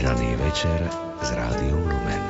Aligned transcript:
Požehnaný 0.00 0.32
večer 0.40 0.80
z 1.20 1.28
Rádiom 1.36 1.84
Lumen. 1.84 2.29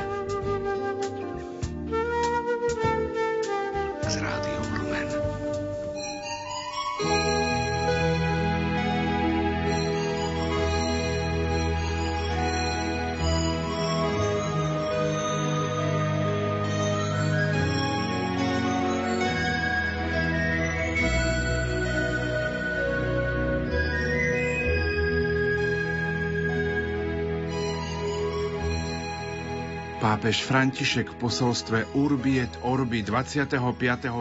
Pápež 30.11 30.43
František 30.43 31.07
v 31.07 31.19
posolstve 31.23 31.87
Urbi 31.95 32.43
et 32.43 32.51
Orbi 32.67 32.99
25. 32.99 33.47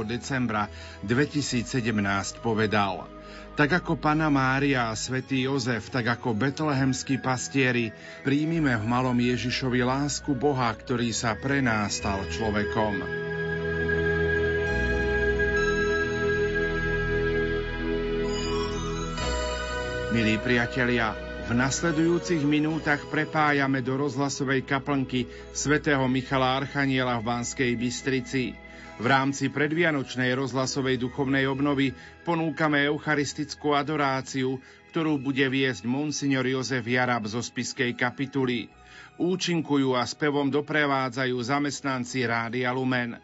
decembra 0.06 0.70
2017 1.02 1.66
povedal 2.38 3.10
Tak 3.58 3.82
ako 3.82 3.98
Pana 3.98 4.30
Mária 4.30 4.86
a 4.86 4.94
svätý 4.94 5.50
Jozef, 5.50 5.90
tak 5.90 6.06
ako 6.14 6.38
betlehemskí 6.38 7.18
pastieri, 7.18 7.90
príjmime 8.22 8.78
v 8.78 8.84
malom 8.86 9.18
Ježišovi 9.18 9.82
lásku 9.82 10.30
Boha, 10.38 10.70
ktorý 10.70 11.10
sa 11.10 11.34
pre 11.34 11.58
nás 11.58 11.98
stal 11.98 12.22
človekom. 12.22 13.02
Milí 20.14 20.38
priatelia, 20.38 21.29
v 21.50 21.58
nasledujúcich 21.58 22.46
minútach 22.46 23.10
prepájame 23.10 23.82
do 23.82 23.98
rozhlasovej 23.98 24.62
kaplnky 24.62 25.26
svätého 25.50 26.06
Michala 26.06 26.62
Archaniela 26.62 27.18
v 27.18 27.26
Banskej 27.26 27.74
Bystrici. 27.74 28.54
V 29.02 29.04
rámci 29.10 29.50
predvianočnej 29.50 30.30
rozhlasovej 30.38 31.02
duchovnej 31.02 31.50
obnovy 31.50 31.90
ponúkame 32.22 32.86
eucharistickú 32.86 33.74
adoráciu, 33.74 34.62
ktorú 34.94 35.18
bude 35.18 35.42
viesť 35.50 35.90
monsignor 35.90 36.46
Jozef 36.46 36.86
Jarab 36.86 37.26
zo 37.26 37.42
spiskej 37.42 37.98
kapituly. 37.98 38.70
Účinkujú 39.18 39.98
a 39.98 40.06
spevom 40.06 40.54
doprevádzajú 40.54 41.34
zamestnanci 41.34 42.30
Rádia 42.30 42.70
Lumen. 42.70 43.18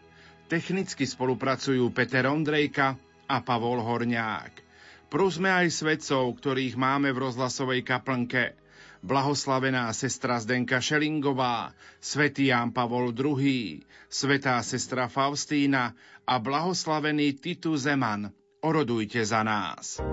Technicky 0.51 1.07
spolupracujú 1.07 1.95
Peter 1.95 2.27
Ondrejka 2.27 2.91
a 3.23 3.39
Pavol 3.39 3.79
Horňák. 3.79 4.66
Prosme 5.07 5.47
aj 5.47 5.71
svetcov, 5.71 6.35
ktorých 6.35 6.75
máme 6.75 7.15
v 7.15 7.31
rozhlasovej 7.31 7.79
kaplnke. 7.87 8.59
Blahoslavená 8.99 9.87
sestra 9.95 10.35
Zdenka 10.43 10.83
Šelingová, 10.83 11.71
svätý 12.03 12.51
Ján 12.51 12.75
Pavol 12.75 13.15
II, 13.15 13.79
svetá 14.11 14.59
sestra 14.67 15.07
Faustína 15.07 15.95
a 16.27 16.35
blahoslavený 16.43 17.39
Titu 17.39 17.79
Zeman. 17.79 18.35
Orodujte 18.59 19.23
za 19.23 19.47
nás. 19.47 20.03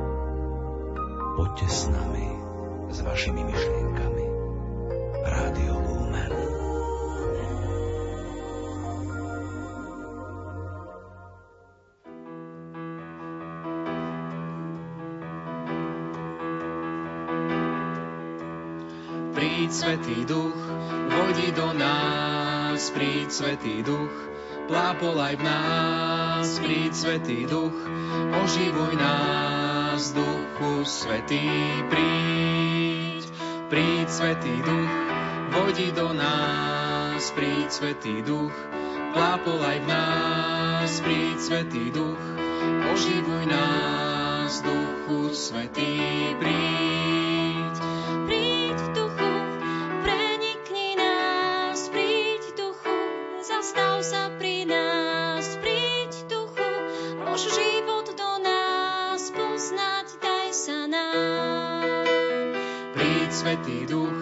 Poďte 1.35 1.67
s 1.67 1.91
nami, 1.91 2.29
s 2.95 2.99
vašimi 3.03 3.43
myšlienkami. 3.51 4.25
Rádio 5.27 5.84
Svetý 19.75 20.23
Duch, 20.23 20.55
vodi 21.11 21.51
do 21.51 21.75
nás, 21.75 22.95
príď 22.95 23.27
Svetý 23.27 23.83
Duch, 23.83 24.15
plápolaj 24.71 25.35
v 25.35 25.43
nás, 25.43 26.47
príď 26.63 26.95
Svetý 26.95 27.43
Duch, 27.43 27.75
oživuj 28.39 28.95
nás, 28.95 30.15
Duchu 30.15 30.87
Svetý, 30.87 31.51
príď, 31.91 33.27
príď 33.67 34.07
Svetý 34.07 34.55
Duch, 34.63 34.95
vodi 35.51 35.91
do 35.91 36.15
nás, 36.15 37.35
príď 37.35 37.67
Svetý 37.67 38.23
Duch, 38.23 38.55
plápolaj 39.11 39.83
v 39.83 39.87
nás, 39.91 41.03
príď 41.03 41.37
Svetý 41.43 41.91
Duch, 41.91 42.23
oživuj 42.95 43.43
nás, 43.51 44.55
Duchu 44.63 45.35
Svetý, 45.35 45.99
príď, 46.39 47.14
Svetý 63.65 63.89
Duch, 63.89 64.21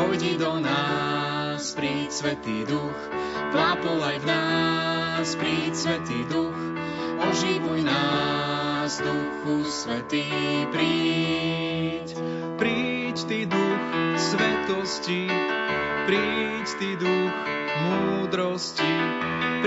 vojdi 0.00 0.40
do 0.40 0.64
nás, 0.64 1.76
príď 1.76 2.08
Svetý 2.08 2.64
Duch, 2.64 2.96
plápolaj 3.52 4.16
v 4.16 4.24
nás, 4.24 5.28
príď 5.36 5.76
Svetý 5.76 6.24
Duch, 6.24 6.56
oživuj 7.20 7.84
nás, 7.84 8.96
Duchu 9.04 9.68
Svetý, 9.68 10.24
príď. 10.72 12.16
Príď 12.56 13.16
Ty 13.28 13.40
Duch 13.52 13.84
svetosti, 14.16 15.28
príď 16.08 16.66
Ty 16.80 16.90
Duch 16.96 17.36
múdrosti, 17.84 18.94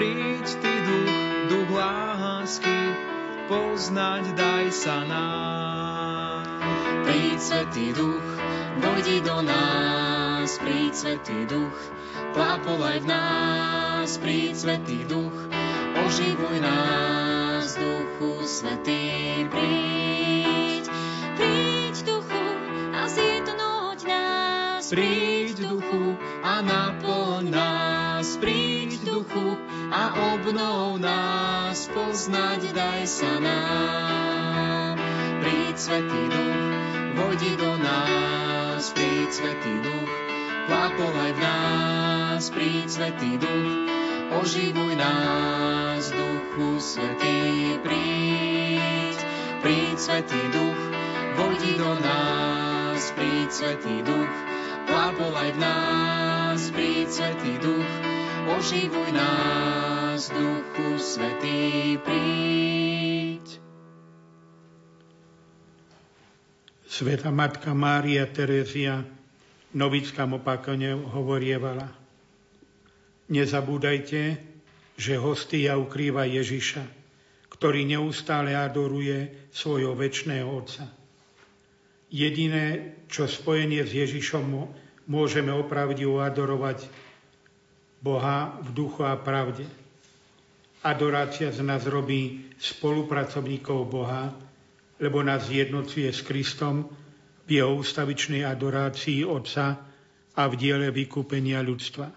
príď 0.01 0.49
Ty 0.49 0.73
Duch, 0.81 1.13
Duch 1.45 1.69
lásky, 1.69 2.97
poznať 3.45 4.33
daj 4.33 4.65
sa 4.73 5.05
nám. 5.05 6.60
Príď 7.11 7.39
Svetý 7.43 7.91
Duch, 7.91 8.23
Vojdi 8.79 9.19
do 9.19 9.43
nás, 9.43 10.47
príď 10.63 10.95
Svetý 10.95 11.43
Duch, 11.43 11.75
plápolaj 12.31 13.03
v 13.03 13.07
nás, 13.11 14.15
príď 14.15 14.55
Svetý 14.55 15.03
Duch, 15.03 15.35
oživuj 16.07 16.63
nás, 16.63 17.75
Duchu 17.75 18.47
Svetý, 18.47 19.43
príď. 19.51 20.87
Príď 21.35 21.95
Duchu 22.07 22.45
a 22.95 23.03
zjednoť 23.11 23.99
nás, 24.07 24.87
príď 24.87 25.67
Duchu 25.67 26.15
a 26.47 26.63
naplň 26.63 27.43
nás, 27.51 28.39
príď 28.39 29.03
Duchu 29.03 29.59
a 29.91 30.15
obnov 30.31 30.95
nás, 30.95 31.91
poznať 31.91 32.71
daj 32.71 33.03
sa 33.03 33.35
nám. 33.43 34.95
Príď 35.43 35.75
Svetý 35.75 36.23
Duch, 36.31 36.90
vodi 37.21 37.53
do 37.53 37.77
nás, 37.77 38.89
príď 38.97 39.29
Svetý 39.29 39.73
Duch, 39.85 40.11
plápolaj 40.65 41.31
v 41.37 41.39
nás, 41.39 42.43
príď 42.49 42.87
Svetý 42.89 43.37
Duch, 43.37 43.69
oživuj 44.41 44.93
nás, 44.97 46.09
Duchu 46.09 46.81
Svetý, 46.81 47.77
príď, 47.85 49.17
príď 49.61 49.97
Svetý 50.01 50.41
Duch, 50.49 50.81
vojdi 51.37 51.73
do 51.77 51.93
nás, 52.01 53.13
príď 53.13 53.49
Svetý 53.53 54.01
Duch, 54.01 54.33
plápolaj 54.89 55.53
v 55.53 55.59
nás, 55.61 56.61
príď 56.73 57.07
Svetý 57.09 57.53
Duch, 57.61 57.91
oživuj 58.57 59.09
nás, 59.13 60.33
Duchu 60.33 60.97
Svetý, 60.97 62.01
príď. 62.01 63.50
Sveta 66.91 67.31
Matka 67.31 67.71
Mária 67.71 68.27
Terezia 68.27 68.99
Novická 69.71 70.27
opakane 70.27 70.91
hovorievala. 70.91 71.87
Nezabúdajte, 73.31 74.35
že 74.99 75.13
hostia 75.15 75.79
ukrýva 75.79 76.27
Ježiša, 76.27 76.83
ktorý 77.47 77.87
neustále 77.87 78.59
adoruje 78.59 79.47
svojho 79.55 79.95
väčšného 79.95 80.43
Otca. 80.43 80.91
Jediné, 82.11 82.99
čo 83.07 83.23
spojenie 83.23 83.87
s 83.87 83.95
Ježišom 83.95 84.51
môžeme 85.07 85.55
opravdivo 85.55 86.19
adorovať 86.19 86.91
Boha 88.03 88.59
v 88.59 88.69
duchu 88.75 89.07
a 89.07 89.15
pravde. 89.15 89.63
Adorácia 90.83 91.55
z 91.55 91.63
nás 91.63 91.87
robí 91.87 92.51
spolupracovníkov 92.59 93.79
Boha, 93.87 94.50
lebo 95.01 95.25
nás 95.25 95.49
jednocuje 95.49 96.13
s 96.13 96.21
Kristom 96.21 96.85
v 97.49 97.49
jeho 97.57 97.73
ústavičnej 97.73 98.45
adorácii 98.45 99.25
Otca 99.25 99.81
a 100.37 100.41
v 100.45 100.53
diele 100.55 100.93
vykúpenia 100.93 101.59
ľudstva. 101.65 102.07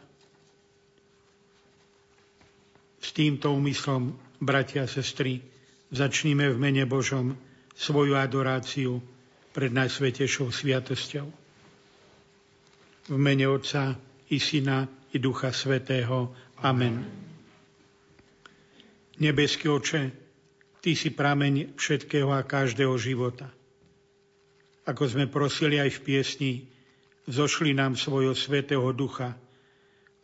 S 3.01 3.09
týmto 3.13 3.57
úmyslom, 3.57 4.13
bratia 4.37 4.85
a 4.85 4.89
sestry, 4.89 5.41
začníme 5.89 6.53
v 6.53 6.61
mene 6.61 6.85
Božom 6.85 7.33
svoju 7.73 8.21
adoráciu 8.21 9.01
pred 9.57 9.73
Najsvetejšou 9.73 10.53
sviatosťou. 10.53 11.27
V 13.05 13.17
mene 13.17 13.45
Otca 13.49 13.97
i 14.29 14.37
Syna 14.41 14.89
i 15.13 15.17
Ducha 15.21 15.53
Svetého. 15.53 16.33
Amen. 16.65 17.05
Nebeský 19.21 19.69
oče, 19.69 20.24
Ty 20.85 20.93
si 20.93 21.17
prameň 21.17 21.81
všetkého 21.81 22.29
a 22.29 22.45
každého 22.45 22.93
života. 23.01 23.49
Ako 24.85 25.09
sme 25.09 25.33
prosili 25.33 25.81
aj 25.81 25.97
v 25.97 26.01
piesni, 26.05 26.53
zošli 27.25 27.73
nám 27.73 27.97
svojho 27.97 28.37
Svetého 28.37 28.85
Ducha, 28.93 29.33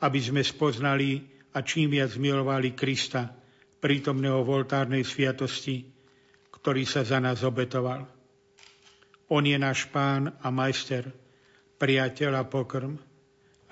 aby 0.04 0.20
sme 0.20 0.44
spoznali 0.44 1.24
a 1.56 1.64
čím 1.64 1.88
viac 1.88 2.12
milovali 2.20 2.76
Krista, 2.76 3.32
prítomného 3.80 4.44
v 4.44 4.60
oltárnej 4.60 5.00
sviatosti, 5.00 5.80
ktorý 6.52 6.84
sa 6.84 7.08
za 7.08 7.24
nás 7.24 7.40
obetoval. 7.40 8.04
On 9.32 9.40
je 9.40 9.56
náš 9.56 9.88
pán 9.88 10.28
a 10.44 10.52
majster, 10.52 11.08
priateľ 11.80 12.36
a 12.36 12.44
pokrm, 12.44 13.00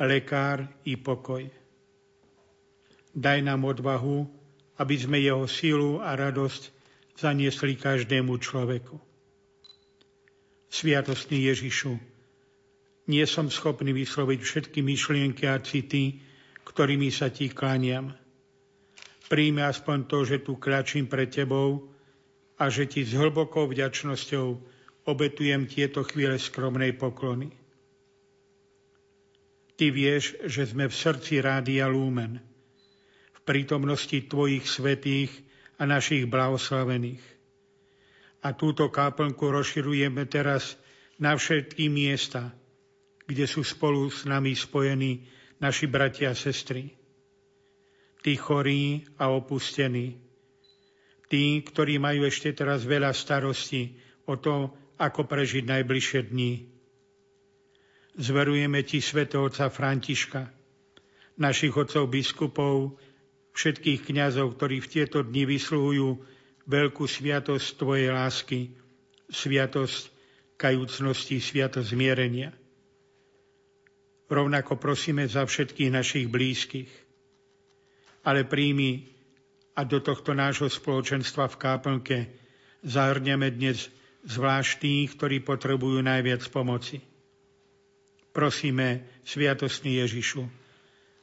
lekár 0.00 0.64
i 0.88 0.96
pokoj. 0.96 1.44
Daj 3.12 3.44
nám 3.44 3.68
odvahu, 3.68 4.24
aby 4.80 4.94
sme 4.96 5.20
jeho 5.20 5.44
sílu 5.44 6.00
a 6.00 6.16
radosť 6.16 6.77
zaniesli 7.18 7.74
každému 7.74 8.38
človeku. 8.38 8.94
Sviatostný 10.70 11.50
Ježišu, 11.50 11.98
nie 13.10 13.24
som 13.26 13.50
schopný 13.50 13.90
vysloviť 13.90 14.38
všetky 14.38 14.78
myšlienky 14.84 15.50
a 15.50 15.58
city, 15.58 16.22
ktorými 16.62 17.10
sa 17.10 17.32
ti 17.32 17.50
klaniam. 17.50 18.14
Príjme 19.26 19.66
aspoň 19.66 19.98
to, 20.06 20.18
že 20.22 20.46
tu 20.46 20.60
kračím 20.60 21.10
pred 21.10 21.26
tebou 21.26 21.90
a 22.60 22.70
že 22.70 22.86
ti 22.86 23.02
s 23.02 23.16
hlbokou 23.16 23.66
vďačnosťou 23.66 24.46
obetujem 25.08 25.66
tieto 25.66 26.04
chvíle 26.04 26.36
skromnej 26.36 26.94
poklony. 26.94 27.50
Ty 29.78 29.86
vieš, 29.94 30.36
že 30.44 30.68
sme 30.68 30.90
v 30.90 30.94
srdci 30.94 31.40
Rádia 31.40 31.88
Lúmen, 31.88 32.44
v 33.32 33.40
prítomnosti 33.46 34.20
Tvojich 34.26 34.68
svetých 34.68 35.47
a 35.78 35.82
našich 35.86 36.26
blahoslavených. 36.26 37.22
A 38.42 38.54
túto 38.54 38.90
káplnku 38.90 39.50
rozširujeme 39.50 40.26
teraz 40.26 40.78
na 41.18 41.34
všetky 41.34 41.90
miesta, 41.90 42.54
kde 43.26 43.46
sú 43.46 43.62
spolu 43.66 44.10
s 44.10 44.26
nami 44.26 44.54
spojení 44.54 45.26
naši 45.58 45.90
bratia 45.90 46.34
a 46.34 46.38
sestry. 46.38 46.94
Tí 48.22 48.34
chorí 48.34 49.06
a 49.18 49.30
opustení. 49.30 50.18
Tí, 51.30 51.62
ktorí 51.62 52.02
majú 52.02 52.26
ešte 52.26 52.54
teraz 52.54 52.82
veľa 52.82 53.14
starostí 53.14 53.98
o 54.26 54.38
to, 54.38 54.74
ako 54.98 55.26
prežiť 55.26 55.64
najbližšie 55.66 56.20
dní 56.30 56.78
Zverujeme 58.18 58.82
ti 58.82 58.98
svätého 58.98 59.46
otca 59.46 59.70
Františka, 59.70 60.50
našich 61.38 61.70
otcov 61.70 62.10
biskupov, 62.10 62.98
všetkých 63.58 64.06
kňazov, 64.06 64.54
ktorí 64.54 64.78
v 64.78 64.86
tieto 64.86 65.26
dni 65.26 65.42
vysluhujú 65.50 66.08
veľkú 66.70 67.04
sviatosť 67.10 67.66
Tvojej 67.74 68.14
lásky, 68.14 68.70
sviatosť 69.26 70.14
kajúcnosti, 70.54 71.42
sviatosť 71.42 71.90
zmierenia. 71.90 72.54
Rovnako 74.30 74.78
prosíme 74.78 75.26
za 75.26 75.42
všetkých 75.42 75.90
našich 75.90 76.30
blízkych. 76.30 76.92
Ale 78.22 78.46
príjmi 78.46 79.10
a 79.74 79.82
do 79.82 79.98
tohto 79.98 80.36
nášho 80.38 80.70
spoločenstva 80.70 81.50
v 81.50 81.56
káplnke 81.58 82.16
zahrňame 82.86 83.50
dnes 83.50 83.90
zvlášť 84.22 84.72
tých, 84.78 85.08
ktorí 85.18 85.42
potrebujú 85.42 85.98
najviac 86.04 86.46
pomoci. 86.52 87.02
Prosíme, 88.30 89.08
Sviatostný 89.24 89.98
Ježišu, 90.04 90.44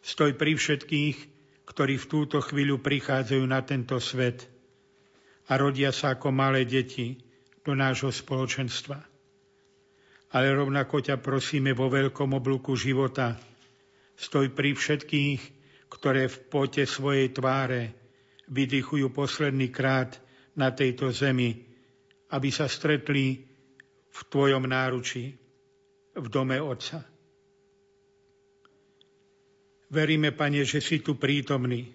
stoj 0.02 0.34
pri 0.36 0.58
všetkých, 0.58 1.35
ktorí 1.66 1.98
v 1.98 2.10
túto 2.10 2.38
chvíľu 2.42 2.82
prichádzajú 2.82 3.44
na 3.46 3.62
tento 3.66 3.98
svet 3.98 4.46
a 5.50 5.58
rodia 5.58 5.94
sa 5.94 6.18
ako 6.18 6.34
malé 6.34 6.66
deti 6.66 7.18
do 7.66 7.74
nášho 7.74 8.14
spoločenstva. 8.14 8.98
Ale 10.34 10.48
rovnako 10.54 11.02
ťa 11.06 11.22
prosíme 11.22 11.74
vo 11.74 11.90
veľkom 11.90 12.34
oblúku 12.38 12.78
života, 12.78 13.38
stoj 14.18 14.54
pri 14.54 14.74
všetkých, 14.74 15.42
ktoré 15.90 16.28
v 16.28 16.38
pote 16.50 16.84
svojej 16.84 17.34
tváre 17.34 17.94
vydychujú 18.50 19.10
posledný 19.10 19.74
krát 19.74 20.18
na 20.58 20.70
tejto 20.72 21.10
zemi, 21.10 21.66
aby 22.34 22.50
sa 22.52 22.70
stretli 22.70 23.42
v 24.16 24.20
Tvojom 24.32 24.64
náručí 24.70 25.36
v 26.16 26.28
dome 26.32 26.58
Otca. 26.62 27.15
Veríme, 29.90 30.34
Pane, 30.34 30.66
že 30.66 30.82
si 30.82 31.02
tu 31.02 31.16
prítomný 31.16 31.94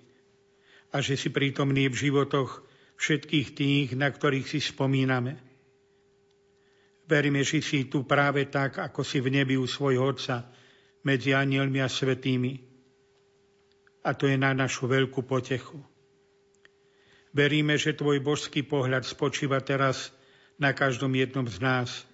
a 0.94 1.02
že 1.02 1.19
si 1.19 1.31
prítomný 1.31 1.90
v 1.90 1.96
životoch 2.08 2.62
všetkých 2.98 3.48
tých, 3.54 3.88
na 3.98 4.10
ktorých 4.10 4.46
si 4.46 4.60
spomíname. 4.62 5.38
Veríme, 7.10 7.42
že 7.42 7.58
si 7.58 7.90
tu 7.90 8.06
práve 8.06 8.46
tak, 8.46 8.78
ako 8.78 9.02
si 9.02 9.19
v 9.19 9.34
nebi 9.34 9.58
u 9.58 9.66
svojho 9.66 10.14
Otca, 10.14 10.46
medzi 11.02 11.34
anielmi 11.34 11.81
a 11.82 11.88
svetými. 11.88 12.60
A 14.06 14.14
to 14.14 14.28
je 14.31 14.37
na 14.38 14.54
našu 14.54 14.87
veľkú 14.87 15.26
potechu. 15.26 15.81
Veríme, 17.34 17.78
že 17.78 17.96
Tvoj 17.96 18.22
božský 18.22 18.62
pohľad 18.66 19.06
spočíva 19.06 19.62
teraz 19.62 20.12
na 20.60 20.75
každom 20.76 21.10
jednom 21.16 21.46
z 21.48 21.58
nás– 21.58 21.90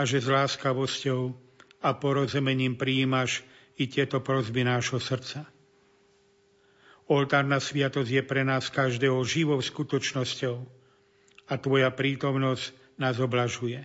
a 0.00 0.08
že 0.08 0.24
s 0.24 0.32
láskavosťou 0.32 1.36
a 1.84 1.92
porozumením 1.92 2.72
prijímaš 2.80 3.44
i 3.80 3.88
tieto 3.88 4.20
prozby 4.20 4.60
nášho 4.60 5.00
srdca. 5.00 5.48
Oltárna 7.08 7.58
sviatosť 7.58 8.10
je 8.12 8.22
pre 8.22 8.44
nás 8.44 8.68
každého 8.68 9.18
živou 9.24 9.58
skutočnosťou 9.58 10.56
a 11.50 11.52
Tvoja 11.58 11.90
prítomnosť 11.90 13.00
nás 13.00 13.16
oblažuje. 13.18 13.82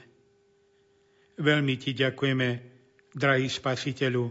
Veľmi 1.40 1.80
Ti 1.80 1.96
ďakujeme, 1.96 2.48
drahý 3.16 3.48
Spasiteľu, 3.48 4.30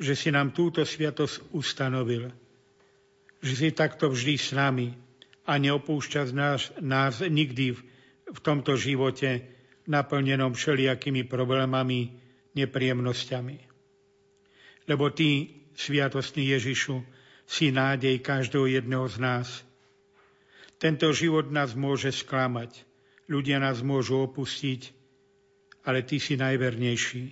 že 0.00 0.14
si 0.16 0.32
nám 0.32 0.54
túto 0.56 0.86
sviatosť 0.86 1.52
ustanovil, 1.52 2.30
že 3.42 3.52
si 3.52 3.68
takto 3.74 4.08
vždy 4.08 4.34
s 4.38 4.54
nami 4.56 4.94
a 5.44 5.58
neopúšťa 5.58 6.22
nás, 6.32 6.72
nás 6.80 7.20
nikdy 7.20 7.76
v, 7.76 7.80
v 8.30 8.38
tomto 8.40 8.78
živote, 8.78 9.44
naplnenom 9.90 10.54
všelijakými 10.54 11.26
problémami, 11.26 12.14
nepríjemnosťami. 12.54 13.69
Lebo 14.90 15.06
Ty, 15.14 15.46
Sviatostný 15.78 16.50
Ježišu, 16.50 16.98
si 17.46 17.70
nádej 17.70 18.18
každého 18.18 18.66
jedného 18.66 19.06
z 19.06 19.16
nás. 19.22 19.48
Tento 20.82 21.06
život 21.14 21.46
nás 21.54 21.78
môže 21.78 22.10
sklamať, 22.10 22.82
ľudia 23.30 23.62
nás 23.62 23.86
môžu 23.86 24.26
opustiť, 24.26 24.90
ale 25.86 26.02
Ty 26.02 26.16
si 26.18 26.34
najvernejší. 26.34 27.24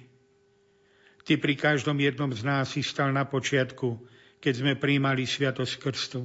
Ty 1.26 1.32
pri 1.42 1.54
každom 1.58 1.98
jednom 1.98 2.30
z 2.30 2.46
nás 2.46 2.78
si 2.78 2.86
stal 2.86 3.10
na 3.10 3.26
počiatku, 3.26 4.06
keď 4.38 4.54
sme 4.54 4.72
príjmali 4.78 5.26
Sviatosť 5.26 5.74
Krstu. 5.82 6.22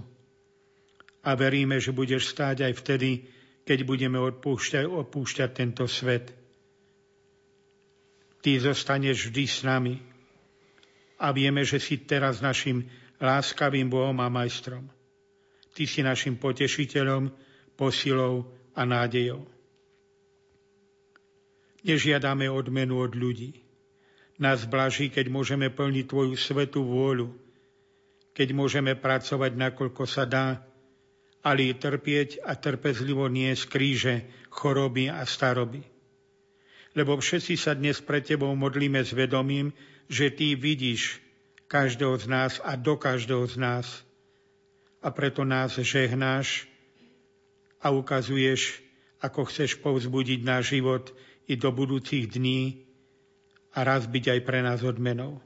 A 1.25 1.33
veríme, 1.33 1.81
že 1.81 1.89
budeš 1.89 2.29
stáť 2.29 2.69
aj 2.69 2.73
vtedy, 2.77 3.25
keď 3.65 3.89
budeme 3.89 4.21
odpúšťať, 4.21 4.85
opúšťať 4.85 5.49
tento 5.49 5.89
svet. 5.89 6.29
Ty 8.43 8.51
zostaneš 8.59 9.31
vždy 9.31 9.45
s 9.49 9.59
nami 9.65 10.12
a 11.23 11.31
vieme, 11.31 11.63
že 11.63 11.79
si 11.79 12.03
teraz 12.03 12.43
našim 12.43 12.83
láskavým 13.23 13.87
Bohom 13.87 14.19
a 14.19 14.27
majstrom. 14.27 14.91
Ty 15.71 15.83
si 15.87 16.03
našim 16.03 16.35
potešiteľom, 16.35 17.31
posilou 17.79 18.51
a 18.75 18.83
nádejou. 18.83 19.47
Nežiadame 21.87 22.51
odmenu 22.51 22.99
od 22.99 23.15
ľudí. 23.15 23.63
Nás 24.35 24.67
blaží, 24.67 25.07
keď 25.07 25.31
môžeme 25.31 25.71
plniť 25.71 26.05
Tvoju 26.11 26.35
svetú 26.35 26.83
vôľu, 26.83 27.31
keď 28.35 28.49
môžeme 28.51 28.91
pracovať, 28.97 29.55
nakoľko 29.55 30.03
sa 30.03 30.27
dá, 30.27 30.59
ale 31.45 31.75
trpieť 31.75 32.43
a 32.43 32.57
trpezlivo 32.57 33.29
nie 33.29 33.51
z 33.53 33.63
kríže, 33.67 34.15
choroby 34.49 35.07
a 35.07 35.23
staroby. 35.23 35.85
Lebo 36.97 37.17
všetci 37.17 37.53
sa 37.57 37.73
dnes 37.77 38.01
pre 38.01 38.21
Tebou 38.21 38.53
modlíme 38.53 39.01
s 39.01 39.13
vedomím, 39.13 39.73
že 40.09 40.31
Ty 40.31 40.55
vidíš 40.55 41.21
každého 41.67 42.17
z 42.19 42.25
nás 42.27 42.51
a 42.63 42.75
do 42.75 42.95
každého 42.95 43.45
z 43.47 43.55
nás. 43.57 43.87
A 45.03 45.11
preto 45.11 45.43
nás 45.43 45.75
žehnáš 45.75 46.69
a 47.83 47.91
ukazuješ, 47.91 48.79
ako 49.19 49.47
chceš 49.51 49.79
povzbudiť 49.83 50.39
náš 50.47 50.79
život 50.79 51.11
i 51.47 51.59
do 51.59 51.71
budúcich 51.75 52.31
dní 52.31 52.87
a 53.75 53.83
raz 53.83 54.07
byť 54.07 54.25
aj 54.37 54.39
pre 54.47 54.59
nás 54.63 54.79
odmenou. 54.83 55.43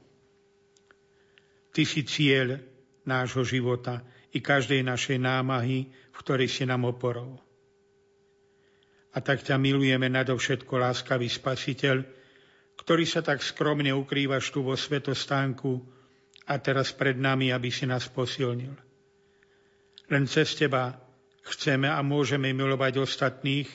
Ty 1.74 1.82
si 1.82 2.06
cieľ 2.06 2.62
nášho 3.02 3.42
života, 3.42 4.04
i 4.32 4.38
každej 4.44 4.84
našej 4.84 5.18
námahy, 5.20 5.88
v 5.88 6.18
ktorej 6.20 6.48
si 6.52 6.68
nám 6.68 6.84
oporou. 6.84 7.40
A 9.16 9.24
tak 9.24 9.40
ťa 9.40 9.56
milujeme 9.56 10.12
nadovšetko, 10.12 10.68
láskavý 10.76 11.32
spasiteľ, 11.32 12.04
ktorý 12.78 13.04
sa 13.04 13.20
tak 13.20 13.42
skromne 13.42 13.90
ukrývaš 13.90 14.54
tu 14.54 14.62
vo 14.62 14.78
svetostánku 14.78 15.82
a 16.48 16.54
teraz 16.62 16.94
pred 16.94 17.18
nami, 17.18 17.52
aby 17.52 17.68
si 17.68 17.84
nás 17.84 18.06
posilnil. 18.08 18.72
Len 20.08 20.24
cez 20.24 20.56
teba 20.56 20.96
chceme 21.44 21.90
a 21.90 22.00
môžeme 22.00 22.48
milovať 22.54 23.02
ostatných, 23.02 23.68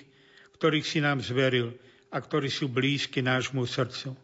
ktorých 0.57 0.87
si 0.87 0.99
nám 1.03 1.21
zveril 1.21 1.75
a 2.09 2.17
ktorí 2.17 2.49
sú 2.49 2.71
blízky 2.71 3.21
nášmu 3.21 3.67
srdcu. 3.69 4.17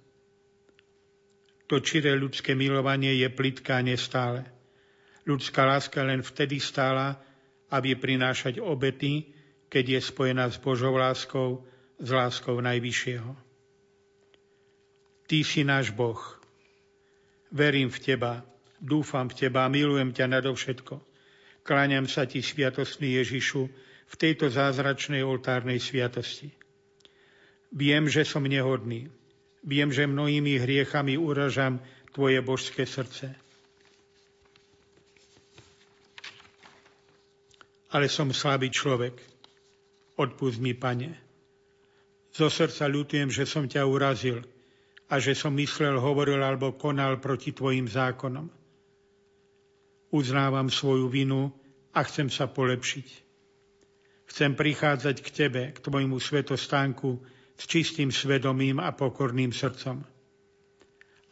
To 1.69 1.75
čiré 1.85 2.17
ľudské 2.17 2.57
milovanie 2.57 3.13
je 3.21 3.29
plitká 3.29 3.85
nestále. 3.85 4.41
Ľudská 5.29 5.69
láska 5.69 6.01
len 6.01 6.25
vtedy 6.25 6.57
stála, 6.57 7.13
aby 7.69 7.93
prinášať 7.93 8.57
obety, 8.57 9.29
keď 9.69 9.97
je 9.97 9.99
spojená 10.01 10.49
s 10.49 10.57
Božou 10.57 10.97
láskou, 10.97 11.61
s 12.01 12.09
láskou 12.09 12.57
Najvyššieho. 12.57 13.48
Ty 15.29 15.45
si 15.45 15.61
náš 15.61 15.93
Boh. 15.93 16.17
Verím 17.53 17.93
v 17.93 18.01
Teba, 18.01 18.41
dúfam 18.81 19.29
v 19.29 19.37
Teba, 19.37 19.69
milujem 19.69 20.09
ťa 20.09 20.25
nadovšetko. 20.25 20.97
Kláňam 21.61 22.09
sa 22.09 22.25
Ti, 22.25 22.41
Sviatostný 22.41 23.13
Ježišu, 23.21 23.69
v 24.09 24.15
tejto 24.17 24.49
zázračnej 24.49 25.21
oltárnej 25.21 25.77
sviatosti. 25.77 26.49
Viem, 27.69 28.09
že 28.09 28.25
som 28.25 28.41
nehodný. 28.41 29.05
Viem, 29.61 29.93
že 29.93 30.09
mnohými 30.09 30.57
hriechami 30.57 31.13
uražam 31.13 31.77
Tvoje 32.09 32.41
božské 32.41 32.89
srdce. 32.89 33.29
Ale 37.93 38.09
som 38.09 38.33
slabý 38.33 38.73
človek. 38.73 39.13
Odpust 40.17 40.57
mi, 40.57 40.73
Pane. 40.73 41.13
Zo 42.33 42.49
srdca 42.49 42.89
ľutujem, 42.89 43.29
že 43.29 43.45
som 43.45 43.69
ťa 43.69 43.85
urazil 43.85 44.41
a 45.09 45.17
že 45.17 45.33
som 45.33 45.57
myslel, 45.57 45.97
hovoril 45.97 46.37
alebo 46.37 46.77
konal 46.77 47.17
proti 47.17 47.49
Tvojim 47.49 47.89
zákonom. 47.89 48.45
Uznávam 50.13 50.69
svoju 50.69 51.09
vinu 51.09 51.49
a 51.93 52.05
chcem 52.05 52.29
sa 52.29 52.45
polepšiť. 52.45 53.07
Chcem 54.29 54.53
prichádzať 54.53 55.15
k 55.25 55.29
Tebe, 55.33 55.63
k 55.73 55.81
Tvojmu 55.81 56.21
svetostánku 56.21 57.17
s 57.57 57.63
čistým 57.65 58.13
svedomím 58.13 58.77
a 58.77 58.93
pokorným 58.93 59.49
srdcom. 59.49 60.05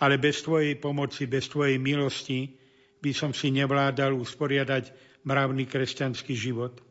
Ale 0.01 0.17
bez 0.17 0.41
Tvojej 0.41 0.74
pomoci, 0.81 1.29
bez 1.29 1.46
Tvojej 1.46 1.77
milosti 1.77 2.57
by 2.98 3.13
som 3.13 3.29
si 3.34 3.53
nevládal 3.53 4.17
usporiadať 4.17 4.89
mravný 5.22 5.69
kresťanský 5.69 6.34
život. 6.34 6.81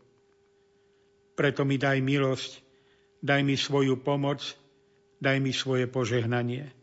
Preto 1.35 1.67
mi 1.67 1.77
daj 1.83 1.99
milosť, 1.99 2.51
daj 3.19 3.43
mi 3.43 3.59
svoju 3.59 3.99
pomoc, 4.01 4.41
daj 5.19 5.43
mi 5.43 5.51
svoje 5.51 5.91
požehnanie. 5.91 6.76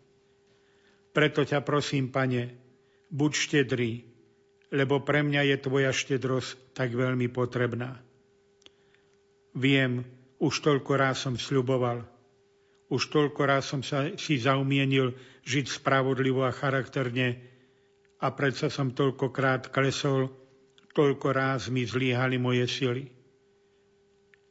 Preto 1.14 1.46
ťa 1.46 1.62
prosím, 1.62 2.10
Pane, 2.10 2.50
buď 3.14 3.32
štedrý, 3.32 4.02
lebo 4.74 5.06
pre 5.06 5.22
mňa 5.22 5.54
je 5.54 5.58
Tvoja 5.62 5.94
štedrosť 5.94 6.74
tak 6.74 6.98
veľmi 6.98 7.30
potrebná. 7.30 8.02
Viem, 9.54 10.02
už 10.42 10.66
toľko 10.66 10.92
ráz 10.98 11.22
som 11.30 11.38
sľuboval, 11.38 12.02
už 12.90 13.14
toľko 13.14 13.42
ráz 13.46 13.70
som 13.70 13.86
sa, 13.86 14.10
si 14.18 14.42
zaumienil 14.42 15.14
žiť 15.46 15.66
spravodlivo 15.70 16.42
a 16.42 16.50
charakterne 16.50 17.38
a 18.18 18.28
predsa 18.34 18.74
som 18.74 18.90
toľkokrát 18.90 19.70
klesol, 19.70 20.34
toľko 20.98 21.28
ráz 21.30 21.70
mi 21.70 21.86
zlíhali 21.86 22.42
moje 22.42 22.66
sily. 22.66 23.06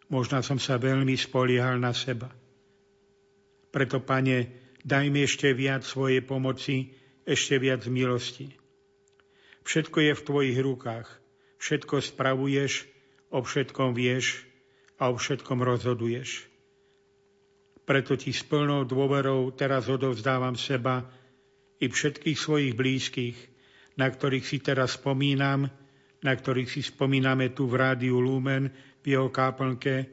Možno 0.07 0.39
som 0.47 0.63
sa 0.63 0.79
veľmi 0.79 1.19
spoliehal 1.19 1.83
na 1.83 1.91
seba. 1.91 2.31
Preto, 3.73 4.05
Pane, 4.05 4.62
daj 4.83 5.07
mi 5.11 5.23
ešte 5.27 5.55
viac 5.55 5.87
svojej 5.87 6.23
pomoci, 6.23 6.95
ešte 7.23 7.59
viac 7.59 7.87
milosti. 7.87 8.51
Všetko 9.63 9.99
je 10.03 10.13
v 10.15 10.27
Tvojich 10.27 10.59
rukách. 10.59 11.09
Všetko 11.63 12.03
spravuješ, 12.03 12.91
o 13.33 13.41
všetkom 13.41 13.95
vieš 13.95 14.45
a 14.99 15.09
o 15.09 15.17
všetkom 15.17 15.63
rozhoduješ. 15.63 16.51
Preto 17.83 18.15
ti 18.15 18.31
s 18.31 18.47
plnou 18.47 18.87
dôverou 18.87 19.51
teraz 19.55 19.91
odovzdávam 19.91 20.55
seba 20.55 21.03
i 21.83 21.91
všetkých 21.91 22.39
svojich 22.39 22.75
blízkych, 22.79 23.39
na 23.99 24.07
ktorých 24.07 24.47
si 24.47 24.63
teraz 24.63 24.99
spomínam, 24.99 25.67
na 26.23 26.33
ktorých 26.33 26.71
si 26.71 26.83
spomíname 26.87 27.51
tu 27.51 27.67
v 27.67 27.75
rádiu 27.83 28.23
Lumen 28.23 28.71
v 29.03 29.07
jeho 29.19 29.31
káplnke, 29.35 30.07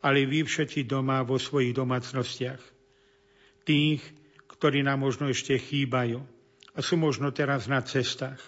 ale 0.00 0.24
vy 0.24 0.48
všetci 0.48 0.88
doma 0.88 1.20
vo 1.20 1.36
svojich 1.36 1.76
domácnostiach. 1.76 2.79
Tých, 3.70 4.02
ktorí 4.50 4.82
nám 4.82 5.06
možno 5.06 5.30
ešte 5.30 5.54
chýbajú 5.54 6.18
a 6.74 6.78
sú 6.82 6.98
možno 6.98 7.30
teraz 7.30 7.70
na 7.70 7.78
cestách. 7.86 8.42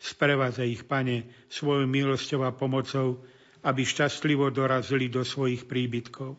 Sprevádza 0.00 0.64
ich, 0.64 0.88
Pane, 0.88 1.28
svojou 1.52 1.84
milosťou 1.84 2.48
a 2.48 2.56
pomocou 2.56 3.20
aby 3.64 3.82
šťastlivo 3.82 4.52
dorazili 4.52 5.08
do 5.08 5.24
svojich 5.24 5.64
príbytkov. 5.64 6.36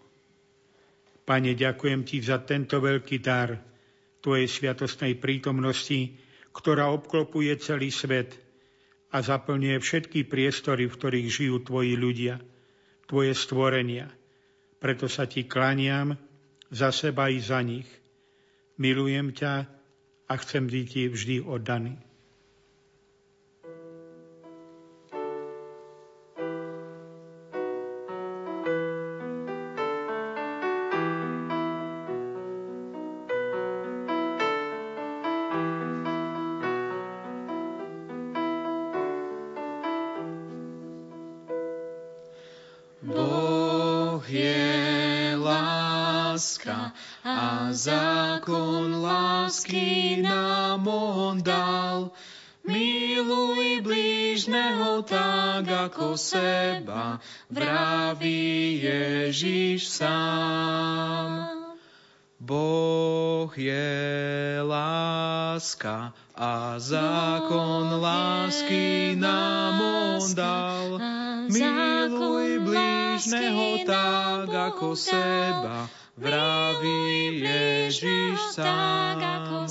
Pane, 1.26 1.58
ďakujem 1.58 2.06
Ti 2.06 2.18
za 2.22 2.38
tento 2.46 2.78
veľký 2.78 3.18
dar 3.18 3.58
Tvojej 4.22 4.46
sviatostnej 4.50 5.18
prítomnosti, 5.18 6.18
ktorá 6.54 6.90
obklopuje 6.94 7.54
celý 7.62 7.90
svet 7.90 8.38
a 9.10 9.22
zaplňuje 9.22 9.78
všetky 9.82 10.26
priestory, 10.30 10.86
v 10.86 10.98
ktorých 10.98 11.28
žijú 11.30 11.66
Tvoji 11.66 11.98
ľudia, 11.98 12.38
Tvoje 13.10 13.34
stvorenia. 13.34 14.10
Preto 14.78 15.10
sa 15.10 15.26
Ti 15.26 15.50
klaniam 15.50 16.14
za 16.70 16.94
seba 16.94 17.30
i 17.34 17.42
za 17.42 17.62
nich. 17.66 17.90
Milujem 18.78 19.32
ťa 19.32 19.54
a 20.30 20.34
chcem 20.38 20.68
byť 20.68 20.86
Ti 20.86 21.04
vždy 21.10 21.36
oddaný. 21.42 22.05
Ježiš 59.76 59.92
sám. 59.92 61.52
Boh 62.40 63.52
je 63.60 64.56
láska 64.64 66.16
a 66.32 66.80
zákon 66.80 68.00
lásky 68.00 69.20
nám 69.20 69.76
on 69.76 70.24
dal. 70.32 70.96
Miluj 71.52 72.64
blížneho 72.64 73.84
tak 73.84 74.48
ako 74.48 74.96
seba, 74.96 75.92
vraví 76.16 77.44
Ježiš 77.44 78.56
sám. 78.56 79.68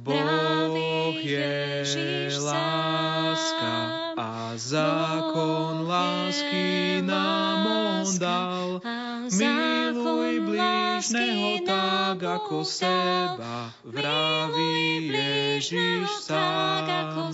Boh 0.00 1.12
je 1.20 2.32
láska 2.40 3.76
a 4.16 4.56
zákon 4.56 5.84
lásky 5.84 7.04
nám 7.04 7.68
on 7.68 7.87
dal. 8.18 8.82
Miluj 9.30 10.34
blížneho 10.42 11.62
tak 11.66 12.18
ako 12.22 12.66
seba, 12.66 13.70
vraví 13.86 15.08
Ježiš 15.08 16.10
sám. 16.26 17.32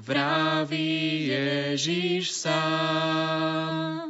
Vraví 0.00 1.28
Ježiš 1.28 2.32
sám. 2.32 4.07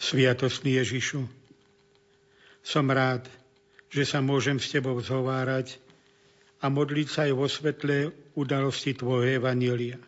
Sviatostný 0.00 0.80
Ježišu, 0.80 1.28
som 2.62 2.86
rád, 2.88 3.28
že 3.90 4.06
sa 4.06 4.24
môžem 4.24 4.56
s 4.62 4.70
Tebou 4.70 5.00
zhovárať 5.02 5.76
a 6.62 6.70
modliť 6.72 7.08
sa 7.10 7.26
aj 7.28 7.32
vo 7.34 7.50
svetle 7.50 8.12
udalosti 8.38 8.94
Tvojho 8.96 9.42
Evanília. 9.42 9.98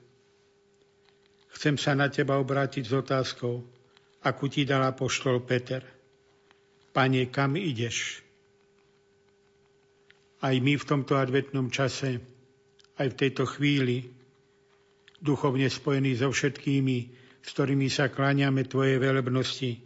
Chcem 1.58 1.76
sa 1.76 1.98
na 1.98 2.08
Teba 2.08 2.38
obrátiť 2.38 2.88
s 2.88 2.92
otázkou, 2.94 3.64
akú 4.22 4.46
Ti 4.48 4.64
dala 4.64 4.94
poštol 4.94 5.42
Peter– 5.44 5.82
Pane, 6.98 7.30
kam 7.30 7.54
ideš? 7.54 8.26
Aj 10.38 10.54
my 10.54 10.74
v 10.78 10.84
tomto 10.86 11.18
adventnom 11.18 11.66
čase, 11.70 12.22
aj 12.98 13.06
v 13.10 13.18
tejto 13.18 13.44
chvíli, 13.46 14.06
duchovne 15.18 15.66
spojení 15.66 16.14
so 16.14 16.30
všetkými, 16.30 16.96
s 17.42 17.48
ktorými 17.54 17.90
sa 17.90 18.10
kláňame 18.10 18.66
Tvojej 18.66 19.02
velebnosti, 19.02 19.82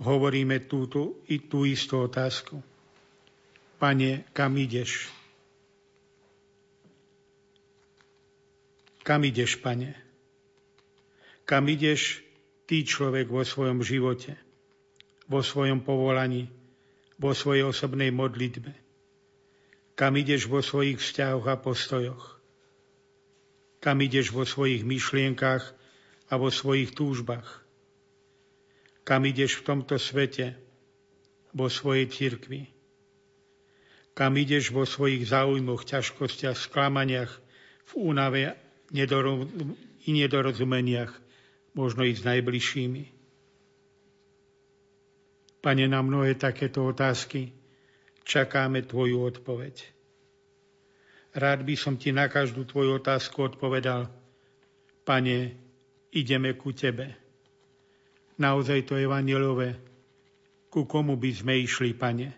hovoríme 0.00 0.64
túto, 0.64 1.20
i 1.28 1.44
tú 1.44 1.68
istú 1.68 2.08
otázku. 2.08 2.56
Pane, 3.76 4.28
kam 4.32 4.56
ideš? 4.56 5.12
Kam 9.04 9.24
ideš, 9.24 9.60
pane? 9.60 9.96
Kam 11.44 11.68
ideš 11.68 12.20
ty 12.64 12.84
človek 12.84 13.28
vo 13.28 13.44
svojom 13.44 13.84
živote? 13.84 14.40
vo 15.30 15.46
svojom 15.46 15.86
povolaní, 15.86 16.50
vo 17.14 17.30
svojej 17.30 17.62
osobnej 17.62 18.10
modlitbe. 18.10 18.74
Kam 20.00 20.16
ideš 20.16 20.48
vo 20.48 20.64
svojich 20.64 20.96
vzťahoch 20.96 21.44
a 21.44 21.60
postojoch. 21.60 22.40
Kam 23.84 24.00
ideš 24.00 24.32
vo 24.32 24.48
svojich 24.48 24.80
myšlienkach 24.80 25.76
a 26.32 26.40
vo 26.40 26.48
svojich 26.48 26.96
túžbách. 26.96 27.60
Kam 29.04 29.28
ideš 29.28 29.60
v 29.60 29.64
tomto 29.68 30.00
svete, 30.00 30.56
vo 31.52 31.68
svojej 31.68 32.08
cirkvi. 32.08 32.72
Kam 34.16 34.40
ideš 34.40 34.72
vo 34.72 34.88
svojich 34.88 35.28
záujmoch, 35.28 35.84
ťažkostiach, 35.84 36.56
sklamaniach, 36.56 37.36
v 37.92 37.92
únave 38.00 38.56
i 40.08 40.10
nedorozumeniach, 40.16 41.12
možno 41.76 42.08
i 42.08 42.16
s 42.16 42.24
najbližšími 42.24 43.20
Pane, 45.60 45.84
na 45.92 46.00
mnohé 46.00 46.40
takéto 46.40 46.88
otázky 46.88 47.59
čakáme 48.24 48.84
Tvoju 48.84 49.24
odpoveď. 49.26 49.74
Rád 51.30 51.62
by 51.62 51.74
som 51.78 51.94
Ti 51.94 52.10
na 52.10 52.26
každú 52.26 52.66
Tvoju 52.66 52.98
otázku 52.98 53.54
odpovedal, 53.54 54.10
Pane, 55.06 55.38
ideme 56.10 56.54
ku 56.58 56.74
Tebe. 56.74 57.14
Naozaj 58.40 58.90
to 58.90 58.98
evangelové, 58.98 59.78
ku 60.70 60.86
komu 60.86 61.14
by 61.14 61.30
sme 61.30 61.54
išli, 61.62 61.94
Pane? 61.94 62.34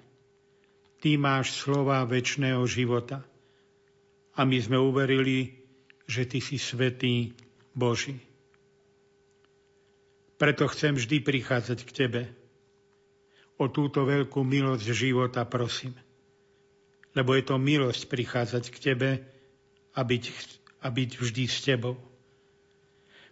Ty 1.03 1.11
máš 1.19 1.57
slova 1.57 2.05
väčšného 2.07 2.63
života. 2.69 3.25
A 4.33 4.49
my 4.49 4.57
sme 4.61 4.79
uverili, 4.81 5.63
že 6.09 6.25
Ty 6.29 6.39
si 6.41 6.57
svetý 6.57 7.33
Boží. 7.73 8.21
Preto 10.37 10.67
chcem 10.69 10.99
vždy 10.99 11.23
prichádzať 11.23 11.79
k 11.87 11.91
Tebe, 11.95 12.23
o 13.63 13.71
túto 13.71 14.03
veľkú 14.03 14.43
milosť 14.43 14.87
života 14.91 15.47
prosím. 15.47 15.95
Lebo 17.15 17.39
je 17.39 17.45
to 17.47 17.57
milosť 17.61 18.11
prichádzať 18.11 18.65
k 18.75 18.77
Tebe 18.83 19.11
a 19.95 20.01
byť, 20.03 20.25
a 20.83 20.91
byť 20.91 21.11
vždy 21.23 21.45
s 21.47 21.59
Tebou. 21.63 21.95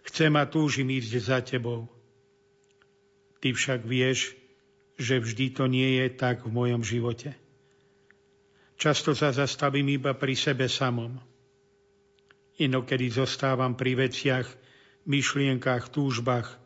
Chcem 0.07 0.31
a 0.39 0.47
túžim 0.47 0.87
ísť 0.87 1.11
za 1.19 1.39
Tebou. 1.43 1.91
Ty 3.41 3.51
však 3.51 3.83
vieš, 3.83 4.37
že 5.01 5.17
vždy 5.17 5.57
to 5.57 5.65
nie 5.65 5.97
je 6.01 6.07
tak 6.13 6.45
v 6.45 6.53
mojom 6.53 6.85
živote. 6.85 7.33
Často 8.77 9.13
sa 9.13 9.33
zastavím 9.33 9.97
iba 9.97 10.13
pri 10.13 10.33
sebe 10.33 10.65
samom. 10.65 11.17
Inokedy 12.61 13.09
zostávam 13.09 13.73
pri 13.73 13.97
veciach, 13.97 14.45
myšlienkach, 15.09 15.89
túžbách, 15.89 16.61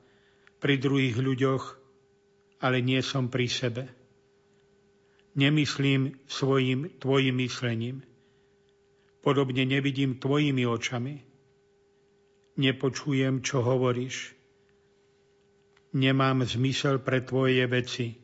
pri 0.60 0.76
druhých 0.80 1.16
ľuďoch 1.16 1.85
ale 2.60 2.80
nie 2.80 3.00
som 3.04 3.28
pri 3.28 3.48
sebe. 3.52 3.84
Nemyslím 5.36 6.16
svojim 6.32 6.96
tvojim 7.00 7.36
myslením. 7.44 7.98
Podobne 9.20 9.68
nevidím 9.68 10.16
tvojimi 10.16 10.64
očami. 10.64 11.16
Nepočujem, 12.56 13.44
čo 13.44 13.60
hovoríš. 13.60 14.32
Nemám 15.96 16.48
zmysel 16.48 17.04
pre 17.04 17.24
tvoje 17.24 17.64
veci, 17.68 18.16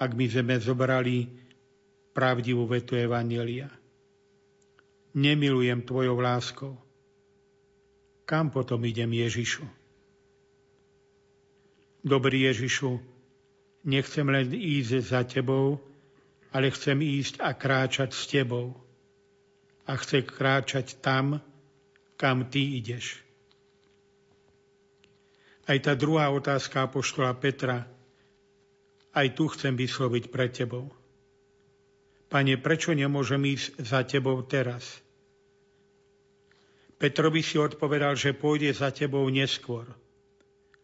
ak 0.00 0.10
by 0.16 0.26
sme 0.28 0.56
zobrali 0.56 1.28
pravdivú 2.16 2.64
vetu 2.68 2.96
Evangelia. 2.96 3.68
Nemilujem 5.12 5.84
tvojou 5.84 6.16
láskou. 6.16 6.72
Kam 8.24 8.48
potom 8.48 8.80
idem, 8.88 9.12
Ježišu? 9.12 9.64
Dobrý 12.00 12.48
Ježišu, 12.48 13.11
Nechcem 13.82 14.22
len 14.30 14.46
ísť 14.54 15.02
za 15.02 15.26
tebou, 15.26 15.82
ale 16.54 16.70
chcem 16.70 17.02
ísť 17.02 17.42
a 17.42 17.50
kráčať 17.50 18.14
s 18.14 18.30
tebou. 18.30 18.78
A 19.90 19.98
chce 19.98 20.22
kráčať 20.22 21.02
tam, 21.02 21.42
kam 22.14 22.46
ty 22.46 22.78
ideš. 22.78 23.18
Aj 25.66 25.74
tá 25.82 25.98
druhá 25.98 26.30
otázka 26.30 26.86
apoštola 26.86 27.34
Petra, 27.34 27.82
aj 29.18 29.26
tu 29.34 29.50
chcem 29.50 29.74
vysloviť 29.74 30.30
pre 30.30 30.46
tebou. 30.46 30.86
Pane, 32.30 32.54
prečo 32.62 32.94
nemôžem 32.94 33.42
ísť 33.50 33.82
za 33.82 34.06
tebou 34.06 34.38
teraz? 34.46 35.02
Petrovi 37.02 37.42
si 37.42 37.58
odpovedal, 37.58 38.14
že 38.14 38.30
pôjde 38.30 38.70
za 38.70 38.94
tebou 38.94 39.26
neskôr, 39.26 39.90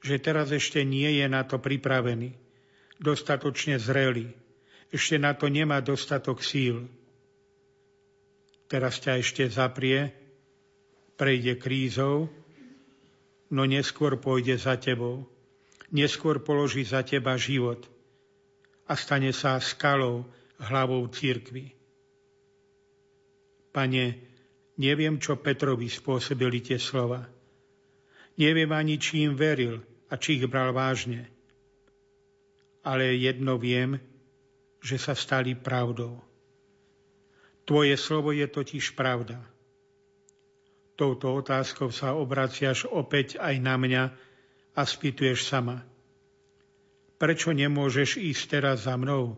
že 0.02 0.18
teraz 0.18 0.50
ešte 0.50 0.82
nie 0.82 1.22
je 1.22 1.26
na 1.30 1.46
to 1.46 1.62
pripravený 1.62 2.47
dostatočne 2.98 3.78
zrelý. 3.78 4.34
Ešte 4.90 5.16
na 5.16 5.32
to 5.32 5.46
nemá 5.46 5.78
dostatok 5.78 6.42
síl. 6.42 6.90
Teraz 8.68 9.00
ťa 9.00 9.22
ešte 9.22 9.48
zaprie, 9.48 10.12
prejde 11.16 11.56
krízou, 11.56 12.28
no 13.48 13.62
neskôr 13.64 14.20
pôjde 14.20 14.60
za 14.60 14.76
tebou. 14.76 15.24
Neskôr 15.88 16.44
položí 16.44 16.84
za 16.84 17.00
teba 17.00 17.32
život 17.40 17.88
a 18.84 18.92
stane 18.92 19.32
sa 19.32 19.56
skalou, 19.56 20.28
hlavou 20.60 21.00
církvy. 21.08 21.72
Pane, 23.72 24.04
neviem, 24.76 25.16
čo 25.16 25.40
Petrovi 25.40 25.88
spôsobili 25.88 26.60
tie 26.60 26.76
slova. 26.76 27.24
Neviem 28.36 28.68
ani, 28.68 29.00
či 29.00 29.24
im 29.24 29.32
veril 29.32 29.80
a 30.12 30.20
či 30.20 30.36
ich 30.36 30.44
bral 30.44 30.76
vážne 30.76 31.37
ale 32.88 33.20
jedno 33.20 33.60
viem, 33.60 34.00
že 34.80 34.96
sa 34.96 35.12
stali 35.12 35.52
pravdou. 35.52 36.24
Tvoje 37.68 38.00
slovo 38.00 38.32
je 38.32 38.48
totiž 38.48 38.96
pravda. 38.96 39.44
Touto 40.96 41.36
otázkou 41.36 41.92
sa 41.92 42.16
obraciaš 42.16 42.88
opäť 42.88 43.36
aj 43.36 43.54
na 43.60 43.76
mňa 43.76 44.04
a 44.72 44.82
spýtuješ 44.88 45.44
sama. 45.44 45.84
Prečo 47.20 47.52
nemôžeš 47.52 48.16
ísť 48.16 48.56
teraz 48.56 48.88
za 48.88 48.96
mnou? 48.96 49.36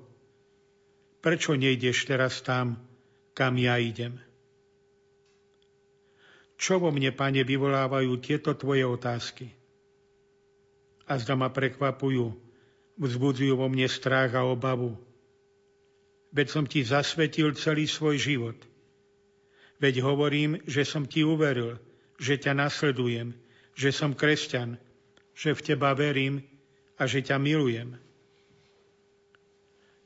Prečo 1.19 1.59
nejdeš 1.59 2.07
teraz 2.07 2.39
tam, 2.47 2.79
kam 3.35 3.59
ja 3.59 3.83
idem? 3.83 4.15
Čo 6.55 6.79
vo 6.79 6.95
mne, 6.95 7.11
Pane, 7.11 7.43
vyvolávajú 7.43 8.13
tieto 8.23 8.55
Tvoje 8.55 8.85
otázky? 8.87 9.49
A 11.09 11.19
zda 11.19 11.35
ma 11.35 11.51
prekvapujú, 11.51 12.50
vzbudzujú 13.01 13.57
vo 13.57 13.67
mne 13.73 13.89
strach 13.89 14.37
a 14.37 14.45
obavu. 14.45 14.95
Veď 16.31 16.47
som 16.53 16.65
Ti 16.69 16.85
zasvetil 16.85 17.57
celý 17.57 17.89
svoj 17.89 18.21
život. 18.21 18.59
Veď 19.81 20.05
hovorím, 20.05 20.61
že 20.69 20.85
som 20.85 21.09
Ti 21.09 21.25
uveril, 21.25 21.81
že 22.21 22.37
ťa 22.37 22.53
nasledujem, 22.55 23.33
že 23.75 23.91
som 23.91 24.13
kresťan, 24.13 24.77
že 25.33 25.57
v 25.57 25.65
Teba 25.65 25.97
verím 25.97 26.45
a 27.01 27.09
že 27.09 27.25
ťa 27.25 27.41
milujem. 27.41 27.97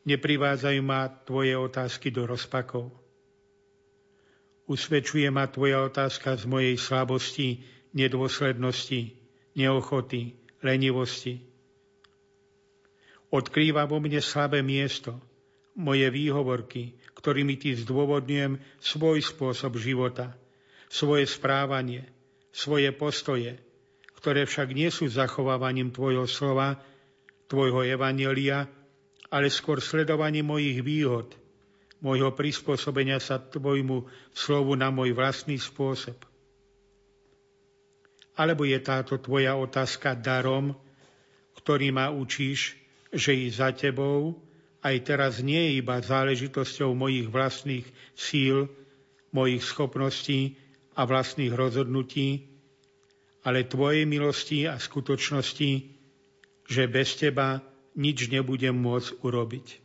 Neprivádzajú 0.06 0.80
ma 0.80 1.10
Tvoje 1.10 1.58
otázky 1.58 2.14
do 2.14 2.24
rozpakov 2.24 2.94
Usvedčuje 4.64 5.28
ma 5.28 5.44
tvoja 5.44 5.84
otázka 5.84 6.40
z 6.40 6.48
mojej 6.48 6.76
slabosti, 6.80 7.60
nedôslednosti, 7.92 9.12
neochoty, 9.52 10.40
lenivosti. 10.64 11.44
Odkrýva 13.34 13.82
vo 13.90 13.98
mne 13.98 14.22
slabé 14.22 14.62
miesto, 14.62 15.18
moje 15.74 16.06
výhovorky, 16.06 16.94
ktorými 17.18 17.58
ti 17.58 17.74
zdôvodňujem 17.74 18.62
svoj 18.78 19.18
spôsob 19.26 19.74
života, 19.74 20.38
svoje 20.86 21.26
správanie, 21.26 22.06
svoje 22.54 22.94
postoje, 22.94 23.58
ktoré 24.14 24.46
však 24.46 24.70
nie 24.70 24.86
sú 24.94 25.10
zachovávaním 25.10 25.90
tvojho 25.90 26.30
slova, 26.30 26.78
tvojho 27.50 27.82
evanelia, 27.82 28.70
ale 29.34 29.50
skôr 29.50 29.82
sledovaním 29.82 30.46
mojich 30.54 30.78
výhod– 30.78 31.34
môjho 32.04 32.36
prispôsobenia 32.36 33.16
sa 33.16 33.40
Tvojmu 33.40 34.04
slovu 34.36 34.76
na 34.76 34.92
môj 34.92 35.16
vlastný 35.16 35.56
spôsob. 35.56 36.20
Alebo 38.36 38.68
je 38.68 38.76
táto 38.84 39.16
Tvoja 39.16 39.56
otázka 39.56 40.12
darom, 40.12 40.76
ktorý 41.56 41.96
ma 41.96 42.12
učíš, 42.12 42.76
že 43.14 43.32
i 43.32 43.46
za 43.48 43.70
Tebou 43.70 44.34
aj 44.84 44.96
teraz 45.06 45.40
nie 45.40 45.56
je 45.56 45.72
iba 45.80 45.96
záležitosťou 46.02 46.92
mojich 46.92 47.30
vlastných 47.30 47.86
síl, 48.12 48.68
mojich 49.32 49.64
schopností 49.64 50.60
a 50.98 51.08
vlastných 51.08 51.54
rozhodnutí, 51.54 52.44
ale 53.46 53.64
Tvojej 53.64 54.04
milosti 54.04 54.68
a 54.68 54.76
skutočnosti, 54.76 55.70
že 56.68 56.82
bez 56.90 57.16
Teba 57.16 57.64
nič 57.96 58.28
nebudem 58.28 58.74
môcť 58.76 59.22
urobiť. 59.22 59.83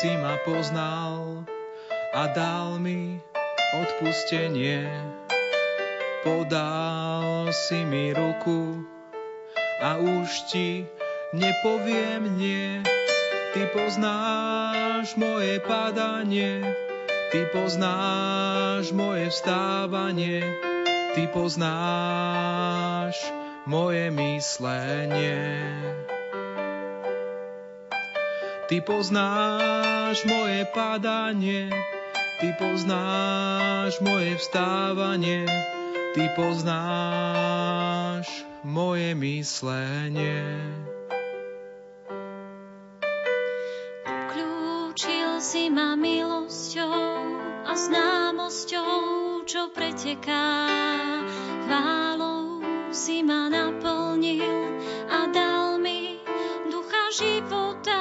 Si 0.00 0.16
ma 0.16 0.40
poznal 0.48 1.44
a 2.16 2.24
dal 2.32 2.80
mi 2.80 3.20
odpustenie. 3.76 4.88
Podal 6.24 7.52
si 7.52 7.84
mi 7.84 8.08
ruku 8.16 8.80
a 9.84 10.00
už 10.00 10.48
Ti 10.48 10.88
nepoviem 11.36 12.32
nie. 12.32 12.80
Ty 13.52 13.68
poznáš 13.76 15.20
moje 15.20 15.60
padanie, 15.68 16.64
Ty 17.28 17.52
poznáš 17.52 18.96
moje 18.96 19.28
vstávanie, 19.28 20.40
Ty 21.12 21.28
poznáš 21.28 23.20
moje 23.68 24.08
myslenie. 24.16 25.60
Ty 28.70 28.78
poznáš 28.86 30.22
moje 30.30 30.62
padanie, 30.70 31.74
Ty 32.38 32.54
poznáš 32.54 33.98
moje 33.98 34.38
vstávanie, 34.38 35.42
Ty 36.14 36.30
poznáš 36.38 38.30
moje 38.62 39.10
myslenie. 39.18 40.46
Kľúčil 44.06 45.42
si 45.42 45.66
ma 45.66 45.98
milosťou 45.98 47.10
a 47.66 47.74
známosťou, 47.74 48.94
čo 49.50 49.74
preteká. 49.74 50.46
Chválou 51.66 52.62
si 52.94 53.26
ma 53.26 53.50
naplnil 53.50 54.78
a 55.10 55.26
dal 55.26 55.82
mi 55.82 56.22
ducha 56.70 57.10
života. 57.10 57.99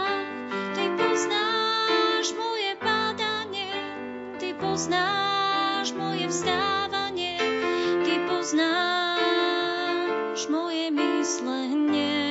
Poznáš 4.80 5.92
moje 5.92 6.24
vstávanie, 6.32 7.36
ty 8.08 8.16
poznáš 8.32 9.68
moje 10.48 10.88
myslenie. 10.96 12.24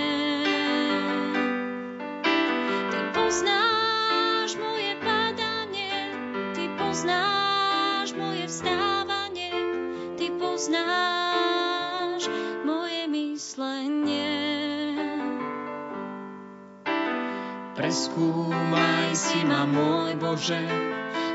Ty 2.89 3.01
poznáš 3.13 4.57
moje 4.57 4.97
padanie, 5.05 5.93
ty 6.57 6.73
poznáš 6.81 8.17
moje 8.17 8.49
vstávanie, 8.49 9.53
ty 10.17 10.33
poznáš 10.41 12.33
moje 12.65 13.13
myslenie. 13.13 14.41
Preskúmaj 17.77 19.13
si 19.13 19.45
ma, 19.45 19.69
môj 19.69 20.17
Bože, 20.17 20.65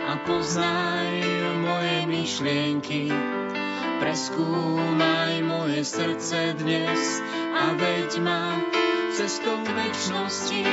a 0.04 0.20
poznaj 0.28 1.24
moje 1.64 2.04
myšlienky. 2.08 3.08
Preskúmaj 4.04 5.40
moje 5.48 5.88
srdce 5.88 6.60
dnes 6.60 7.24
a 7.56 7.72
veď 7.80 8.20
ma 8.20 8.60
cestou 9.16 9.64
väčšnosti. 9.64 10.68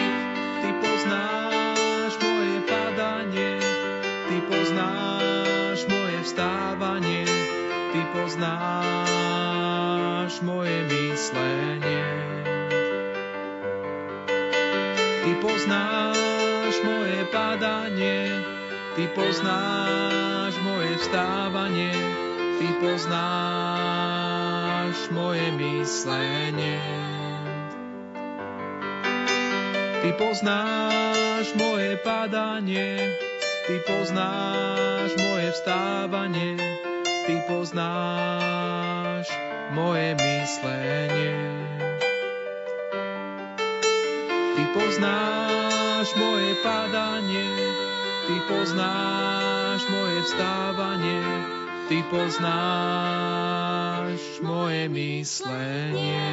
Ty 0.60 0.68
poznáš 0.82 2.18
moje 2.18 2.56
padanie, 2.66 3.62
Ty 4.26 4.36
poznáš 4.50 5.86
moje 5.86 6.18
vstávanie, 6.26 7.22
Ty 7.94 8.00
poznáš 8.18 9.62
moje 10.42 10.78
myslenie. 10.90 12.02
Ty 15.22 15.30
poznáš 15.38 15.99
Ty 19.00 19.08
poznáš 19.16 20.60
moje 20.60 20.92
vstávanie, 21.00 21.88
Ty 22.60 22.68
poznáš 22.84 24.28
moje 25.08 25.48
myslenie. 25.56 26.84
Ty 30.04 30.10
poznáš 30.20 31.48
moje 31.56 31.96
padanie, 32.04 33.16
Ty 33.64 33.80
poznáš 33.88 35.16
moje 35.16 35.48
vstávanie, 35.48 36.60
Ty 37.24 37.40
poznáš 37.48 39.32
moje 39.72 40.12
myslenie. 40.12 41.40
Ty 44.60 44.62
poznáš 44.76 46.12
moje 46.20 46.52
padanie, 46.60 47.48
Ty 48.26 48.36
poznáš 48.48 49.80
moje 49.88 50.22
vstávanie, 50.28 51.22
Ty 51.88 52.04
poznáš 52.12 54.20
moje 54.44 54.88
myslenie. 54.88 56.28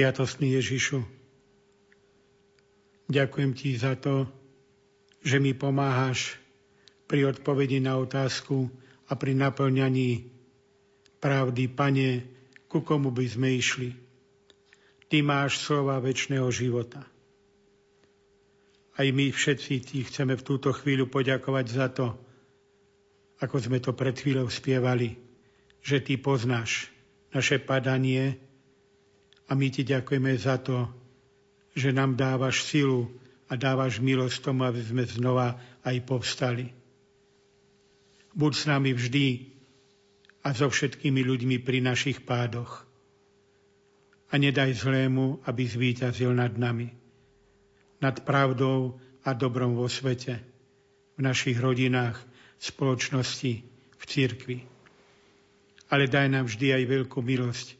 Sviatostný 0.00 0.56
Ježišu, 0.56 1.04
ďakujem 3.12 3.52
Ti 3.52 3.76
za 3.76 4.00
to, 4.00 4.24
že 5.20 5.36
mi 5.36 5.52
pomáhaš 5.52 6.40
pri 7.04 7.28
odpovedi 7.28 7.84
na 7.84 8.00
otázku 8.00 8.72
a 9.04 9.12
pri 9.12 9.36
naplňaní 9.36 10.24
pravdy, 11.20 11.68
Pane, 11.68 12.24
ku 12.64 12.80
komu 12.80 13.12
by 13.12 13.28
sme 13.28 13.60
išli. 13.60 13.92
Ty 15.12 15.20
máš 15.20 15.60
slova 15.60 16.00
väčšného 16.00 16.48
života. 16.48 17.04
Aj 18.96 19.04
my 19.04 19.28
všetci 19.28 19.84
Ti 19.84 19.98
chceme 20.08 20.32
v 20.32 20.46
túto 20.48 20.72
chvíľu 20.72 21.12
poďakovať 21.12 21.66
za 21.68 21.92
to, 21.92 22.16
ako 23.36 23.56
sme 23.60 23.84
to 23.84 23.92
pred 23.92 24.16
chvíľou 24.16 24.48
spievali, 24.48 25.20
že 25.84 26.00
Ty 26.00 26.16
poznáš 26.24 26.88
naše 27.36 27.60
padanie, 27.60 28.48
a 29.50 29.58
my 29.58 29.66
ti 29.66 29.82
ďakujeme 29.82 30.30
za 30.38 30.62
to, 30.62 30.86
že 31.74 31.90
nám 31.90 32.14
dávaš 32.14 32.62
silu 32.70 33.10
a 33.50 33.58
dávaš 33.58 33.98
milosť 33.98 34.46
tomu, 34.46 34.62
aby 34.62 34.78
sme 34.78 35.02
znova 35.02 35.58
aj 35.82 35.96
povstali. 36.06 36.70
Buď 38.30 38.52
s 38.54 38.64
nami 38.70 38.94
vždy 38.94 39.26
a 40.46 40.54
so 40.54 40.70
všetkými 40.70 41.26
ľuďmi 41.26 41.56
pri 41.66 41.82
našich 41.82 42.22
pádoch. 42.22 42.86
A 44.30 44.38
nedaj 44.38 44.86
zlému, 44.86 45.42
aby 45.42 45.66
zvíťazil 45.66 46.30
nad 46.30 46.54
nami. 46.54 46.94
Nad 47.98 48.22
pravdou 48.22 49.02
a 49.26 49.34
dobrom 49.34 49.74
vo 49.74 49.90
svete, 49.90 50.38
v 51.18 51.20
našich 51.26 51.58
rodinách, 51.58 52.22
spoločnosti, 52.62 53.52
v 53.98 54.02
cirkvi. 54.06 54.58
Ale 55.90 56.06
daj 56.06 56.30
nám 56.30 56.46
vždy 56.46 56.70
aj 56.70 56.84
veľkú 56.86 57.18
milosť, 57.18 57.79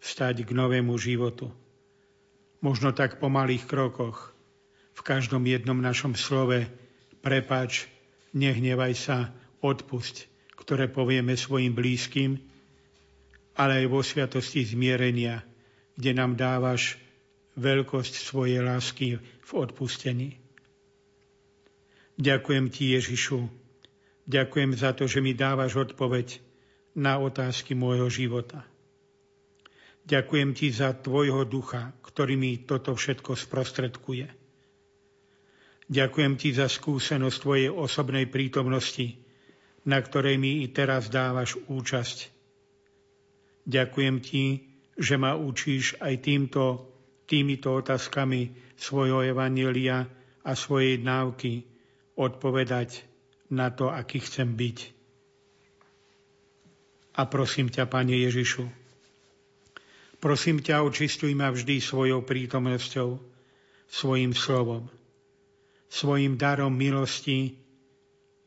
vstať 0.00 0.48
k 0.48 0.50
novému 0.56 0.96
životu. 0.96 1.52
Možno 2.60 2.92
tak 2.92 3.20
po 3.20 3.28
malých 3.32 3.64
krokoch, 3.64 4.32
v 4.92 5.00
každom 5.00 5.48
jednom 5.48 5.80
našom 5.80 6.12
slove 6.12 6.68
prepač, 7.24 7.88
nehnevaj 8.36 8.92
sa, 8.96 9.18
odpusť, 9.60 10.28
ktoré 10.56 10.88
povieme 10.88 11.36
svojim 11.36 11.72
blízkym, 11.72 12.40
ale 13.56 13.84
aj 13.84 13.86
vo 13.92 14.00
sviatosti 14.00 14.64
zmierenia, 14.64 15.44
kde 15.96 16.16
nám 16.16 16.36
dávaš 16.36 16.96
veľkosť 17.60 18.14
svojej 18.16 18.64
lásky 18.64 19.20
v 19.20 19.50
odpustení. 19.52 20.40
Ďakujem 22.16 22.66
ti, 22.72 22.96
Ježišu. 22.96 23.48
Ďakujem 24.28 24.70
za 24.76 24.92
to, 24.92 25.08
že 25.08 25.24
mi 25.24 25.32
dávaš 25.32 25.80
odpoveď 25.80 26.40
na 26.96 27.16
otázky 27.20 27.72
môjho 27.72 28.08
života. 28.12 28.69
Ďakujem 30.10 30.50
ti 30.58 30.74
za 30.74 30.90
tvojho 30.90 31.46
ducha, 31.46 31.94
ktorý 32.02 32.34
mi 32.34 32.66
toto 32.66 32.98
všetko 32.98 33.38
sprostredkuje. 33.38 34.26
Ďakujem 35.86 36.34
ti 36.34 36.50
za 36.50 36.66
skúsenosť 36.66 37.36
tvojej 37.38 37.70
osobnej 37.70 38.26
prítomnosti, 38.26 39.14
na 39.86 40.02
ktorej 40.02 40.34
mi 40.34 40.62
i 40.62 40.70
teraz 40.70 41.06
dávaš 41.06 41.54
účasť. 41.70 42.26
Ďakujem 43.70 44.16
ti, 44.18 44.66
že 44.98 45.14
ma 45.14 45.38
učíš 45.38 45.94
aj 46.02 46.14
týmto, 46.26 46.90
týmito 47.30 47.70
otázkami 47.70 48.50
svojho 48.74 49.22
evanielia 49.22 50.10
a 50.42 50.52
svojej 50.58 50.98
návky 50.98 51.62
odpovedať 52.18 53.06
na 53.54 53.70
to, 53.70 53.94
aký 53.94 54.18
chcem 54.18 54.58
byť. 54.58 54.78
A 57.14 57.26
prosím 57.30 57.70
ťa, 57.70 57.86
Pane 57.86 58.14
Ježišu, 58.14 58.79
Prosím 60.20 60.60
ťa, 60.60 60.84
očistuj 60.84 61.32
ma 61.32 61.48
vždy 61.48 61.80
svojou 61.80 62.20
prítomnosťou, 62.20 63.16
svojim 63.88 64.36
slovom, 64.36 64.84
svojim 65.88 66.36
darom 66.36 66.76
milosti 66.76 67.56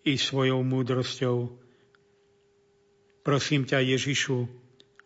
i 0.05 0.13
svojou 0.13 0.61
múdrosťou. 0.61 1.49
Prosím 3.25 3.65
ťa, 3.65 3.81
Ježišu, 3.81 4.37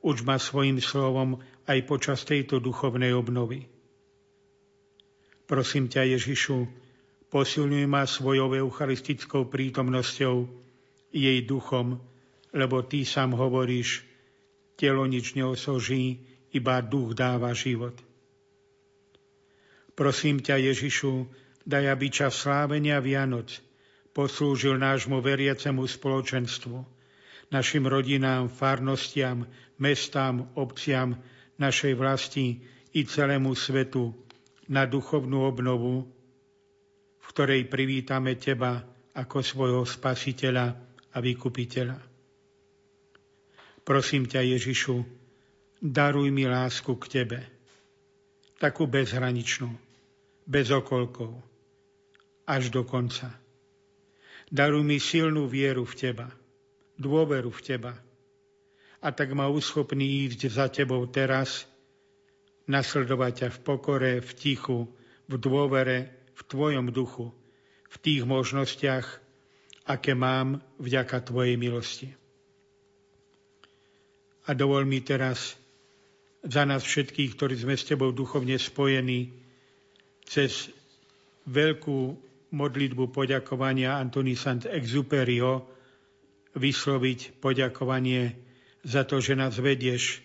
uč 0.03 0.17
ma 0.27 0.35
svojim 0.35 0.83
slovom 0.83 1.39
aj 1.71 1.79
počas 1.87 2.27
tejto 2.27 2.59
duchovnej 2.59 3.15
obnovy. 3.15 3.63
Prosím 5.47 5.87
ťa, 5.87 6.19
Ježišu, 6.19 6.67
posilňuj 7.31 7.85
ma 7.87 8.03
svojou 8.03 8.51
eucharistickou 8.51 9.47
prítomnosťou, 9.47 10.67
jej 11.15 11.39
duchom, 11.47 12.03
lebo 12.51 12.83
Ty 12.83 13.07
sám 13.07 13.39
hovoríš, 13.39 14.03
telo 14.75 15.07
nič 15.07 15.31
neosoží, 15.39 16.35
iba 16.57 16.81
duch 16.81 17.13
dáva 17.13 17.53
život. 17.53 17.93
Prosím 19.97 20.41
ťa, 20.41 20.61
Ježišu, 20.61 21.25
daj, 21.65 21.89
aby 21.89 22.07
čas 22.13 22.37
slávenia 22.37 23.01
Vianoc 23.01 23.49
poslúžil 24.13 24.77
nášmu 24.77 25.21
veriacemu 25.21 25.85
spoločenstvu, 25.85 26.77
našim 27.53 27.85
rodinám, 27.85 28.49
farnostiam, 28.49 29.45
mestám, 29.77 30.49
obciam, 30.57 31.17
našej 31.57 31.93
vlasti 31.97 32.61
i 32.93 33.01
celému 33.05 33.53
svetu 33.57 34.13
na 34.69 34.85
duchovnú 34.85 35.45
obnovu, 35.45 36.05
v 37.17 37.25
ktorej 37.33 37.69
privítame 37.69 38.37
Teba 38.37 38.85
ako 39.17 39.41
svojho 39.41 39.83
spasiteľa 39.85 40.77
a 41.13 41.17
vykupiteľa. 41.17 41.97
Prosím 43.81 44.29
ťa, 44.29 44.45
Ježišu, 44.45 44.95
daruj 45.81 46.33
mi 46.33 46.49
lásku 46.49 46.89
k 46.97 47.05
Tebe, 47.07 47.39
takú 48.57 48.89
bezhraničnú, 48.89 49.69
bez 50.49 50.73
okolkov, 50.73 51.37
až 52.49 52.73
do 52.73 52.81
konca. 52.81 53.29
Daruj 54.49 54.81
mi 54.81 54.97
silnú 54.97 55.45
vieru 55.45 55.85
v 55.85 55.93
Teba, 55.93 56.27
dôveru 56.97 57.53
v 57.53 57.61
Teba, 57.61 57.93
a 58.97 59.07
tak 59.13 59.29
ma 59.37 59.45
uschopný 59.45 60.25
ísť 60.25 60.41
za 60.49 60.65
Tebou 60.73 61.05
teraz, 61.05 61.69
nasledovať 62.65 63.33
ťa 63.45 63.49
v 63.53 63.59
pokore, 63.61 64.13
v 64.19 64.31
tichu, 64.33 64.89
v 65.29 65.33
dôvere, 65.37 66.09
v 66.33 66.41
Tvojom 66.41 66.89
duchu, 66.89 67.29
v 67.87 67.95
tých 68.01 68.25
možnostiach, 68.25 69.05
aké 69.85 70.17
mám 70.17 70.59
vďaka 70.81 71.21
Tvojej 71.21 71.55
milosti. 71.55 72.09
A 74.47 74.55
dovol 74.55 74.87
mi 74.87 75.03
teraz 75.03 75.59
za 76.47 76.63
nás 76.63 76.81
všetkých, 76.81 77.35
ktorí 77.35 77.55
sme 77.59 77.75
s 77.75 77.83
Tebou 77.83 78.15
duchovne 78.15 78.55
spojení, 78.55 79.35
cez 80.23 80.71
veľkú 81.47 81.99
modlitbu 82.55 83.11
poďakovania 83.11 83.99
Antony 83.99 84.39
Sant 84.39 84.63
Exuperio 84.63 85.67
vysloviť 86.55 87.43
poďakovanie 87.43 88.35
za 88.87 89.03
to, 89.03 89.19
že 89.19 89.35
nás 89.35 89.59
vedieš 89.59 90.23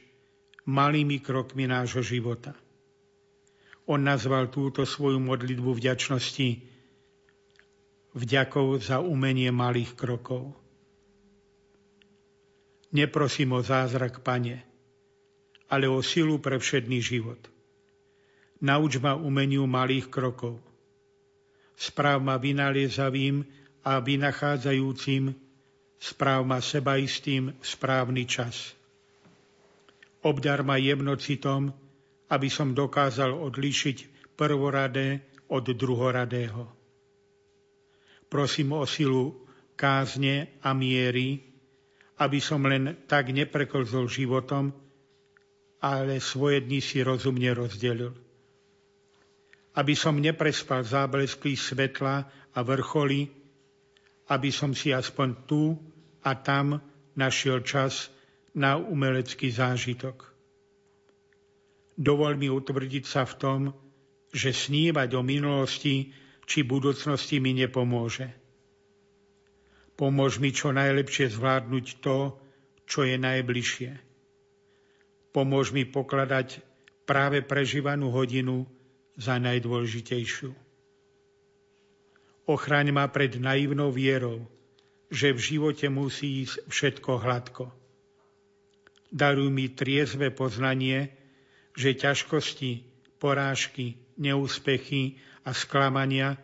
malými 0.67 1.19
krokmi 1.19 1.67
nášho 1.67 2.03
života. 2.07 2.55
On 3.91 3.99
nazval 3.99 4.47
túto 4.47 4.87
svoju 4.87 5.19
modlitbu 5.19 5.75
vďačnosti 5.75 6.63
vďakou 8.15 8.79
za 8.79 9.03
umenie 9.03 9.51
malých 9.51 9.99
krokov. 9.99 10.55
Neprosím 12.95 13.57
o 13.57 13.61
zázrak, 13.65 14.23
Pane, 14.23 14.72
ale 15.73 15.89
o 15.89 16.05
silu 16.05 16.37
pre 16.37 16.61
všedný 16.61 17.01
život. 17.01 17.41
Nauč 18.61 19.01
ma 19.01 19.17
umeniu 19.17 19.65
malých 19.65 20.13
krokov. 20.13 20.61
Správ 21.73 22.21
ma 22.21 22.37
vynaliezavým 22.37 23.41
a 23.81 23.97
vynachádzajúcim, 23.99 25.33
správ 25.97 26.45
ma 26.45 26.61
sebaistým 26.61 27.57
správny 27.65 28.29
čas. 28.29 28.77
Obdar 30.23 30.61
ma 30.63 30.77
jemnocitom, 30.77 31.73
aby 32.29 32.49
som 32.53 32.77
dokázal 32.77 33.33
odlíšiť 33.33 34.31
prvoradé 34.37 35.25
od 35.51 35.65
druhoradého. 35.73 36.69
Prosím 38.29 38.77
o 38.77 38.85
silu 38.87 39.43
kázne 39.75 40.55
a 40.63 40.71
miery, 40.77 41.43
aby 42.23 42.39
som 42.39 42.63
len 42.63 42.95
tak 43.11 43.35
nepreklzol 43.35 44.07
životom, 44.07 44.82
ale 45.83 46.23
svoje 46.23 46.63
dni 46.63 46.79
si 46.79 47.03
rozumne 47.03 47.51
rozdelil. 47.51 48.15
Aby 49.75 49.95
som 49.99 50.21
neprespal 50.21 50.87
záblesky 50.87 51.59
svetla 51.59 52.29
a 52.55 52.59
vrcholy, 52.63 53.27
aby 54.31 54.51
som 54.55 54.71
si 54.73 54.95
aspoň 54.95 55.29
tu 55.45 55.75
a 56.23 56.39
tam 56.39 56.79
našiel 57.19 57.67
čas 57.67 58.09
na 58.55 58.79
umelecký 58.79 59.51
zážitok. 59.51 60.31
Dovol 61.99 62.39
mi 62.39 62.49
utvrdiť 62.49 63.05
sa 63.05 63.27
v 63.27 63.35
tom, 63.37 63.61
že 64.33 64.55
snívať 64.55 65.13
o 65.19 65.21
minulosti 65.21 66.15
či 66.47 66.65
budúcnosti 66.65 67.37
mi 67.43 67.53
nepomôže 67.53 68.43
Pomôž 70.03 70.41
mi 70.41 70.51
čo 70.51 70.73
najlepšie 70.73 71.31
zvládnuť 71.31 71.87
to, 72.01 72.35
čo 72.89 73.05
je 73.05 73.17
najbližšie. 73.21 73.91
Pomôž 75.33 75.73
mi 75.73 75.89
pokladať 75.89 76.61
práve 77.09 77.41
prežívanú 77.41 78.13
hodinu 78.13 78.69
za 79.17 79.41
najdôležitejšiu. 79.41 80.53
Ochraň 82.47 82.93
ma 82.93 83.09
pred 83.09 83.41
naivnou 83.41 83.89
vierou, 83.89 84.45
že 85.09 85.33
v 85.33 85.41
živote 85.41 85.89
musí 85.89 86.45
ísť 86.45 86.69
všetko 86.69 87.11
hladko. 87.21 87.65
Daruj 89.13 89.49
mi 89.53 89.73
triezve 89.73 90.33
poznanie, 90.33 91.13
že 91.77 91.97
ťažkosti, 91.97 92.85
porážky, 93.21 93.97
neúspechy 94.17 95.21
a 95.45 95.53
sklamania 95.53 96.37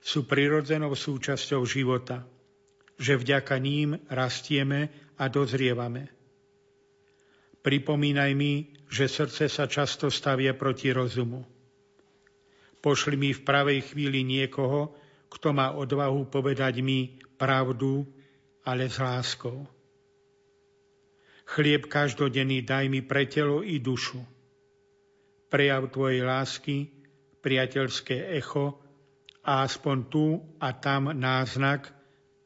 sú 0.00 0.24
prirodzenou 0.24 0.96
súčasťou 0.96 1.64
života– 1.68 2.24
že 3.00 3.16
vďaka 3.16 3.56
ním 3.56 3.96
rastieme 4.12 4.92
a 5.16 5.32
dozrievame. 5.32 6.12
Pripomínaj 7.60 8.32
mi, 8.32 8.72
že 8.88 9.04
srdce 9.04 9.52
sa 9.52 9.68
často 9.68 10.08
stavia 10.08 10.56
proti 10.56 10.90
rozumu. 10.90 11.44
Pošli 12.80 13.20
mi 13.20 13.36
v 13.36 13.44
pravej 13.44 13.92
chvíli 13.92 14.24
niekoho, 14.24 14.96
kto 15.28 15.52
má 15.52 15.76
odvahu 15.76 16.32
povedať 16.32 16.80
mi 16.80 17.20
pravdu, 17.36 18.08
ale 18.64 18.88
s 18.88 18.96
láskou. 18.96 19.68
Chlieb 21.44 21.90
každodenný 21.90 22.64
daj 22.64 22.88
mi 22.88 23.04
pre 23.04 23.28
telo 23.28 23.60
i 23.60 23.76
dušu. 23.76 24.24
Prejav 25.50 25.90
tvojej 25.92 26.22
lásky, 26.22 26.88
priateľské 27.42 28.32
echo 28.38 28.78
a 29.44 29.66
aspoň 29.66 29.96
tu 30.08 30.38
a 30.62 30.72
tam 30.72 31.10
náznak, 31.10 31.90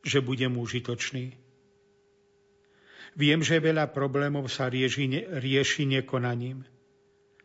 že 0.01 0.25
budem 0.25 0.57
užitočný. 0.57 1.44
Viem, 3.15 3.47
že 3.47 3.63
veľa 3.63 3.95
problémov 3.95 4.51
sa 4.51 4.67
rieši, 4.67 5.31
rieši 5.39 5.87
nekonaním. 5.87 6.67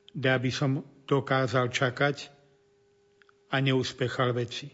Dá 0.10 0.42
by 0.42 0.50
som 0.50 0.82
dokázal 1.06 1.70
čakať 1.70 2.34
a 3.54 3.62
neúspechal 3.62 4.34
veci. 4.34 4.74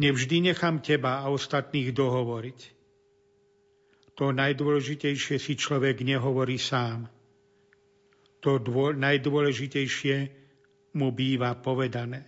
Nevždy 0.00 0.52
nechám 0.52 0.80
teba 0.80 1.20
a 1.20 1.28
ostatných 1.28 1.92
dohovoriť. 1.92 2.60
To 4.16 4.34
najdôležitejšie 4.34 5.36
si 5.36 5.52
človek 5.54 6.00
nehovorí 6.02 6.56
sám. 6.56 7.06
To 8.40 8.56
dô, 8.62 8.94
najdôležitejšie 8.94 10.16
mu 10.96 11.12
býva 11.12 11.54
povedané. 11.58 12.24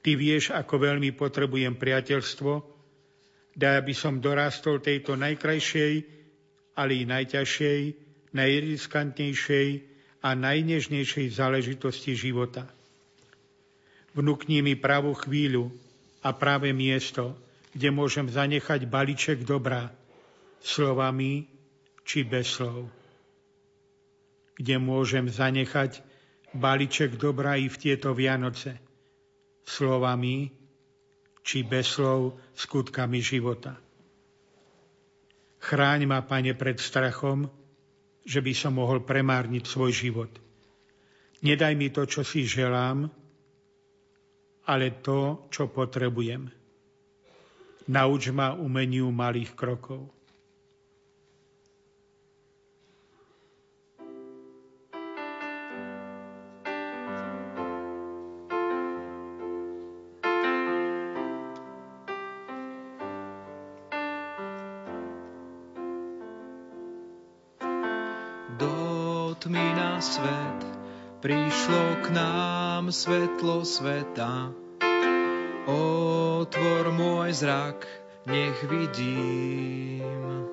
Ty 0.00 0.16
vieš, 0.16 0.50
ako 0.50 0.74
veľmi 0.80 1.12
potrebujem 1.12 1.76
priateľstvo, 1.76 2.79
daj, 3.56 3.74
aby 3.82 3.94
som 3.94 4.22
dorastol 4.22 4.78
tejto 4.78 5.14
najkrajšej, 5.18 5.94
ale 6.78 6.92
i 7.00 7.04
najťažšej, 7.06 7.80
najriskantnejšej 8.34 9.68
a 10.22 10.28
najnežnejšej 10.36 11.26
záležitosti 11.34 12.14
života. 12.14 12.68
Vnúkni 14.14 14.62
mi 14.62 14.74
pravú 14.74 15.14
chvíľu 15.14 15.70
a 16.20 16.34
práve 16.34 16.74
miesto, 16.74 17.38
kde 17.70 17.94
môžem 17.94 18.26
zanechať 18.26 18.90
balíček 18.90 19.46
dobra, 19.46 19.94
slovami 20.60 21.46
či 22.02 22.26
bez 22.26 22.58
slov. 22.58 22.90
Kde 24.58 24.76
môžem 24.82 25.30
zanechať 25.30 26.02
balíček 26.52 27.16
dobra 27.16 27.56
i 27.56 27.70
v 27.70 27.76
tieto 27.78 28.12
Vianoce– 28.12 28.76
slovami 29.70 30.50
či 31.40 31.64
bez 31.64 31.96
slov 31.96 32.36
skutkami 32.54 33.20
života. 33.24 33.76
Chráň 35.60 36.08
ma, 36.08 36.24
Pane, 36.24 36.56
pred 36.56 36.80
strachom, 36.80 37.48
že 38.24 38.40
by 38.40 38.52
som 38.56 38.76
mohol 38.76 39.04
premárniť 39.04 39.64
svoj 39.64 39.92
život. 39.92 40.32
Nedaj 41.40 41.72
mi 41.76 41.88
to, 41.88 42.04
čo 42.04 42.20
si 42.20 42.44
želám, 42.44 43.08
ale 44.68 44.86
to, 45.00 45.48
čo 45.48 45.72
potrebujem. 45.72 46.52
Nauč 47.90 48.30
ma 48.30 48.54
umeniu 48.54 49.08
malých 49.10 49.56
krokov. 49.56 50.19
Prišlo 71.20 72.00
k 72.00 72.06
nám 72.16 72.88
svetlo 72.88 73.68
sveta. 73.68 74.48
Otvor 75.68 76.88
môj 76.96 77.36
zrak, 77.36 77.84
nech 78.24 78.56
vidím 78.64 80.48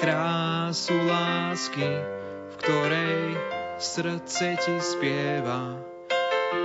krásu 0.00 0.96
lásky, 1.04 1.88
v 2.48 2.54
ktorej 2.56 3.36
srdce 3.76 4.56
ti 4.56 4.74
spieva, 4.80 5.76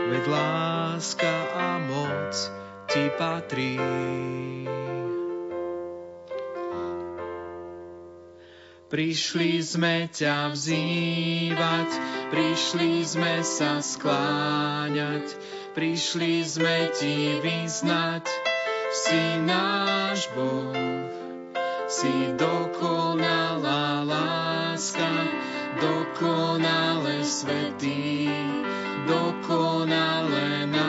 veď 0.07 0.23
láska 0.27 1.35
a 1.55 1.79
moc 1.83 2.31
ti 2.87 3.11
patrí. 3.19 3.75
Prišli 8.91 9.63
sme 9.63 10.11
ťa 10.11 10.51
vzývať, 10.51 11.89
prišli 12.27 13.07
sme 13.07 13.39
sa 13.39 13.79
skláňať, 13.79 15.31
prišli 15.71 16.43
sme 16.43 16.91
ti 16.91 17.39
vyznať, 17.39 18.27
si 18.91 19.39
náš 19.47 20.27
Boh, 20.35 20.75
si 21.87 22.35
dokonalá 22.35 24.03
láska, 24.03 25.11
dokonale 25.79 27.23
svetý, 27.23 28.27
dokonale 29.07 30.67
nádherný 30.67 30.80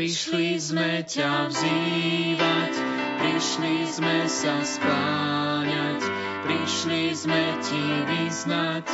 Prišli 0.00 0.56
sme 0.56 1.04
ťa 1.04 1.52
vzývať, 1.52 2.72
prišli 3.20 3.84
sme 3.84 4.24
sa 4.32 4.64
skláňať, 4.64 6.00
prišli 6.40 7.12
sme 7.12 7.44
ti 7.60 7.84
vyznať, 8.08 8.88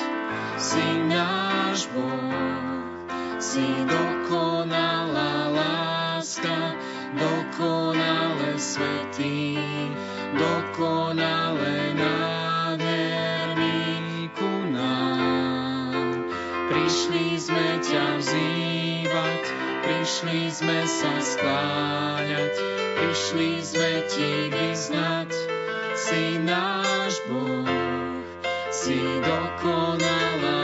si 0.59 0.82
náš 1.07 1.86
Boh, 1.94 2.90
si 3.38 3.86
dokonalá 3.86 5.54
láska, 5.54 6.74
dokonale 7.14 8.59
svetý, 8.59 9.62
dokonale 10.34 11.94
nádherný 12.02 13.78
Prišli 16.66 17.38
sme 17.38 17.78
ťa 17.78 18.07
vzývať, 18.18 19.55
prišli 19.87 20.51
sme 20.51 20.82
sa 20.82 21.14
skláňať, 21.22 22.55
prišli 22.99 23.62
sme 23.62 23.93
ti 24.11 24.51
vyznať, 24.51 25.30
si 25.95 26.43
náš 26.43 27.22
Boh, 27.30 27.70
si 28.74 28.99
dokonalá 29.22 30.55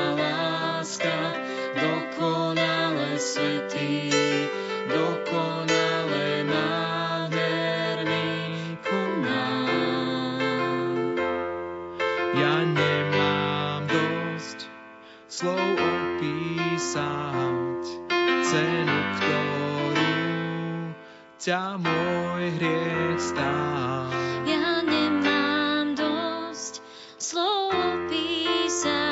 ťa 21.42 21.74
môj 21.74 22.54
hriech 22.54 23.18
stál. 23.18 24.06
Ja 24.46 24.78
nemám 24.86 25.98
dosť 25.98 26.78
slov 27.18 27.74
opísať 27.74 29.02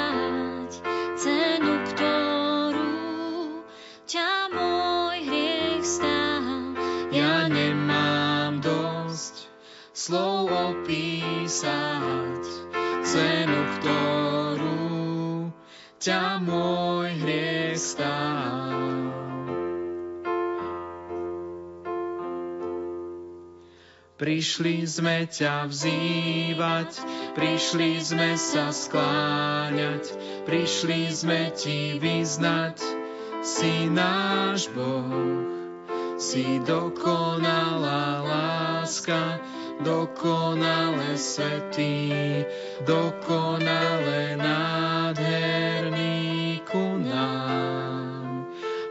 cenu, 1.19 1.75
ktorú 1.91 3.67
ťa 4.07 4.47
môj 4.55 5.27
hriech 5.27 5.83
stál. 5.83 6.79
Ja 7.11 7.51
nemám 7.51 8.63
dosť 8.63 9.51
slov 9.91 10.55
opísať 10.55 12.47
cenu, 13.03 13.59
ktorú 13.83 15.51
ťa 15.99 16.39
môj 16.47 17.11
hriech 17.11 17.30
Prišli 24.21 24.85
sme 24.85 25.25
ťa 25.25 25.65
vzývať, 25.65 26.93
prišli 27.33 28.05
sme 28.05 28.37
sa 28.37 28.69
skláňať, 28.69 30.13
prišli 30.45 31.09
sme 31.09 31.49
ti 31.57 31.97
vyznať, 31.97 32.85
si 33.41 33.89
náš 33.89 34.69
Boh, 34.77 35.41
si 36.21 36.61
dokonalá 36.69 38.21
láska, 38.21 39.41
dokonale 39.81 41.17
svetý, 41.17 42.13
dokonale 42.85 44.37
nádherný 44.37 45.81
ku 46.69 47.01
nám. 47.01 47.80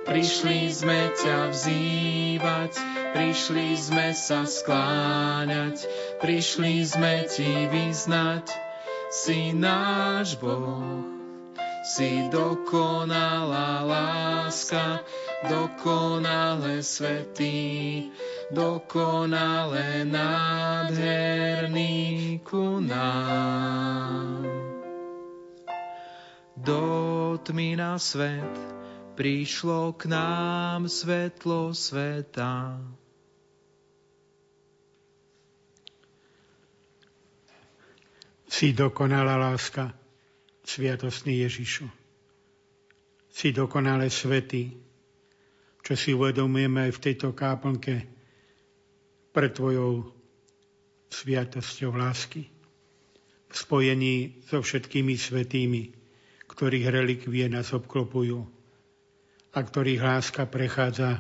Prišli 0.10 0.74
sme 0.74 1.14
ťa 1.22 1.53
vzývať, 1.53 2.74
prišli 3.14 3.78
sme 3.78 4.10
sa 4.18 4.41
skláňať, 4.41 5.86
prišli 6.18 6.82
sme 6.82 7.30
ti 7.30 7.70
vyznať, 7.70 8.49
si 9.14 9.53
náš 9.53 10.34
Boh, 10.41 11.05
si 11.86 12.26
dokonalá 12.34 13.86
láska, 13.86 15.05
dokonale 15.45 16.82
svetý, 16.82 18.10
dokonale 18.49 20.10
nádherný 20.10 21.62
ku 22.41 22.82
nám. 22.82 24.41
Do 26.57 27.38
na 27.78 28.01
svet 28.01 28.79
prišlo 29.20 30.00
k 30.00 30.08
nám 30.08 30.88
svetlo 30.88 31.76
sveta. 31.76 32.80
Si 38.48 38.72
dokonalá 38.72 39.36
láska, 39.36 39.92
sviatostný 40.64 41.44
Ježišu. 41.44 41.92
Si 43.28 43.52
dokonale 43.52 44.08
svetý, 44.08 44.72
čo 45.84 46.00
si 46.00 46.16
uvedomujeme 46.16 46.88
aj 46.88 46.92
v 46.96 47.04
tejto 47.04 47.36
káplnke 47.36 48.08
pred 49.36 49.52
Tvojou 49.52 50.16
sviatosťou 51.12 51.92
lásky. 51.92 52.48
V 53.52 53.56
spojení 53.56 54.48
so 54.48 54.64
všetkými 54.64 55.20
svetými, 55.20 55.92
ktorých 56.48 56.88
relikvie 56.88 57.52
nás 57.52 57.76
obklopujú 57.76 58.59
a 59.60 59.68
ktorých 59.68 59.99
láska 59.99 60.47
prechádza 60.47 61.20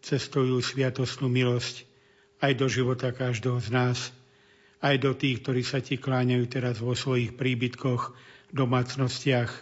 cestujú 0.00 0.56
sviatostnú 0.64 1.28
milosť 1.28 1.84
aj 2.40 2.52
do 2.56 2.64
života 2.64 3.12
každého 3.12 3.60
z 3.60 3.68
nás, 3.68 3.98
aj 4.80 4.96
do 5.04 5.12
tých, 5.12 5.44
ktorí 5.44 5.60
sa 5.60 5.84
ti 5.84 6.00
kláňajú 6.00 6.48
teraz 6.48 6.80
vo 6.80 6.96
svojich 6.96 7.36
príbytkoch, 7.36 8.16
domácnostiach, 8.56 9.52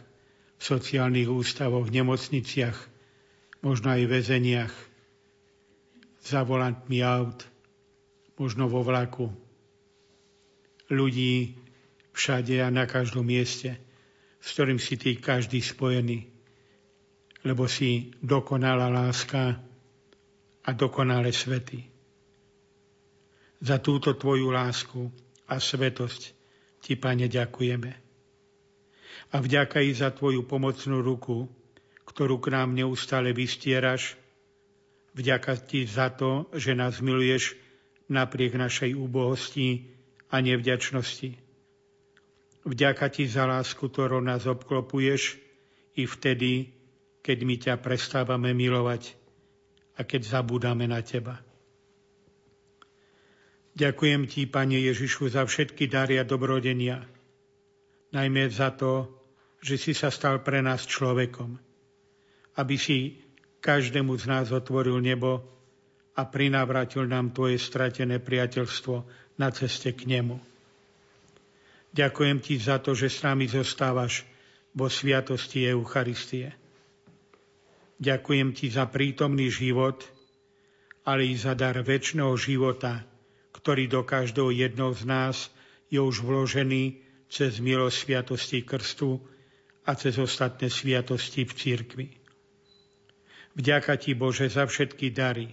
v 0.61 0.63
sociálnych 0.63 1.27
ústavoch, 1.27 1.91
nemocniciach, 1.91 2.79
možno 3.67 3.91
aj 3.91 4.07
väzeniach, 4.07 4.75
za 6.23 6.47
volantmi 6.47 7.03
aut, 7.03 7.43
možno 8.39 8.71
vo 8.71 8.87
vlaku. 8.87 9.35
Ľudí 10.93 11.59
všade 12.15 12.61
a 12.63 12.71
na 12.71 12.87
každom 12.87 13.27
mieste, 13.27 13.83
s 14.39 14.55
ktorým 14.55 14.79
si 14.79 14.95
ty 14.95 15.17
každý 15.17 15.59
spojený, 15.65 16.40
lebo 17.45 17.65
si 17.65 18.13
dokonalá 18.21 18.93
láska 18.93 19.57
a 20.65 20.71
dokonale 20.77 21.33
svety. 21.33 21.81
Za 23.61 23.81
túto 23.81 24.17
tvoju 24.17 24.53
lásku 24.53 25.09
a 25.49 25.61
svetosť 25.61 26.33
ti, 26.81 26.97
Pane, 26.97 27.29
ďakujeme. 27.29 27.93
A 29.31 29.37
vďaka 29.39 29.85
i 29.85 29.93
za 29.93 30.11
tvoju 30.11 30.49
pomocnú 30.49 31.05
ruku, 31.05 31.47
ktorú 32.09 32.41
k 32.41 32.57
nám 32.57 32.73
neustále 32.73 33.31
vystieraš, 33.37 34.17
vďaka 35.13 35.61
ti 35.61 35.85
za 35.85 36.11
to, 36.11 36.49
že 36.57 36.73
nás 36.73 36.99
miluješ 37.05 37.55
napriek 38.11 38.57
našej 38.59 38.97
úbohosti 38.97 39.93
a 40.33 40.43
nevďačnosti. 40.43 41.37
Vďaka 42.67 43.07
ti 43.13 43.25
za 43.31 43.47
lásku, 43.47 43.81
ktorou 43.81 44.21
nás 44.21 44.45
obklopuješ 44.45 45.39
i 45.97 46.05
vtedy, 46.05 46.80
keď 47.21 47.39
my 47.45 47.57
ťa 47.61 47.75
prestávame 47.81 48.57
milovať 48.57 49.17
a 49.97 50.05
keď 50.05 50.41
zabúdame 50.41 50.89
na 50.89 51.05
teba. 51.05 51.41
Ďakujem 53.77 54.27
ti, 54.27 54.45
Pane 54.51 54.77
Ježišu, 54.77 55.31
za 55.31 55.47
všetky 55.47 55.87
dary 55.87 56.19
a 56.19 56.25
dobrodenia, 56.27 57.07
najmä 58.11 58.51
za 58.51 58.75
to, 58.75 59.09
že 59.63 59.77
si 59.79 59.93
sa 59.95 60.11
stal 60.11 60.43
pre 60.43 60.61
nás 60.65 60.85
človekom, 60.89 61.57
aby 62.59 62.77
si 62.77 63.21
každému 63.61 64.17
z 64.17 64.25
nás 64.27 64.47
otvoril 64.51 64.99
nebo 64.99 65.45
a 66.17 66.27
prinavratil 66.27 67.07
nám 67.07 67.33
Tvoje 67.33 67.61
stratené 67.61 68.19
priateľstvo 68.19 68.95
na 69.39 69.49
ceste 69.55 69.97
k 69.97 70.09
nemu. 70.09 70.37
Ďakujem 71.91 72.39
Ti 72.45 72.55
za 72.61 72.77
to, 72.83 72.93
že 72.93 73.09
s 73.09 73.25
nami 73.25 73.49
zostávaš 73.49 74.29
vo 74.77 74.87
sviatosti 74.87 75.67
Eucharistie. 75.67 76.60
Ďakujem 78.01 78.57
Ti 78.57 78.73
za 78.73 78.89
prítomný 78.89 79.53
život, 79.53 80.09
ale 81.05 81.29
i 81.29 81.37
za 81.37 81.53
dar 81.53 81.77
väčšného 81.77 82.33
života, 82.41 83.05
ktorý 83.53 83.93
do 83.93 84.01
každého 84.09 84.49
jedného 84.57 84.97
z 84.97 85.05
nás 85.05 85.37
je 85.93 86.01
už 86.01 86.25
vložený 86.25 87.05
cez 87.29 87.61
milosť 87.61 87.97
sviatosti 88.01 88.65
krstu 88.65 89.21
a 89.85 89.93
cez 89.93 90.17
ostatné 90.17 90.73
sviatosti 90.73 91.45
v 91.45 91.53
cirkvi. 91.53 92.07
Vďaka 93.53 94.01
Ti, 94.01 94.17
Bože, 94.17 94.49
za 94.49 94.65
všetky 94.65 95.13
dary, 95.13 95.53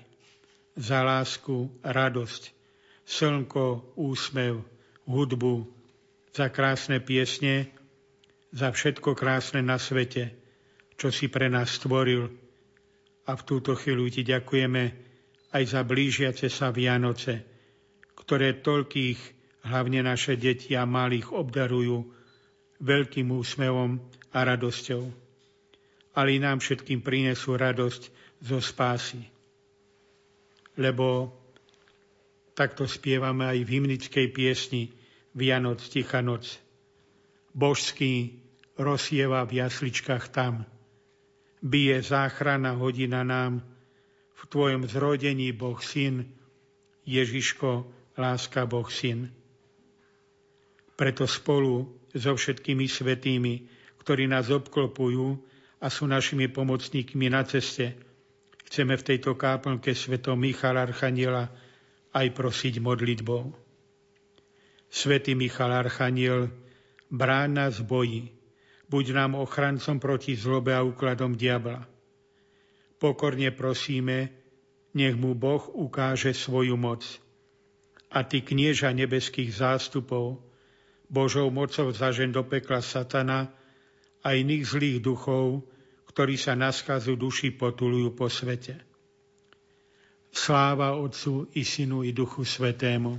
za 0.79 1.03
lásku, 1.03 1.67
radosť, 1.83 2.55
slnko, 3.03 3.97
úsmev, 3.99 4.63
hudbu, 5.03 5.67
za 6.31 6.47
krásne 6.47 7.03
piesne, 7.03 7.75
za 8.55 8.71
všetko 8.71 9.17
krásne 9.17 9.59
na 9.59 9.75
svete, 9.75 10.46
čo 10.97 11.13
si 11.13 11.29
pre 11.29 11.47
nás 11.47 11.77
stvoril. 11.77 12.25
A 13.29 13.31
v 13.37 13.45
túto 13.45 13.77
chvíľu 13.77 14.09
Ti 14.09 14.25
ďakujeme 14.25 14.83
aj 15.53 15.63
za 15.63 15.81
blížiace 15.85 16.49
sa 16.51 16.73
Vianoce, 16.73 17.45
ktoré 18.17 18.59
toľkých, 18.59 19.19
hlavne 19.67 20.03
naše 20.03 20.35
deti 20.35 20.73
a 20.75 20.83
malých, 20.83 21.31
obdarujú 21.31 22.07
veľkým 22.81 23.31
úsmevom 23.31 23.99
a 24.33 24.39
radosťou. 24.43 25.03
Ale 26.17 26.29
i 26.33 26.39
nám 26.41 26.59
všetkým 26.59 27.05
prinesú 27.05 27.53
radosť 27.53 28.01
zo 28.41 28.57
spásy. 28.57 29.21
Lebo 30.77 31.33
takto 32.57 32.89
spievame 32.89 33.45
aj 33.45 33.59
v 33.65 33.69
hymnickej 33.69 34.27
piesni 34.33 34.89
Vianoc, 35.37 35.83
Ticha 35.85 36.25
noc. 36.25 36.57
Božský 37.53 38.41
rozsieva 38.77 39.45
v 39.45 39.61
jasličkách 39.61 40.33
tam, 40.33 40.65
bije 41.61 42.01
záchrana 42.01 42.77
hodina 42.77 43.23
nám, 43.23 43.63
v 44.37 44.41
Tvojom 44.45 44.85
zrodení 44.85 45.49
Boh 45.49 45.81
Syn, 45.81 46.29
Ježiško, 47.09 47.89
láska 48.17 48.69
Boh 48.69 48.85
Syn. 48.85 49.33
Preto 50.93 51.25
spolu 51.25 51.89
so 52.13 52.37
všetkými 52.37 52.85
svetými, 52.85 53.65
ktorí 53.97 54.29
nás 54.29 54.53
obklopujú 54.53 55.41
a 55.81 55.89
sú 55.89 56.05
našimi 56.05 56.49
pomocníkmi 56.49 57.33
na 57.33 57.41
ceste, 57.49 57.97
chceme 58.69 58.93
v 58.97 59.05
tejto 59.13 59.33
káplnke 59.33 59.97
svetom 59.97 60.37
Michala 60.37 60.85
Archaniela 60.85 61.49
aj 62.13 62.27
prosiť 62.33 62.77
modlitbou. 62.81 63.53
Svetý 64.87 65.33
Michal 65.35 65.73
Archaniel, 65.73 66.49
bráň 67.09 67.49
nás 67.51 67.75
boji, 67.83 68.36
buď 68.87 69.05
nám 69.13 69.35
ochrancom 69.35 69.99
proti 69.99 70.35
zlobe 70.35 70.71
a 70.75 70.83
úkladom 70.83 71.35
diabla. 71.35 71.83
Pokorne 72.97 73.53
prosíme, 73.53 74.33
nech 74.97 75.13
mu 75.13 75.37
Boh 75.37 75.61
ukáže 75.69 76.33
svoju 76.33 76.73
moc. 76.79 77.05
A 78.09 78.23
ty, 78.23 78.41
knieža 78.41 78.95
nebeských 78.95 79.53
zástupov, 79.53 80.41
Božou 81.07 81.47
mocou 81.51 81.91
zažen 81.91 82.31
do 82.31 82.43
pekla 82.43 82.83
satana 82.83 83.51
a 84.23 84.35
iných 84.35 84.63
zlých 84.67 84.97
duchov, 84.99 85.63
ktorí 86.11 86.35
sa 86.35 86.57
na 86.57 86.73
skazu 86.73 87.15
duši 87.15 87.53
potulujú 87.55 88.11
po 88.15 88.27
svete. 88.27 88.81
Sláva 90.33 90.97
Otcu 90.97 91.47
i 91.55 91.63
Synu 91.63 92.03
i 92.03 92.11
Duchu 92.11 92.43
Svetému. 92.43 93.13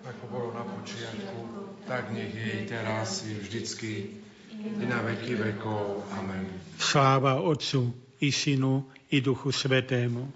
Ako 0.00 0.24
bolo 0.32 0.48
na 0.56 0.64
počiatku, 0.64 1.38
tak 1.84 2.10
nech 2.10 2.32
je 2.32 2.66
teraz 2.66 3.22
i 3.28 3.36
vždycky, 3.36 4.19
i 4.60 4.84
na 4.86 5.00
veky 5.02 5.34
vekov. 5.34 6.04
Amen. 6.16 6.44
Sláva 6.78 7.40
Otcu 7.40 7.92
i 8.20 8.32
Synu 8.32 8.84
i 9.10 9.20
Duchu 9.20 9.52
Svetému. 9.52 10.28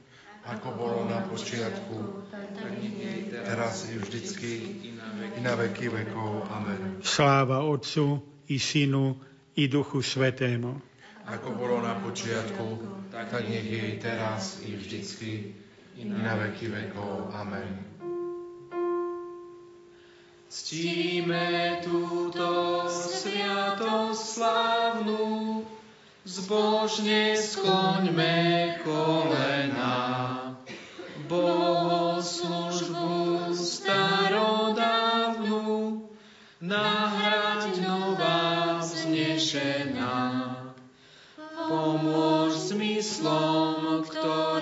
Ako 0.44 0.76
bolo 0.76 1.08
na 1.08 1.24
počiatku, 1.24 1.96
teraz 3.32 3.88
i 3.88 3.96
vždycky, 3.96 4.52
i 5.36 5.40
na 5.40 5.56
veky 5.56 5.88
vekov. 5.88 6.44
Amen. 6.52 7.00
Sláva 7.00 7.64
Otcu 7.64 8.20
i 8.52 8.60
Synu 8.60 9.16
i 9.56 9.68
Duchu 9.68 10.04
Svetému 10.04 10.94
ako 11.24 11.56
bolo 11.56 11.80
na 11.80 11.96
počiatku, 12.04 12.84
tak 13.08 13.32
nech 13.48 13.64
je 13.64 13.96
teraz, 13.96 14.60
i 14.68 14.76
vždycky, 14.76 15.56
i 15.96 16.04
na 16.04 16.36
veky 16.36 16.68
vekov. 16.68 17.32
Amen. 17.32 17.93
Ctíme 20.55 21.82
túto 21.82 22.86
sviatosť 22.86 24.38
slávnu, 24.38 25.66
zbožne 26.22 27.34
skloňme 27.34 28.78
kolena. 28.86 29.98
Bohoslužbu 31.26 33.50
starodávnu, 33.50 35.59
nahrať 36.62 37.82
nová 37.82 38.78
vznešená. 38.78 40.55
Pomôž 41.66 42.70
zmyslom, 42.70 44.07
ktoré 44.07 44.53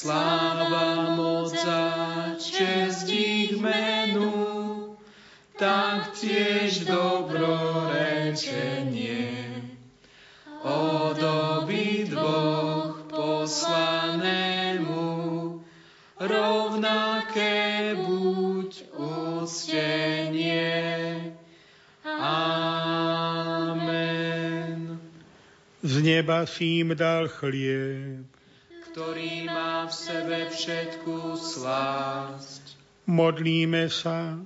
Sláva, 0.00 1.12
moc 1.12 1.52
a 1.68 2.32
čest 2.40 3.04
ich 3.12 3.60
menu, 3.60 4.96
tak 5.60 6.16
tiež 6.16 6.88
dobrorečenie 6.88 9.60
od 10.64 11.20
dvoch 12.08 13.04
poslanému 13.12 15.04
rovnaké 16.16 17.92
buď 18.00 18.72
úctenie. 19.36 20.72
Amen. 22.08 23.36
Z 25.84 25.92
neba 26.00 26.48
si 26.48 26.88
im 26.88 26.96
dal 26.96 27.28
chlieb, 27.28 28.39
ktorý 29.00 29.48
má 29.48 29.88
v 29.88 29.96
sebe 29.96 30.38
všetku 30.52 31.32
slásť. 31.32 32.76
Modlíme 33.08 33.88
sa. 33.88 34.36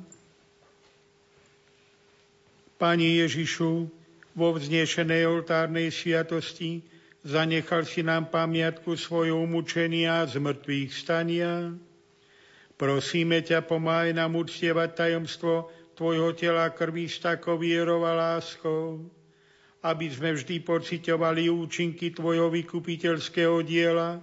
Pani 2.79 3.19
Ježišu, 3.19 3.91
vo 4.39 4.49
vznešenej 4.55 5.27
oltárnej 5.27 5.91
sviatosti 5.91 6.87
zanechal 7.27 7.83
si 7.83 8.07
nám 8.07 8.31
pamiatku 8.31 8.95
svojho 8.95 9.43
umúčenia 9.43 10.23
z 10.23 10.39
mŕtvych 10.39 10.91
stania. 10.95 11.75
Prosíme 12.79 13.43
ťa, 13.43 13.67
pomáhaj 13.67 14.15
nám 14.15 14.39
uctievať 14.39 14.91
tajomstvo 14.95 15.67
Tvojho 15.99 16.31
tela 16.39 16.71
krví 16.71 17.11
s 17.11 17.19
takou 17.19 17.59
vierou 17.59 18.07
a 18.07 18.15
láskou, 18.15 19.03
aby 19.83 20.07
sme 20.15 20.39
vždy 20.39 20.63
pocitovali 20.63 21.51
účinky 21.51 22.15
Tvojho 22.15 22.55
vykupiteľského 22.55 23.59
diela, 23.67 24.23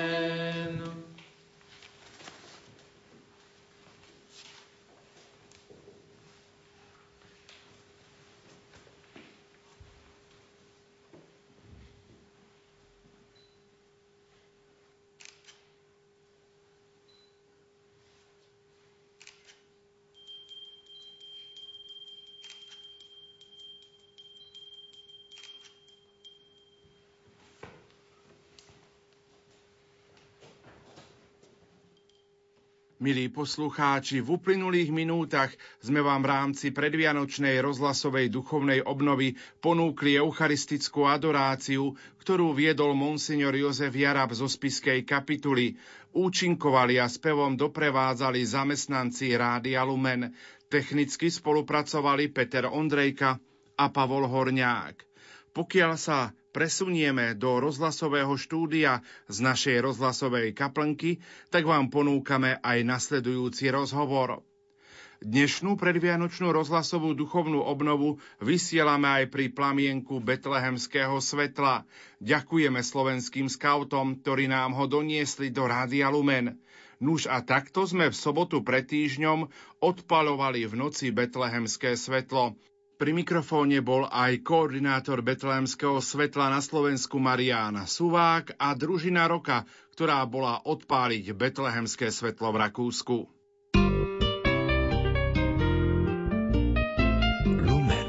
Milí 33.01 33.33
poslucháči, 33.33 34.21
v 34.21 34.37
uplynulých 34.37 34.93
minútach 34.93 35.49
sme 35.81 36.05
vám 36.05 36.21
v 36.21 36.37
rámci 36.37 36.69
predvianočnej 36.69 37.57
rozhlasovej 37.57 38.29
duchovnej 38.29 38.85
obnovy 38.85 39.33
ponúkli 39.57 40.21
eucharistickú 40.21 41.09
adoráciu, 41.09 41.97
ktorú 42.21 42.53
viedol 42.53 42.93
monsignor 42.93 43.57
Jozef 43.57 43.97
Jarab 43.97 44.37
zo 44.37 44.45
spiskej 44.45 45.01
kapituly. 45.01 45.81
Účinkovali 46.13 47.01
a 47.01 47.09
spevom 47.09 47.57
doprevádzali 47.57 48.37
zamestnanci 48.45 49.33
Rádia 49.33 49.81
Lumen. 49.81 50.29
Technicky 50.69 51.33
spolupracovali 51.33 52.29
Peter 52.29 52.69
Ondrejka 52.69 53.41
a 53.81 53.85
Pavol 53.89 54.29
Horňák. 54.29 55.09
Pokiaľ 55.57 55.93
sa 55.97 56.37
presunieme 56.51 57.33
do 57.33 57.63
rozhlasového 57.63 58.35
štúdia 58.35 59.01
z 59.31 59.37
našej 59.39 59.81
rozhlasovej 59.81 60.51
kaplnky, 60.51 61.23
tak 61.49 61.63
vám 61.65 61.87
ponúkame 61.87 62.59
aj 62.59 62.83
nasledujúci 62.83 63.71
rozhovor. 63.71 64.43
Dnešnú 65.21 65.77
predvianočnú 65.77 66.49
rozhlasovú 66.49 67.13
duchovnú 67.13 67.61
obnovu 67.61 68.17
vysielame 68.41 69.21
aj 69.21 69.25
pri 69.29 69.53
plamienku 69.53 70.17
betlehemského 70.17 71.13
svetla. 71.21 71.85
Ďakujeme 72.17 72.81
slovenským 72.81 73.45
skautom, 73.45 74.17
ktorí 74.17 74.49
nám 74.49 74.73
ho 74.73 74.89
doniesli 74.89 75.53
do 75.53 75.69
Rádia 75.69 76.09
Lumen. 76.09 76.57
Nuž 76.97 77.29
a 77.29 77.45
takto 77.45 77.85
sme 77.85 78.09
v 78.09 78.17
sobotu 78.17 78.65
pred 78.65 78.81
týždňom 78.89 79.45
odpalovali 79.77 80.65
v 80.65 80.73
noci 80.73 81.13
betlehemské 81.13 81.93
svetlo. 81.93 82.57
Pri 83.01 83.17
mikrofóne 83.17 83.81
bol 83.81 84.05
aj 84.05 84.45
koordinátor 84.45 85.25
Betlehemského 85.25 85.97
svetla 86.05 86.53
na 86.53 86.61
Slovensku 86.61 87.17
Marián 87.17 87.81
Suvák 87.89 88.61
a 88.61 88.77
družina 88.77 89.25
roka, 89.25 89.65
ktorá 89.97 90.21
bola 90.29 90.61
odpáliť 90.69 91.33
Betlehemské 91.33 92.13
svetlo 92.13 92.53
v 92.53 92.61
Rakúsku. 92.61 93.17
Lumen. 97.65 98.07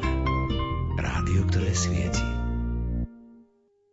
Rádio, 1.00 1.40
ktoré 1.48 1.72
svieti. 1.72 2.28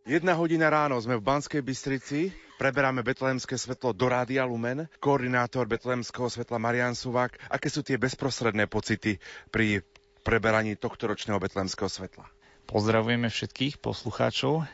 Jedna 0.03 0.35
hodina 0.35 0.67
ráno 0.67 0.99
sme 0.99 1.15
v 1.15 1.23
Banskej 1.23 1.63
Bystrici 1.63 2.35
preberáme 2.59 3.07
betlehemské 3.07 3.55
svetlo 3.55 3.95
do 3.95 4.11
Rádia 4.11 4.43
Lumen, 4.43 4.91
koordinátor 4.99 5.63
betlehemského 5.63 6.27
svetla 6.27 6.59
Marian 6.59 6.91
Suvák. 6.91 7.39
Aké 7.47 7.71
sú 7.71 7.87
tie 7.87 7.95
bezprostredné 7.95 8.67
pocity 8.67 9.15
pri 9.47 9.79
preberaní 10.22 10.76
tohto 10.76 11.09
ročného 11.09 11.39
betlehemského 11.39 11.89
svetla? 11.89 12.28
Pozdravujeme 12.70 13.34
všetkých 13.34 13.82
poslucháčov 13.82 14.67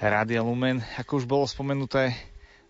Rádia 0.00 0.40
Lumen. 0.40 0.80
Ako 0.96 1.20
už 1.20 1.26
bolo 1.28 1.44
spomenuté, 1.44 2.16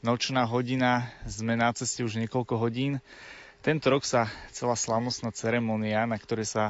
nočná 0.03 0.49
hodina, 0.49 1.12
sme 1.28 1.55
na 1.55 1.70
ceste 1.70 2.03
už 2.03 2.18
niekoľko 2.18 2.59
hodín. 2.59 2.99
Tento 3.61 3.93
rok 3.93 4.09
sa 4.09 4.32
celá 4.51 4.74
slavnostná 4.74 5.30
ceremonia, 5.30 6.09
na 6.09 6.16
ktorej 6.16 6.49
sa 6.49 6.64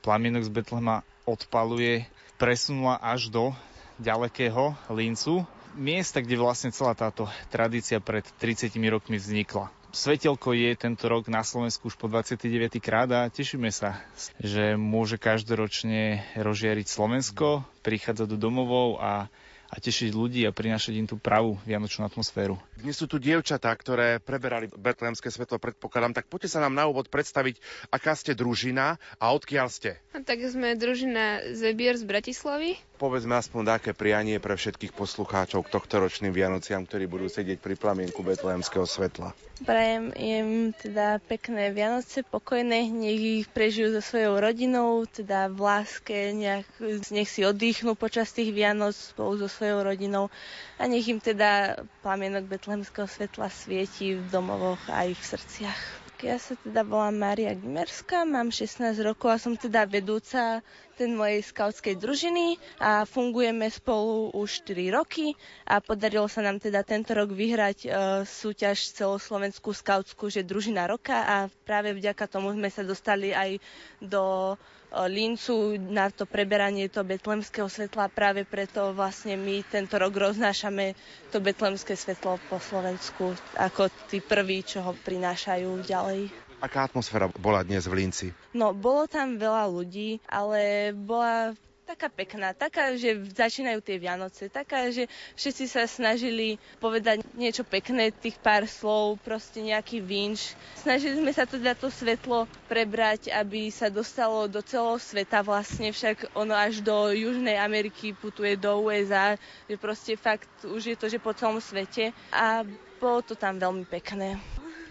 plamienok 0.00 0.46
z 0.46 0.54
Betlema 0.54 1.02
odpaluje, 1.26 2.06
presunula 2.38 2.96
až 3.02 3.28
do 3.28 3.50
ďalekého 3.98 4.78
Lincu, 4.94 5.42
miesta, 5.74 6.22
kde 6.22 6.38
vlastne 6.38 6.70
celá 6.70 6.94
táto 6.94 7.26
tradícia 7.50 7.98
pred 7.98 8.24
30 8.38 8.72
rokmi 8.88 9.18
vznikla. 9.18 9.68
Svetelko 9.98 10.54
je 10.54 10.78
tento 10.78 11.10
rok 11.10 11.26
na 11.26 11.42
Slovensku 11.42 11.90
už 11.90 11.98
po 11.98 12.06
29. 12.06 12.78
krát 12.78 13.10
a 13.10 13.26
tešíme 13.26 13.66
sa, 13.74 13.98
že 14.38 14.78
môže 14.78 15.18
každoročne 15.18 16.22
rozžiariť 16.38 16.86
Slovensko, 16.86 17.66
prichádzať 17.82 18.30
do 18.30 18.38
domovov 18.38 19.02
a 19.02 19.26
a 19.68 19.76
tešiť 19.76 20.16
ľudí 20.16 20.48
a 20.48 20.52
prinášať 20.52 20.96
im 20.96 21.04
tú 21.04 21.20
pravú 21.20 21.60
vianočnú 21.68 22.08
atmosféru. 22.08 22.56
Dnes 22.80 22.96
sú 22.96 23.04
tu 23.04 23.20
dievčatá, 23.20 23.68
ktoré 23.76 24.16
preberali 24.16 24.72
betlehemské 24.72 25.28
svetlo, 25.28 25.60
predpokladám. 25.60 26.16
Tak 26.16 26.32
poďte 26.32 26.56
sa 26.56 26.64
nám 26.64 26.72
na 26.72 26.88
úvod 26.88 27.12
predstaviť, 27.12 27.60
aká 27.92 28.16
ste 28.16 28.32
družina 28.32 28.96
a 29.20 29.24
odkiaľ 29.36 29.68
ste. 29.68 30.00
A 30.16 30.24
tak 30.24 30.40
sme 30.48 30.72
družina 30.72 31.52
Zebier 31.52 32.00
z 32.00 32.08
Bratislavy. 32.08 32.80
Povedzme 32.98 33.38
aspoň 33.38 33.78
také 33.78 33.90
prianie 33.94 34.42
pre 34.42 34.58
všetkých 34.58 34.90
poslucháčov 34.90 35.68
k 35.68 35.72
tohto 35.78 36.02
ročným 36.02 36.34
Vianociam, 36.34 36.82
ktorí 36.82 37.06
budú 37.06 37.30
sedieť 37.30 37.62
pri 37.62 37.78
plamienku 37.78 38.26
betlehemského 38.26 38.88
svetla. 38.88 39.36
Prajem 39.62 40.14
im 40.14 40.70
teda 40.74 41.22
pekné 41.22 41.70
Vianoce, 41.74 42.26
pokojné, 42.26 42.90
nech 42.90 43.22
ich 43.42 43.46
prežijú 43.50 43.94
so 43.94 44.02
svojou 44.02 44.38
rodinou, 44.38 45.06
teda 45.06 45.50
v 45.50 45.58
láske, 45.58 46.30
nech, 46.34 46.66
nech 47.10 47.30
si 47.30 47.42
oddychnú 47.42 47.94
počas 47.94 48.30
tých 48.34 48.50
Vianoc 48.50 48.94
spolu 48.94 49.46
so 49.46 49.50
svojou 49.58 49.82
rodinou 49.82 50.30
a 50.78 50.86
nech 50.86 51.10
im 51.10 51.18
teda 51.18 51.82
plamienok 52.00 52.46
betlehemského 52.46 53.10
svetla 53.10 53.50
svieti 53.50 54.14
v 54.14 54.24
domovoch 54.30 54.80
aj 54.86 55.18
v 55.18 55.22
srdciach. 55.26 55.80
Ja 56.18 56.34
sa 56.34 56.58
teda 56.58 56.82
volám 56.82 57.14
Mária 57.14 57.54
Gimerská, 57.54 58.26
mám 58.26 58.50
16 58.50 58.90
rokov 59.06 59.30
a 59.30 59.38
som 59.38 59.54
teda 59.54 59.86
vedúca 59.86 60.66
ten 60.98 61.14
mojej 61.14 61.46
skautskej 61.46 61.94
družiny 61.94 62.58
a 62.82 63.06
fungujeme 63.06 63.70
spolu 63.70 64.34
už 64.34 64.66
4 64.66 64.98
roky 64.98 65.38
a 65.62 65.78
podarilo 65.78 66.26
sa 66.26 66.42
nám 66.42 66.58
teda 66.58 66.82
tento 66.82 67.14
rok 67.14 67.30
vyhrať 67.30 67.78
e, 67.86 67.88
súťaž 68.26 68.98
celoslovenskú 68.98 69.70
skautskú, 69.70 70.26
že 70.26 70.42
družina 70.42 70.90
roka 70.90 71.22
a 71.22 71.36
práve 71.62 71.94
vďaka 71.94 72.26
tomu 72.26 72.50
sme 72.50 72.66
sa 72.66 72.82
dostali 72.82 73.30
aj 73.30 73.62
do 74.02 74.58
lincu 74.92 75.76
na 75.76 76.08
to 76.08 76.24
preberanie 76.24 76.88
to 76.88 77.04
betlemského 77.04 77.68
svetla. 77.68 78.08
Práve 78.08 78.48
preto 78.48 78.96
vlastne 78.96 79.36
my 79.36 79.60
tento 79.68 80.00
rok 80.00 80.12
roznášame 80.16 80.96
to 81.28 81.38
betlemské 81.44 81.92
svetlo 81.92 82.40
po 82.48 82.56
Slovensku 82.56 83.36
ako 83.60 83.92
tí 84.08 84.24
prví, 84.24 84.64
čo 84.64 84.80
ho 84.80 84.96
prinášajú 84.96 85.84
ďalej. 85.84 86.32
Aká 86.58 86.90
atmosféra 86.90 87.30
bola 87.38 87.62
dnes 87.62 87.86
v 87.86 88.02
Linci? 88.02 88.26
No, 88.50 88.74
bolo 88.74 89.06
tam 89.06 89.38
veľa 89.38 89.70
ľudí, 89.70 90.18
ale 90.26 90.90
bola 90.90 91.54
taká 91.88 92.12
pekná, 92.12 92.52
taká, 92.52 92.92
že 93.00 93.16
začínajú 93.32 93.80
tie 93.80 93.96
Vianoce, 93.96 94.52
taká, 94.52 94.92
že 94.92 95.08
všetci 95.40 95.64
sa 95.64 95.88
snažili 95.88 96.60
povedať 96.84 97.24
niečo 97.32 97.64
pekné, 97.64 98.12
tých 98.12 98.36
pár 98.36 98.68
slov, 98.68 99.16
proste 99.24 99.64
nejaký 99.64 100.04
vinč. 100.04 100.52
Snažili 100.76 101.16
sme 101.16 101.32
sa 101.32 101.48
teda 101.48 101.72
to 101.72 101.88
svetlo 101.88 102.44
prebrať, 102.68 103.32
aby 103.32 103.72
sa 103.72 103.88
dostalo 103.88 104.44
do 104.52 104.60
celého 104.60 105.00
sveta 105.00 105.40
vlastne, 105.40 105.88
však 105.88 106.36
ono 106.36 106.52
až 106.52 106.84
do 106.84 107.08
Južnej 107.08 107.56
Ameriky 107.56 108.12
putuje 108.12 108.60
do 108.60 108.84
USA, 108.84 109.40
že 109.64 109.80
proste 109.80 110.12
fakt 110.20 110.50
už 110.68 110.92
je 110.92 110.96
to, 111.00 111.08
že 111.08 111.16
po 111.16 111.32
celom 111.32 111.56
svete 111.56 112.12
a 112.28 112.68
bolo 113.00 113.24
to 113.24 113.32
tam 113.32 113.56
veľmi 113.56 113.88
pekné. 113.88 114.36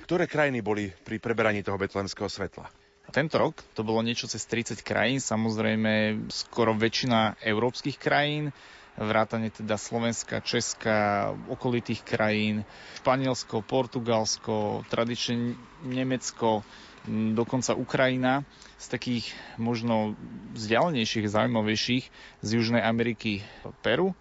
Ktoré 0.09 0.25
krajiny 0.25 0.65
boli 0.65 0.89
pri 0.89 1.21
preberaní 1.21 1.61
toho 1.61 1.77
betlemského 1.77 2.31
svetla? 2.31 2.86
Tento 3.07 3.39
rok 3.39 3.63
to 3.71 3.87
bolo 3.87 4.03
niečo 4.03 4.27
cez 4.27 4.43
30 4.43 4.83
krajín, 4.83 5.23
samozrejme 5.23 6.27
skoro 6.27 6.75
väčšina 6.75 7.39
európskych 7.39 7.95
krajín, 7.95 8.51
vrátane 8.97 9.53
teda 9.53 9.77
Slovenska, 9.77 10.41
Česka, 10.41 11.31
okolitých 11.47 12.01
krajín, 12.03 12.65
Španielsko, 12.99 13.61
Portugalsko, 13.63 14.83
tradične 14.91 15.55
Nemecko, 15.85 16.65
dokonca 17.07 17.77
Ukrajina, 17.77 18.43
z 18.75 18.85
takých 18.91 19.25
možno 19.55 20.17
vzdialenejších, 20.57 21.31
zaujímavejších 21.31 22.05
z 22.43 22.49
Južnej 22.51 22.83
Ameriky 22.83 23.45
Peru 23.85 24.17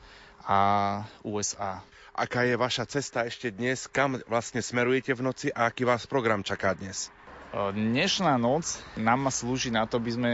a 0.46 0.60
USA. 1.26 1.82
Aká 2.16 2.46
je 2.48 2.56
vaša 2.56 2.86
cesta 2.88 3.26
ešte 3.26 3.50
dnes? 3.52 3.90
Kam 3.90 4.16
vlastne 4.30 4.62
smerujete 4.64 5.12
v 5.12 5.26
noci 5.26 5.46
a 5.52 5.68
aký 5.68 5.84
vás 5.84 6.06
program 6.08 6.40
čaká 6.46 6.72
dnes? 6.72 7.12
Dnešná 7.56 8.36
noc 8.36 8.76
nám 9.00 9.32
slúži 9.32 9.72
na 9.72 9.88
to, 9.88 9.96
aby 9.96 10.12
sme 10.12 10.32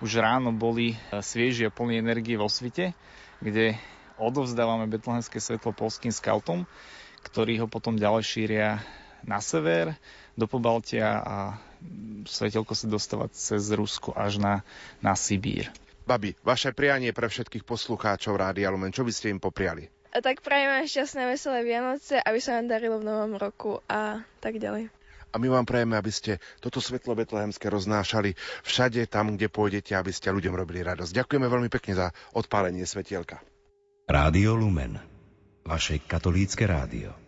už 0.00 0.16
ráno 0.16 0.48
boli 0.48 0.96
svieži 1.12 1.68
a 1.68 1.74
plní 1.74 2.00
energie 2.00 2.40
vo 2.40 2.48
svite, 2.48 2.96
kde 3.44 3.76
odovzdávame 4.16 4.88
betlehemské 4.88 5.44
svetlo 5.44 5.76
polským 5.76 6.08
skautom, 6.08 6.64
ktorí 7.20 7.60
ho 7.60 7.68
potom 7.68 8.00
ďalej 8.00 8.24
šíria 8.24 8.80
na 9.28 9.44
sever, 9.44 9.92
do 10.40 10.48
Pobaltia 10.48 11.20
a 11.20 11.36
svetelko 12.24 12.72
sa 12.72 12.88
dostávať 12.88 13.36
cez 13.36 13.68
Rusko 13.68 14.16
až 14.16 14.40
na, 14.40 14.64
na 15.04 15.12
Sibír. 15.20 15.68
Babi, 16.08 16.32
vaše 16.40 16.72
prianie 16.72 17.12
pre 17.12 17.28
všetkých 17.28 17.68
poslucháčov 17.68 18.40
Rádia 18.40 18.72
Lumen, 18.72 18.88
čo 18.88 19.04
by 19.04 19.12
ste 19.12 19.36
im 19.36 19.40
popriali? 19.40 19.92
A 20.16 20.24
tak 20.24 20.40
prajeme 20.40 20.88
šťastné, 20.88 21.28
veselé 21.28 21.60
Vianoce, 21.60 22.16
aby 22.24 22.40
sa 22.40 22.56
nám 22.56 22.72
darilo 22.72 23.04
v 23.04 23.08
novom 23.12 23.36
roku 23.36 23.84
a 23.84 24.24
tak 24.40 24.56
ďalej. 24.56 25.03
A 25.34 25.42
my 25.42 25.50
vám 25.50 25.66
prajeme, 25.66 25.98
aby 25.98 26.14
ste 26.14 26.38
toto 26.62 26.78
svetlo 26.78 27.18
betlehemské 27.18 27.66
roznášali 27.66 28.38
všade 28.62 29.10
tam, 29.10 29.34
kde 29.34 29.50
pôjdete, 29.50 29.98
aby 29.98 30.14
ste 30.14 30.30
ľuďom 30.30 30.54
robili 30.54 30.86
radosť. 30.86 31.10
Ďakujeme 31.10 31.50
veľmi 31.50 31.70
pekne 31.74 31.98
za 31.98 32.06
odpálenie 32.38 32.86
svetielka. 32.86 33.42
Rádio 34.06 34.54
Lumen. 34.54 34.94
Vaše 35.66 35.98
katolícke 36.06 36.70
rádio. 36.70 37.24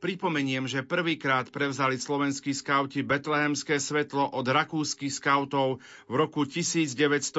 Pripomeniem, 0.00 0.64
že 0.64 0.80
prvýkrát 0.80 1.52
prevzali 1.52 2.00
slovenskí 2.00 2.56
skauti 2.56 3.04
betlehemské 3.04 3.76
svetlo 3.76 4.32
od 4.32 4.48
rakúskych 4.48 5.12
skautov 5.12 5.84
v 6.08 6.14
roku 6.16 6.48
1990 6.48 7.36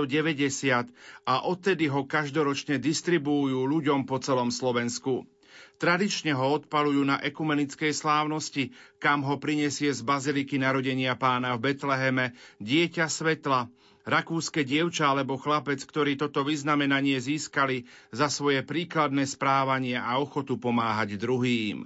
a 1.26 1.34
odtedy 1.42 1.90
ho 1.90 2.06
každoročne 2.06 2.78
distribuujú 2.78 3.66
ľuďom 3.66 4.06
po 4.06 4.22
celom 4.22 4.54
Slovensku. 4.54 5.26
Tradične 5.82 6.38
ho 6.38 6.62
odpalujú 6.62 7.02
na 7.02 7.18
ekumenickej 7.20 7.94
slávnosti, 7.96 8.70
kam 9.02 9.26
ho 9.26 9.42
prinesie 9.42 9.90
z 9.90 10.02
baziliky 10.06 10.62
narodenia 10.62 11.18
pána 11.18 11.58
v 11.58 11.74
Betleheme 11.74 12.38
dieťa 12.62 13.10
svetla, 13.10 13.68
rakúske 14.06 14.66
dievča 14.66 15.14
alebo 15.14 15.38
chlapec, 15.38 15.82
ktorí 15.82 16.18
toto 16.18 16.42
vyznamenanie 16.42 17.18
získali 17.22 17.86
za 18.14 18.30
svoje 18.30 18.66
príkladné 18.66 19.26
správanie 19.30 19.98
a 19.98 20.18
ochotu 20.18 20.58
pomáhať 20.58 21.18
druhým. 21.18 21.86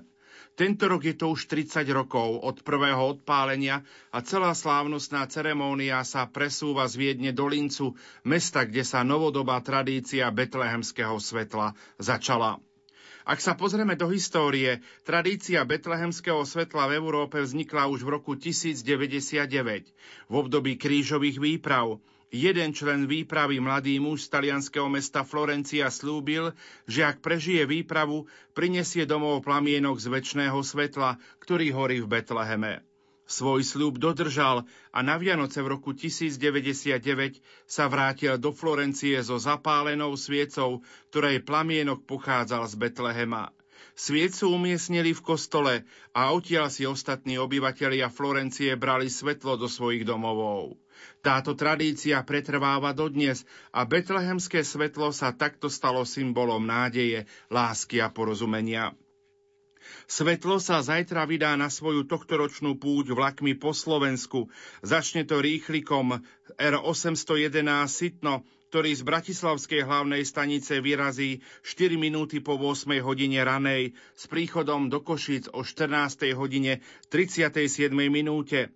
Tento 0.55 0.87
rok 0.87 1.03
je 1.03 1.19
to 1.19 1.35
už 1.35 1.51
30 1.51 1.83
rokov 1.91 2.39
od 2.39 2.63
prvého 2.63 3.19
odpálenia 3.19 3.83
a 4.07 4.23
celá 4.23 4.55
slávnostná 4.55 5.27
ceremónia 5.27 5.99
sa 6.07 6.31
presúva 6.31 6.87
z 6.87 6.95
Viedne 6.95 7.35
do 7.35 7.43
Lincu, 7.43 7.91
mesta, 8.23 8.63
kde 8.63 8.87
sa 8.87 9.03
novodobá 9.03 9.59
tradícia 9.59 10.31
betlehemského 10.31 11.19
svetla 11.19 11.75
začala. 11.99 12.63
Ak 13.25 13.41
sa 13.41 13.57
pozrieme 13.57 13.97
do 13.97 14.05
histórie, 14.13 14.85
tradícia 15.01 15.65
betlehemského 15.65 16.45
svetla 16.45 16.93
v 16.93 17.01
Európe 17.01 17.41
vznikla 17.41 17.89
už 17.89 18.05
v 18.05 18.09
roku 18.21 18.37
1099, 18.37 19.49
v 20.29 20.33
období 20.37 20.77
krížových 20.77 21.41
výprav. 21.41 21.97
Jeden 22.29 22.69
člen 22.77 23.09
výpravy, 23.09 23.57
mladý 23.57 23.97
muž 23.97 24.29
z 24.29 24.37
talianského 24.37 24.85
mesta 24.93 25.25
Florencia, 25.25 25.89
slúbil, 25.89 26.53
že 26.85 27.01
ak 27.01 27.25
prežije 27.25 27.65
výpravu, 27.65 28.29
prinesie 28.53 29.09
domov 29.09 29.41
plamienok 29.41 29.97
z 29.97 30.05
väčšného 30.13 30.61
svetla, 30.61 31.17
ktorý 31.41 31.73
horí 31.73 32.05
v 32.05 32.11
Betleheme. 32.21 32.85
Svoj 33.25 33.65
sľub 33.65 33.97
dodržal 33.97 34.69
a 34.93 34.99
na 35.01 35.17
Vianoce 35.17 35.65
v 35.65 35.73
roku 35.73 35.97
1099 35.97 37.41
sa 37.65 37.89
vrátil 37.89 38.37
do 38.37 38.53
Florencie 38.53 39.17
so 39.25 39.41
zapálenou 39.41 40.13
sviecou, 40.13 40.85
ktorej 41.09 41.41
plamienok 41.41 42.05
pochádzal 42.05 42.69
z 42.69 42.73
Betlehema. 42.77 43.49
Sviecu 43.95 44.51
umiestnili 44.51 45.15
v 45.15 45.21
kostole 45.23 45.73
a 46.11 46.35
odtiaľ 46.35 46.67
si 46.67 46.83
ostatní 46.83 47.39
obyvatelia 47.39 48.11
Florencie 48.11 48.75
brali 48.75 49.07
svetlo 49.07 49.55
do 49.55 49.71
svojich 49.71 50.03
domovov. 50.03 50.75
Táto 51.23 51.55
tradícia 51.55 52.19
pretrváva 52.27 52.91
dodnes 52.91 53.47
a 53.71 53.87
betlehemské 53.87 54.67
svetlo 54.67 55.15
sa 55.15 55.31
takto 55.31 55.71
stalo 55.71 56.03
symbolom 56.03 56.61
nádeje, 56.61 57.23
lásky 57.47 58.03
a 58.03 58.11
porozumenia. 58.11 58.91
Svetlo 60.05 60.61
sa 60.61 60.85
zajtra 60.85 61.25
vydá 61.25 61.57
na 61.57 61.73
svoju 61.73 62.05
tohtoročnú 62.05 62.77
púť 62.77 63.11
vlakmi 63.13 63.57
po 63.57 63.73
Slovensku. 63.73 64.53
Začne 64.85 65.25
to 65.25 65.41
rýchlikom 65.41 66.21
R811 66.61 67.89
Sitno, 67.89 68.45
ktorý 68.69 68.91
z 68.91 69.03
Bratislavskej 69.07 69.81
hlavnej 69.87 70.27
stanice 70.27 70.83
vyrazí 70.83 71.39
4 71.63 71.95
minúty 71.95 72.43
po 72.43 72.59
8 72.59 72.91
hodine 72.99 73.39
ranej 73.39 73.95
s 74.13 74.27
príchodom 74.27 74.91
do 74.91 74.99
Košic 74.99 75.53
o 75.55 75.63
14 75.63 76.35
hodine 76.35 76.83
37 77.07 77.89
minúte. 78.11 78.75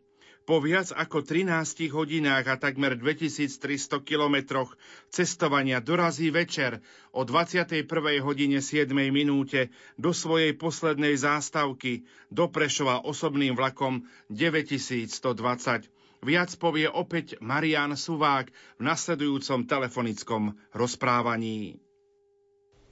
Po 0.50 0.58
viac 0.58 0.90
ako 0.98 1.22
13 1.22 1.94
hodinách 1.94 2.50
a 2.50 2.58
takmer 2.58 2.98
2300 2.98 4.02
kilometroch 4.02 4.74
cestovania 5.14 5.78
dorazí 5.78 6.34
večer 6.34 6.82
o 7.14 7.22
21. 7.22 7.86
hodine 8.26 8.58
7 8.58 8.90
minúte 9.14 9.70
do 10.02 10.10
svojej 10.10 10.58
poslednej 10.58 11.14
zástavky 11.22 12.10
do 12.34 12.50
Prešova 12.50 13.06
osobným 13.06 13.54
vlakom 13.54 14.10
9120. 14.34 15.86
Viac 16.26 16.50
povie 16.58 16.90
opäť 16.90 17.38
Marian 17.46 17.94
Suvák 17.94 18.50
v 18.50 18.82
nasledujúcom 18.82 19.70
telefonickom 19.70 20.58
rozprávaní. 20.74 21.78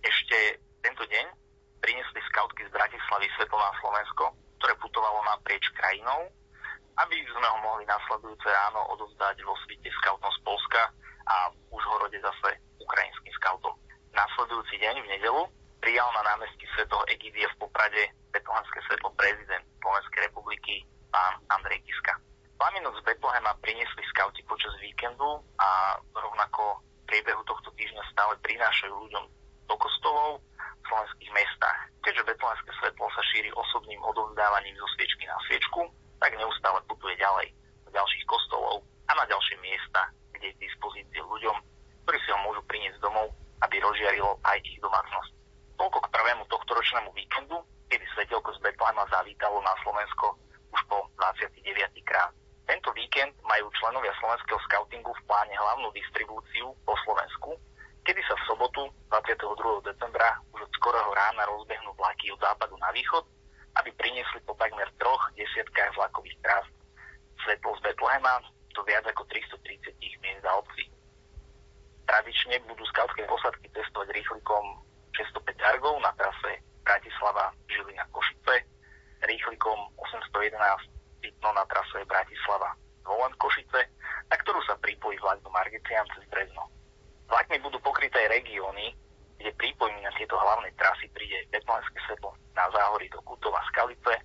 Ešte 0.06 0.62
tento 0.86 1.02
deň 1.10 1.26
priniesli 1.82 2.22
skautky 2.30 2.70
z 2.70 2.70
Bratislavy 2.70 3.26
Svetlo 3.34 3.58
na 3.58 3.74
Slovensko, 3.82 4.24
ktoré 4.62 4.78
putovalo 4.78 5.26
naprieč 5.26 5.66
krajinou 5.74 6.38
aby 6.98 7.16
sme 7.30 7.48
ho 7.48 7.58
mohli 7.62 7.86
nasledujúce 7.86 8.48
ráno 8.50 8.82
odovzdať 8.98 9.38
vo 9.46 9.54
svite 9.66 9.90
skautom 10.02 10.32
z 10.34 10.40
Polska 10.42 10.82
a 11.30 11.36
v 11.54 11.58
Užhorode 11.70 12.18
zase 12.18 12.58
ukrajinským 12.82 13.34
skautom. 13.38 13.74
Nasledujúci 14.18 14.82
deň 14.82 14.96
v 15.06 15.12
nedelu 15.14 15.44
prijal 15.78 16.10
na 16.18 16.26
námestí 16.34 16.66
svetov 16.74 17.06
Egidie 17.06 17.46
v 17.54 17.60
Poprade 17.62 18.10
Betlehemské 18.34 18.80
svetlo 18.90 19.14
prezident 19.14 19.62
Slovenskej 19.78 20.26
republiky 20.26 20.82
pán 21.14 21.38
Andrej 21.54 21.86
Kiska. 21.86 22.18
Plamienok 22.58 22.98
z 22.98 23.06
Betlehema 23.06 23.54
priniesli 23.62 24.02
skauti 24.10 24.42
počas 24.50 24.74
víkendu 24.82 25.38
a 25.62 26.02
rovnako 26.18 26.82
v 26.82 27.14
priebehu 27.14 27.46
tohto 27.46 27.70
týždňa 27.78 28.02
stále 28.10 28.34
prinášajú 28.42 28.94
ľuďom 28.98 29.26
do 29.70 29.76
kostolov 29.78 30.42
v 30.82 30.84
slovenských 30.90 31.32
mestách. 31.38 31.80
Keďže 32.02 32.26
betlehemské 32.26 32.72
svetlo 32.82 33.06
sa 33.14 33.22
šíri 33.30 33.54
osobným 33.54 34.02
odovzdávaním 34.02 34.74
zo 34.82 34.88
sviečky 34.98 35.30
na 35.30 35.38
sviečku, 35.46 35.86
tak 36.18 36.32
neustále 36.34 36.80
putuje 36.90 37.16
ďalej 37.18 37.54
do 37.86 37.90
ďalších 37.94 38.26
kostolov 38.26 38.84
a 39.08 39.12
na 39.16 39.26
ďalšie 39.30 39.58
miesta, 39.64 40.02
kde 40.34 40.52
je 40.52 40.56
v 40.58 40.64
dispozícii 40.68 41.22
ľuďom, 41.24 41.58
ktorí 42.06 42.18
si 42.22 42.30
ho 42.34 42.40
môžu 42.44 42.62
priniesť 42.68 43.00
domov, 43.02 43.32
aby 43.64 43.82
rozžiarilo 43.82 44.38
aj 44.46 44.58
ich 44.66 44.78
domácnosť. 44.82 45.32
Toľko 45.78 45.98
k 46.04 46.12
prvému 46.14 46.44
tohtoročnému 46.50 47.10
víkendu, 47.14 47.58
kedy 47.88 48.06
svetelko 48.14 48.50
z 48.58 48.60
Betlema 48.66 49.06
zavítalo 49.14 49.62
na 49.62 49.74
Slovensko 49.86 50.36
už 50.74 50.82
po 50.90 51.08
29. 51.22 51.64
krát. 52.04 52.34
Tento 52.68 52.92
víkend 52.92 53.32
majú 53.48 53.72
členovia 53.80 54.12
slovenského 54.20 54.60
scoutingu 54.68 55.16
v 55.16 55.26
pláne 55.30 55.56
hlavnú 55.56 55.88
distribúciu 55.96 56.76
po 56.84 56.94
Slovensku, 57.08 57.56
kedy 58.04 58.20
sa 58.28 58.36
v 58.36 58.46
sobotu 58.48 58.82
22. 59.08 59.88
decembra 59.88 60.36
už 60.52 60.68
od 60.68 60.72
skorého 60.76 61.12
rána 61.16 61.48
rozbehnú 61.48 61.96
vlaky 61.96 62.28
od 62.36 62.40
západu 62.44 62.76
na 62.84 62.92
východ 62.92 63.24
aby 63.84 63.90
priniesli 63.94 64.40
po 64.46 64.58
takmer 64.58 64.90
troch 64.98 65.24
desiatkách 65.38 65.94
vlakových 65.96 66.38
trás 66.42 66.66
svetlo 67.46 67.78
z 67.78 67.82
Betlehema 67.86 68.42
do 68.74 68.82
viac 68.86 69.06
ako 69.10 69.26
330 69.30 69.94
miest 70.22 70.42
za 70.42 70.52
obcí. 70.58 70.86
Tradične 72.08 72.64
budú 72.70 72.84
skautské 72.94 73.26
posadky 73.28 73.68
testovať 73.74 74.16
rýchlikom 74.16 74.64
605 75.18 75.72
Argov 75.76 75.98
na 76.00 76.14
trase 76.16 76.62
Bratislava, 76.86 77.52
Žilina, 77.68 78.06
Košice, 78.14 78.64
rýchlikom 79.28 79.78
811 80.00 80.56
Pitno 81.20 81.50
na 81.52 81.66
trase 81.68 82.06
Bratislava, 82.06 82.78
Volant, 83.04 83.36
Košice, 83.36 83.82
na 84.30 84.36
ktorú 84.40 84.62
sa 84.64 84.78
pripojí 84.80 85.18
vlak 85.20 85.42
do 85.42 85.50
Margecian 85.52 86.06
cez 86.16 86.24
Brezno. 86.30 86.70
Vlakmi 87.28 87.60
budú 87.60 87.82
pokryté 87.84 88.24
regióny, 88.32 88.96
kde 89.38 89.54
prípojmi 89.58 90.02
na 90.02 90.12
tieto 90.18 90.36
hlavné 90.38 90.74
trasy 90.76 91.06
príde 91.14 91.46
Betlenské 91.54 91.98
svetlo 92.10 92.34
na 92.58 92.66
záhory 92.74 93.06
do 93.14 93.22
Kutova 93.22 93.62
Skalice, 93.70 94.18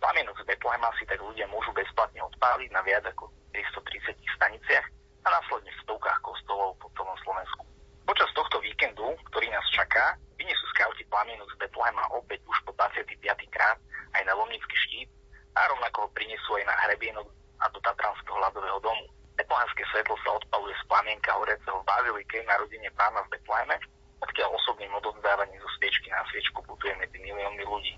Plamienok 0.00 0.40
z 0.40 0.44
Betlehema 0.48 0.88
si 0.96 1.04
tak 1.04 1.20
ľudia 1.20 1.44
môžu 1.52 1.68
bezplatne 1.76 2.24
odpáliť 2.24 2.72
na 2.72 2.80
viac 2.80 3.04
ako 3.04 3.28
330 3.52 4.16
staniciach 4.40 4.88
a 5.24 5.28
následne 5.28 5.72
v 5.72 5.80
stovkách 5.84 6.20
kostolov 6.24 6.76
po 6.80 6.88
celom 6.96 7.16
Slovensku. 7.20 7.73
Počas 8.04 8.28
tohto 8.36 8.60
víkendu, 8.60 9.16
ktorý 9.32 9.48
nás 9.48 9.64
čaká, 9.72 10.20
vyniesú 10.36 10.64
skauti 10.76 11.08
plamienok 11.08 11.48
z 11.56 11.64
Betlehema 11.64 12.04
opäť 12.12 12.44
už 12.44 12.56
po 12.68 12.76
25. 12.76 13.16
krát 13.48 13.80
aj 14.12 14.22
na 14.28 14.36
Lomnický 14.36 14.76
štít 14.76 15.08
a 15.56 15.64
rovnako 15.72 16.04
ho 16.04 16.08
prinesú 16.12 16.52
aj 16.60 16.68
na 16.68 16.76
hrebienok 16.84 17.24
a 17.64 17.72
do 17.72 17.80
Tatranského 17.80 18.36
ľadového 18.36 18.76
domu. 18.84 19.08
Betlehenské 19.40 19.88
svetlo 19.88 20.20
sa 20.20 20.36
odpaluje 20.36 20.76
z 20.76 20.84
plamienka 20.84 21.32
horeceho 21.32 21.80
v 21.80 21.88
Bazilike 21.88 22.38
na 22.44 22.54
rodine 22.60 22.92
pána 22.92 23.24
v 23.24 23.32
Betleheme, 23.40 23.76
odkiaľ 24.20 24.48
osobným 24.52 24.92
odovzdávaním 25.00 25.58
zo 25.64 25.70
sviečky 25.80 26.12
na 26.12 26.20
sviečku 26.28 26.60
putuje 26.68 26.92
medzi 27.00 27.16
miliónmi 27.24 27.64
ľudí. 27.64 27.96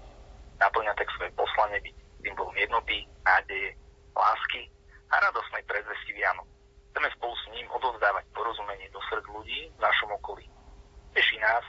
Naplňa 0.62 0.94
tak 0.94 1.10
svoje 1.18 1.34
poslanie 1.34 1.82
byť 1.82 1.96
symbolom 2.22 2.54
jednoty, 2.54 3.10
nádeje, 3.26 3.74
lásky 4.14 4.70
a 5.10 5.18
radosnej 5.18 5.66
predzvesti 5.66 6.14
Vianoc. 6.14 6.55
Chceme 6.96 7.12
spolu 7.12 7.36
s 7.36 7.44
ním 7.52 7.68
odovzdávať 7.76 8.24
porozumenie 8.32 8.88
do 8.88 8.96
srdc 9.04 9.28
ľudí 9.28 9.68
v 9.68 9.80
našom 9.84 10.16
okolí. 10.16 10.48
Teší 11.12 11.36
nás, 11.44 11.60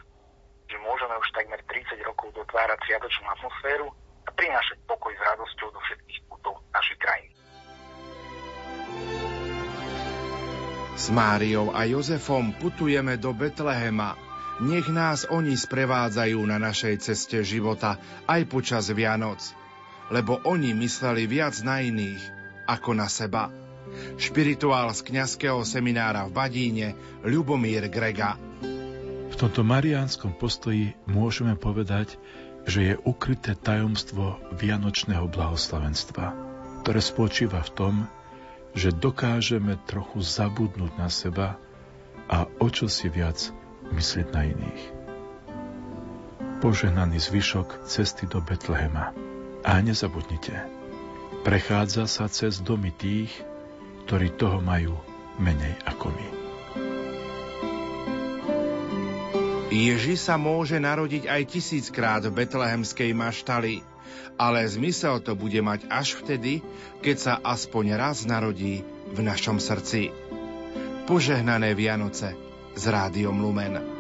že 0.72 0.80
môžeme 0.80 1.20
už 1.20 1.28
takmer 1.36 1.60
30 1.68 2.00
rokov 2.08 2.32
dotvárať 2.32 2.80
sviatočnú 2.88 3.28
atmosféru 3.36 3.92
a 4.24 4.30
prinášať 4.32 4.80
pokoj 4.88 5.12
s 5.12 5.20
radosťou 5.28 5.68
do 5.76 5.84
všetkých 5.84 6.20
kútov 6.32 6.64
našej 6.72 6.98
krajiny. 7.04 7.36
S 10.96 11.06
Máriou 11.12 11.76
a 11.76 11.84
Jozefom 11.84 12.56
putujeme 12.56 13.20
do 13.20 13.36
Betlehema. 13.36 14.16
Nech 14.64 14.88
nás 14.88 15.28
oni 15.28 15.60
sprevádzajú 15.60 16.40
na 16.48 16.56
našej 16.56 17.04
ceste 17.04 17.44
života 17.44 18.00
aj 18.32 18.48
počas 18.48 18.88
Vianoc, 18.96 19.44
lebo 20.08 20.40
oni 20.48 20.72
mysleli 20.72 21.28
viac 21.28 21.60
na 21.68 21.84
iných 21.84 22.24
ako 22.64 22.96
na 22.96 23.12
seba. 23.12 23.67
Špirituál 24.18 24.94
z 24.94 25.06
kňazského 25.08 25.62
seminára 25.64 26.26
v 26.28 26.36
Badíne 26.36 26.88
Ľubomír 27.24 27.88
Grega. 27.88 28.36
V 29.28 29.36
tomto 29.36 29.62
mariánskom 29.62 30.34
postoji 30.38 30.98
môžeme 31.06 31.54
povedať, 31.54 32.18
že 32.68 32.94
je 32.94 32.96
ukryté 33.08 33.56
tajomstvo 33.56 34.42
vianočného 34.60 35.30
blahoslavenstva, 35.32 36.36
ktoré 36.84 37.00
spočíva 37.00 37.64
v 37.64 37.72
tom, 37.74 37.96
že 38.76 38.92
dokážeme 38.92 39.80
trochu 39.88 40.20
zabudnúť 40.20 40.94
na 41.00 41.08
seba 41.08 41.56
a 42.28 42.46
o 42.60 42.68
čo 42.68 42.92
si 42.92 43.08
viac 43.08 43.40
myslieť 43.96 44.28
na 44.36 44.42
iných. 44.52 44.84
Požehnaný 46.60 47.24
zvyšok 47.24 47.88
cesty 47.88 48.28
do 48.28 48.44
Betlehema. 48.44 49.16
A 49.64 49.80
nezabudnite, 49.84 50.54
prechádza 51.44 52.08
sa 52.08 52.26
cez 52.28 52.60
domy 52.60 52.92
tých, 52.92 53.32
ktorí 54.08 54.40
toho 54.40 54.64
majú 54.64 54.96
menej 55.36 55.76
ako 55.84 56.16
my. 56.16 56.28
Ježi 59.68 60.16
sa 60.16 60.40
môže 60.40 60.80
narodiť 60.80 61.28
aj 61.28 61.42
tisíckrát 61.52 62.24
v 62.24 62.32
betlehemskej 62.32 63.12
maštali, 63.12 63.84
ale 64.40 64.64
zmysel 64.64 65.20
to 65.20 65.36
bude 65.36 65.60
mať 65.60 65.92
až 65.92 66.24
vtedy, 66.24 66.64
keď 67.04 67.16
sa 67.20 67.34
aspoň 67.44 68.00
raz 68.00 68.24
narodí 68.24 68.82
v 69.12 69.20
našom 69.20 69.60
srdci. 69.60 70.16
Požehnané 71.04 71.76
Vianoce 71.76 72.32
s 72.80 72.84
Rádiom 72.88 73.44
Lumen. 73.44 73.97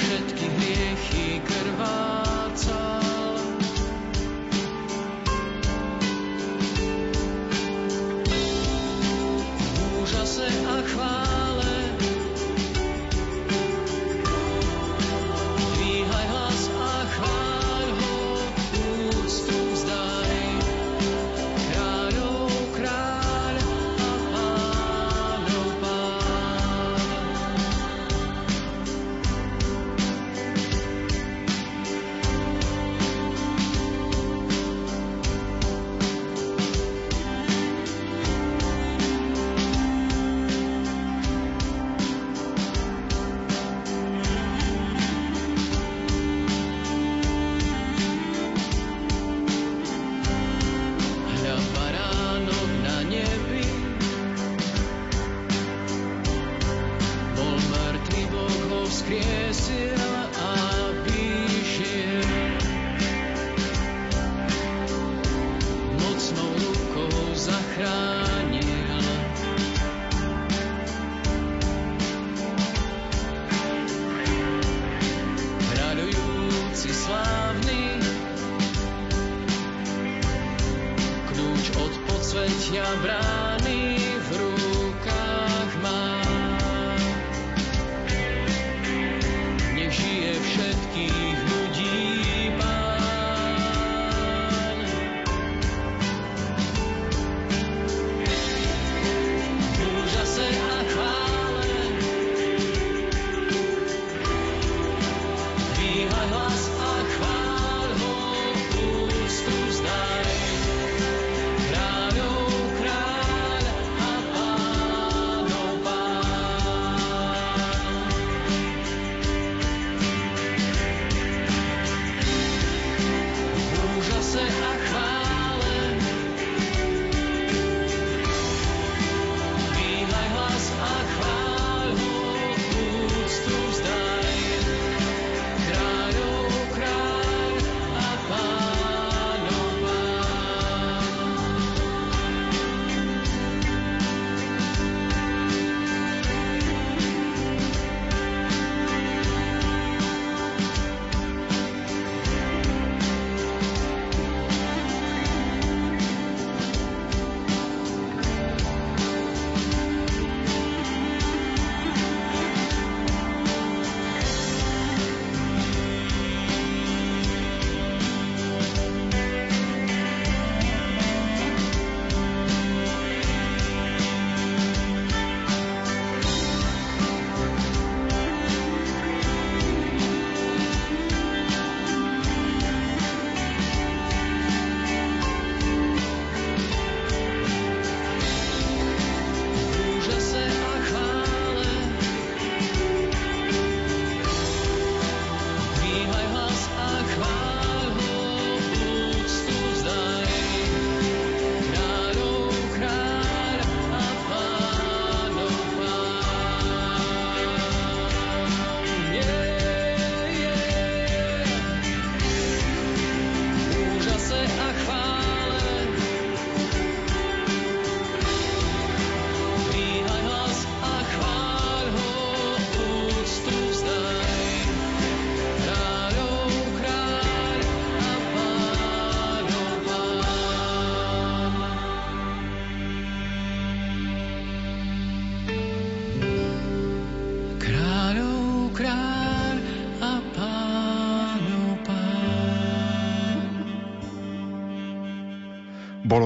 Všetky 0.00 0.46
hriechy 0.48 1.40
krvácal. 1.44 2.89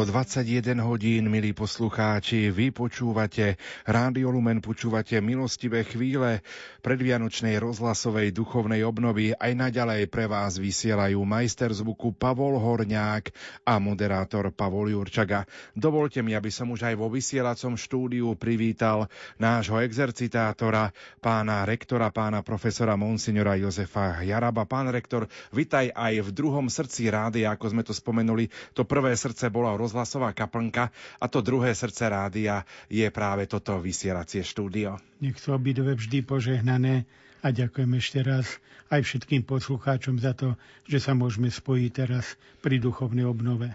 Bolo 0.04 0.20
21 0.20 0.84
hodín, 0.84 1.32
milí 1.32 1.56
poslucháči, 1.56 2.52
vy 2.52 2.76
počúvate 2.76 3.56
Rádio 3.88 4.36
Lumen, 4.36 4.60
počúvate 4.60 5.16
milostivé 5.24 5.80
chvíle 5.80 6.44
predvianočnej 6.84 7.56
rozhlasovej 7.56 8.36
duchovnej 8.36 8.84
obnovy. 8.84 9.32
Aj 9.32 9.48
naďalej 9.56 10.12
pre 10.12 10.28
vás 10.28 10.60
vysielajú 10.60 11.16
majster 11.24 11.72
zvuku 11.72 12.12
Pavol 12.20 12.60
Horňák 12.60 13.32
a 13.64 13.80
moderátor 13.80 14.52
Pavol 14.52 14.92
Jurčaga. 14.92 15.48
Dovolte 15.72 16.20
mi, 16.20 16.36
aby 16.36 16.52
som 16.52 16.68
už 16.68 16.84
aj 16.84 17.00
vo 17.00 17.08
vysielacom 17.08 17.72
štúdiu 17.72 18.36
privítal 18.36 19.08
nášho 19.40 19.80
exercitátora, 19.80 20.92
pána 21.24 21.64
rektora, 21.64 22.12
pána 22.12 22.44
profesora 22.44 22.92
Monsignora 22.92 23.56
Jozefa 23.56 24.20
Jaraba. 24.20 24.68
Pán 24.68 24.92
rektor, 24.92 25.32
vitaj 25.48 25.96
aj 25.96 26.28
v 26.28 26.30
druhom 26.36 26.68
srdci 26.68 27.08
rádia, 27.08 27.56
ako 27.56 27.72
sme 27.72 27.80
to 27.80 27.96
spomenuli. 27.96 28.52
To 28.76 28.84
prvé 28.84 29.16
srdce 29.16 29.48
bola 29.48 29.72
rozhlasová 29.72 29.93
kaplnka 30.34 30.90
a 31.22 31.24
to 31.30 31.38
druhé 31.38 31.70
srdce 31.70 32.10
rádia 32.10 32.66
je 32.90 33.06
práve 33.14 33.46
toto 33.46 33.78
vysielacie 33.78 34.42
štúdio. 34.42 34.98
Nech 35.22 35.38
sú 35.38 35.54
obidve 35.54 35.94
vždy 35.94 36.26
požehnané 36.26 37.06
a 37.44 37.52
ďakujem 37.52 37.92
ešte 38.00 38.18
raz 38.24 38.58
aj 38.88 39.04
všetkým 39.04 39.44
poslucháčom 39.44 40.16
za 40.16 40.32
to, 40.32 40.56
že 40.88 41.02
sa 41.02 41.12
môžeme 41.12 41.52
spojiť 41.52 41.90
teraz 41.92 42.40
pri 42.64 42.80
duchovnej 42.80 43.28
obnove. 43.28 43.68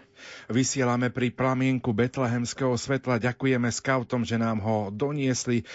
Vysielame 0.50 1.14
pri 1.14 1.30
plamienku 1.30 1.94
Betlehemského 1.94 2.74
svetla. 2.76 3.22
Ďakujeme 3.22 3.70
skautom, 3.70 4.26
že 4.26 4.42
nám 4.42 4.62
ho 4.66 4.90
doniesli. 4.90 5.66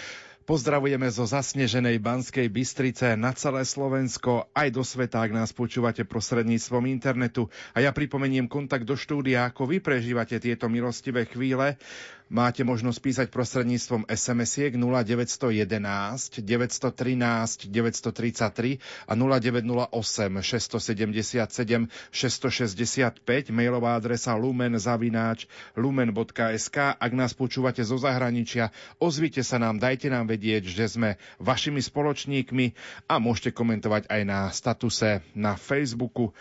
Pozdravujeme 0.45 1.09
zo 1.09 1.25
zasneženej 1.25 1.97
Banskej 1.97 2.53
Bystrice 2.53 3.17
na 3.17 3.33
celé 3.33 3.65
Slovensko, 3.65 4.45
aj 4.53 4.77
do 4.77 4.85
sveta, 4.85 5.25
ak 5.25 5.33
nás 5.33 5.49
počúvate 5.49 6.05
prostredníctvom 6.05 6.85
internetu. 6.85 7.49
A 7.73 7.81
ja 7.81 7.89
pripomeniem 7.89 8.45
kontakt 8.45 8.85
do 8.85 8.93
štúdia, 8.93 9.49
ako 9.49 9.65
vy 9.65 9.81
prežívate 9.81 10.37
tieto 10.37 10.69
milostivé 10.69 11.25
chvíle. 11.25 11.81
Máte 12.25 12.65
možnosť 12.65 12.99
písať 13.05 13.27
prostredníctvom 13.29 14.09
SMS-iek 14.09 14.73
0911 14.73 16.41
913 16.41 17.69
933 17.69 18.81
a 19.05 19.13
0908 19.13 20.41
677 20.41 21.85
665 22.09 23.53
mailová 23.53 23.93
adresa 23.93 24.33
lumen 24.33 24.73
zavináč 24.73 25.45
lumen.sk 25.77 26.97
Ak 26.97 27.11
nás 27.13 27.37
počúvate 27.37 27.85
zo 27.85 28.01
zahraničia, 28.01 28.73
ozvite 28.97 29.45
sa 29.45 29.61
nám, 29.61 29.77
dajte 29.77 30.09
nám 30.09 30.25
vedieť, 30.25 30.65
že 30.65 30.97
sme 30.97 31.21
vašimi 31.37 31.77
spoločníkmi 31.77 32.65
a 33.05 33.21
môžete 33.21 33.53
komentovať 33.53 34.09
aj 34.09 34.21
na 34.25 34.49
statuse 34.49 35.21
na 35.37 35.53
Facebooku. 35.53 36.33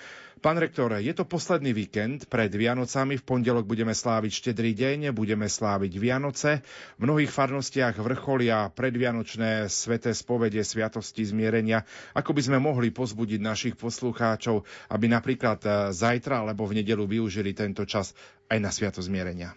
Pán 0.45 0.61
rektor, 0.61 0.92
je 1.01 1.09
to 1.16 1.24
posledný 1.24 1.72
víkend 1.72 2.28
pred 2.28 2.53
Vianocami. 2.53 3.16
V 3.16 3.24
pondelok 3.24 3.64
budeme 3.64 3.97
sláviť 3.97 4.45
štedrý 4.45 4.76
deň, 4.76 5.16
budeme 5.16 5.49
sláviť 5.49 5.97
Vianoce. 5.97 6.61
V 7.01 7.09
mnohých 7.09 7.32
farnostiach 7.32 7.97
vrcholia 7.97 8.68
predvianočné 8.68 9.72
sveté 9.72 10.12
spovede 10.12 10.61
Sviatosti 10.61 11.24
zmierenia. 11.24 11.88
Ako 12.12 12.36
by 12.36 12.45
sme 12.45 12.59
mohli 12.61 12.92
pozbudiť 12.92 13.40
našich 13.40 13.74
poslucháčov, 13.80 14.68
aby 14.92 15.09
napríklad 15.09 15.64
e, 15.64 15.97
zajtra 15.97 16.45
alebo 16.45 16.68
v 16.68 16.84
nedelu 16.84 17.09
využili 17.09 17.57
tento 17.57 17.88
čas 17.88 18.12
aj 18.53 18.61
na 18.61 18.68
Sviatosť 18.68 19.09
zmierenia? 19.09 19.57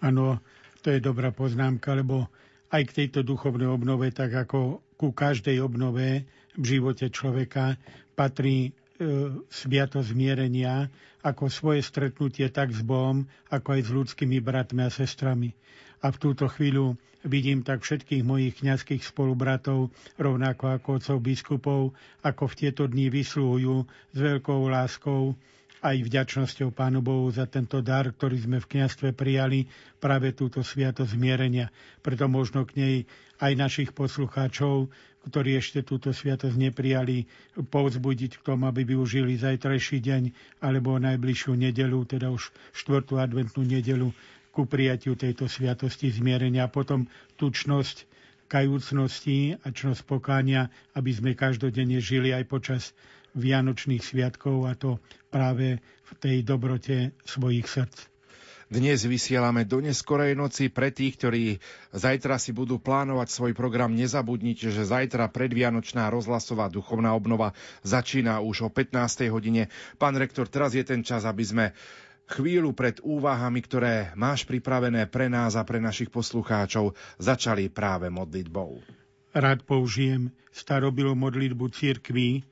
Áno, 0.00 0.40
to 0.80 0.88
je 0.88 1.04
dobrá 1.04 1.36
poznámka, 1.36 1.92
lebo 1.92 2.32
aj 2.72 2.80
k 2.88 3.04
tejto 3.04 3.28
duchovnej 3.28 3.68
obnove, 3.68 4.08
tak 4.16 4.32
ako 4.32 4.80
ku 4.96 5.12
každej 5.12 5.60
obnove 5.60 6.24
v 6.56 6.64
živote 6.64 7.12
človeka 7.12 7.76
patrí 8.16 8.72
sviato 9.48 10.02
zmierenia 10.02 10.90
ako 11.22 11.46
svoje 11.46 11.82
stretnutie 11.82 12.50
tak 12.50 12.74
s 12.74 12.82
Bohom, 12.82 13.22
ako 13.48 13.78
aj 13.78 13.82
s 13.86 13.90
ľudskými 13.90 14.38
bratmi 14.38 14.82
a 14.82 14.90
sestrami. 14.90 15.54
A 16.02 16.10
v 16.10 16.16
túto 16.18 16.46
chvíľu 16.46 16.94
vidím 17.26 17.62
tak 17.62 17.82
všetkých 17.82 18.22
mojich 18.22 18.58
kňazských 18.58 19.02
spolubratov, 19.02 19.90
rovnako 20.14 20.78
ako 20.78 20.88
otcov 20.98 21.18
biskupov, 21.18 21.80
ako 22.22 22.44
v 22.46 22.54
tieto 22.56 22.86
dni 22.86 23.10
vysluhujú 23.10 23.76
s 24.14 24.18
veľkou 24.18 24.60
láskou 24.66 25.34
aj 25.82 25.96
vďačnosťou 26.04 26.74
Pánu 26.74 27.02
Bohu 27.04 27.28
za 27.30 27.46
tento 27.46 27.78
dar, 27.84 28.10
ktorý 28.10 28.38
sme 28.42 28.58
v 28.58 28.70
kniastve 28.76 29.14
prijali, 29.14 29.70
práve 29.98 30.34
túto 30.34 30.62
sviato 30.62 31.06
zmierenia. 31.06 31.70
Preto 32.02 32.26
možno 32.26 32.66
k 32.66 32.70
nej 32.78 32.96
aj 33.38 33.52
našich 33.54 33.90
poslucháčov 33.94 34.90
ktorí 35.28 35.60
ešte 35.60 35.84
túto 35.84 36.14
sviatosť 36.14 36.56
neprijali, 36.56 37.28
povzbudiť 37.58 38.40
k 38.40 38.44
tomu, 38.48 38.64
aby 38.64 38.88
využili 38.88 39.36
zajtrajší 39.36 40.00
deň 40.00 40.22
alebo 40.64 40.96
najbližšiu 40.96 41.52
nedelu, 41.52 42.00
teda 42.08 42.32
už 42.32 42.48
štvrtú 42.72 43.20
adventnú 43.20 43.66
nedelu 43.66 44.08
ku 44.54 44.64
prijatiu 44.64 45.14
tejto 45.14 45.46
sviatosti 45.46 46.08
zmierenia. 46.08 46.66
A 46.66 46.72
potom 46.72 47.06
tučnosť 47.36 48.08
kajúcnosti 48.48 49.60
a 49.60 49.68
čnosť 49.68 50.08
pokánia, 50.08 50.72
aby 50.96 51.12
sme 51.12 51.36
každodenne 51.36 52.00
žili 52.00 52.32
aj 52.32 52.44
počas 52.48 52.82
Vianočných 53.36 54.00
sviatkov 54.00 54.68
a 54.68 54.72
to 54.78 55.02
práve 55.28 55.82
v 55.82 56.12
tej 56.16 56.36
dobrote 56.46 57.12
svojich 57.26 57.68
srdc. 57.68 58.08
Dnes 58.68 59.00
vysielame 59.08 59.64
do 59.64 59.80
neskorej 59.80 60.36
noci 60.36 60.68
pre 60.68 60.92
tých, 60.92 61.16
ktorí 61.16 61.56
zajtra 61.96 62.36
si 62.36 62.52
budú 62.52 62.76
plánovať 62.76 63.32
svoj 63.32 63.52
program. 63.56 63.96
Nezabudnite, 63.96 64.68
že 64.68 64.84
zajtra 64.84 65.32
predvianočná 65.32 66.12
rozhlasová 66.12 66.68
duchovná 66.68 67.16
obnova 67.16 67.56
začína 67.80 68.44
už 68.44 68.68
o 68.68 68.70
15. 68.72 69.32
hodine. 69.32 69.72
Pán 69.96 70.20
rektor, 70.20 70.52
teraz 70.52 70.76
je 70.76 70.84
ten 70.84 71.00
čas, 71.00 71.24
aby 71.24 71.44
sme 71.48 71.64
chvíľu 72.28 72.76
pred 72.76 73.00
úvahami, 73.00 73.64
ktoré 73.64 74.12
máš 74.12 74.44
pripravené 74.44 75.08
pre 75.08 75.32
nás 75.32 75.56
a 75.56 75.64
pre 75.64 75.80
našich 75.80 76.12
poslucháčov, 76.12 76.92
začali 77.16 77.72
práve 77.72 78.12
modlitbou. 78.12 78.84
Rád 79.32 79.64
použijem 79.64 80.28
starobilú 80.52 81.16
modlitbu 81.16 81.72
církví, 81.72 82.44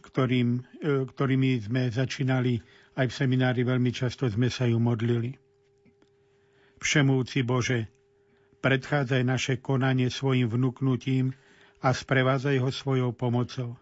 ktorým, 0.00 0.48
e, 0.56 0.60
ktorými 1.06 1.50
sme 1.60 1.82
začínali 1.92 2.60
aj 2.96 3.06
v 3.08 3.16
seminári, 3.16 3.60
veľmi 3.62 3.92
často 3.94 4.26
sme 4.26 4.48
sa 4.48 4.66
ju 4.66 4.80
modlili. 4.80 5.36
Všemúci 6.80 7.44
Bože, 7.44 7.92
predchádzaj 8.64 9.22
naše 9.24 9.54
konanie 9.60 10.08
svojim 10.08 10.48
vnúknutím 10.48 11.36
a 11.80 11.92
sprevádzaj 11.92 12.56
ho 12.60 12.70
svojou 12.72 13.12
pomocou, 13.12 13.76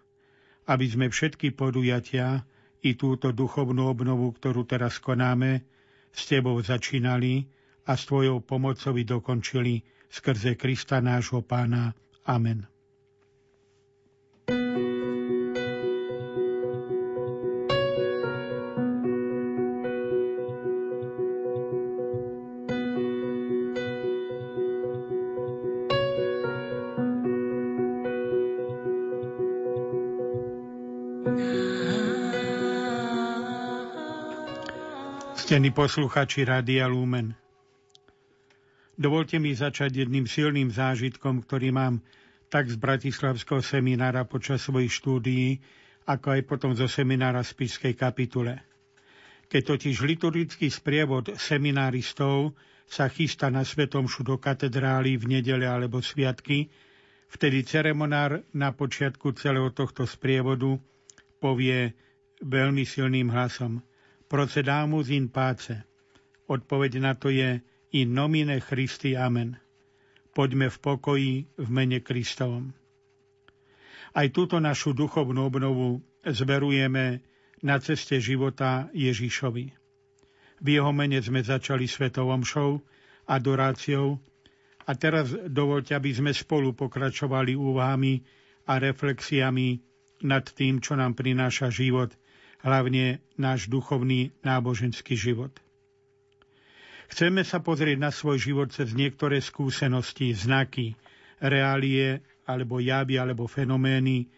aby 0.67 0.87
sme 0.87 1.07
všetky 1.11 1.55
podujatia 1.55 2.47
i 2.83 2.95
túto 2.95 3.35
duchovnú 3.35 3.91
obnovu, 3.91 4.31
ktorú 4.35 4.67
teraz 4.67 5.03
konáme, 5.03 5.67
s 6.15 6.27
Tebou 6.27 6.59
začínali 6.63 7.47
a 7.87 7.95
s 7.95 8.07
Tvojou 8.07 8.43
pomocou 8.43 8.95
dokončili 8.95 9.83
skrze 10.11 10.55
Krista 10.55 11.03
nášho 11.03 11.43
Pána. 11.43 11.95
Amen. 12.27 12.78
Ctení 35.59 35.75
posluchači 35.75 36.47
Rádia 36.47 36.87
Lumen. 36.87 37.35
Dovolte 38.95 39.43
mi 39.43 39.51
začať 39.51 40.07
jedným 40.07 40.23
silným 40.23 40.71
zážitkom, 40.71 41.43
ktorý 41.43 41.75
mám 41.75 41.99
tak 42.47 42.71
z 42.71 42.79
Bratislavského 42.79 43.59
seminára 43.59 44.23
počas 44.23 44.63
svojich 44.63 44.95
štúdií, 44.95 45.59
ako 46.07 46.39
aj 46.39 46.41
potom 46.47 46.79
zo 46.79 46.87
seminára 46.87 47.43
v 47.43 47.51
Spišskej 47.59 47.99
kapitule. 47.99 48.63
Keď 49.51 49.63
totiž 49.75 49.99
liturgický 50.07 50.71
sprievod 50.71 51.35
semináristov 51.35 52.55
sa 52.87 53.11
chystá 53.11 53.51
na 53.51 53.67
Svetomšu 53.67 54.23
do 54.23 54.39
katedrály 54.39 55.19
v 55.19 55.43
nedele 55.43 55.67
alebo 55.67 55.99
sviatky, 55.99 56.71
vtedy 57.35 57.67
ceremonár 57.67 58.47
na 58.55 58.71
počiatku 58.71 59.35
celého 59.35 59.75
tohto 59.75 60.07
sprievodu 60.07 60.79
povie 61.43 61.99
veľmi 62.47 62.87
silným 62.87 63.35
hlasom– 63.35 63.83
procedamus 64.29 65.09
in 65.09 65.33
pace. 65.33 65.89
Odpoveď 66.49 66.93
na 67.01 67.17
to 67.17 67.33
je 67.33 67.65
in 67.97 68.09
nomine 68.13 68.61
Christi 68.61 69.17
Amen. 69.17 69.57
Poďme 70.37 70.69
v 70.69 70.79
pokoji 70.79 71.33
v 71.57 71.69
mene 71.73 72.05
Kristovom. 72.05 72.77
Aj 74.13 74.27
túto 74.29 74.61
našu 74.61 74.93
duchovnú 74.93 75.49
obnovu 75.49 76.05
zverujeme 76.25 77.25
na 77.65 77.77
ceste 77.83 78.21
života 78.23 78.93
Ježišovi. 78.93 79.67
V 80.59 80.67
jeho 80.67 80.93
mene 80.93 81.19
sme 81.19 81.43
začali 81.43 81.89
svetovom 81.89 82.45
show, 82.45 82.79
adoráciou 83.27 84.21
a 84.89 84.93
teraz 84.97 85.33
dovolte, 85.33 85.93
aby 85.93 86.11
sme 86.13 86.33
spolu 86.33 86.73
pokračovali 86.73 87.53
úvahami 87.57 88.25
a 88.69 88.81
reflexiami 88.81 89.81
nad 90.25 90.45
tým, 90.45 90.81
čo 90.85 90.97
nám 90.97 91.17
prináša 91.17 91.73
život– 91.73 92.13
hlavne 92.63 93.23
náš 93.39 93.71
duchovný 93.71 94.35
náboženský 94.43 95.15
život. 95.15 95.55
Chceme 97.09 97.41
sa 97.41 97.65
pozrieť 97.65 97.97
na 97.97 98.13
svoj 98.13 98.37
život 98.37 98.69
cez 98.69 98.93
niektoré 98.93 99.41
skúsenosti, 99.41 100.37
znaky, 100.37 100.93
reálie 101.41 102.21
alebo 102.45 102.83
javy 102.83 103.17
alebo 103.17 103.49
fenomény. 103.49 104.29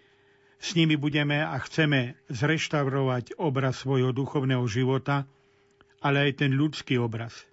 S 0.61 0.77
nimi 0.79 0.95
budeme 0.95 1.41
a 1.43 1.57
chceme 1.59 2.21
zreštaurovať 2.31 3.41
obraz 3.41 3.83
svojho 3.83 4.15
duchovného 4.15 4.63
života, 4.71 5.27
ale 6.05 6.31
aj 6.31 6.47
ten 6.47 6.53
ľudský 6.55 7.01
obraz. 7.01 7.49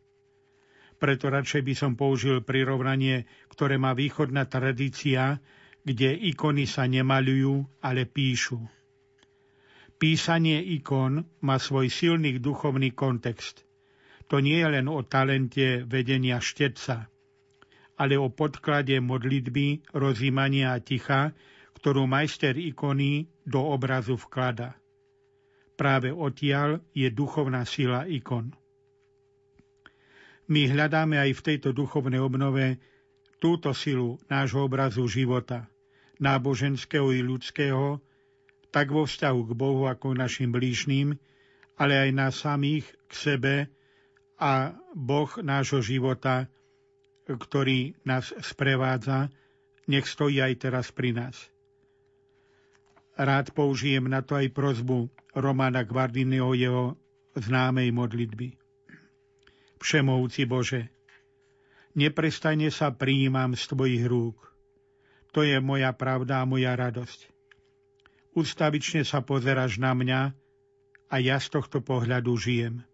Preto 0.98 1.30
radšej 1.30 1.62
by 1.62 1.74
som 1.78 1.92
použil 1.94 2.42
prirovnanie, 2.42 3.30
ktoré 3.54 3.78
má 3.78 3.94
východná 3.94 4.50
tradícia, 4.50 5.38
kde 5.86 6.14
ikony 6.14 6.66
sa 6.66 6.90
nemalujú, 6.90 7.64
ale 7.86 8.10
píšu. 8.10 8.77
Písanie 9.98 10.62
ikon 10.78 11.26
má 11.42 11.58
svoj 11.58 11.90
silný 11.90 12.38
duchovný 12.38 12.94
kontext. 12.94 13.66
To 14.30 14.38
nie 14.38 14.62
je 14.62 14.70
len 14.70 14.86
o 14.86 15.02
talente 15.02 15.82
vedenia 15.90 16.38
štetca, 16.38 17.10
ale 17.98 18.14
o 18.14 18.30
podklade 18.30 18.94
modlitby, 19.02 19.98
rozímania 19.98 20.78
a 20.78 20.84
ticha, 20.86 21.34
ktorú 21.82 22.06
majster 22.06 22.54
ikony 22.62 23.26
do 23.42 23.58
obrazu 23.58 24.14
vklada. 24.22 24.78
Práve 25.74 26.14
odtiaľ 26.14 26.82
je 26.94 27.10
duchovná 27.10 27.66
sila 27.66 28.06
ikon. 28.06 28.54
My 30.54 30.70
hľadáme 30.70 31.18
aj 31.18 31.32
v 31.42 31.46
tejto 31.54 31.70
duchovnej 31.74 32.22
obnove 32.22 32.78
túto 33.42 33.74
silu 33.74 34.22
nášho 34.30 34.62
obrazu 34.62 35.10
života, 35.10 35.70
náboženského 36.22 37.14
i 37.14 37.22
ľudského, 37.26 38.02
tak 38.78 38.94
vo 38.94 39.10
vzťahu 39.10 39.42
k 39.42 39.52
Bohu 39.58 39.90
ako 39.90 40.14
k 40.14 40.22
našim 40.22 40.54
blížným, 40.54 41.18
ale 41.82 41.98
aj 41.98 42.10
na 42.14 42.30
samých 42.30 42.86
k 43.10 43.12
sebe 43.18 43.56
a 44.38 44.78
Boh 44.94 45.34
nášho 45.42 45.82
života, 45.82 46.46
ktorý 47.26 47.98
nás 48.06 48.30
sprevádza, 48.38 49.34
nech 49.90 50.06
stojí 50.06 50.46
aj 50.46 50.54
teraz 50.62 50.94
pri 50.94 51.10
nás. 51.10 51.50
Rád 53.18 53.58
použijem 53.58 54.06
na 54.06 54.22
to 54.22 54.38
aj 54.38 54.54
prozbu 54.54 55.10
Romana 55.34 55.82
Gvardinyho 55.82 56.54
jeho 56.54 56.94
známej 57.34 57.90
modlitby. 57.90 58.54
Všemovci 59.82 60.46
Bože, 60.46 60.94
neprestajne 61.98 62.70
sa 62.70 62.94
prijímam 62.94 63.58
z 63.58 63.74
Tvojich 63.74 64.06
rúk. 64.06 64.38
To 65.34 65.42
je 65.42 65.58
moja 65.58 65.90
pravda 65.98 66.46
a 66.46 66.50
moja 66.50 66.78
radosť. 66.78 67.37
Ústavične 68.38 69.02
sa 69.02 69.26
pozeráš 69.26 69.82
na 69.82 69.98
mňa 69.98 70.22
a 71.10 71.16
ja 71.18 71.42
z 71.42 71.58
tohto 71.58 71.82
pohľadu 71.82 72.38
žijem. 72.38 72.86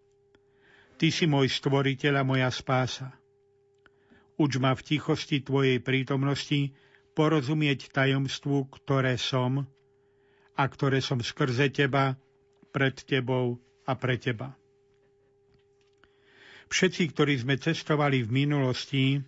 Ty 0.96 1.12
si 1.12 1.28
môj 1.28 1.52
stvoriteľ 1.52 2.24
a 2.24 2.24
moja 2.24 2.48
spása. 2.48 3.12
Uč 4.40 4.56
ma 4.56 4.72
v 4.72 4.82
tichosti 4.88 5.44
Tvojej 5.44 5.84
prítomnosti 5.84 6.72
porozumieť 7.12 7.92
tajomstvu, 7.92 8.72
ktoré 8.72 9.20
som 9.20 9.68
a 10.56 10.64
ktoré 10.64 11.04
som 11.04 11.20
skrze 11.20 11.68
Teba, 11.76 12.16
pred 12.72 12.96
Tebou 13.04 13.60
a 13.84 14.00
pre 14.00 14.16
Teba. 14.16 14.56
Všetci, 16.72 17.04
ktorí 17.12 17.38
sme 17.38 17.60
cestovali 17.60 18.24
v 18.24 18.32
minulosti, 18.32 19.20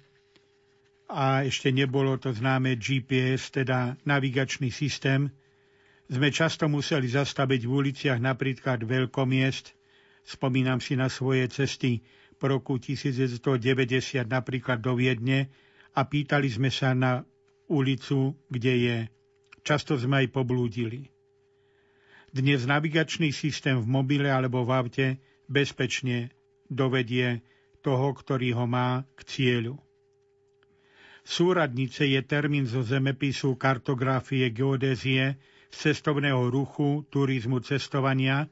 a 1.05 1.45
ešte 1.45 1.69
nebolo 1.69 2.17
to 2.17 2.33
známe 2.33 2.81
GPS, 2.81 3.53
teda 3.53 3.93
navigačný 4.09 4.73
systém, 4.73 5.29
sme 6.09 6.29
často 6.29 6.69
museli 6.69 7.09
zastaviť 7.09 7.61
v 7.65 7.71
uliciach 7.71 8.19
napríklad 8.21 8.85
veľkomiest, 8.85 9.75
Spomínam 10.25 10.81
si 10.81 10.97
na 10.97 11.05
svoje 11.05 11.45
cesty 11.53 12.01
po 12.41 12.49
roku 12.49 12.81
1990 12.81 14.25
napríklad 14.25 14.81
do 14.81 14.97
Viedne 14.97 15.53
a 15.93 16.01
pýtali 16.01 16.49
sme 16.49 16.73
sa 16.73 16.97
na 16.97 17.21
ulicu, 17.69 18.33
kde 18.49 18.73
je. 18.73 18.97
Často 19.61 19.93
sme 20.01 20.25
aj 20.25 20.33
poblúdili. 20.33 21.13
Dnes 22.33 22.65
navigačný 22.65 23.29
systém 23.29 23.77
v 23.77 23.85
mobile 23.85 24.33
alebo 24.33 24.65
v 24.65 24.73
aute 24.73 25.07
bezpečne 25.45 26.33
dovedie 26.65 27.45
toho, 27.85 28.17
ktorý 28.17 28.57
ho 28.57 28.65
má, 28.65 29.05
k 29.13 29.19
cieľu. 29.29 29.77
Súradnice 31.21 32.09
je 32.09 32.21
termín 32.25 32.65
zo 32.65 32.81
zemepisu 32.81 33.61
kartografie 33.61 34.49
geodézie, 34.49 35.37
cestovného 35.73 36.49
ruchu, 36.49 37.05
turizmu 37.09 37.61
cestovania– 37.61 38.45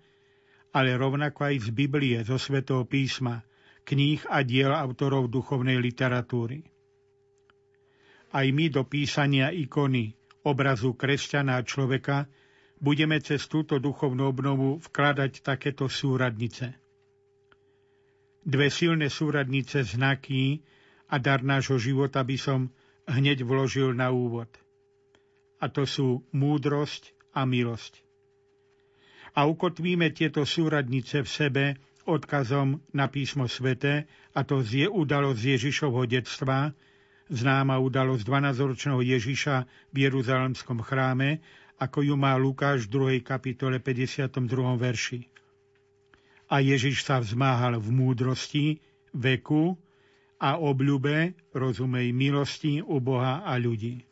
ale 0.74 0.98
rovnako 0.98 1.54
aj 1.54 1.56
z 1.62 1.68
Biblie, 1.70 2.18
zo 2.26 2.42
Svetého 2.42 2.82
písma, 2.90 3.46
kníh 3.86 4.26
a 4.26 4.42
diel 4.42 4.74
autorov 4.74 5.30
duchovnej 5.30 5.78
literatúry. 5.78 6.66
Aj 8.34 8.46
my 8.50 8.66
do 8.74 8.82
písania 8.82 9.54
ikony, 9.54 10.18
obrazu 10.42 10.98
kresťana 10.98 11.62
a 11.62 11.66
človeka, 11.66 12.26
budeme 12.82 13.22
cez 13.22 13.46
túto 13.46 13.78
duchovnú 13.78 14.34
obnovu 14.34 14.82
vkladať 14.82 15.46
takéto 15.46 15.86
súradnice. 15.86 16.74
Dve 18.44 18.68
silné 18.74 19.08
súradnice 19.14 19.86
znaky 19.86 20.66
a 21.14 21.22
dar 21.22 21.46
nášho 21.46 21.78
života 21.78 22.26
by 22.26 22.36
som 22.36 22.74
hneď 23.06 23.46
vložil 23.46 23.94
na 23.94 24.10
úvod. 24.10 24.50
A 25.64 25.72
to 25.72 25.88
sú 25.88 26.28
múdrosť 26.36 27.16
a 27.32 27.48
milosť 27.48 28.04
a 29.34 29.50
ukotvíme 29.50 30.14
tieto 30.14 30.46
súradnice 30.46 31.26
v 31.26 31.30
sebe 31.30 31.64
odkazom 32.06 32.84
na 32.94 33.10
písmo 33.10 33.50
svete, 33.50 34.06
a 34.36 34.40
to 34.44 34.62
je 34.62 34.86
udalosť 34.86 35.42
Ježišovho 35.42 36.04
detstva, 36.06 36.76
známa 37.32 37.80
udalosť 37.80 38.22
12-ročného 38.28 39.02
Ježiša 39.02 39.56
v 39.90 39.98
Jeruzalemskom 40.10 40.84
chráme, 40.84 41.40
ako 41.80 42.06
ju 42.06 42.16
má 42.20 42.36
Lukáš 42.38 42.86
v 42.86 43.24
2. 43.24 43.26
kapitole 43.26 43.80
52. 43.80 44.36
verši. 44.78 45.22
A 46.54 46.62
Ježiš 46.62 47.08
sa 47.08 47.18
vzmáhal 47.18 47.80
v 47.82 47.90
múdrosti, 47.90 48.66
veku 49.16 49.74
a 50.38 50.60
obľube, 50.60 51.34
rozumej 51.56 52.12
milosti 52.14 52.84
u 52.84 53.00
Boha 53.00 53.42
a 53.48 53.58
ľudí. 53.58 54.04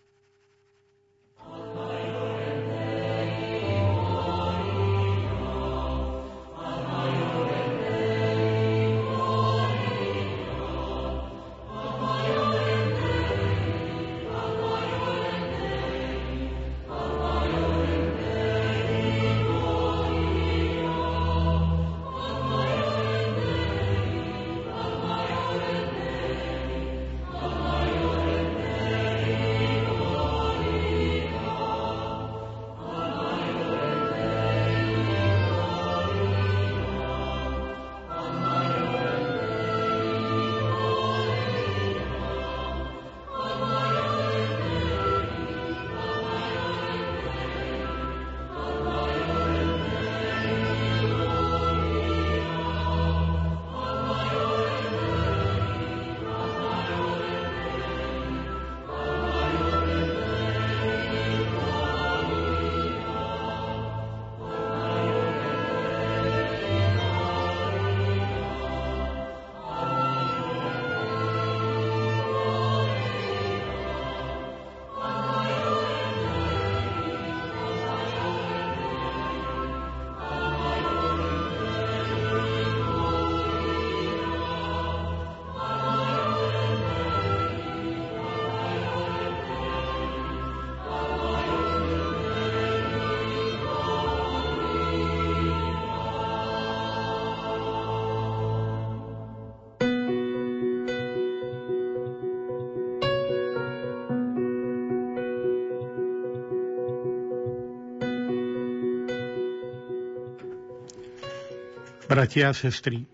Bratia 112.12 112.52
a 112.52 112.54
sestry, 112.54 113.08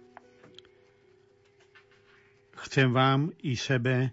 chcem 2.65 2.89
vám 2.89 3.29
i 3.45 3.53
sebe 3.53 4.09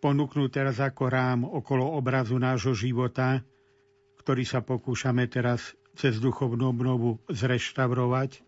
ponúknuť 0.00 0.48
teraz 0.48 0.80
ako 0.80 1.04
rám 1.12 1.44
okolo 1.44 1.92
obrazu 1.92 2.40
nášho 2.40 2.72
života, 2.72 3.44
ktorý 4.24 4.48
sa 4.48 4.64
pokúšame 4.64 5.28
teraz 5.28 5.76
cez 6.00 6.16
duchovnú 6.16 6.72
obnovu 6.72 7.20
zreštaurovať, 7.28 8.40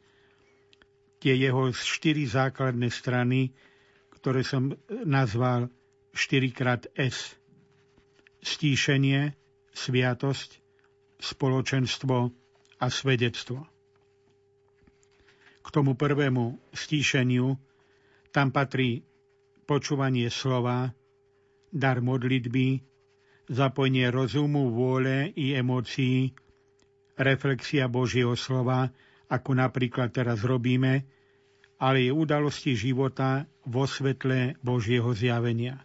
tie 1.21 1.37
jeho 1.37 1.69
štyri 1.69 2.25
základné 2.25 2.89
strany, 2.89 3.53
ktoré 4.17 4.41
som 4.41 4.73
nazval 5.05 5.69
4x 6.17 6.97
S. 6.97 7.37
Stíšenie, 8.41 9.37
sviatosť, 9.69 10.65
spoločenstvo 11.21 12.33
a 12.81 12.87
svedectvo. 12.89 13.76
K 15.67 15.69
tomu 15.75 15.99
prvému 15.99 16.63
stíšeniu 16.71 17.59
tam 18.31 18.55
patrí 18.55 19.03
počúvanie 19.67 20.31
slova, 20.31 20.95
dar 21.75 21.99
modlitby, 21.99 22.87
zapojenie 23.51 24.07
rozumu, 24.15 24.71
vôle 24.71 25.35
i 25.35 25.59
emócií, 25.59 26.31
reflexia 27.19 27.91
Božieho 27.91 28.39
slova, 28.39 28.95
ako 29.27 29.59
napríklad 29.59 30.15
teraz 30.15 30.47
robíme, 30.47 31.03
ale 31.83 32.07
je 32.07 32.13
udalosti 32.15 32.79
života 32.79 33.45
vo 33.67 33.91
svetle 33.91 34.55
Božieho 34.63 35.11
zjavenia. 35.13 35.83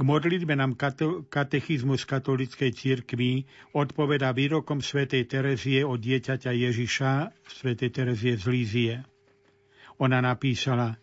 K 0.00 0.08
modlitbe 0.08 0.56
nám 0.56 0.80
katechizmus 1.28 2.08
katolíckej 2.08 2.72
cirkvi 2.72 3.44
odpoveda 3.76 4.32
výrokom 4.32 4.80
svätej 4.80 5.28
Terezie 5.28 5.84
od 5.84 6.00
dieťaťa 6.00 6.56
Ježiša, 6.56 7.12
svätej 7.44 7.92
Terezie 7.92 8.40
z 8.40 8.44
Lízie. 8.48 8.94
Ona 10.00 10.24
napísala, 10.24 10.96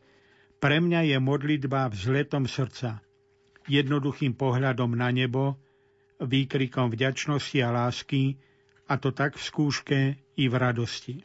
pre 0.57 0.81
mňa 0.81 1.13
je 1.13 1.17
modlitba 1.21 1.93
vzletom 1.93 2.49
srdca, 2.49 3.05
jednoduchým 3.69 4.33
pohľadom 4.33 4.97
na 4.97 5.13
nebo, 5.13 5.61
výkrikom 6.17 6.89
vďačnosti 6.89 7.57
a 7.61 7.69
lásky, 7.69 8.41
a 8.89 8.97
to 8.97 9.13
tak 9.13 9.37
v 9.37 9.45
skúške 9.45 9.99
i 10.41 10.49
v 10.49 10.53
radosti. 10.57 11.21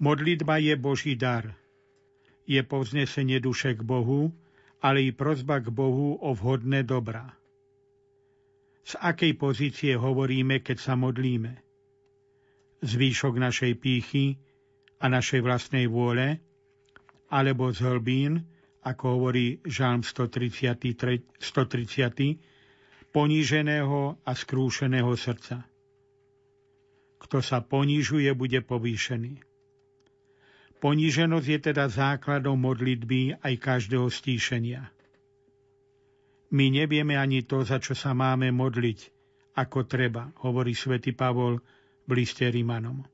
Modlitba 0.00 0.56
je 0.56 0.72
Boží 0.72 1.20
dar. 1.20 1.52
Je 2.48 2.64
povznesenie 2.64 3.44
duše 3.44 3.76
k 3.76 3.84
Bohu, 3.84 4.32
ale 4.82 5.06
i 5.06 5.10
prozba 5.14 5.62
k 5.62 5.70
Bohu 5.70 6.18
o 6.18 6.34
vhodné 6.34 6.82
dobrá. 6.82 7.38
Z 8.82 8.98
akej 8.98 9.38
pozície 9.38 9.94
hovoríme, 9.94 10.58
keď 10.58 10.78
sa 10.82 10.94
modlíme? 10.98 11.54
Zvýšok 12.82 13.38
našej 13.38 13.72
pýchy 13.78 14.34
a 14.98 15.06
našej 15.06 15.38
vlastnej 15.38 15.86
vôle, 15.86 16.42
alebo 17.30 17.70
z 17.70 17.78
hlbín, 17.86 18.42
ako 18.82 19.04
hovorí 19.22 19.62
Žalm 19.62 20.02
130, 20.02 20.82
130 21.38 23.14
poníženého 23.14 24.18
a 24.26 24.30
skrúšeného 24.34 25.14
srdca. 25.14 25.62
Kto 27.22 27.38
sa 27.38 27.62
ponížuje, 27.62 28.34
bude 28.34 28.58
povýšený. 28.66 29.51
Poníženosť 30.82 31.46
je 31.46 31.58
teda 31.62 31.86
základom 31.86 32.58
modlitby 32.58 33.38
aj 33.38 33.54
každého 33.54 34.10
stíšenia. 34.10 34.90
My 36.50 36.74
nevieme 36.74 37.14
ani 37.14 37.46
to, 37.46 37.62
za 37.62 37.78
čo 37.78 37.94
sa 37.94 38.10
máme 38.18 38.50
modliť, 38.50 38.98
ako 39.54 39.86
treba, 39.86 40.34
hovorí 40.42 40.74
svätý 40.74 41.14
Pavol 41.14 41.62
v 42.02 42.10
liste 42.18 42.50
Rimanom. 42.50 43.06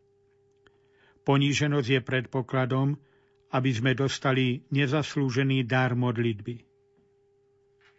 Poníženosť 1.29 1.89
je 1.93 2.01
predpokladom, 2.01 2.97
aby 3.53 3.71
sme 3.77 3.93
dostali 3.93 4.65
nezaslúžený 4.73 5.69
dar 5.69 5.93
modlitby. 5.93 6.65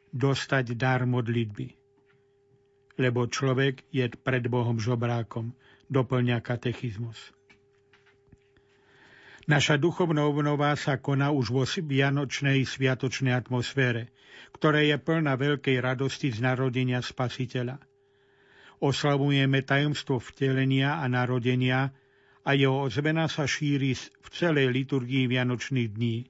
Dostať 0.09 0.73
dar 0.73 1.05
modlitby. 1.05 1.77
Lebo 2.97 3.29
človek 3.29 3.85
je 3.93 4.09
pred 4.17 4.49
Bohom 4.49 4.81
žobrákom, 4.81 5.53
doplňa 5.93 6.41
katechizmus. 6.41 7.37
Naša 9.49 9.81
duchovná 9.81 10.29
obnova 10.29 10.77
sa 10.77 11.01
koná 11.01 11.33
už 11.33 11.49
vo 11.49 11.65
vianočnej 11.65 12.61
sviatočnej 12.69 13.33
atmosfére, 13.33 14.13
ktorá 14.53 14.85
je 14.85 14.93
plná 15.01 15.33
veľkej 15.41 15.81
radosti 15.81 16.29
z 16.29 16.45
narodenia 16.45 17.01
Spasiteľa. 17.01 17.81
Oslavujeme 18.77 19.65
tajomstvo 19.65 20.21
vtelenia 20.21 21.01
a 21.01 21.09
narodenia 21.09 21.89
a 22.45 22.53
jeho 22.53 22.85
ozvena 22.85 23.25
sa 23.25 23.49
šíri 23.49 23.97
v 23.97 24.27
celej 24.29 24.69
liturgii 24.69 25.25
Vianočných 25.25 25.89
dní. 25.97 26.29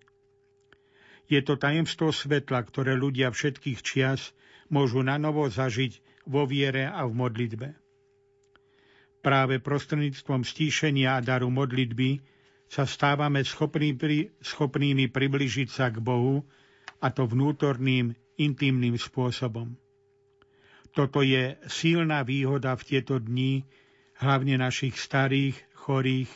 Je 1.27 1.43
to 1.43 1.59
tajemstvo 1.59 2.15
svetla, 2.15 2.63
ktoré 2.63 2.95
ľudia 2.95 3.35
všetkých 3.35 3.79
čias 3.83 4.31
môžu 4.71 5.03
na 5.03 5.19
novo 5.19 5.43
zažiť 5.43 6.23
vo 6.23 6.47
viere 6.47 6.87
a 6.87 7.03
v 7.03 7.19
modlitbe. 7.19 7.67
Práve 9.19 9.59
prostredníctvom 9.59 10.47
stíšenia 10.47 11.19
a 11.19 11.21
daru 11.21 11.51
modlitby 11.51 12.38
sa 12.69 12.85
stávame 12.85 13.41
schopný 13.41 13.97
schopnými 14.39 15.09
približiť 15.09 15.67
sa 15.67 15.89
k 15.89 15.97
Bohu, 15.97 16.45
a 16.99 17.09
to 17.09 17.25
vnútorným, 17.25 18.11
intimným 18.37 18.95
spôsobom. 18.95 19.73
Toto 20.91 21.19
je 21.21 21.57
silná 21.65 22.21
výhoda 22.21 22.75
v 22.75 22.83
tieto 22.85 23.17
dni, 23.17 23.63
hlavne 24.19 24.55
našich 24.57 24.95
starých, 24.95 25.55
chorých, 25.75 26.29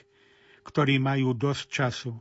ktorí 0.63 0.97
majú 0.97 1.35
dosť 1.35 1.63
času. 1.67 2.13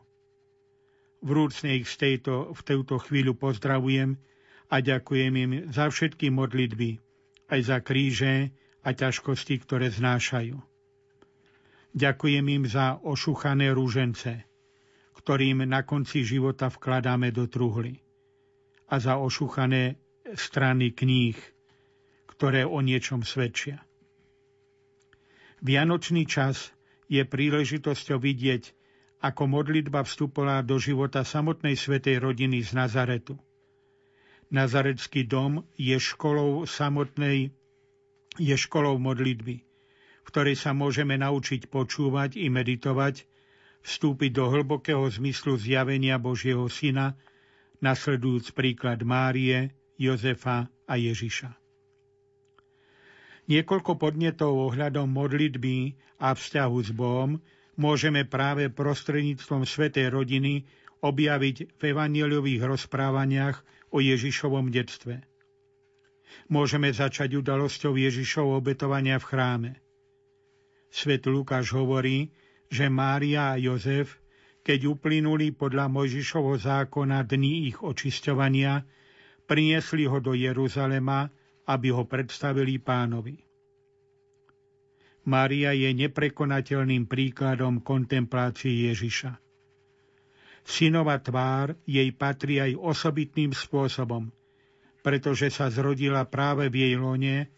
Vrúcne 1.22 1.78
ich 1.78 1.86
z 1.86 1.96
tejto, 1.98 2.50
v 2.50 2.60
tejto 2.62 2.98
chvíľu 2.98 3.38
pozdravujem 3.38 4.18
a 4.68 4.76
ďakujem 4.78 5.32
im 5.38 5.52
za 5.70 5.86
všetky 5.86 6.34
modlitby, 6.34 6.98
aj 7.46 7.60
za 7.62 7.78
kríže 7.78 8.50
a 8.82 8.90
ťažkosti, 8.90 9.54
ktoré 9.62 9.86
znášajú. 9.88 10.71
Ďakujem 11.92 12.46
im 12.48 12.64
za 12.64 12.96
ošuchané 13.04 13.68
rúžence, 13.76 14.48
ktorým 15.12 15.68
na 15.68 15.84
konci 15.84 16.24
života 16.24 16.72
vkladáme 16.72 17.28
do 17.36 17.44
truhly 17.44 18.00
a 18.88 18.96
za 18.96 19.20
ošuchané 19.20 20.00
strany 20.32 20.96
kníh, 20.96 21.36
ktoré 22.32 22.64
o 22.64 22.80
niečom 22.80 23.20
svedčia. 23.20 23.84
Vianočný 25.60 26.24
čas 26.24 26.72
je 27.12 27.20
príležitosťou 27.28 28.16
vidieť, 28.16 28.72
ako 29.20 29.52
modlitba 29.52 30.00
vstúpila 30.08 30.64
do 30.64 30.80
života 30.80 31.28
samotnej 31.28 31.76
svetej 31.76 32.24
rodiny 32.24 32.64
z 32.64 32.72
Nazaretu. 32.72 33.36
Nazarecký 34.48 35.28
dom 35.28 35.68
je 35.76 36.00
školou 36.00 36.64
samotnej, 36.64 37.52
je 38.40 38.54
školou 38.56 38.96
modlitby– 38.96 39.60
v 40.22 40.26
ktorej 40.30 40.56
sa 40.58 40.70
môžeme 40.70 41.18
naučiť 41.18 41.66
počúvať 41.66 42.38
i 42.38 42.46
meditovať, 42.46 43.26
vstúpiť 43.82 44.30
do 44.30 44.46
hlbokého 44.46 45.02
zmyslu 45.10 45.58
zjavenia 45.58 46.16
Božieho 46.22 46.66
Syna, 46.70 47.18
nasledujúc 47.82 48.54
príklad 48.54 49.02
Márie, 49.02 49.74
Jozefa 49.98 50.70
a 50.86 50.94
Ježiša. 50.94 51.50
Niekoľko 53.50 53.98
podnetov 53.98 54.54
ohľadom 54.70 55.10
modlitby 55.10 55.98
a 56.22 56.30
vzťahu 56.30 56.78
s 56.78 56.90
Bohom 56.94 57.42
môžeme 57.74 58.22
práve 58.22 58.70
prostredníctvom 58.70 59.66
Svetej 59.66 60.14
rodiny 60.14 60.62
objaviť 61.02 61.74
v 61.74 61.82
evaneliových 61.82 62.62
rozprávaniach 62.62 63.58
o 63.90 63.98
Ježišovom 63.98 64.70
detstve. 64.70 65.26
Môžeme 66.46 66.94
začať 66.94 67.34
udalosťou 67.42 67.98
Ježišovho 67.98 68.62
obetovania 68.62 69.18
v 69.18 69.26
chráme. 69.26 69.70
Svet 70.92 71.24
Lukáš 71.24 71.72
hovorí, 71.72 72.28
že 72.68 72.92
Mária 72.92 73.56
a 73.56 73.56
Jozef, 73.56 74.20
keď 74.60 74.92
uplynuli 74.92 75.48
podľa 75.56 75.88
Mojžišovho 75.88 76.60
zákona 76.60 77.24
dní 77.24 77.72
ich 77.72 77.80
očisťovania, 77.80 78.84
priniesli 79.48 80.04
ho 80.04 80.20
do 80.20 80.36
Jeruzalema, 80.36 81.32
aby 81.64 81.88
ho 81.96 82.04
predstavili 82.04 82.76
pánovi. 82.76 83.40
Mária 85.24 85.72
je 85.72 85.96
neprekonateľným 85.96 87.08
príkladom 87.08 87.80
kontemplácie 87.80 88.92
Ježiša. 88.92 89.40
Synova 90.60 91.16
tvár 91.24 91.72
jej 91.88 92.12
patrí 92.12 92.60
aj 92.60 92.76
osobitným 92.76 93.56
spôsobom, 93.56 94.28
pretože 95.00 95.48
sa 95.48 95.72
zrodila 95.72 96.28
práve 96.28 96.68
v 96.68 96.84
jej 96.84 96.94
lone 97.00 97.48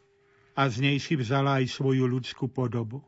a 0.55 0.63
z 0.71 0.75
nej 0.87 0.97
si 1.03 1.19
vzala 1.19 1.59
aj 1.59 1.67
svoju 1.67 2.07
ľudskú 2.07 2.47
podobu 2.47 3.03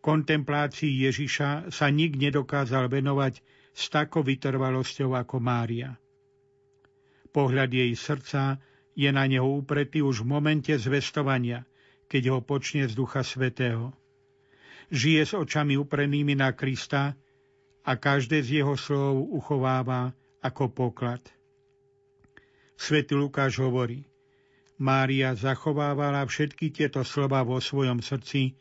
kontemplácii 0.00 1.08
Ježiša 1.08 1.68
sa 1.68 1.86
nik 1.92 2.16
nedokázal 2.16 2.88
venovať 2.88 3.44
s 3.70 3.88
takou 3.92 4.24
vytrvalosťou 4.24 5.14
ako 5.14 5.36
Mária. 5.38 5.96
Pohľad 7.30 7.70
jej 7.70 7.92
srdca 7.94 8.58
je 8.98 9.08
na 9.12 9.24
neho 9.24 9.46
upretý 9.46 10.02
už 10.02 10.26
v 10.26 10.30
momente 10.34 10.74
zvestovania, 10.74 11.62
keď 12.10 12.34
ho 12.34 12.38
počne 12.42 12.90
z 12.90 12.92
Ducha 12.98 13.22
Svetého. 13.22 13.94
Žije 14.90 15.22
s 15.22 15.32
očami 15.38 15.78
uprenými 15.78 16.34
na 16.34 16.50
Krista 16.50 17.14
a 17.86 17.92
každé 17.94 18.42
z 18.42 18.60
jeho 18.60 18.74
slov 18.74 19.30
uchováva 19.30 20.10
ako 20.42 20.74
poklad. 20.74 21.22
Svetý 22.74 23.14
Lukáš 23.14 23.62
hovorí, 23.62 24.02
Mária 24.80 25.36
zachovávala 25.36 26.24
všetky 26.24 26.72
tieto 26.72 27.04
slova 27.04 27.44
vo 27.44 27.60
svojom 27.60 28.00
srdci 28.00 28.56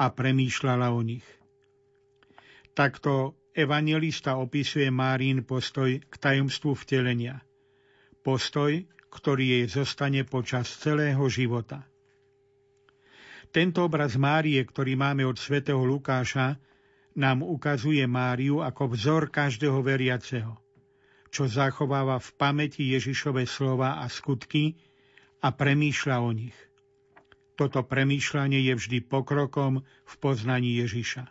a 0.00 0.08
premýšľala 0.08 0.96
o 0.96 1.04
nich. 1.04 1.26
Takto 2.72 3.36
evangelista 3.52 4.40
opisuje 4.40 4.88
Márin 4.88 5.44
postoj 5.44 6.00
k 6.00 6.14
tajomstvu 6.16 6.72
vtelenia. 6.72 7.44
Postoj, 8.24 8.80
ktorý 9.12 9.60
jej 9.60 9.66
zostane 9.68 10.24
počas 10.24 10.72
celého 10.80 11.20
života. 11.28 11.84
Tento 13.50 13.84
obraz 13.84 14.16
Márie, 14.16 14.62
ktorý 14.62 14.94
máme 14.96 15.26
od 15.26 15.36
svätého 15.36 15.82
Lukáša, 15.82 16.56
nám 17.18 17.42
ukazuje 17.42 18.06
Máriu 18.06 18.62
ako 18.62 18.94
vzor 18.94 19.28
každého 19.28 19.82
veriaceho, 19.82 20.54
čo 21.28 21.50
zachováva 21.50 22.22
v 22.22 22.30
pamäti 22.38 22.94
Ježišove 22.94 23.42
slova 23.50 23.98
a 23.98 24.06
skutky 24.06 24.78
a 25.42 25.50
premýšľa 25.50 26.16
o 26.22 26.30
nich. 26.30 26.69
Toto 27.60 27.84
premýšľanie 27.84 28.56
je 28.56 28.72
vždy 28.72 28.98
pokrokom 29.04 29.84
v 29.84 30.14
poznaní 30.16 30.80
Ježiša. 30.80 31.28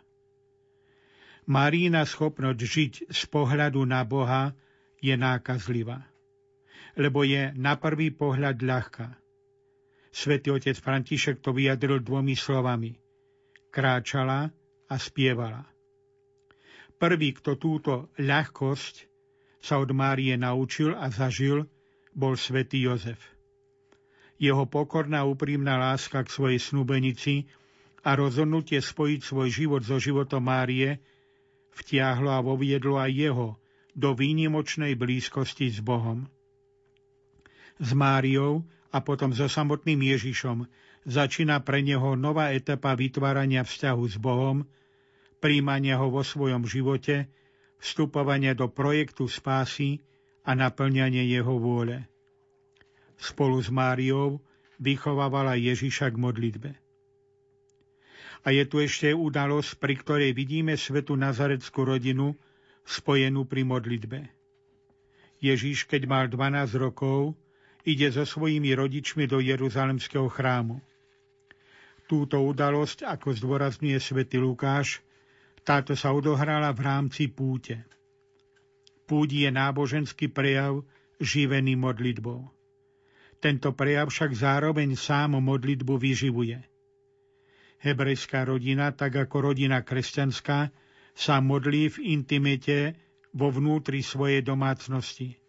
Marína 1.50 2.06
schopnosť 2.06 2.60
žiť 2.62 2.92
z 3.10 3.22
pohľadu 3.26 3.82
na 3.82 4.06
Boha 4.06 4.54
je 5.02 5.10
nákazlivá, 5.10 6.06
lebo 6.94 7.26
je 7.26 7.50
na 7.58 7.74
prvý 7.74 8.14
pohľad 8.14 8.62
ľahká. 8.62 9.10
Svetý 10.14 10.54
otec 10.54 10.78
František 10.78 11.42
to 11.42 11.50
vyjadril 11.50 11.98
dvomi 11.98 12.38
slovami. 12.38 12.94
Kráčala 13.74 14.54
a 14.86 14.94
spievala. 15.02 15.66
Prvý, 16.94 17.34
kto 17.34 17.58
túto 17.58 18.14
ľahkosť 18.22 19.10
sa 19.58 19.82
od 19.82 19.90
Márie 19.90 20.38
naučil 20.38 20.94
a 20.94 21.10
zažil, 21.10 21.66
bol 22.14 22.38
svätý 22.38 22.86
Jozef. 22.86 23.39
Jeho 24.40 24.64
pokorná 24.64 25.28
úprimná 25.28 25.76
láska 25.76 26.24
k 26.24 26.32
svojej 26.32 26.56
snúbenici 26.56 27.44
a 28.00 28.16
rozhodnutie 28.16 28.80
spojiť 28.80 29.20
svoj 29.20 29.48
život 29.52 29.84
so 29.84 30.00
životom 30.00 30.48
Márie 30.48 30.96
vtiahlo 31.76 32.32
a 32.32 32.40
voviedlo 32.40 32.96
aj 32.96 33.10
jeho 33.12 33.48
do 33.92 34.16
výnimočnej 34.16 34.96
blízkosti 34.96 35.68
s 35.68 35.84
Bohom. 35.84 36.24
S 37.76 37.92
Máriou 37.92 38.64
a 38.88 39.04
potom 39.04 39.36
so 39.36 39.44
samotným 39.44 40.00
Ježišom 40.16 40.64
začína 41.04 41.60
pre 41.60 41.84
neho 41.84 42.16
nová 42.16 42.52
etapa 42.56 42.96
vytvárania 42.96 43.64
vzťahu 43.64 44.04
s 44.08 44.16
Bohom, 44.16 44.64
príjmania 45.40 46.00
ho 46.00 46.08
vo 46.08 46.24
svojom 46.24 46.64
živote, 46.64 47.28
vstupovania 47.80 48.52
do 48.52 48.68
projektu 48.68 49.28
spásy 49.28 50.04
a 50.44 50.52
naplňanie 50.52 51.24
jeho 51.28 51.56
vôle. 51.56 52.04
Spolu 53.20 53.60
s 53.60 53.68
Máriou 53.68 54.40
vychovávala 54.80 55.60
Ježiša 55.60 56.08
k 56.08 56.16
modlitbe. 56.16 56.70
A 58.40 58.56
je 58.56 58.64
tu 58.64 58.80
ešte 58.80 59.12
udalosť, 59.12 59.76
pri 59.76 59.94
ktorej 60.00 60.30
vidíme 60.32 60.72
svetu 60.72 61.12
nazareckú 61.12 61.84
rodinu 61.84 62.32
spojenú 62.88 63.44
pri 63.44 63.68
modlitbe. 63.68 64.32
Ježiš, 65.44 65.84
keď 65.84 66.08
mal 66.08 66.24
12 66.32 66.80
rokov, 66.80 67.36
ide 67.84 68.08
so 68.08 68.24
svojimi 68.24 68.72
rodičmi 68.72 69.28
do 69.28 69.40
Jeruzalemského 69.40 70.28
chrámu. 70.32 70.80
Túto 72.08 72.40
udalosť, 72.40 73.04
ako 73.04 73.36
zdôrazňuje 73.36 74.00
svätý 74.00 74.40
Lukáš, 74.40 75.04
táto 75.60 75.92
sa 75.92 76.16
odohrala 76.16 76.72
v 76.72 76.80
rámci 76.80 77.28
púte. 77.28 77.84
Púť 79.04 79.44
je 79.44 79.50
náboženský 79.52 80.32
prejav 80.32 80.80
živený 81.20 81.76
modlitbou. 81.76 82.59
Tento 83.40 83.72
prejav 83.72 84.12
však 84.12 84.36
zároveň 84.36 84.94
sám 84.94 85.40
modlitbu 85.40 85.96
vyživuje. 85.96 86.60
Hebrejská 87.80 88.44
rodina, 88.44 88.92
tak 88.92 89.16
ako 89.16 89.52
rodina 89.52 89.80
kresťanská, 89.80 90.68
sa 91.16 91.36
modlí 91.40 91.96
v 91.96 92.20
intimite 92.20 92.94
vo 93.32 93.48
vnútri 93.48 94.04
svojej 94.04 94.44
domácnosti 94.44 95.40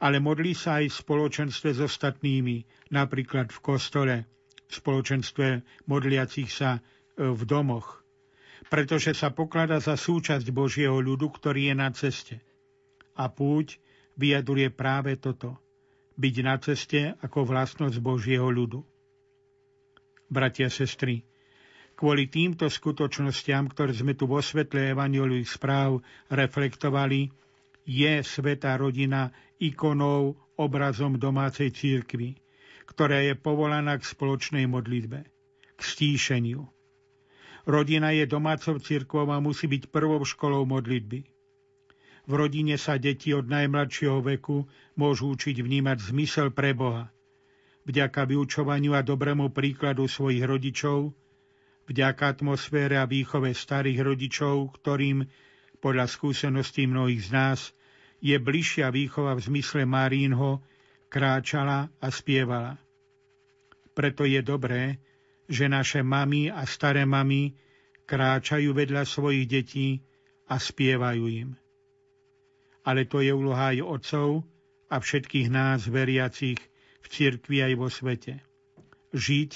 ale 0.00 0.20
modlí 0.20 0.52
sa 0.52 0.82
aj 0.82 0.92
v 0.92 0.98
spoločenstve 0.98 1.70
s 1.72 1.80
ostatnými, 1.80 2.90
napríklad 2.92 3.48
v 3.48 3.58
kostole, 3.62 4.16
v 4.66 4.72
spoločenstve 4.72 5.46
modliacich 5.88 6.50
sa 6.50 6.76
e, 6.76 6.80
v 7.32 7.42
domoch, 7.46 8.02
pretože 8.68 9.14
sa 9.14 9.32
poklada 9.32 9.78
za 9.80 9.94
súčasť 9.94 10.46
Božieho 10.50 10.98
ľudu, 10.98 11.30
ktorý 11.32 11.72
je 11.72 11.74
na 11.76 11.88
ceste. 11.94 12.36
A 13.16 13.30
púť 13.32 13.80
vyjadruje 14.18 14.68
práve 14.74 15.16
toto, 15.16 15.56
byť 16.16 16.34
na 16.42 16.56
ceste 16.56 17.12
ako 17.20 17.44
vlastnosť 17.44 17.96
Božieho 18.00 18.48
ľudu. 18.48 18.80
Bratia, 20.26 20.72
sestry, 20.72 21.22
kvôli 21.94 22.26
týmto 22.26 22.66
skutočnostiam, 22.66 23.70
ktoré 23.70 23.94
sme 23.94 24.18
tu 24.18 24.26
vo 24.26 24.42
svetle 24.42 24.90
Evangeliových 24.90 25.48
správ 25.48 26.02
reflektovali, 26.32 27.30
je 27.86 28.12
svetá 28.26 28.74
rodina 28.74 29.30
ikonou, 29.62 30.34
obrazom 30.56 31.20
domácej 31.20 31.70
církvy, 31.70 32.34
ktorá 32.88 33.22
je 33.22 33.36
povolaná 33.36 34.00
k 34.00 34.08
spoločnej 34.08 34.64
modlitbe, 34.66 35.20
k 35.76 35.80
stíšeniu. 35.80 36.64
Rodina 37.68 38.10
je 38.14 38.24
domácou 38.24 38.80
církvou 38.80 39.28
a 39.28 39.42
musí 39.42 39.68
byť 39.68 39.92
prvou 39.92 40.22
školou 40.24 40.64
modlitby. 40.64 41.35
V 42.26 42.32
rodine 42.34 42.74
sa 42.74 42.98
deti 42.98 43.30
od 43.30 43.46
najmladšieho 43.46 44.18
veku 44.18 44.66
môžu 44.98 45.30
učiť 45.38 45.62
vnímať 45.62 46.10
zmysel 46.10 46.50
pre 46.50 46.74
Boha. 46.74 47.06
Vďaka 47.86 48.26
vyučovaniu 48.26 48.98
a 48.98 49.06
dobrému 49.06 49.54
príkladu 49.54 50.10
svojich 50.10 50.42
rodičov, 50.42 51.14
vďaka 51.86 52.34
atmosfére 52.34 52.98
a 52.98 53.06
výchove 53.06 53.54
starých 53.54 54.02
rodičov, 54.02 54.74
ktorým 54.74 55.22
podľa 55.78 56.10
skúseností 56.10 56.90
mnohých 56.90 57.22
z 57.22 57.30
nás 57.30 57.60
je 58.18 58.34
bližšia 58.34 58.90
výchova 58.90 59.38
v 59.38 59.46
zmysle 59.46 59.86
Márínho, 59.86 60.66
kráčala 61.06 61.86
a 62.02 62.10
spievala. 62.10 62.74
Preto 63.94 64.26
je 64.26 64.42
dobré, 64.42 64.98
že 65.46 65.70
naše 65.70 66.02
mamy 66.02 66.50
a 66.50 66.66
staré 66.66 67.06
mamy 67.06 67.54
kráčajú 68.02 68.74
vedľa 68.74 69.06
svojich 69.06 69.46
detí 69.46 69.88
a 70.50 70.58
spievajú 70.58 71.24
im. 71.30 71.54
Ale 72.86 73.04
to 73.10 73.18
je 73.18 73.34
úloha 73.34 73.74
aj 73.74 73.82
otcov 73.82 74.46
a 74.86 75.02
všetkých 75.02 75.50
nás, 75.50 75.90
veriacich 75.90 76.62
v 77.02 77.06
cirkvi 77.10 77.66
aj 77.66 77.72
vo 77.74 77.90
svete. 77.90 78.38
Žiť, 79.10 79.52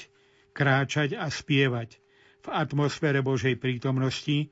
kráčať 0.50 1.14
a 1.14 1.30
spievať 1.30 2.02
v 2.42 2.46
atmosfére 2.50 3.22
Božej 3.22 3.54
prítomnosti, 3.54 4.50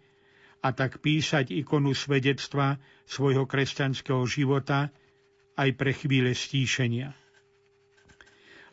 a 0.62 0.74
tak 0.74 0.98
písať 0.98 1.55
ikonu 1.55 1.94
svedectva 1.94 2.82
svojho 3.06 3.46
kresťanského 3.46 4.22
života 4.26 4.90
aj 5.55 5.70
pre 5.78 5.94
chvíle 5.94 6.34
stíšenia. 6.34 7.14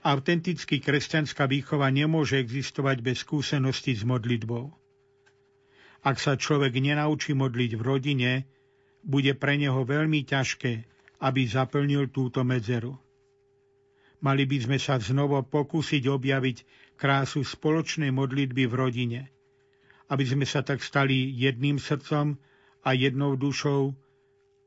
Autenticky 0.05 0.81
kresťanská 0.81 1.49
výchova 1.49 1.89
nemôže 1.89 2.37
existovať 2.37 3.01
bez 3.01 3.25
skúsenosti 3.25 3.97
s 3.97 4.05
modlitbou. 4.05 4.69
Ak 6.05 6.21
sa 6.21 6.37
človek 6.37 6.77
nenaučí 6.77 7.33
modliť 7.33 7.71
v 7.73 7.81
rodine, 7.81 8.31
bude 9.05 9.37
pre 9.37 9.55
neho 9.61 9.85
veľmi 9.85 10.25
ťažké, 10.25 10.73
aby 11.21 11.41
zaplnil 11.45 12.09
túto 12.09 12.41
medzeru. 12.41 12.97
Mali 14.25 14.49
by 14.49 14.57
sme 14.65 14.77
sa 14.81 14.97
znovu 14.97 15.37
pokúsiť 15.45 16.09
objaviť 16.09 16.57
krásu 16.97 17.45
spoločnej 17.45 18.09
modlitby 18.09 18.65
v 18.65 18.73
rodine– 18.73 19.21
aby 20.09 20.23
sme 20.25 20.45
sa 20.45 20.61
tak 20.61 20.85
stali 20.85 21.33
jedným 21.33 21.81
srdcom 21.81 22.37
a 22.85 22.89
jednou 22.93 23.33
dušou 23.33 23.97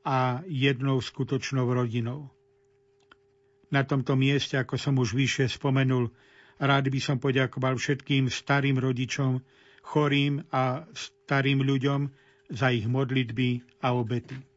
a 0.03 0.43
jednou 0.47 0.99
skutočnou 0.99 1.71
rodinou. 1.71 2.31
Na 3.69 3.85
tomto 3.85 4.17
mieste, 4.17 4.57
ako 4.57 4.81
som 4.81 4.97
už 4.97 5.13
vyššie 5.13 5.61
spomenul, 5.61 6.11
rád 6.59 6.89
by 6.89 6.99
som 6.99 7.21
poďakoval 7.21 7.77
všetkým 7.77 8.33
starým 8.33 8.81
rodičom, 8.81 9.45
chorým 9.85 10.43
a 10.51 10.89
starým 10.97 11.63
ľuďom 11.63 12.09
za 12.51 12.71
ich 12.71 12.87
modlitby 12.89 13.61
a 13.81 13.93
obety. 13.93 14.48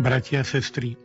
Bratia, 0.00 0.40
sestry, 0.48 0.96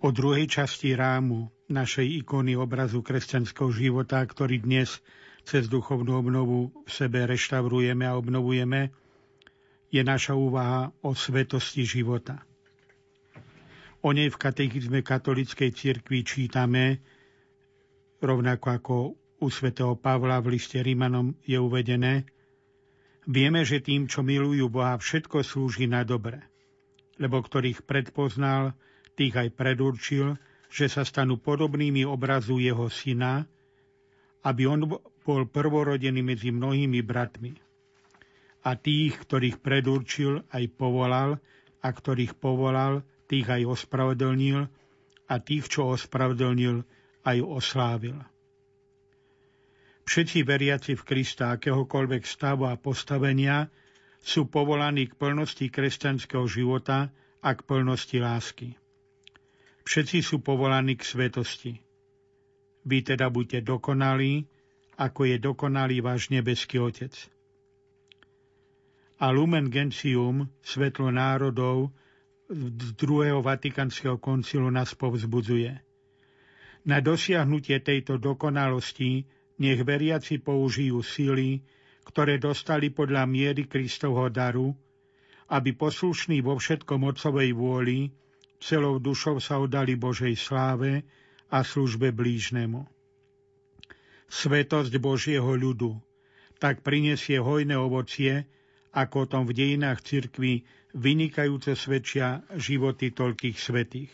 o 0.00 0.08
druhej 0.08 0.48
časti 0.48 0.96
rámu 0.96 1.52
našej 1.68 2.24
ikony 2.24 2.56
obrazu 2.56 3.04
kresťanského 3.04 3.68
života, 3.68 4.16
ktorý 4.24 4.64
dnes 4.64 5.04
cez 5.44 5.68
duchovnú 5.68 6.24
obnovu 6.24 6.72
v 6.72 6.88
sebe 6.88 7.20
reštaurujeme 7.28 8.08
a 8.08 8.16
obnovujeme, 8.16 8.88
je 9.92 10.00
naša 10.00 10.40
úvaha 10.40 10.88
o 11.04 11.12
svetosti 11.12 11.84
života. 11.84 12.40
O 14.00 14.16
nej 14.16 14.32
v 14.32 14.40
katechizme 14.40 15.04
katolíckej 15.04 15.76
cirkvi 15.76 16.24
čítame, 16.24 17.04
rovnako 18.24 18.66
ako 18.72 18.94
u 19.36 19.48
svätého 19.52 20.00
Pavla 20.00 20.40
v 20.40 20.56
liste 20.56 20.80
Rímanom 20.80 21.36
je 21.44 21.60
uvedené, 21.60 22.24
vieme, 23.28 23.68
že 23.68 23.84
tým, 23.84 24.08
čo 24.08 24.24
milujú 24.24 24.72
Boha, 24.72 24.96
všetko 24.96 25.44
slúži 25.44 25.84
na 25.84 26.08
dobre 26.08 26.49
lebo 27.20 27.44
ktorých 27.44 27.84
predpoznal, 27.84 28.72
tých 29.14 29.36
aj 29.36 29.48
predurčil, 29.52 30.40
že 30.72 30.88
sa 30.88 31.04
stanú 31.04 31.36
podobnými 31.36 32.08
obrazu 32.08 32.56
jeho 32.56 32.88
syna, 32.88 33.44
aby 34.40 34.64
on 34.64 34.88
bol 35.20 35.42
prvorodený 35.44 36.24
medzi 36.24 36.48
mnohými 36.48 37.04
bratmi. 37.04 37.52
A 38.64 38.76
tých, 38.76 39.20
ktorých 39.20 39.60
predurčil, 39.60 40.48
aj 40.48 40.64
povolal, 40.80 41.36
a 41.84 41.88
ktorých 41.92 42.40
povolal, 42.40 43.04
tých 43.28 43.48
aj 43.48 43.62
ospravedlnil, 43.68 44.64
a 45.30 45.34
tých, 45.38 45.68
čo 45.68 45.92
ospravedlnil, 45.92 46.82
aj 47.24 47.36
oslávil. 47.44 48.16
Všetci 50.08 50.42
veriaci 50.42 50.98
v 50.98 51.06
Krista 51.06 51.54
akéhokoľvek 51.54 52.26
stavu 52.26 52.66
a 52.66 52.74
postavenia 52.74 53.70
sú 54.20 54.46
povolaní 54.46 55.08
k 55.08 55.16
plnosti 55.16 55.66
kresťanského 55.72 56.44
života 56.44 57.08
a 57.40 57.50
k 57.56 57.60
plnosti 57.64 58.20
lásky. 58.20 58.76
Všetci 59.84 60.20
sú 60.20 60.44
povolaní 60.44 60.94
k 60.94 61.02
svetosti. 61.08 61.72
Vy 62.84 62.98
teda 63.04 63.32
buďte 63.32 63.64
dokonalí, 63.64 64.44
ako 65.00 65.20
je 65.24 65.36
dokonalý 65.40 66.04
váš 66.04 66.28
nebeský 66.28 66.76
Otec. 66.80 67.16
A 69.20 69.32
Lumen 69.32 69.68
Gentium, 69.68 70.48
svetlo 70.64 71.12
národov, 71.12 71.92
z 72.50 72.88
druhého 72.96 73.44
Vatikánskeho 73.44 74.16
koncilu 74.16 74.68
nás 74.72 74.96
povzbudzuje. 74.96 75.76
Na 76.88 76.98
dosiahnutie 77.04 77.84
tejto 77.84 78.16
dokonalosti 78.16 79.28
nech 79.60 79.80
veriaci 79.84 80.40
použijú 80.40 81.04
síly, 81.04 81.60
ktoré 82.10 82.42
dostali 82.42 82.90
podľa 82.90 83.22
miery 83.30 83.70
Kristovho 83.70 84.26
daru, 84.28 84.74
aby 85.50 85.70
poslušní 85.74 86.42
vo 86.42 86.58
všetkom 86.58 87.06
Otcovej 87.06 87.54
vôli, 87.54 88.10
celou 88.58 88.98
dušou 88.98 89.38
sa 89.38 89.62
oddali 89.62 89.94
Božej 89.94 90.34
sláve 90.34 91.06
a 91.50 91.62
službe 91.62 92.10
blížnemu. 92.10 92.82
Svetosť 94.30 94.94
Božieho 94.98 95.54
ľudu 95.54 95.98
tak 96.60 96.84
prinesie 96.84 97.40
hojné 97.40 97.74
ovocie, 97.74 98.44
ako 98.92 99.24
o 99.24 99.30
tom 99.30 99.42
v 99.48 99.56
dejinách 99.56 100.04
cirkvi 100.04 100.66
vynikajúce 100.92 101.72
svedčia 101.72 102.44
životy 102.52 103.14
toľkých 103.16 103.56
svetých. 103.56 104.12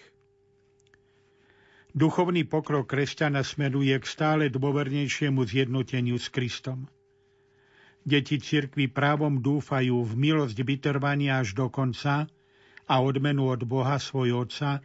Duchovný 1.96 2.44
pokrok 2.44 2.86
kresťana 2.92 3.40
smeruje 3.40 3.96
k 3.96 4.04
stále 4.04 4.52
dôvernejšiemu 4.52 5.42
zjednoteniu 5.42 6.20
s 6.20 6.28
Kristom. 6.28 6.86
Deti 8.06 8.38
cirkvi 8.38 8.86
právom 8.86 9.42
dúfajú 9.42 10.06
v 10.06 10.12
milosť 10.14 10.62
vytrvania 10.62 11.42
až 11.42 11.58
do 11.58 11.66
konca 11.66 12.30
a 12.86 12.94
odmenu 13.02 13.50
od 13.50 13.66
Boha 13.66 13.98
svoj 13.98 14.46
Otca 14.46 14.78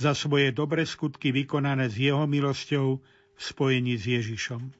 za 0.00 0.16
svoje 0.16 0.56
dobré 0.56 0.88
skutky 0.88 1.36
vykonané 1.36 1.92
s 1.92 2.00
Jeho 2.00 2.24
milosťou 2.24 2.96
v 3.36 3.40
spojení 3.40 4.00
s 4.00 4.08
Ježišom. 4.08 4.72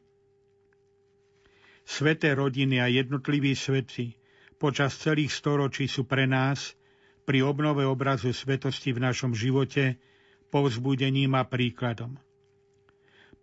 Sveté 1.85 2.33
rodiny 2.33 2.81
a 2.81 2.89
jednotliví 2.89 3.53
svetci 3.53 4.17
počas 4.57 4.97
celých 4.97 5.37
storočí 5.37 5.85
sú 5.85 6.09
pre 6.09 6.25
nás 6.25 6.73
pri 7.29 7.45
obnove 7.45 7.85
obrazu 7.85 8.33
svetosti 8.33 8.97
v 8.97 9.05
našom 9.05 9.37
živote 9.37 10.01
povzbudením 10.49 11.37
a 11.37 11.45
príkladom. 11.45 12.17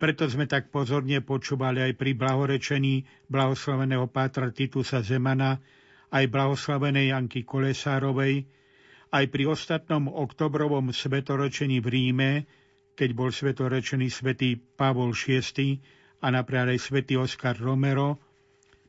Preto 0.00 0.24
sme 0.32 0.48
tak 0.48 0.72
pozorne 0.72 1.20
počúvali 1.20 1.84
aj 1.84 1.92
pri 2.00 2.16
blahorečení 2.16 3.04
blahoslaveného 3.28 4.08
Pátra 4.08 4.48
Titusa 4.48 5.04
Zemana, 5.04 5.60
aj 6.08 6.24
blahoslavenej 6.24 7.12
Janky 7.12 7.44
Kolesárovej, 7.44 8.48
aj 9.12 9.24
pri 9.28 9.44
ostatnom 9.44 10.08
oktobrovom 10.08 10.88
svetorečení 10.96 11.84
v 11.84 11.88
Ríme, 11.92 12.30
keď 12.96 13.10
bol 13.12 13.28
svetorečený 13.28 14.08
svätý 14.08 14.56
Pavol 14.56 15.12
VI 15.12 15.76
a 16.24 16.32
napríklad 16.32 16.72
aj 16.72 16.80
svätý 16.80 17.20
Oskar 17.20 17.60
Romero, 17.60 18.16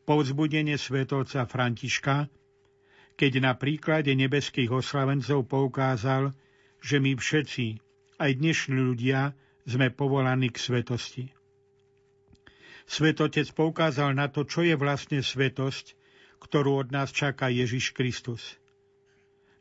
povzbudenie 0.07 0.79
svetovca 0.79 1.43
Františka, 1.43 2.31
keď 3.19 3.31
na 3.43 3.59
príklade 3.59 4.15
nebeských 4.15 4.71
oslavencov 4.71 5.43
poukázal, 5.43 6.31
že 6.79 7.03
my 7.03 7.19
všetci, 7.19 7.83
aj 8.15 8.31
dnešní 8.39 8.79
ľudia, 8.79 9.35
sme 9.65 9.93
povolaní 9.93 10.49
k 10.49 10.57
svetosti. 10.57 11.25
Svetotec 12.89 13.47
poukázal 13.55 14.11
na 14.17 14.27
to, 14.27 14.43
čo 14.43 14.65
je 14.65 14.75
vlastne 14.75 15.23
svetosť, 15.23 15.95
ktorú 16.41 16.83
od 16.83 16.88
nás 16.91 17.13
čaká 17.13 17.47
Ježiš 17.47 17.93
Kristus. 17.93 18.57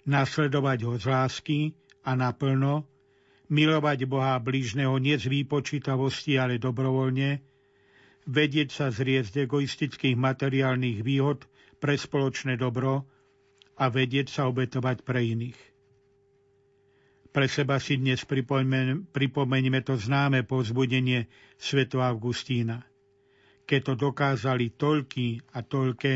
Nasledovať 0.08 0.78
ho 0.88 0.94
z 0.96 1.04
lásky 1.06 1.58
a 2.02 2.16
naplno, 2.16 2.88
milovať 3.52 4.08
Boha 4.08 4.40
blížneho 4.40 4.96
nie 4.96 5.14
z 5.20 5.28
výpočítavosti, 5.28 6.40
ale 6.40 6.56
dobrovoľne, 6.56 7.44
vedieť 8.24 8.68
sa 8.72 8.86
zrieť 8.88 9.46
egoistických 9.46 10.16
materiálnych 10.16 11.04
výhod 11.04 11.44
pre 11.78 11.94
spoločné 12.00 12.56
dobro 12.56 13.04
a 13.76 13.84
vedieť 13.92 14.32
sa 14.32 14.48
obetovať 14.48 15.04
pre 15.04 15.22
iných. 15.22 15.69
Pre 17.30 17.46
seba 17.46 17.78
si 17.78 17.94
dnes 17.94 18.26
pripomeňme 18.26 19.80
to 19.86 19.94
známe 19.94 20.42
povzbudenie 20.42 21.30
sveto 21.54 22.02
Augustína. 22.02 22.82
Keď 23.70 23.80
to 23.86 23.94
dokázali 23.94 24.74
toľky 24.74 25.38
a 25.54 25.62
toľké, 25.62 26.14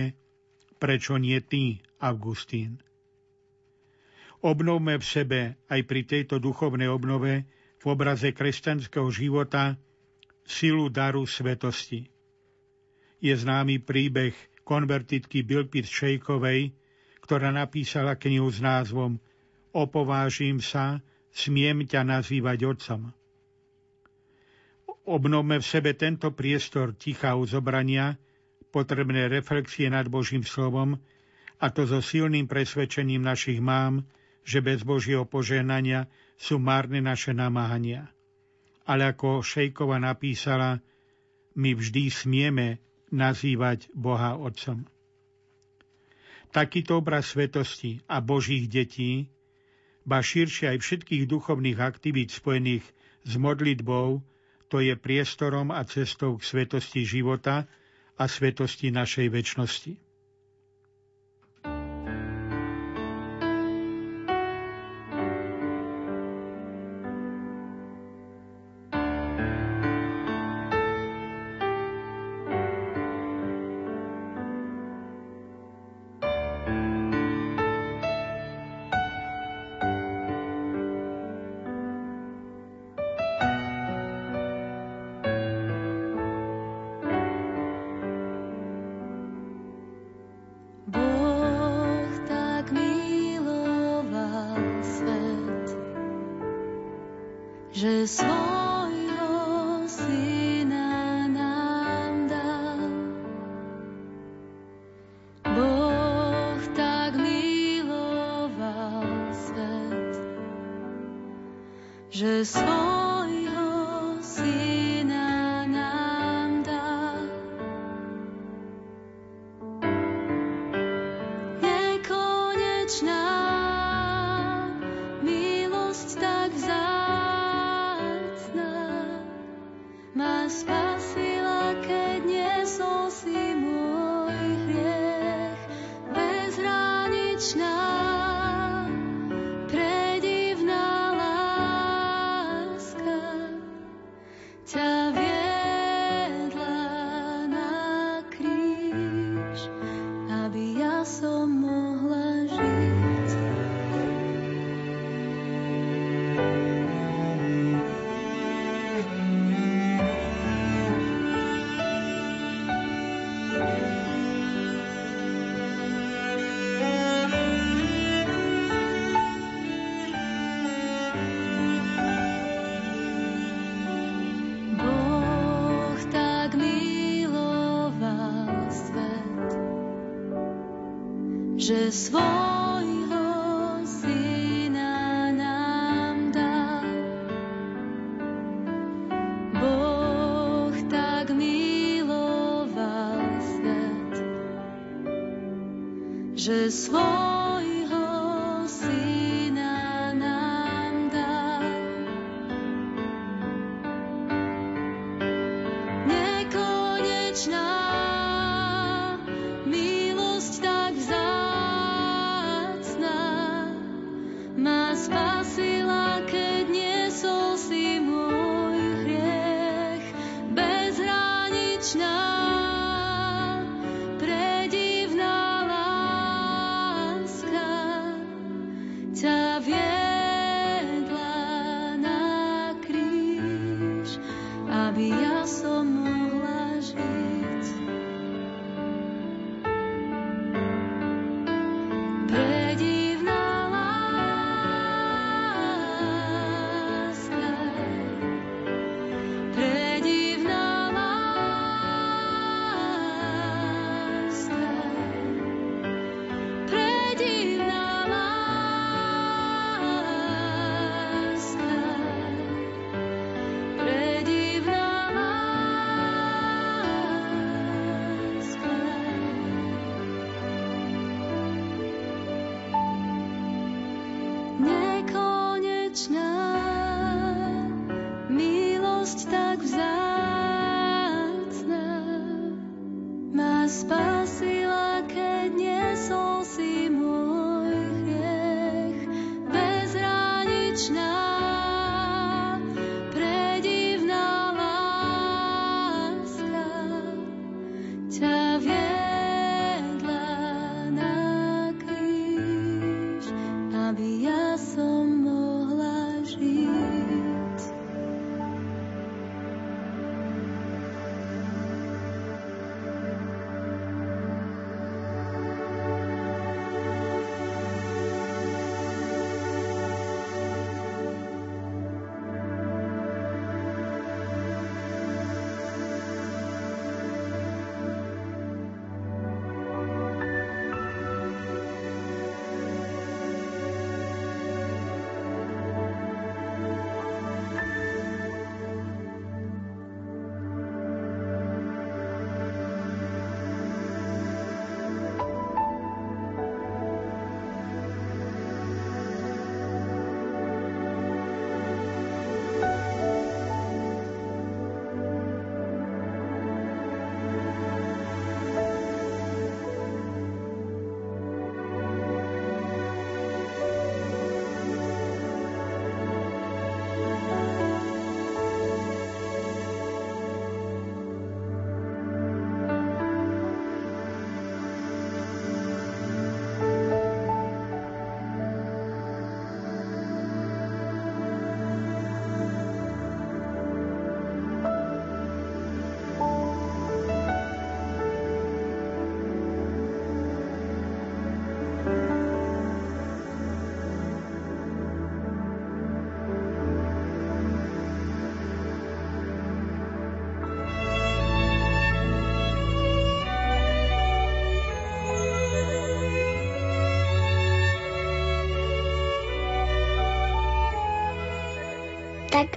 prečo 0.82 1.15
nie 1.15 1.39
ty, 1.47 1.78
Augustín? 2.03 2.82
Obnovme 4.43 4.99
v 4.99 5.07
sebe 5.07 5.41
aj 5.70 5.81
pri 5.86 6.03
tejto 6.03 6.43
duchovnej 6.43 6.91
obnove 6.91 7.47
v 7.78 7.85
obraze 7.86 8.35
kresťanského 8.35 9.07
života 9.15 9.78
silu 10.43 10.91
daru 10.91 11.31
svetosti. 11.31 12.11
Je 13.23 13.32
známy 13.39 13.86
príbeh 13.86 14.35
konvertitky 14.66 15.47
Bilpit 15.47 15.86
Šejkovej, 15.86 16.74
ktorá 17.23 17.55
napísala 17.55 18.19
knihu 18.19 18.51
s 18.51 18.59
názvom 18.59 19.16
opovážim 19.75 20.63
sa, 20.63 21.03
smiem 21.35 21.83
ťa 21.85 22.07
nazývať 22.07 22.59
otcom. 22.65 23.11
Obnovme 25.05 25.61
v 25.61 25.67
sebe 25.67 25.93
tento 25.93 26.33
priestor 26.33 26.97
ticha 26.97 27.37
uzobrania, 27.37 28.17
potrebné 28.73 29.29
reflexie 29.29 29.91
nad 29.93 30.09
Božím 30.09 30.47
slovom, 30.47 30.97
a 31.61 31.67
to 31.69 31.85
so 31.85 32.01
silným 32.01 32.49
presvedčením 32.49 33.21
našich 33.21 33.61
mám, 33.61 34.07
že 34.47 34.65
bez 34.65 34.81
Božieho 34.85 35.29
požehnania 35.29 36.09
sú 36.37 36.57
márne 36.57 37.05
naše 37.05 37.37
namáhania. 37.37 38.09
Ale 38.85 39.09
ako 39.09 39.41
Šejkova 39.41 39.97
napísala, 39.97 40.81
my 41.57 41.73
vždy 41.73 42.13
smieme 42.13 42.83
nazývať 43.09 43.89
Boha 43.95 44.37
Otcom. 44.37 44.85
Takýto 46.51 47.01
obraz 47.01 47.33
svetosti 47.33 48.05
a 48.07 48.21
Božích 48.21 48.71
detí 48.71 49.34
ba 50.05 50.21
širšie 50.21 50.77
aj 50.77 50.79
všetkých 50.85 51.25
duchovných 51.25 51.81
aktivít 51.81 52.31
spojených 52.31 52.85
s 53.25 53.33
modlitbou, 53.41 54.21
to 54.69 54.77
je 54.85 54.93
priestorom 54.97 55.73
a 55.73 55.81
cestou 55.89 56.37
k 56.37 56.45
svetosti 56.45 57.09
života 57.09 57.65
a 58.21 58.25
svetosti 58.29 58.93
našej 58.93 59.33
väčšnosti. 59.33 60.04
Že 112.15 112.47
svoj 112.47 112.94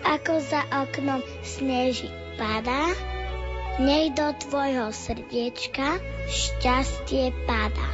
ako 0.08 0.40
za 0.40 0.64
oknom 0.72 1.20
sneží 1.44 2.08
padá, 2.40 2.96
nech 3.84 4.16
do 4.16 4.32
tvojho 4.48 4.96
srdiečka 4.96 6.00
šťastie 6.32 7.36
padá. 7.44 7.92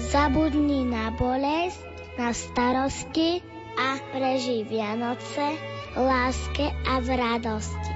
Zabudni 0.00 0.88
na 0.88 1.12
bolesť, 1.12 1.84
na 2.16 2.32
starosti 2.32 3.44
a 3.76 4.00
preži 4.16 4.64
Vianoce 4.64 5.52
láske 5.92 6.72
a 6.88 7.04
v 7.04 7.08
radosti. 7.12 7.92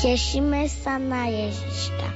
Tešíme 0.00 0.68
sa 0.68 0.96
na 0.96 1.28
Ježiška. 1.28 2.15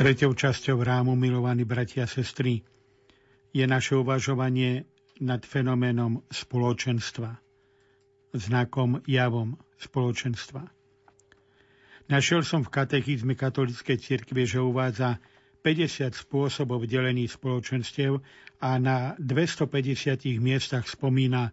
Tretou 0.00 0.32
časťou 0.32 0.80
rámu, 0.80 1.12
milovaní 1.12 1.68
bratia 1.68 2.08
a 2.08 2.10
sestry, 2.10 2.64
je 3.52 3.60
naše 3.68 4.00
uvažovanie 4.00 4.88
nad 5.20 5.44
fenoménom 5.44 6.24
spoločenstva, 6.32 7.36
znakom, 8.32 9.04
javom 9.04 9.60
spoločenstva. 9.76 10.72
Našiel 12.08 12.40
som 12.48 12.64
v 12.64 12.72
katechizme 12.72 13.36
katolíckej 13.36 14.00
cirkvi, 14.00 14.48
že 14.48 14.64
uvádza 14.64 15.20
50 15.60 16.16
spôsobov 16.16 16.88
delení 16.88 17.28
spoločenstiev 17.28 18.24
a 18.64 18.80
na 18.80 19.12
250 19.20 20.40
miestach 20.40 20.88
spomína 20.88 21.52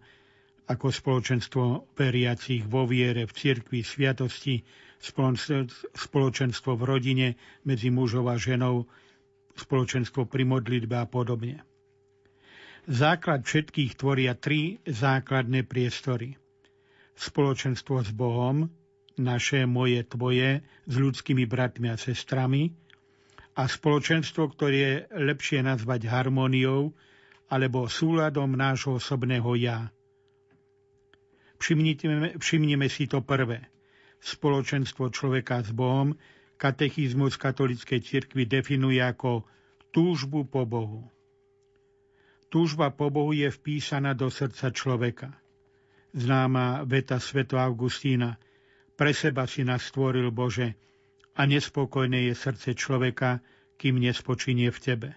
ako 0.72 0.88
spoločenstvo 0.88 1.92
veriacich 1.92 2.64
vo 2.64 2.88
viere, 2.88 3.28
v 3.28 3.32
cirkvi, 3.36 3.84
sviatosti, 3.84 4.64
spoločenstvo 4.98 6.74
v 6.74 6.82
rodine 6.82 7.28
medzi 7.62 7.88
mužov 7.88 8.26
a 8.30 8.36
ženou, 8.36 8.90
spoločenstvo 9.54 10.26
pri 10.26 10.46
modlitbe 10.46 10.94
a 10.98 11.06
podobne. 11.06 11.62
Základ 12.88 13.44
všetkých 13.44 13.98
tvoria 13.98 14.32
tri 14.34 14.80
základné 14.86 15.66
priestory. 15.66 16.34
Spoločenstvo 17.18 18.00
s 18.06 18.10
Bohom, 18.14 18.70
naše, 19.18 19.66
moje, 19.66 20.06
tvoje, 20.06 20.62
s 20.86 20.94
ľudskými 20.94 21.44
bratmi 21.44 21.90
a 21.90 21.98
sestrami 21.98 22.70
a 23.58 23.66
spoločenstvo, 23.66 24.54
ktoré 24.54 24.76
je 24.78 24.94
lepšie 25.18 25.66
nazvať 25.66 26.06
harmóniou 26.06 26.94
alebo 27.50 27.90
súladom 27.90 28.54
nášho 28.54 29.02
osobného 29.02 29.50
ja. 29.58 29.90
Všimnime, 31.58 32.38
všimnime 32.38 32.86
si 32.86 33.10
to 33.10 33.18
prvé– 33.18 33.66
spoločenstvo 34.20 35.10
človeka 35.14 35.62
s 35.62 35.70
Bohom, 35.70 36.18
katechizmus 36.58 37.38
katolíckej 37.38 38.00
cirkvi 38.02 38.44
definuje 38.44 38.98
ako 38.98 39.46
túžbu 39.94 40.46
po 40.46 40.66
Bohu. 40.66 41.06
Túžba 42.48 42.90
po 42.90 43.12
Bohu 43.12 43.36
je 43.36 43.52
vpísaná 43.52 44.16
do 44.16 44.32
srdca 44.32 44.72
človeka. 44.72 45.36
Známa 46.16 46.82
veta 46.88 47.20
sveto 47.20 47.60
Augustína 47.60 48.40
Pre 48.98 49.14
seba 49.14 49.46
si 49.46 49.62
nás 49.62 49.86
stvoril 49.86 50.34
Bože 50.34 50.74
a 51.38 51.46
nespokojné 51.46 52.26
je 52.26 52.34
srdce 52.34 52.74
človeka, 52.74 53.38
kým 53.78 54.02
nespočinie 54.02 54.74
v 54.74 54.78
Tebe. 54.82 55.10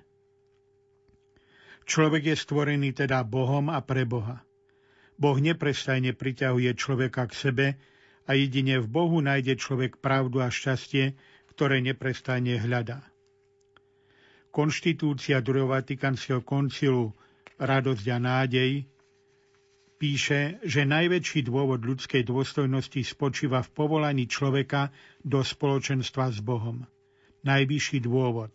Človek 1.90 2.30
je 2.30 2.36
stvorený 2.38 2.94
teda 2.94 3.26
Bohom 3.26 3.74
a 3.74 3.82
pre 3.82 4.06
Boha. 4.06 4.46
Boh 5.18 5.38
neprestajne 5.42 6.14
priťahuje 6.14 6.78
človeka 6.78 7.26
k 7.26 7.34
sebe 7.34 7.68
a 8.32 8.40
jedine 8.40 8.80
v 8.80 8.88
Bohu 8.88 9.20
nájde 9.20 9.60
človek 9.60 10.00
pravdu 10.00 10.40
a 10.40 10.48
šťastie, 10.48 11.20
ktoré 11.52 11.84
neprestane 11.84 12.56
hľadá. 12.56 13.04
Konštitúcia 14.56 15.44
druhého 15.44 15.68
Vatikánskeho 15.68 16.40
koncilu 16.40 17.12
Radosť 17.60 18.06
a 18.08 18.18
nádej 18.24 18.88
píše, 20.00 20.64
že 20.64 20.88
najväčší 20.88 21.44
dôvod 21.44 21.84
ľudskej 21.84 22.24
dôstojnosti 22.24 23.04
spočíva 23.04 23.62
v 23.68 23.70
povolaní 23.76 24.26
človeka 24.32 24.96
do 25.22 25.44
spoločenstva 25.44 26.32
s 26.32 26.40
Bohom. 26.40 26.88
Najvyšší 27.44 28.00
dôvod 28.00 28.50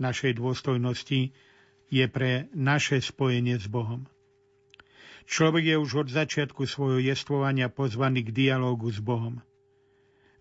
našej 0.00 0.40
dôstojnosti 0.40 1.30
je 1.92 2.04
pre 2.08 2.48
naše 2.56 3.04
spojenie 3.04 3.60
s 3.60 3.68
Bohom. 3.68 4.08
Človek 5.24 5.64
je 5.64 5.76
už 5.80 5.90
od 6.04 6.08
začiatku 6.12 6.68
svojho 6.68 7.00
jestvovania 7.00 7.72
pozvaný 7.72 8.28
k 8.28 8.30
dialógu 8.30 8.92
s 8.92 9.00
Bohom. 9.00 9.40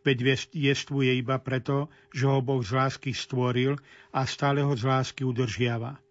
Veď 0.03 0.35
jestvuje 0.51 1.15
iba 1.15 1.39
preto, 1.39 1.87
že 2.11 2.27
ho 2.27 2.43
Boh 2.43 2.59
z 2.59 2.75
lásky 2.75 3.15
stvoril 3.15 3.79
a 4.11 4.27
stále 4.27 4.59
ho 4.59 4.75
z 4.75 4.83
lásky 4.83 5.23
udržiava. 5.23 6.03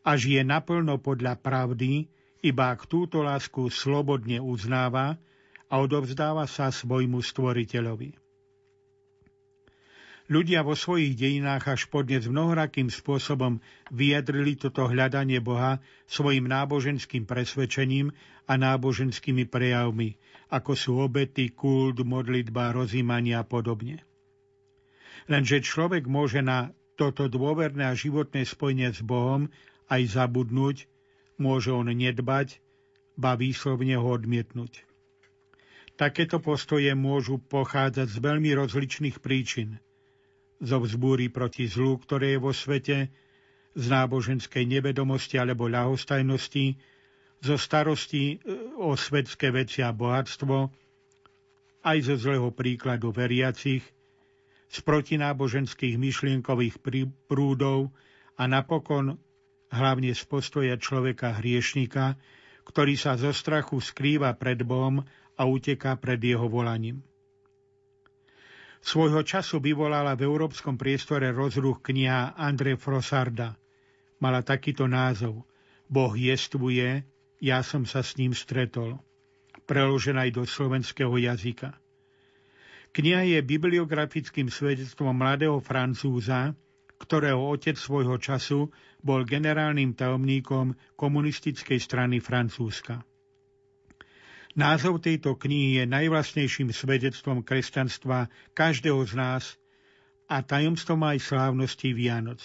A 0.00 0.10
žije 0.16 0.40
naplno 0.40 0.96
podľa 0.96 1.36
pravdy, 1.36 2.08
iba 2.40 2.72
ak 2.72 2.88
túto 2.88 3.20
lásku 3.20 3.68
slobodne 3.68 4.40
uznáva 4.40 5.20
a 5.68 5.74
odovzdáva 5.76 6.48
sa 6.48 6.72
svojmu 6.72 7.20
stvoriteľovi. 7.20 8.25
Ľudia 10.26 10.66
vo 10.66 10.74
svojich 10.74 11.14
dejinách 11.14 11.70
až 11.70 11.86
podnes 11.86 12.26
mnohorakým 12.26 12.90
spôsobom 12.90 13.62
vyjadrili 13.94 14.58
toto 14.58 14.90
hľadanie 14.90 15.38
Boha 15.38 15.78
svojim 16.10 16.50
náboženským 16.50 17.30
presvedčením 17.30 18.10
a 18.50 18.58
náboženskými 18.58 19.46
prejavmi, 19.46 20.18
ako 20.50 20.72
sú 20.74 20.98
obety, 20.98 21.54
kult, 21.54 22.02
modlitba, 22.02 22.74
rozímania 22.74 23.42
a 23.42 23.46
podobne. 23.46 24.02
Lenže 25.30 25.62
človek 25.62 26.10
môže 26.10 26.42
na 26.42 26.74
toto 26.98 27.30
dôverné 27.30 27.86
a 27.86 27.94
životné 27.94 28.42
spojenie 28.42 28.90
s 28.90 29.06
Bohom 29.06 29.46
aj 29.86 30.10
zabudnúť, 30.10 30.90
môže 31.38 31.70
on 31.70 31.86
nedbať, 31.86 32.58
ba 33.14 33.38
výslovne 33.38 33.94
ho 33.94 34.10
odmietnúť. 34.10 34.82
Takéto 35.94 36.42
postoje 36.42 36.90
môžu 36.98 37.38
pochádzať 37.38 38.10
z 38.10 38.18
veľmi 38.18 38.50
rozličných 38.58 39.22
príčin– 39.22 39.78
zo 40.60 40.80
vzbúry 40.80 41.28
proti 41.28 41.68
zlu, 41.68 42.00
ktoré 42.00 42.36
je 42.36 42.40
vo 42.40 42.52
svete, 42.52 43.12
z 43.76 43.84
náboženskej 43.92 44.64
nevedomosti 44.64 45.36
alebo 45.36 45.68
ľahostajnosti, 45.68 46.80
zo 47.44 47.56
starosti 47.60 48.40
e, 48.40 48.56
o 48.80 48.96
svetské 48.96 49.52
veci 49.52 49.84
a 49.84 49.92
bohatstvo, 49.92 50.72
aj 51.84 51.98
zo 52.02 52.16
zlého 52.16 52.48
príkladu 52.56 53.12
veriacich, 53.12 53.84
z 54.66 54.78
protináboženských 54.82 55.94
myšlienkových 56.00 56.82
prúdov 57.30 57.94
a 58.34 58.48
napokon 58.50 59.20
hlavne 59.70 60.10
z 60.16 60.22
postoja 60.26 60.74
človeka 60.80 61.38
hriešnika, 61.38 62.18
ktorý 62.66 62.98
sa 62.98 63.14
zo 63.14 63.30
strachu 63.30 63.78
skrýva 63.78 64.34
pred 64.34 64.66
Bohom 64.66 65.06
a 65.38 65.42
uteká 65.46 65.94
pred 66.00 66.18
jeho 66.18 66.50
volaním. 66.50 67.04
Svojho 68.86 69.26
času 69.26 69.58
vyvolala 69.58 70.14
v 70.14 70.30
európskom 70.30 70.78
priestore 70.78 71.34
rozruch 71.34 71.82
kniha 71.82 72.38
Andre 72.38 72.78
Frosarda. 72.78 73.58
Mala 74.22 74.46
takýto 74.46 74.86
názov 74.86 75.42
Boh 75.90 76.14
jestvuje, 76.14 77.02
ja 77.42 77.66
som 77.66 77.82
sa 77.82 78.06
s 78.06 78.14
ním 78.14 78.30
stretol. 78.30 79.02
Preložená 79.66 80.30
aj 80.30 80.38
do 80.38 80.42
slovenského 80.46 81.10
jazyka. 81.18 81.74
Kniha 82.94 83.26
je 83.26 83.42
bibliografickým 83.42 84.54
svedectvom 84.54 85.10
mladého 85.10 85.58
Francúza, 85.58 86.54
ktorého 86.96 87.42
otec 87.42 87.74
svojho 87.74 88.22
času 88.22 88.70
bol 89.02 89.26
generálnym 89.26 89.98
tajomníkom 89.98 90.78
komunistickej 90.94 91.82
strany 91.82 92.22
Francúzska. 92.22 93.02
Názov 94.56 95.04
tejto 95.04 95.36
knihy 95.36 95.78
je 95.78 95.84
najvlastnejším 95.84 96.72
svedectvom 96.72 97.44
kresťanstva 97.44 98.32
každého 98.56 99.04
z 99.04 99.12
nás 99.12 99.44
a 100.32 100.40
tajomstvom 100.40 100.96
aj 101.04 101.28
slávnosti 101.28 101.92
Vianoc. 101.92 102.40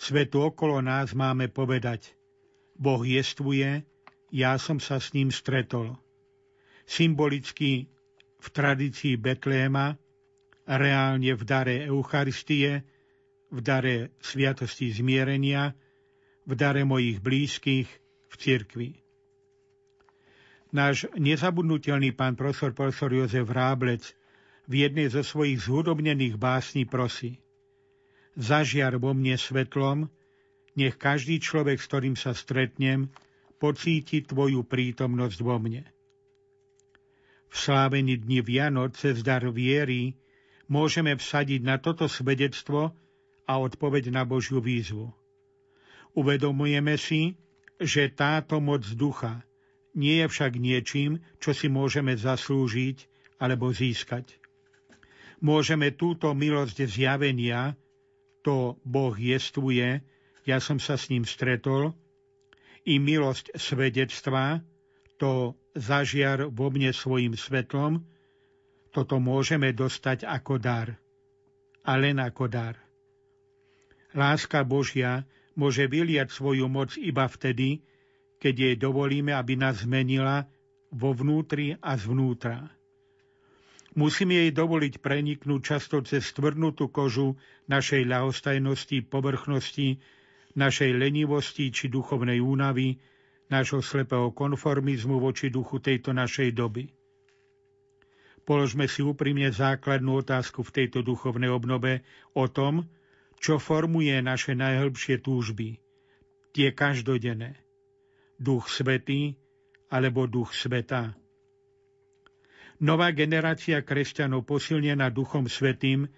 Svetu 0.00 0.40
okolo 0.40 0.80
nás 0.80 1.12
máme 1.12 1.52
povedať 1.52 2.16
Boh 2.80 3.04
jestvuje, 3.04 3.84
ja 4.32 4.56
som 4.56 4.80
sa 4.80 4.96
s 4.96 5.12
ním 5.12 5.28
stretol. 5.28 6.00
Symbolicky 6.88 7.92
v 8.40 8.46
tradícii 8.48 9.20
Betléma, 9.20 10.00
reálne 10.64 11.36
v 11.36 11.42
dare 11.44 11.84
Eucharistie, 11.92 12.80
v 13.52 13.58
dare 13.60 14.16
Sviatosti 14.16 14.88
zmierenia, 14.96 15.76
v 16.48 16.52
dare 16.56 16.88
mojich 16.88 17.20
blízkych 17.20 17.88
v 18.32 18.34
cirkvi. 18.40 19.09
Náš 20.70 21.10
nezabudnutelný 21.18 22.14
pán 22.14 22.38
profesor, 22.38 22.70
profesor 22.70 23.10
Jozef 23.10 23.50
Ráblec 23.50 24.14
v 24.70 24.86
jednej 24.86 25.10
zo 25.10 25.26
svojich 25.26 25.66
zhudobnených 25.66 26.38
básní 26.38 26.86
prosí 26.86 27.42
Zažiar 28.38 28.94
vo 29.02 29.10
mne 29.10 29.34
svetlom, 29.34 30.06
nech 30.78 30.94
každý 30.94 31.42
človek, 31.42 31.82
s 31.82 31.88
ktorým 31.90 32.14
sa 32.14 32.30
stretnem, 32.30 33.10
pocítiť 33.58 34.30
Tvoju 34.30 34.62
prítomnosť 34.62 35.38
vo 35.42 35.58
mne. 35.58 35.82
V 37.50 37.54
slávení 37.58 38.22
dni 38.22 38.40
Vianoc 38.46 38.94
cez 38.94 39.26
dar 39.26 39.42
viery 39.50 40.14
môžeme 40.70 41.18
vsadiť 41.18 41.60
na 41.66 41.82
toto 41.82 42.06
svedectvo 42.06 42.94
a 43.50 43.52
odpoveď 43.58 44.14
na 44.14 44.22
Božiu 44.22 44.62
výzvu. 44.62 45.10
Uvedomujeme 46.14 46.94
si, 46.94 47.34
že 47.82 48.14
táto 48.14 48.62
moc 48.62 48.86
ducha 48.94 49.42
nie 49.94 50.22
je 50.22 50.26
však 50.30 50.52
niečím, 50.58 51.18
čo 51.42 51.50
si 51.50 51.66
môžeme 51.66 52.14
zaslúžiť 52.14 53.08
alebo 53.40 53.72
získať. 53.74 54.38
Môžeme 55.40 55.96
túto 55.96 56.30
milosť 56.36 56.84
zjavenia, 56.84 57.74
to 58.44 58.76
Boh 58.84 59.16
jestvuje, 59.16 60.04
ja 60.44 60.58
som 60.60 60.76
sa 60.76 61.00
s 61.00 61.08
ním 61.08 61.24
stretol, 61.24 61.96
i 62.84 62.96
milosť 63.00 63.56
svedectva, 63.56 64.64
to 65.20 65.56
zažiar 65.76 66.48
vo 66.48 66.72
mne 66.72 66.92
svojim 66.92 67.36
svetlom, 67.36 68.04
toto 68.90 69.20
môžeme 69.20 69.70
dostať 69.70 70.24
ako 70.24 70.56
dar. 70.60 70.96
A 71.84 71.96
len 71.96 72.20
ako 72.20 72.48
dar. 72.48 72.76
Láska 74.12 74.66
Božia 74.66 75.24
môže 75.54 75.86
vyliať 75.86 76.34
svoju 76.34 76.66
moc 76.66 76.96
iba 76.98 77.28
vtedy, 77.30 77.84
keď 78.40 78.54
jej 78.56 78.76
dovolíme, 78.80 79.36
aby 79.36 79.54
nás 79.54 79.84
zmenila 79.84 80.48
vo 80.88 81.12
vnútri 81.12 81.76
a 81.78 81.94
zvnútra. 81.94 82.72
Musíme 83.94 84.38
jej 84.46 84.50
dovoliť 84.54 85.02
preniknúť 85.02 85.60
často 85.60 86.00
cez 86.00 86.24
tvrdnutú 86.32 86.88
kožu 86.88 87.36
našej 87.68 88.06
ľahostajnosti, 88.06 89.04
povrchnosti, 89.06 90.00
našej 90.54 90.90
lenivosti 90.94 91.68
či 91.70 91.90
duchovnej 91.90 92.38
únavy, 92.38 92.98
nášho 93.50 93.82
slepého 93.82 94.30
konformizmu 94.30 95.18
voči 95.18 95.50
duchu 95.50 95.82
tejto 95.82 96.14
našej 96.14 96.54
doby. 96.54 96.86
Položme 98.46 98.86
si 98.86 99.02
úprimne 99.02 99.50
základnú 99.50 100.22
otázku 100.22 100.64
v 100.64 100.74
tejto 100.82 101.02
duchovnej 101.04 101.50
obnove 101.50 102.06
o 102.34 102.46
tom, 102.46 102.86
čo 103.42 103.58
formuje 103.58 104.14
naše 104.22 104.54
najhlbšie 104.54 105.18
túžby, 105.18 105.82
tie 106.54 106.70
každodenné. 106.70 107.58
Duch 108.40 108.72
Svetý 108.72 109.36
alebo 109.92 110.24
Duch 110.24 110.56
Sveta. 110.56 111.12
Nová 112.80 113.12
generácia 113.12 113.84
kresťanov 113.84 114.48
posilnená 114.48 115.12
Duchom 115.12 115.44
Svetým 115.44 116.08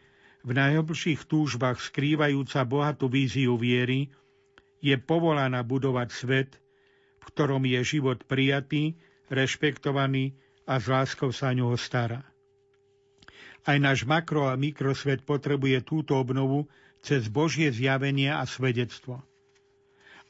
v 0.47 0.51
najhlbších 0.55 1.27
túžbách 1.27 1.83
skrývajúca 1.83 2.63
bohatú 2.63 3.11
víziu 3.11 3.59
viery 3.59 4.15
je 4.79 4.95
povolaná 4.95 5.67
budovať 5.67 6.09
svet, 6.15 6.51
v 7.19 7.25
ktorom 7.35 7.67
je 7.67 7.83
život 7.83 8.23
prijatý, 8.23 8.95
rešpektovaný 9.27 10.39
a 10.63 10.79
s 10.79 10.87
láskou 10.87 11.35
sa 11.35 11.51
ňoho 11.51 11.75
stará. 11.75 12.23
Aj 13.67 13.79
náš 13.83 14.07
makro- 14.07 14.47
a 14.47 14.55
mikrosvet 14.55 15.27
potrebuje 15.27 15.83
túto 15.83 16.15
obnovu 16.15 16.71
cez 17.03 17.27
Božie 17.27 17.71
zjavenie 17.75 18.31
a 18.31 18.47
svedectvo. 18.47 19.23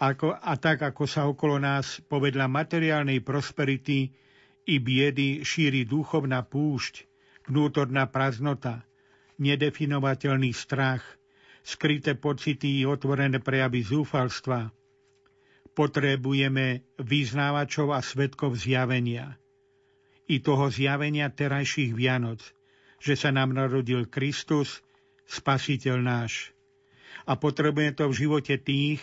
Ako, 0.03 0.35
a 0.35 0.59
tak, 0.59 0.83
ako 0.83 1.07
sa 1.07 1.31
okolo 1.31 1.62
nás 1.62 2.03
povedla 2.03 2.51
materiálnej 2.51 3.23
prosperity 3.23 4.11
i 4.66 4.74
biedy 4.83 5.47
šíri 5.47 5.87
duchovná 5.87 6.43
púšť, 6.43 7.07
vnútorná 7.47 8.11
prázdnota, 8.11 8.83
nedefinovateľný 9.39 10.51
strach, 10.51 11.07
skryté 11.62 12.19
pocity 12.19 12.83
i 12.83 12.87
otvorené 12.87 13.39
prejavy 13.39 13.87
zúfalstva. 13.87 14.74
Potrebujeme 15.70 16.83
vyznávačov 16.99 17.95
a 17.95 18.03
svetkov 18.03 18.59
zjavenia. 18.59 19.39
I 20.27 20.43
toho 20.43 20.66
zjavenia 20.66 21.31
terajších 21.31 21.95
Vianoc, 21.95 22.43
že 22.99 23.15
sa 23.15 23.31
nám 23.31 23.55
narodil 23.55 24.11
Kristus, 24.11 24.83
Spasiteľ 25.23 25.97
náš. 26.03 26.51
A 27.24 27.39
potrebujeme 27.39 27.95
to 27.95 28.11
v 28.11 28.19
živote 28.27 28.59
tých, 28.59 28.99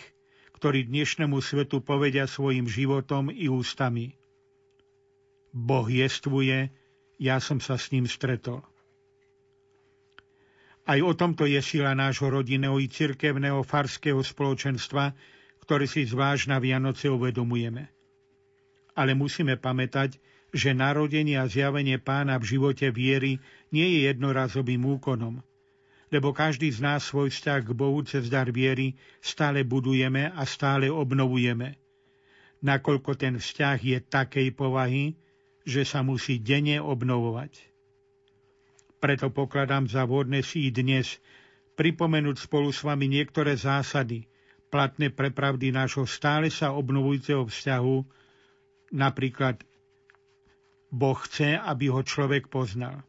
ktorí 0.60 0.92
dnešnému 0.92 1.40
svetu 1.40 1.80
povedia 1.80 2.28
svojim 2.28 2.68
životom 2.68 3.32
i 3.32 3.48
ústami. 3.48 4.12
Boh 5.56 5.88
jestvuje, 5.88 6.68
ja 7.16 7.40
som 7.40 7.64
sa 7.64 7.80
s 7.80 7.88
ním 7.96 8.04
stretol. 8.04 8.60
Aj 10.84 11.00
o 11.00 11.16
tomto 11.16 11.48
je 11.48 11.64
sila 11.64 11.96
nášho 11.96 12.28
rodinného 12.28 12.76
i 12.76 12.92
cirkevného 12.92 13.64
farského 13.64 14.20
spoločenstva, 14.20 15.16
ktorý 15.64 15.88
si 15.88 16.04
zvlášť 16.04 16.52
na 16.52 16.60
Vianoce 16.60 17.08
uvedomujeme. 17.08 17.88
Ale 18.92 19.16
musíme 19.16 19.56
pamätať, 19.56 20.20
že 20.52 20.76
narodenie 20.76 21.40
a 21.40 21.48
zjavenie 21.48 21.96
pána 21.96 22.36
v 22.36 22.44
živote 22.58 22.92
viery 22.92 23.40
nie 23.72 23.96
je 23.96 24.12
jednorazovým 24.12 24.84
úkonom, 24.84 25.40
lebo 26.10 26.34
každý 26.34 26.74
z 26.74 26.82
nás 26.82 27.06
svoj 27.06 27.30
vzťah 27.30 27.60
k 27.62 27.70
Bohu 27.70 28.02
cez 28.02 28.26
dar 28.26 28.50
viery 28.50 28.98
stále 29.22 29.62
budujeme 29.62 30.26
a 30.30 30.42
stále 30.42 30.90
obnovujeme. 30.90 31.78
Nakoľko 32.60 33.16
ten 33.16 33.38
vzťah 33.38 33.78
je 33.78 33.98
takej 34.02 34.52
povahy, 34.52 35.16
že 35.64 35.86
sa 35.86 36.02
musí 36.02 36.42
denne 36.42 36.82
obnovovať. 36.82 37.56
Preto 39.00 39.32
pokladám 39.32 39.88
za 39.88 40.04
vhodné 40.04 40.44
si 40.44 40.68
i 40.68 40.70
dnes 40.74 41.16
pripomenúť 41.78 42.36
spolu 42.36 42.68
s 42.68 42.84
vami 42.84 43.08
niektoré 43.08 43.56
zásady, 43.56 44.28
platné 44.68 45.08
pre 45.08 45.32
pravdy 45.32 45.72
nášho 45.72 46.04
stále 46.04 46.52
sa 46.52 46.76
obnovujúceho 46.76 47.48
vzťahu, 47.48 47.96
napríklad 48.92 49.64
Boh 50.92 51.16
chce, 51.16 51.56
aby 51.56 51.88
ho 51.88 52.04
človek 52.04 52.52
poznal. 52.52 53.00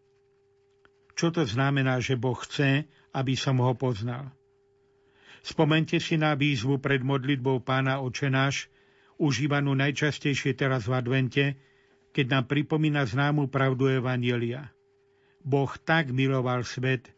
Čo 1.15 1.31
to 1.31 1.43
znamená, 1.43 1.99
že 1.99 2.19
Boh 2.19 2.37
chce, 2.37 2.87
aby 3.11 3.33
som 3.35 3.59
ho 3.59 3.75
poznal? 3.75 4.31
Spomente 5.41 5.97
si 5.97 6.21
na 6.21 6.37
výzvu 6.37 6.77
pred 6.77 7.01
modlitbou 7.01 7.65
pána 7.65 7.99
očenáš, 7.99 8.69
užívanú 9.17 9.73
najčastejšie 9.73 10.53
teraz 10.53 10.85
v 10.85 10.97
advente, 10.97 11.45
keď 12.13 12.25
nám 12.29 12.45
pripomína 12.45 13.05
známu 13.07 13.49
pravdu 13.49 13.89
Evangelia. 13.89 14.69
Boh 15.41 15.71
tak 15.81 16.13
miloval 16.13 16.61
svet, 16.61 17.09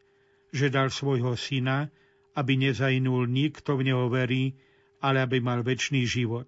že 0.54 0.72
dal 0.72 0.88
svojho 0.88 1.36
syna, 1.36 1.92
aby 2.38 2.56
nezajnul 2.56 3.28
nikto 3.28 3.76
v 3.76 3.92
neho 3.92 4.08
verí, 4.08 4.56
ale 5.04 5.20
aby 5.20 5.44
mal 5.44 5.60
väčší 5.66 6.08
život. 6.08 6.48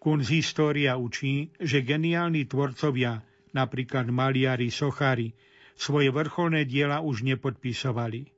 Kunz 0.00 0.32
história 0.32 0.96
učí, 0.96 1.52
že 1.60 1.84
geniálni 1.84 2.48
tvorcovia, 2.48 3.20
napríklad 3.52 4.08
maliari, 4.08 4.72
sochári, 4.72 5.32
svoje 5.80 6.12
vrcholné 6.12 6.68
diela 6.68 7.00
už 7.00 7.24
nepodpisovali. 7.24 8.28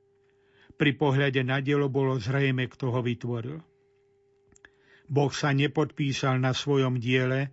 Pri 0.79 0.91
pohľade 0.95 1.43
na 1.43 1.59
dielo 1.59 1.91
bolo 1.91 2.15
zrejme, 2.15 2.71
kto 2.71 2.95
ho 2.95 3.03
vytvoril. 3.03 3.59
Boh 5.11 5.31
sa 5.35 5.51
nepodpísal 5.51 6.39
na 6.39 6.55
svojom 6.55 7.03
diele, 7.03 7.51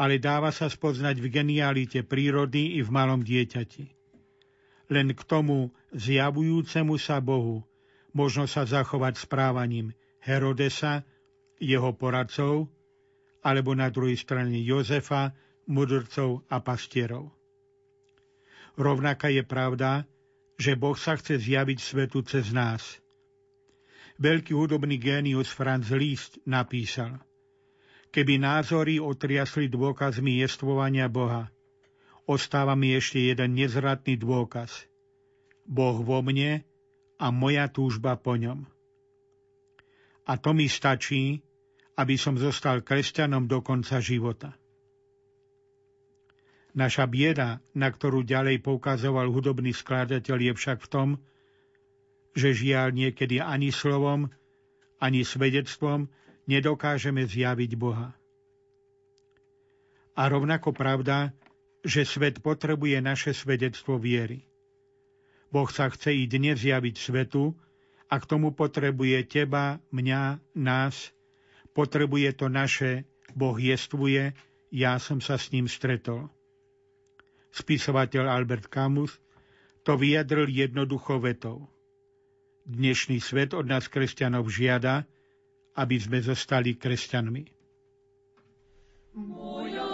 ale 0.00 0.16
dáva 0.16 0.48
sa 0.48 0.72
spoznať 0.72 1.20
v 1.20 1.28
genialite 1.28 2.00
prírody 2.00 2.80
i 2.80 2.80
v 2.80 2.88
malom 2.88 3.20
dieťati. 3.20 3.84
Len 4.88 5.12
k 5.12 5.22
tomu 5.28 5.68
zjavujúcemu 5.92 6.96
sa 6.96 7.20
Bohu 7.20 7.62
možno 8.16 8.48
sa 8.48 8.64
zachovať 8.66 9.20
správaním 9.20 9.92
Herodesa, 10.18 11.04
jeho 11.60 11.92
poradcov, 11.92 12.72
alebo 13.44 13.76
na 13.76 13.92
druhej 13.92 14.16
strane 14.16 14.56
Jozefa, 14.64 15.36
mudrcov 15.68 16.42
a 16.50 16.58
pastierov. 16.64 17.39
Rovnaká 18.80 19.28
je 19.28 19.44
pravda, 19.44 20.08
že 20.56 20.72
Boh 20.72 20.96
sa 20.96 21.20
chce 21.20 21.36
zjaviť 21.36 21.78
svetu 21.78 22.24
cez 22.24 22.48
nás. 22.56 22.80
Veľký 24.16 24.56
hudobný 24.56 24.96
génius 24.96 25.52
Franz 25.52 25.92
Liszt 25.92 26.40
napísal– 26.48 27.20
Keby 28.10 28.42
názory 28.42 28.98
otriasli 28.98 29.70
dôkazmi 29.70 30.42
jestvovania 30.42 31.06
Boha, 31.06 31.46
ostáva 32.26 32.74
mi 32.74 32.90
ešte 32.90 33.22
jeden 33.22 33.54
nezratný 33.54 34.18
dôkaz. 34.18 34.90
Boh 35.62 36.02
vo 36.02 36.18
mne 36.18 36.66
a 37.22 37.26
moja 37.30 37.70
túžba 37.70 38.18
po 38.18 38.34
ňom. 38.34 38.66
A 40.26 40.32
to 40.42 40.50
mi 40.50 40.66
stačí, 40.66 41.38
aby 41.94 42.18
som 42.18 42.34
zostal 42.34 42.82
kresťanom 42.82 43.46
do 43.46 43.62
konca 43.62 44.02
života. 44.02 44.58
Naša 46.70 47.06
bieda, 47.10 47.58
na 47.74 47.90
ktorú 47.90 48.22
ďalej 48.22 48.62
poukazoval 48.62 49.26
hudobný 49.30 49.74
skladateľ, 49.74 50.38
je 50.38 50.52
však 50.54 50.78
v 50.86 50.88
tom, 50.90 51.08
že 52.34 52.54
žiaľ 52.54 52.94
niekedy 52.94 53.42
ani 53.42 53.74
slovom, 53.74 54.30
ani 55.02 55.26
svedectvom 55.26 56.06
nedokážeme 56.46 57.26
zjaviť 57.26 57.70
Boha. 57.74 58.14
A 60.14 60.22
rovnako 60.30 60.70
pravda, 60.70 61.34
že 61.82 62.06
svet 62.06 62.38
potrebuje 62.44 63.02
naše 63.02 63.32
svedectvo 63.34 63.98
viery. 63.98 64.46
Boh 65.50 65.66
sa 65.66 65.90
chce 65.90 66.14
i 66.14 66.30
dnes 66.30 66.62
zjaviť 66.62 66.94
svetu 66.94 67.56
a 68.06 68.14
k 68.20 68.28
tomu 68.28 68.54
potrebuje 68.54 69.26
teba, 69.26 69.82
mňa, 69.90 70.38
nás, 70.54 71.10
Potrebuje 71.70 72.34
to 72.34 72.50
naše 72.50 73.06
Boh 73.38 73.54
jestvuje, 73.54 74.34
ja 74.74 74.98
som 74.98 75.22
sa 75.22 75.38
s 75.38 75.54
ním 75.54 75.70
stretol. 75.70 76.26
Spisovateľ 77.50 78.30
Albert 78.30 78.70
Camus 78.70 79.18
to 79.82 79.98
vyjadril 79.98 80.46
jednoducho 80.46 81.18
vetou. 81.18 81.66
Dnešný 82.62 83.18
svet 83.18 83.50
od 83.50 83.66
nás 83.66 83.90
kresťanov 83.90 84.46
žiada, 84.46 85.02
aby 85.74 85.96
sme 85.98 86.22
zostali 86.22 86.78
kresťanmi. 86.78 87.42
Moja 89.18 89.89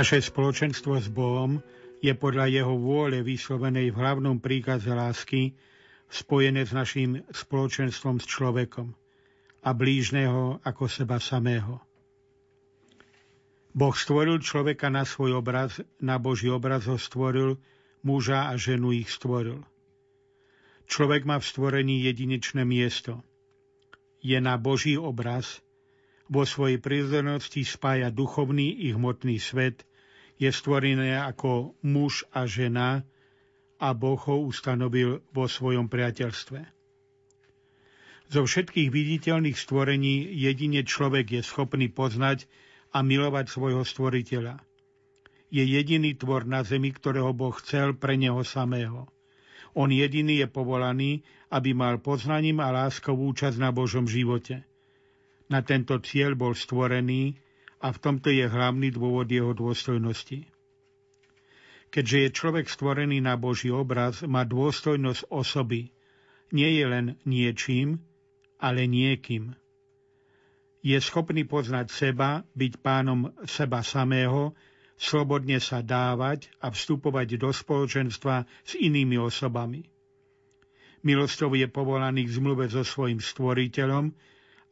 Naše 0.00 0.32
spoločenstvo 0.32 0.96
s 0.96 1.12
Bohom 1.12 1.60
je 2.00 2.08
podľa 2.16 2.48
jeho 2.48 2.72
vôle 2.72 3.20
vyslovenej 3.20 3.92
v 3.92 4.00
hlavnom 4.00 4.40
príkaze 4.40 4.88
lásky 4.88 5.52
spojené 6.08 6.64
s 6.64 6.72
našim 6.72 7.20
spoločenstvom 7.28 8.16
s 8.16 8.24
človekom 8.24 8.96
a 9.60 9.70
blížneho 9.76 10.56
ako 10.64 10.88
seba 10.88 11.20
samého. 11.20 11.84
Boh 13.76 13.92
stvoril 13.92 14.40
človeka 14.40 14.88
na 14.88 15.04
svoj 15.04 15.36
obraz, 15.36 15.84
na 16.00 16.16
Boží 16.16 16.48
obraz 16.48 16.88
ho 16.88 16.96
stvoril, 16.96 17.60
muža 18.00 18.48
a 18.48 18.56
ženu 18.56 18.96
ich 18.96 19.12
stvoril. 19.12 19.60
Človek 20.88 21.28
má 21.28 21.36
v 21.36 21.44
stvorení 21.44 22.08
jedinečné 22.08 22.64
miesto. 22.64 23.20
Je 24.24 24.40
na 24.40 24.56
Boží 24.56 24.96
obraz, 24.96 25.60
vo 26.24 26.48
svojej 26.48 26.80
prírodzenosti 26.80 27.68
spája 27.68 28.08
duchovný 28.08 28.88
i 28.88 28.96
hmotný 28.96 29.36
svet, 29.36 29.84
je 30.40 30.48
stvorené 30.48 31.20
ako 31.20 31.76
muž 31.84 32.24
a 32.32 32.48
žena 32.48 33.04
a 33.76 33.92
Boh 33.92 34.16
ho 34.16 34.40
ustanovil 34.40 35.20
vo 35.36 35.44
svojom 35.44 35.92
priateľstve. 35.92 36.60
Zo 38.30 38.42
všetkých 38.46 38.88
viditeľných 38.88 39.58
stvorení 39.58 40.32
jedine 40.32 40.80
človek 40.86 41.36
je 41.36 41.42
schopný 41.44 41.92
poznať 41.92 42.48
a 42.96 43.04
milovať 43.04 43.52
svojho 43.52 43.84
stvoriteľa. 43.84 44.56
Je 45.50 45.66
jediný 45.66 46.14
tvor 46.14 46.46
na 46.46 46.64
zemi, 46.64 46.94
ktorého 46.94 47.34
Boh 47.36 47.52
chcel 47.60 47.92
pre 47.98 48.16
neho 48.16 48.40
samého. 48.46 49.10
On 49.74 49.90
jediný 49.90 50.40
je 50.40 50.48
povolaný, 50.48 51.26
aby 51.52 51.74
mal 51.74 52.00
poznaním 52.00 52.62
a 52.62 52.70
láskou 52.70 53.18
účasť 53.18 53.60
na 53.60 53.70
Božom 53.74 54.08
živote– 54.08 54.62
na 55.50 55.66
tento 55.66 55.98
cieľ 55.98 56.38
bol 56.38 56.54
stvorený 56.54 57.34
a 57.80 57.86
v 57.90 57.98
tomto 57.98 58.28
je 58.28 58.44
hlavný 58.44 58.92
dôvod 58.92 59.24
jeho 59.26 59.56
dôstojnosti. 59.56 60.44
Keďže 61.90 62.16
je 62.22 62.30
človek 62.30 62.66
stvorený 62.70 63.18
na 63.18 63.34
Boží 63.34 63.72
obraz, 63.72 64.22
má 64.22 64.46
dôstojnosť 64.46 65.26
osoby. 65.32 65.90
Nie 66.54 66.70
je 66.76 66.84
len 66.86 67.06
niečím, 67.26 67.98
ale 68.62 68.86
niekým. 68.86 69.56
Je 70.80 70.96
schopný 71.02 71.44
poznať 71.44 71.90
seba, 71.90 72.46
byť 72.54 72.72
pánom 72.80 73.34
seba 73.44 73.82
samého, 73.82 74.54
slobodne 75.00 75.58
sa 75.58 75.82
dávať 75.82 76.52
a 76.62 76.70
vstupovať 76.70 77.40
do 77.40 77.50
spoločenstva 77.50 78.46
s 78.64 78.76
inými 78.78 79.16
osobami. 79.18 79.88
Milosťou 81.00 81.56
je 81.56 81.64
povolaný 81.64 82.28
k 82.28 82.36
zmluve 82.36 82.68
so 82.68 82.84
svojim 82.84 83.24
stvoriteľom, 83.24 84.12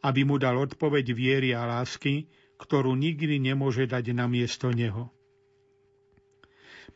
aby 0.04 0.20
mu 0.22 0.36
dal 0.36 0.60
odpoveď 0.60 1.16
viery 1.16 1.50
a 1.56 1.64
lásky, 1.64 2.28
ktorú 2.58 2.98
nikdy 2.98 3.38
nemôže 3.38 3.86
dať 3.86 4.12
na 4.12 4.26
miesto 4.26 4.74
neho. 4.74 5.08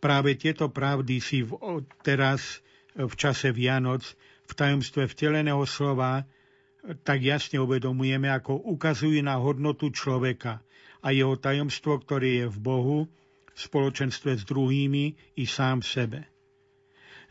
Práve 0.03 0.35
tieto 0.35 0.67
pravdy 0.67 1.23
si 1.23 1.47
v, 1.47 1.55
teraz 2.03 2.59
v 2.99 3.15
čase 3.15 3.55
Vianoc 3.55 4.03
v 4.51 4.53
tajomstve 4.53 5.07
vteleného 5.07 5.63
slova 5.65 6.27
tak 7.07 7.23
jasne 7.23 7.63
uvedomujeme, 7.63 8.27
ako 8.27 8.59
ukazujú 8.59 9.23
na 9.23 9.39
hodnotu 9.39 9.95
človeka 9.95 10.59
a 10.99 11.15
jeho 11.15 11.39
tajomstvo, 11.39 12.03
ktoré 12.03 12.43
je 12.43 12.47
v 12.51 12.59
Bohu, 12.59 12.99
v 13.55 13.59
spoločenstve 13.59 14.35
s 14.35 14.43
druhými 14.43 15.39
i 15.39 15.45
sám 15.47 15.87
v 15.87 15.87
sebe. 15.87 16.21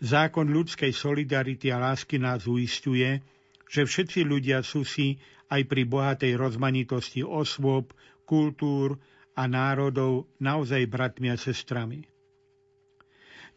Zákon 0.01 0.49
ľudskej 0.49 0.95
solidarity 0.95 1.69
a 1.69 1.77
lásky 1.77 2.17
nás 2.17 2.47
uistuje, 2.47 3.21
že 3.67 3.85
všetci 3.85 4.23
ľudia 4.25 4.63
sú 4.63 4.87
si 4.87 5.19
aj 5.51 5.67
pri 5.67 5.83
bohatej 5.83 6.39
rozmanitosti 6.39 7.21
osôb, 7.21 7.91
kultúr 8.31 8.95
a 9.35 9.43
národov 9.51 10.31
naozaj 10.39 10.87
bratmi 10.87 11.27
a 11.27 11.35
sestrami. 11.35 12.07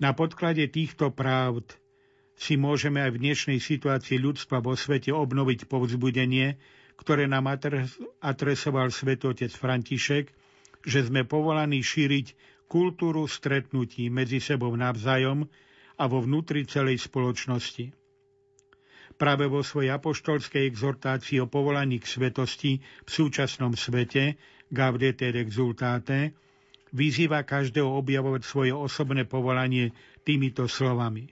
Na 0.03 0.11
podklade 0.11 0.67
týchto 0.67 1.15
pravd 1.15 1.79
si 2.35 2.59
môžeme 2.59 2.99
aj 2.99 3.15
v 3.15 3.23
dnešnej 3.23 3.59
situácii 3.63 4.19
ľudstva 4.19 4.59
vo 4.59 4.75
svete 4.75 5.15
obnoviť 5.15 5.71
povzbudenie, 5.71 6.59
ktoré 6.99 7.31
nám 7.31 7.47
adresoval 8.19 8.91
svetotec 8.91 9.55
František, 9.55 10.35
že 10.83 11.01
sme 11.07 11.23
povolaní 11.23 11.79
šíriť 11.79 12.35
kultúru 12.67 13.31
stretnutí 13.31 14.11
medzi 14.11 14.43
sebou 14.43 14.75
navzájom 14.75 15.47
a 15.95 16.05
vo 16.11 16.19
vnútri 16.19 16.67
celej 16.67 17.07
spoločnosti. 17.07 17.95
Práve 19.15 19.47
vo 19.47 19.63
svojej 19.63 19.95
apoštolskej 19.95 20.67
exhortácii 20.67 21.39
o 21.39 21.47
povolaní 21.47 22.03
k 22.03 22.11
svetosti 22.11 22.83
v 22.83 23.11
súčasnom 23.11 23.79
svete 23.79 24.35
Gaudete 24.75 25.31
exultate 25.31 26.35
vyzýva 26.91 27.47
každého 27.47 27.87
objavovať 27.87 28.43
svoje 28.43 28.73
osobné 28.75 29.23
povolanie 29.23 29.95
týmito 30.27 30.67
slovami. 30.67 31.31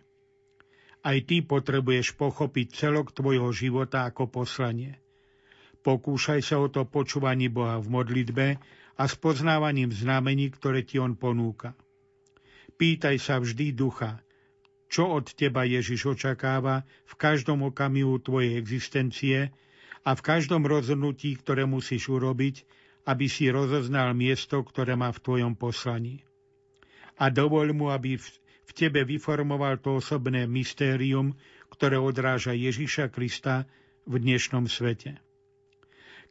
Aj 1.02 1.19
ty 1.27 1.43
potrebuješ 1.43 2.14
pochopiť 2.14 2.66
celok 2.70 3.10
tvojho 3.10 3.51
života 3.51 4.06
ako 4.06 4.31
poslanie. 4.31 5.02
Pokúšaj 5.82 6.40
sa 6.47 6.62
o 6.62 6.70
to 6.70 6.86
počúvaní 6.86 7.51
Boha 7.51 7.82
v 7.82 7.90
modlitbe 7.90 8.47
a 8.94 9.02
s 9.10 9.19
poznávaním 9.19 9.90
znamení, 9.90 10.55
ktoré 10.55 10.86
ti 10.86 11.02
On 11.02 11.19
ponúka. 11.19 11.74
Pýtaj 12.78 13.19
sa 13.19 13.43
vždy 13.43 13.74
ducha, 13.74 14.23
čo 14.86 15.10
od 15.10 15.35
teba 15.35 15.66
Ježiš 15.66 16.14
očakáva 16.14 16.86
v 17.06 17.14
každom 17.19 17.66
okamihu 17.66 18.23
tvojej 18.23 18.55
existencie 18.55 19.51
a 20.06 20.10
v 20.14 20.20
každom 20.23 20.66
rozhodnutí, 20.66 21.35
ktoré 21.39 21.66
musíš 21.66 22.10
urobiť, 22.10 22.62
aby 23.02 23.26
si 23.26 23.50
rozoznal 23.50 24.14
miesto, 24.14 24.62
ktoré 24.62 24.94
má 24.94 25.10
v 25.10 25.22
tvojom 25.22 25.54
poslaní. 25.58 26.22
A 27.18 27.28
dovoľ 27.28 27.68
mu, 27.74 27.86
aby 27.90 28.18
v 28.18 28.70
tebe 28.74 29.02
vyformoval 29.02 29.82
to 29.82 29.98
osobné 29.98 30.46
mystérium, 30.46 31.34
ktoré 31.68 31.98
odráža 31.98 32.54
Ježiša 32.54 33.10
Krista 33.10 33.66
v 34.06 34.22
dnešnom 34.22 34.70
svete. 34.70 35.18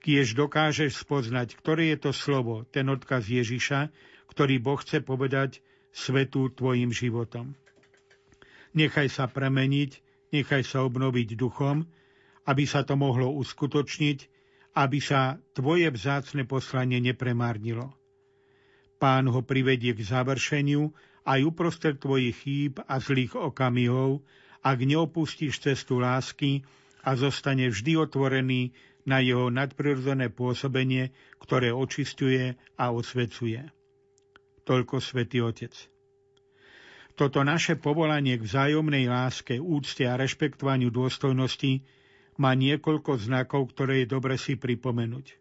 Kiež 0.02 0.34
dokážeš 0.34 1.06
spoznať, 1.06 1.54
ktoré 1.60 1.94
je 1.94 2.10
to 2.10 2.12
slovo, 2.16 2.66
ten 2.72 2.90
odkaz 2.90 3.30
Ježiša, 3.30 3.94
ktorý 4.32 4.58
Boh 4.58 4.80
chce 4.80 5.04
povedať 5.04 5.62
svetu 5.92 6.50
tvojim 6.50 6.90
životom. 6.90 7.54
Nechaj 8.72 9.12
sa 9.12 9.28
premeniť, 9.28 10.00
nechaj 10.32 10.64
sa 10.64 10.88
obnoviť 10.88 11.36
duchom, 11.36 11.84
aby 12.48 12.64
sa 12.64 12.82
to 12.88 12.96
mohlo 12.96 13.30
uskutočniť 13.36 14.31
aby 14.72 15.00
sa 15.04 15.40
tvoje 15.52 15.92
vzácne 15.92 16.48
poslanie 16.48 17.04
nepremárnilo. 17.04 17.92
Pán 19.02 19.28
ho 19.28 19.42
privedie 19.42 19.98
k 19.98 20.02
završeniu 20.06 20.94
aj 21.28 21.40
uprostred 21.44 21.98
tvojich 21.98 22.38
chýb 22.46 22.74
a 22.86 23.02
zlých 23.02 23.34
okamihov, 23.36 24.22
ak 24.62 24.78
neopustíš 24.86 25.58
cestu 25.60 25.98
lásky 25.98 26.62
a 27.02 27.18
zostane 27.18 27.70
vždy 27.74 27.98
otvorený 27.98 28.72
na 29.10 29.18
jeho 29.18 29.50
nadprirodzené 29.50 30.30
pôsobenie, 30.30 31.10
ktoré 31.42 31.74
očistuje 31.74 32.54
a 32.78 32.94
osvecuje. 32.94 33.66
Toľko 34.62 35.02
Svetý 35.02 35.42
Otec. 35.42 35.74
Toto 37.18 37.42
naše 37.42 37.76
povolanie 37.76 38.38
k 38.38 38.46
vzájomnej 38.46 39.10
láske, 39.10 39.58
úcte 39.58 40.06
a 40.06 40.16
rešpektovaniu 40.16 40.94
dôstojnosti 40.94 41.82
má 42.42 42.58
niekoľko 42.58 43.22
znakov, 43.22 43.70
ktoré 43.78 44.02
je 44.02 44.08
dobre 44.10 44.42
si 44.42 44.58
pripomenúť. 44.58 45.38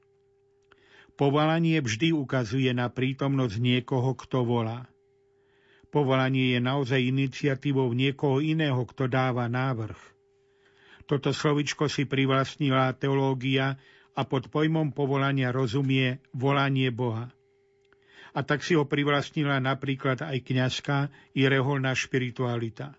Povolanie 1.16 1.80
vždy 1.80 2.12
ukazuje 2.12 2.68
na 2.76 2.92
prítomnosť 2.92 3.56
niekoho, 3.56 4.12
kto 4.12 4.44
volá. 4.44 4.84
Povolanie 5.88 6.56
je 6.56 6.60
naozaj 6.60 7.00
iniciatívou 7.00 7.88
niekoho 7.96 8.44
iného, 8.44 8.84
kto 8.84 9.08
dáva 9.08 9.48
návrh. 9.48 9.96
Toto 11.08 11.34
slovičko 11.34 11.90
si 11.90 12.06
privlastnila 12.06 12.94
teológia 12.94 13.74
a 14.14 14.22
pod 14.22 14.52
pojmom 14.52 14.94
povolania 14.94 15.50
rozumie 15.50 16.22
volanie 16.36 16.92
Boha. 16.94 17.32
A 18.30 18.46
tak 18.46 18.62
si 18.62 18.78
ho 18.78 18.86
privlastnila 18.86 19.58
napríklad 19.58 20.22
aj 20.22 20.38
kňazka 20.46 21.10
i 21.34 21.50
reholná 21.50 21.90
špiritualita. 21.98 22.94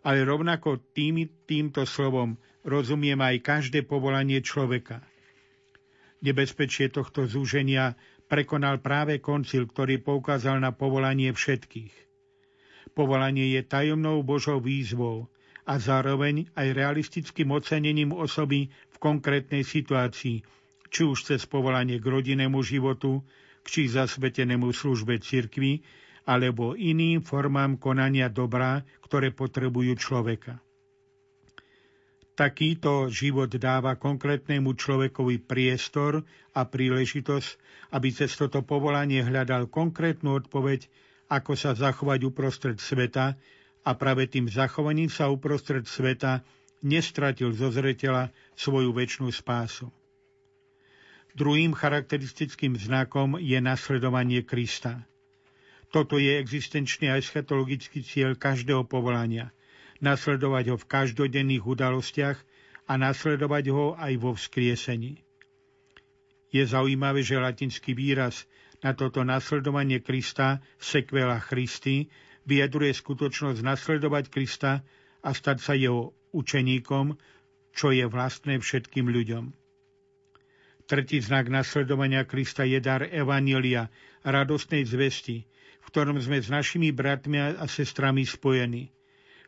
Ale 0.00 0.24
rovnako 0.24 0.80
tým, 0.96 1.28
týmto 1.44 1.84
slovom 1.84 2.40
rozumiem 2.64 3.20
aj 3.20 3.36
každé 3.40 3.88
povolanie 3.88 4.44
človeka. 4.44 5.00
Nebezpečie 6.20 6.92
tohto 6.92 7.24
zúženia 7.24 7.96
prekonal 8.28 8.78
práve 8.84 9.18
koncil, 9.18 9.64
ktorý 9.64 10.04
poukázal 10.04 10.60
na 10.60 10.70
povolanie 10.70 11.32
všetkých. 11.32 11.94
Povolanie 12.92 13.56
je 13.56 13.62
tajomnou 13.64 14.20
Božou 14.20 14.60
výzvou 14.60 15.32
a 15.64 15.78
zároveň 15.80 16.50
aj 16.58 16.76
realistickým 16.76 17.50
ocenením 17.54 18.12
osoby 18.12 18.68
v 18.68 18.96
konkrétnej 19.00 19.64
situácii, 19.64 20.44
či 20.90 21.02
už 21.06 21.18
cez 21.24 21.46
povolanie 21.46 22.02
k 22.02 22.06
rodinnému 22.06 22.60
životu, 22.60 23.24
či 23.64 23.86
zasvetenému 23.88 24.74
službe 24.74 25.22
cirkvi, 25.22 25.80
alebo 26.28 26.76
iným 26.76 27.24
formám 27.24 27.80
konania 27.80 28.28
dobra, 28.28 28.84
ktoré 29.06 29.32
potrebujú 29.32 29.96
človeka. 29.96 30.60
Takýto 32.40 33.12
život 33.12 33.52
dáva 33.52 34.00
konkrétnemu 34.00 34.72
človekovi 34.72 35.44
priestor 35.44 36.24
a 36.56 36.64
príležitosť, 36.64 37.50
aby 37.92 38.08
cez 38.16 38.32
toto 38.32 38.64
povolanie 38.64 39.20
hľadal 39.20 39.68
konkrétnu 39.68 40.40
odpoveď, 40.40 40.88
ako 41.28 41.52
sa 41.52 41.76
zachovať 41.76 42.24
uprostred 42.24 42.80
sveta 42.80 43.36
a 43.84 43.90
práve 43.92 44.24
tým 44.24 44.48
zachovaním 44.48 45.12
sa 45.12 45.28
uprostred 45.28 45.84
sveta 45.84 46.40
nestratil 46.80 47.52
zo 47.52 47.68
zreteľa 47.68 48.32
svoju 48.56 48.88
väčšnú 48.88 49.28
spásu. 49.28 49.92
Druhým 51.36 51.76
charakteristickým 51.76 52.72
znakom 52.80 53.36
je 53.36 53.60
nasledovanie 53.60 54.48
Krista. 54.48 55.04
Toto 55.92 56.16
je 56.16 56.40
existenčný 56.40 57.12
a 57.12 57.20
eschatologický 57.20 58.00
cieľ 58.00 58.32
každého 58.32 58.88
povolania– 58.88 59.52
nasledovať 60.00 60.64
ho 60.72 60.76
v 60.80 60.88
každodenných 60.88 61.64
udalostiach 61.64 62.38
a 62.88 62.92
nasledovať 62.96 63.64
ho 63.70 63.94
aj 63.94 64.12
vo 64.16 64.32
vzkriesení. 64.34 65.20
Je 66.50 66.64
zaujímavé, 66.66 67.22
že 67.22 67.38
latinský 67.38 67.94
výraz 67.94 68.48
na 68.82 68.96
toto 68.96 69.22
nasledovanie 69.22 70.00
Krista, 70.02 70.64
sekvela 70.80 71.38
Christi, 71.38 72.10
vyjadruje 72.48 72.96
skutočnosť 72.96 73.60
nasledovať 73.62 74.24
Krista 74.32 74.82
a 75.20 75.30
stať 75.30 75.58
sa 75.62 75.76
jeho 75.76 76.16
učeníkom, 76.34 77.14
čo 77.76 77.94
je 77.94 78.02
vlastné 78.08 78.58
všetkým 78.58 79.06
ľuďom. 79.06 79.54
Tretí 80.90 81.22
znak 81.22 81.46
nasledovania 81.46 82.26
Krista 82.26 82.66
je 82.66 82.82
dar 82.82 83.06
Evanielia, 83.06 83.86
radostnej 84.26 84.82
zvesti, 84.82 85.46
v 85.78 85.86
ktorom 85.86 86.18
sme 86.18 86.42
s 86.42 86.50
našimi 86.50 86.90
bratmi 86.90 87.38
a 87.38 87.64
sestrami 87.70 88.26
spojení 88.26 88.90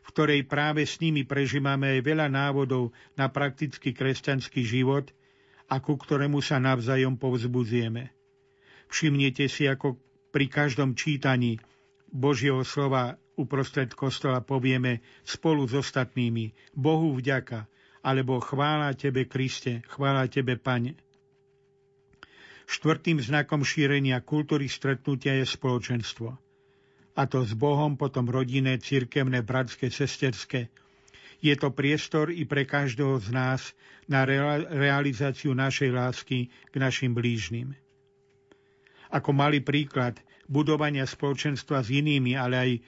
v 0.03 0.07
ktorej 0.11 0.41
práve 0.43 0.83
s 0.83 0.99
nimi 0.99 1.23
prežívame 1.23 1.95
aj 1.97 1.99
veľa 2.03 2.27
návodov 2.27 2.91
na 3.15 3.31
praktický 3.31 3.95
kresťanský 3.95 4.61
život 4.67 5.15
a 5.71 5.79
ku 5.79 5.95
ktorému 5.95 6.43
sa 6.43 6.59
navzájom 6.59 7.15
povzbudzujeme. 7.15 8.11
Všimnite 8.91 9.47
si, 9.47 9.63
ako 9.65 9.95
pri 10.29 10.51
každom 10.51 10.93
čítaní 10.93 11.57
Božieho 12.11 12.61
slova 12.67 13.15
uprostred 13.39 13.95
kostola 13.95 14.43
povieme 14.43 15.01
spolu 15.23 15.65
s 15.65 15.73
ostatnými 15.73 16.75
Bohu 16.75 17.15
vďaka, 17.15 17.65
alebo 18.03 18.43
chvála 18.43 18.93
Tebe, 18.93 19.25
Kriste, 19.25 19.81
chvála 19.87 20.27
Tebe, 20.27 20.59
Pane. 20.59 20.99
Štvrtým 22.67 23.23
znakom 23.23 23.63
šírenia 23.63 24.19
kultúry 24.21 24.67
stretnutia 24.67 25.39
je 25.39 25.47
spoločenstvo 25.47 26.42
a 27.13 27.29
to 27.29 27.45
s 27.45 27.53
Bohom, 27.53 27.93
potom 27.93 28.25
rodinné, 28.25 28.81
cirkevné, 28.81 29.45
bratské, 29.45 29.93
sesterské. 29.93 30.73
Je 31.43 31.53
to 31.59 31.69
priestor 31.69 32.33
i 32.33 32.47
pre 32.47 32.65
každého 32.65 33.19
z 33.21 33.29
nás 33.29 33.61
na 34.09 34.25
realizáciu 34.71 35.53
našej 35.53 35.91
lásky 35.93 36.49
k 36.49 36.75
našim 36.79 37.13
blížnym. 37.13 37.77
Ako 39.13 39.29
malý 39.29 39.61
príklad 39.61 40.17
budovania 40.49 41.05
spoločenstva 41.05 41.85
s 41.85 41.93
inými, 41.93 42.33
ale 42.33 42.55
aj 42.57 42.71
e, 42.73 42.79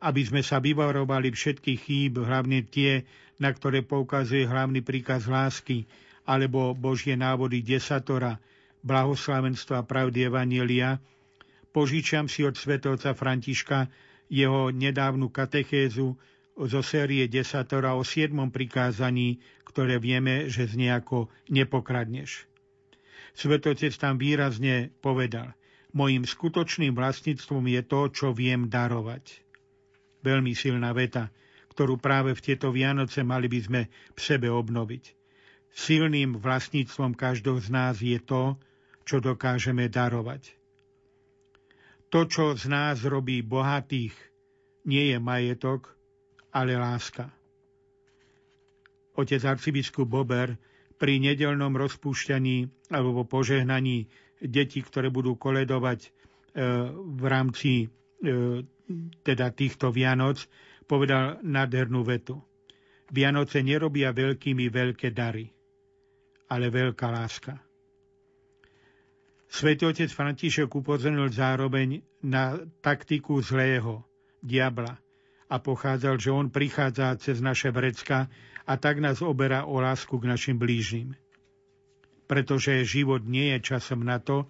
aby 0.00 0.22
sme 0.24 0.40
sa 0.40 0.56
vyvarovali 0.56 1.28
všetkých 1.28 1.80
chýb, 1.80 2.24
hlavne 2.24 2.64
tie, 2.64 3.04
na 3.36 3.52
ktoré 3.52 3.84
poukazuje 3.84 4.48
hlavný 4.48 4.80
príkaz 4.80 5.28
lásky, 5.28 5.84
alebo 6.24 6.72
Božie 6.72 7.18
návody 7.18 7.60
desatora, 7.60 8.40
blahoslavenstva 8.80 9.84
pravdy 9.84 10.32
Evanielia, 10.32 10.96
Požičiam 11.70 12.26
si 12.26 12.42
od 12.42 12.58
svetovca 12.58 13.14
Františka 13.14 13.86
jeho 14.26 14.74
nedávnu 14.74 15.30
katechézu 15.30 16.18
zo 16.54 16.80
série 16.82 17.30
desatora 17.30 17.94
o 17.94 18.02
siedmom 18.02 18.50
prikázaní, 18.50 19.38
ktoré 19.62 20.02
vieme, 20.02 20.50
že 20.50 20.66
znie 20.66 20.90
ako 20.90 21.30
nepokradneš. 21.46 22.50
Svetotec 23.32 23.94
tam 23.94 24.18
výrazne 24.18 24.90
povedal, 24.98 25.54
mojim 25.94 26.26
skutočným 26.26 26.94
vlastníctvom 26.94 27.64
je 27.70 27.82
to, 27.86 28.00
čo 28.10 28.26
viem 28.34 28.66
darovať. 28.66 29.42
Veľmi 30.26 30.52
silná 30.52 30.90
veta, 30.90 31.30
ktorú 31.70 31.96
práve 31.96 32.34
v 32.34 32.44
tieto 32.44 32.74
Vianoce 32.74 33.22
mali 33.22 33.46
by 33.46 33.60
sme 33.62 33.80
v 33.88 34.18
sebe 34.18 34.50
obnoviť. 34.50 35.16
Silným 35.70 36.36
vlastníctvom 36.36 37.14
každého 37.14 37.62
z 37.62 37.68
nás 37.70 37.96
je 38.02 38.18
to, 38.18 38.58
čo 39.06 39.22
dokážeme 39.22 39.86
darovať. 39.86 40.59
To, 42.10 42.26
čo 42.26 42.58
z 42.58 42.66
nás 42.66 43.06
robí 43.06 43.38
bohatých, 43.40 44.14
nie 44.90 45.14
je 45.14 45.18
majetok, 45.22 45.94
ale 46.50 46.74
láska. 46.74 47.30
Otec 49.14 49.42
arcibiskup 49.46 50.10
Bober 50.10 50.58
pri 50.98 51.22
nedelnom 51.22 51.70
rozpúšťaní 51.78 52.90
alebo 52.90 53.22
požehnaní 53.22 54.10
detí, 54.42 54.82
ktoré 54.82 55.06
budú 55.08 55.38
koledovať 55.38 56.00
e, 56.02 56.10
v 56.98 57.24
rámci 57.30 57.86
e, 57.86 57.86
teda 59.22 59.54
týchto 59.54 59.94
Vianoc, 59.94 60.42
povedal 60.90 61.38
nádhernú 61.46 62.02
vetu. 62.02 62.42
Vianoce 63.10 63.62
nerobia 63.62 64.10
veľkými 64.10 64.66
veľké 64.66 65.14
dary, 65.14 65.46
ale 66.50 66.66
veľká 66.74 67.06
láska. 67.06 67.69
Svetý 69.50 69.90
otec 69.90 70.06
František 70.14 70.70
upozornil 70.70 71.26
zároveň 71.34 72.06
na 72.22 72.54
taktiku 72.78 73.42
zlého, 73.42 74.06
diabla, 74.38 75.02
a 75.50 75.58
pochádzal, 75.58 76.14
že 76.22 76.30
on 76.30 76.54
prichádza 76.54 77.18
cez 77.18 77.42
naše 77.42 77.74
vrecka 77.74 78.30
a 78.62 78.78
tak 78.78 79.02
nás 79.02 79.18
oberá 79.18 79.66
o 79.66 79.82
lásku 79.82 80.14
k 80.14 80.30
našim 80.30 80.54
blížnym. 80.54 81.18
Pretože 82.30 82.86
život 82.86 83.26
nie 83.26 83.50
je 83.58 83.74
časom 83.74 84.06
na 84.06 84.22
to, 84.22 84.46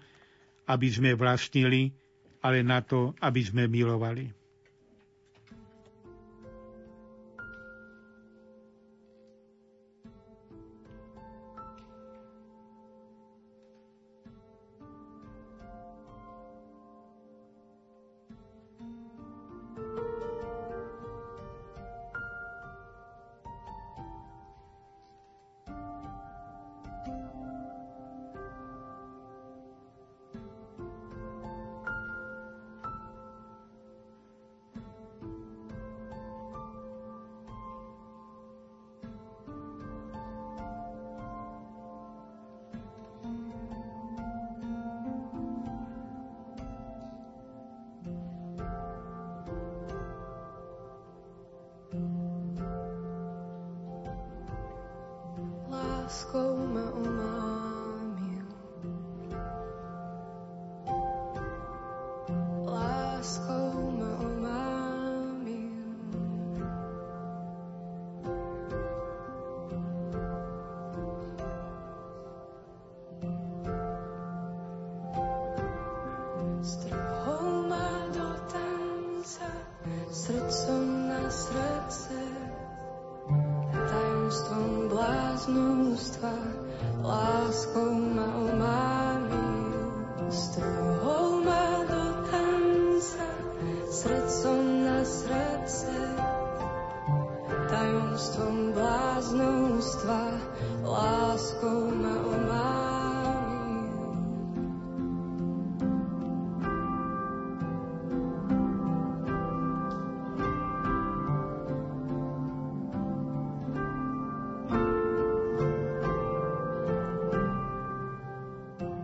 aby 0.69 0.85
sme 0.93 1.17
vlastnili, 1.17 1.97
ale 2.45 2.61
na 2.61 2.85
to, 2.85 3.17
aby 3.17 3.41
sme 3.41 3.65
milovali. 3.65 4.29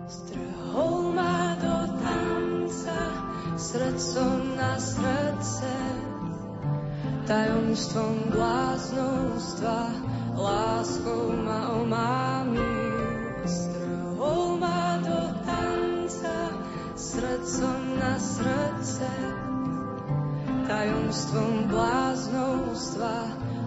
Strhol 0.08 1.12
do 1.60 1.78
tanca, 2.00 3.00
srdcom 3.60 4.56
na 4.56 4.80
srdce, 4.80 5.74
tajomstvom 7.28 8.32
bláznostva, 8.32 9.92
láskou 10.32 11.36
ma 11.44 11.76
omámil. 11.76 13.44
Strhol 13.44 14.56
ma 14.64 14.96
do 15.04 15.22
tanca, 15.44 16.56
srdcom 16.96 18.00
na 18.00 18.16
srdce, 18.16 19.12
tajomstvom 20.72 21.68
bláznostva, 21.68 23.16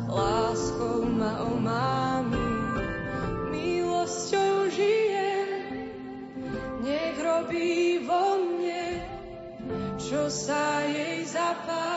láskou 0.09 1.05
ma 1.05 1.45
omámil. 1.53 1.90
Papa. 11.67 11.90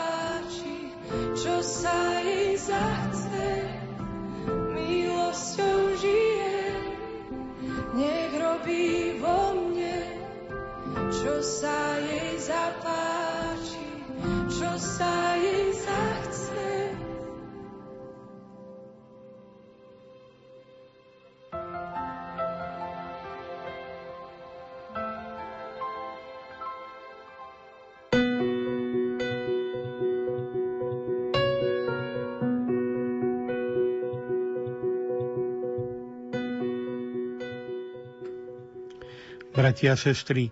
Bratia 39.54 39.94
a 39.94 39.96
sestry, 39.96 40.50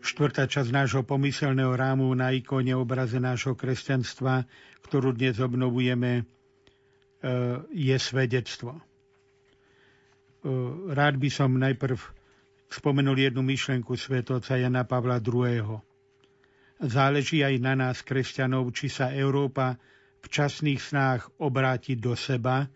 štvrtá 0.00 0.48
časť 0.48 0.72
nášho 0.72 1.04
pomyselného 1.04 1.76
rámu 1.76 2.08
na 2.16 2.32
ikone 2.32 2.72
obraze 2.72 3.20
nášho 3.20 3.52
kresťanstva, 3.52 4.48
ktorú 4.80 5.12
dnes 5.12 5.36
obnovujeme, 5.36 6.12
e, 6.16 6.22
je 7.68 7.92
svedectvo. 8.00 8.80
E, 8.80 8.82
rád 10.88 11.20
by 11.20 11.28
som 11.28 11.52
najprv 11.52 12.00
spomenul 12.72 13.28
jednu 13.28 13.44
myšlenku 13.44 13.92
svetovca 13.92 14.56
Jana 14.56 14.88
Pavla 14.88 15.20
II. 15.20 15.84
Záleží 16.80 17.44
aj 17.44 17.60
na 17.60 17.76
nás, 17.76 18.00
kresťanov, 18.00 18.72
či 18.72 18.88
sa 18.88 19.12
Európa 19.12 19.76
v 20.24 20.26
časných 20.32 20.80
snách 20.80 21.28
obráti 21.36 21.92
do 21.92 22.16
seba 22.16 22.72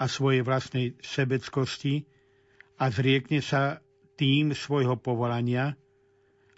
a 0.00 0.04
svojej 0.08 0.40
vlastnej 0.40 0.96
sebeckosti 1.04 2.08
a 2.80 2.88
zriekne 2.88 3.44
sa 3.44 3.84
tým 4.16 4.56
svojho 4.56 4.96
povolania 4.96 5.76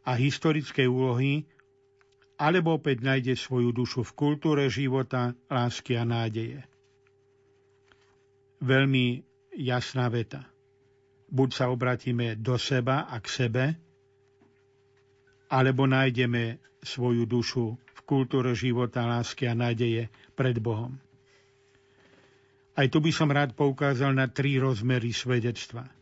a 0.07 0.17
historickej 0.17 0.89
úlohy, 0.89 1.45
alebo 2.39 2.79
opäť 2.79 3.03
nájde 3.03 3.35
svoju 3.35 3.75
dušu 3.75 4.07
v 4.07 4.13
kultúre 4.15 4.71
života, 4.71 5.35
lásky 5.51 5.99
a 5.99 6.07
nádeje. 6.07 6.63
Veľmi 8.63 9.27
jasná 9.59 10.07
veta. 10.07 10.47
Buď 11.29 11.49
sa 11.53 11.67
obratíme 11.69 12.39
do 12.39 12.55
seba 12.57 13.11
a 13.11 13.19
k 13.19 13.27
sebe, 13.27 13.65
alebo 15.51 15.85
nájdeme 15.85 16.63
svoju 16.81 17.27
dušu 17.27 17.75
v 17.75 18.01
kultúre 18.07 18.55
života, 18.55 19.05
lásky 19.05 19.51
a 19.51 19.59
nádeje 19.59 20.09
pred 20.39 20.57
Bohom. 20.63 20.95
Aj 22.79 22.87
tu 22.87 23.03
by 23.03 23.11
som 23.11 23.35
rád 23.35 23.59
poukázal 23.59 24.15
na 24.15 24.31
tri 24.31 24.63
rozmery 24.63 25.11
svedectva. 25.11 25.98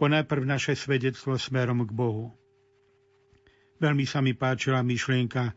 Ponajprv 0.00 0.48
naše 0.48 0.72
svedectvo 0.72 1.36
smerom 1.36 1.84
k 1.84 1.92
Bohu. 1.92 2.32
Veľmi 3.76 4.08
sa 4.08 4.24
mi 4.24 4.32
páčila 4.32 4.80
myšlienka, 4.80 5.52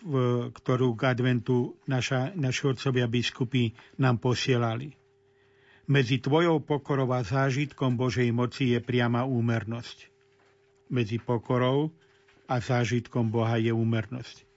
v, 0.00 0.48
ktorú 0.48 0.96
k 0.96 1.12
adventu 1.12 1.76
naša, 1.84 2.32
naši 2.32 2.72
otcovia 2.72 3.04
biskupy 3.04 3.76
nám 4.00 4.16
posielali. 4.16 4.96
Medzi 5.92 6.24
tvojou 6.24 6.64
pokorou 6.64 7.12
a 7.12 7.20
zážitkom 7.20 8.00
Božej 8.00 8.32
moci 8.32 8.72
je 8.72 8.80
priama 8.80 9.28
úmernosť. 9.28 10.08
Medzi 10.88 11.20
pokorou 11.20 11.92
a 12.48 12.56
zážitkom 12.64 13.28
Boha 13.28 13.60
je 13.60 13.76
úmernosť. 13.76 14.48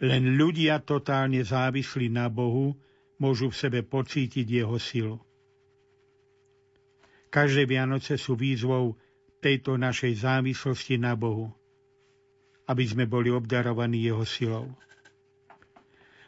Len 0.00 0.40
ľudia 0.40 0.80
totálne 0.80 1.44
závislí 1.44 2.08
na 2.08 2.32
Bohu 2.32 2.74
môžu 3.20 3.52
v 3.52 3.60
sebe 3.60 3.80
pocítiť 3.84 4.46
jeho 4.48 4.80
silu. 4.80 5.20
Každé 7.34 7.66
Vianoce 7.66 8.14
sú 8.14 8.38
výzvou 8.38 8.94
tejto 9.42 9.74
našej 9.74 10.22
závislosti 10.22 11.02
na 11.02 11.18
Bohu– 11.18 11.50
aby 12.64 12.84
sme 12.88 13.04
boli 13.04 13.28
obdarovaní 13.28 14.00
jeho 14.00 14.24
silou. 14.24 14.72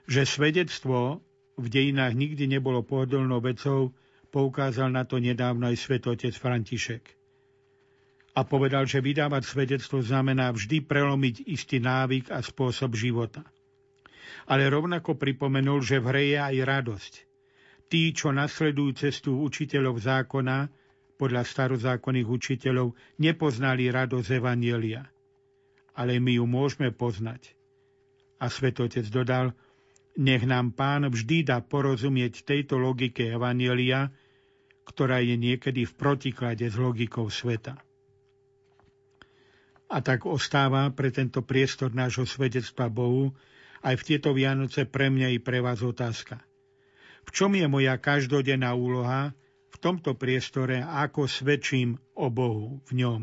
Že 0.07 0.23
svedectvo 0.29 1.25
v 1.57 1.67
dejinách 1.73 2.13
nikdy 2.13 2.45
nebolo 2.47 2.85
pohodlnou 2.85 3.41
vecou, 3.41 3.97
poukázal 4.29 4.93
na 4.93 5.09
to 5.09 5.17
nedávno 5.17 5.73
aj 5.73 5.77
svetotec 5.81 6.37
František. 6.37 7.05
A 8.37 8.45
povedal, 8.45 8.85
že 8.85 9.01
vydávať 9.01 9.49
svedectvo 9.49 10.05
znamená 10.05 10.53
vždy 10.53 10.85
prelomiť 10.85 11.49
istý 11.49 11.81
návyk 11.81 12.29
a 12.29 12.45
spôsob 12.45 12.93
života. 12.93 13.41
Ale 14.45 14.69
rovnako 14.69 15.17
pripomenul, 15.17 15.81
že 15.81 15.97
v 15.97 16.07
hre 16.13 16.23
je 16.37 16.39
aj 16.39 16.57
radosť. 16.69 17.13
Tí, 17.89 18.13
čo 18.13 18.37
nasledujú 18.37 18.93
cestu 18.93 19.41
učiteľov 19.41 20.05
zákona, 20.05 20.69
podľa 21.17 21.49
starozákonných 21.49 22.29
učiteľov, 22.29 22.93
nepoznali 23.19 23.89
radosť 23.89 24.29
Evanielia– 24.37 25.05
ale 25.97 26.21
my 26.21 26.37
ju 26.39 26.45
môžeme 26.45 26.93
poznať. 26.93 27.57
A 28.37 28.53
svetotec 28.53 29.09
dodal, 29.09 29.57
nech 30.21 30.45
nám 30.45 30.77
pán 30.77 31.09
vždy 31.09 31.49
dá 31.49 31.65
porozumieť 31.65 32.45
tejto 32.45 32.77
logike 32.77 33.33
Evanielia, 33.33 34.13
ktorá 34.85 35.25
je 35.25 35.35
niekedy 35.41 35.89
v 35.89 35.97
protiklade 35.97 36.69
s 36.69 36.77
logikou 36.77 37.33
sveta. 37.33 37.81
A 39.89 39.97
tak 40.05 40.29
ostáva 40.29 40.93
pre 40.93 41.09
tento 41.09 41.41
priestor 41.41 41.97
nášho 41.97 42.29
svedectva 42.29 42.93
Bohu 42.93 43.33
aj 43.81 43.97
v 43.97 44.07
tieto 44.13 44.37
Vianoce 44.37 44.85
pre 44.85 45.09
mňa 45.09 45.33
i 45.33 45.39
pre 45.41 45.65
vás 45.65 45.81
otázka. 45.81 46.45
V 47.27 47.31
čom 47.33 47.57
je 47.57 47.67
moja 47.67 47.97
každodenná 47.97 48.77
úloha 48.77 49.33
v 49.71 49.77
tomto 49.83 50.15
priestore 50.15 50.81
ako 50.81 51.27
svedčím 51.27 51.99
o 52.15 52.31
Bohu 52.31 52.81
v 52.87 53.03
ňom? 53.03 53.23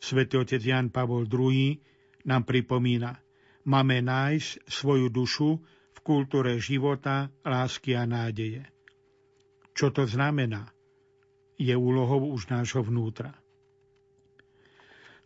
Svetý 0.00 0.40
otec 0.40 0.60
Jan 0.64 0.88
Pavol 0.88 1.28
II 1.28 1.76
nám 2.24 2.42
pripomína, 2.48 3.20
máme 3.68 4.00
nájsť 4.00 4.64
svoju 4.64 5.12
dušu 5.12 5.50
v 5.92 5.98
kultúre 6.00 6.56
života, 6.56 7.28
lásky 7.44 7.92
a 7.96 8.08
nádeje. 8.08 8.64
Čo 9.76 9.92
to 9.92 10.08
znamená? 10.08 10.72
Je 11.60 11.76
úlohou 11.76 12.32
už 12.32 12.48
nášho 12.48 12.80
vnútra. 12.80 13.36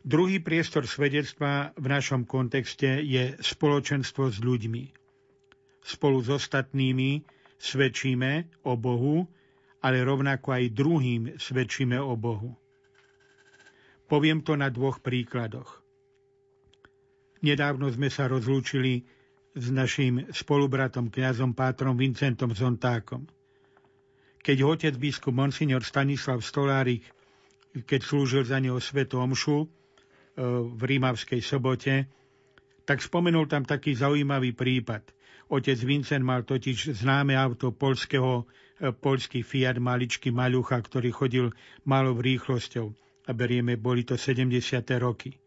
Druhý 0.05 0.43
priestor 0.43 0.85
svedectva 0.85 1.73
v 1.81 1.87
našom 1.89 2.29
kontexte 2.29 3.01
je 3.01 3.41
spoločenstvo 3.41 4.29
s 4.29 4.37
ľuďmi. 4.43 4.85
Spolu 5.81 6.21
s 6.21 6.29
ostatnými 6.29 7.25
svedčíme 7.57 8.53
o 8.69 8.77
Bohu, 8.77 9.25
ale 9.85 10.01
rovnako 10.01 10.49
aj 10.57 10.73
druhým 10.73 11.23
svedčíme 11.37 12.01
o 12.01 12.17
Bohu. 12.17 12.57
Poviem 14.09 14.41
to 14.41 14.57
na 14.57 14.73
dvoch 14.73 15.05
príkladoch. 15.05 15.85
Nedávno 17.45 17.93
sme 17.93 18.09
sa 18.09 18.25
rozlúčili 18.25 19.05
s 19.53 19.69
našim 19.69 20.33
spolubratom 20.33 21.13
kňazom 21.13 21.53
Pátrom 21.53 22.01
Vincentom 22.01 22.57
Zontákom. 22.57 23.29
Keď 24.41 24.57
ho 24.65 24.73
otec 24.73 24.97
biskup 24.97 25.37
Monsignor 25.37 25.85
Stanislav 25.85 26.41
Stolárik, 26.41 27.05
keď 27.85 28.01
slúžil 28.01 28.49
za 28.49 28.57
neho 28.61 28.81
svetu 28.81 29.21
omšu 29.21 29.65
e, 29.65 29.67
v 30.69 30.81
Rímavskej 30.81 31.41
sobote, 31.45 32.09
tak 32.85 33.01
spomenul 33.01 33.49
tam 33.49 33.65
taký 33.65 33.97
zaujímavý 33.97 34.53
prípad. 34.53 35.05
Otec 35.55 35.79
Vincent 35.87 36.27
mal 36.27 36.43
totiž 36.43 36.99
známe 36.99 37.39
auto 37.39 37.71
polského, 37.71 38.43
e, 38.83 38.91
polský 38.91 39.47
Fiat 39.47 39.79
maličký 39.79 40.35
maľucha, 40.35 40.83
ktorý 40.83 41.15
chodil 41.15 41.47
malou 41.87 42.19
rýchlosťou 42.19 42.91
a 43.25 43.31
berieme, 43.31 43.79
boli 43.79 44.03
to 44.03 44.19
70. 44.19 44.51
roky. 44.99 45.39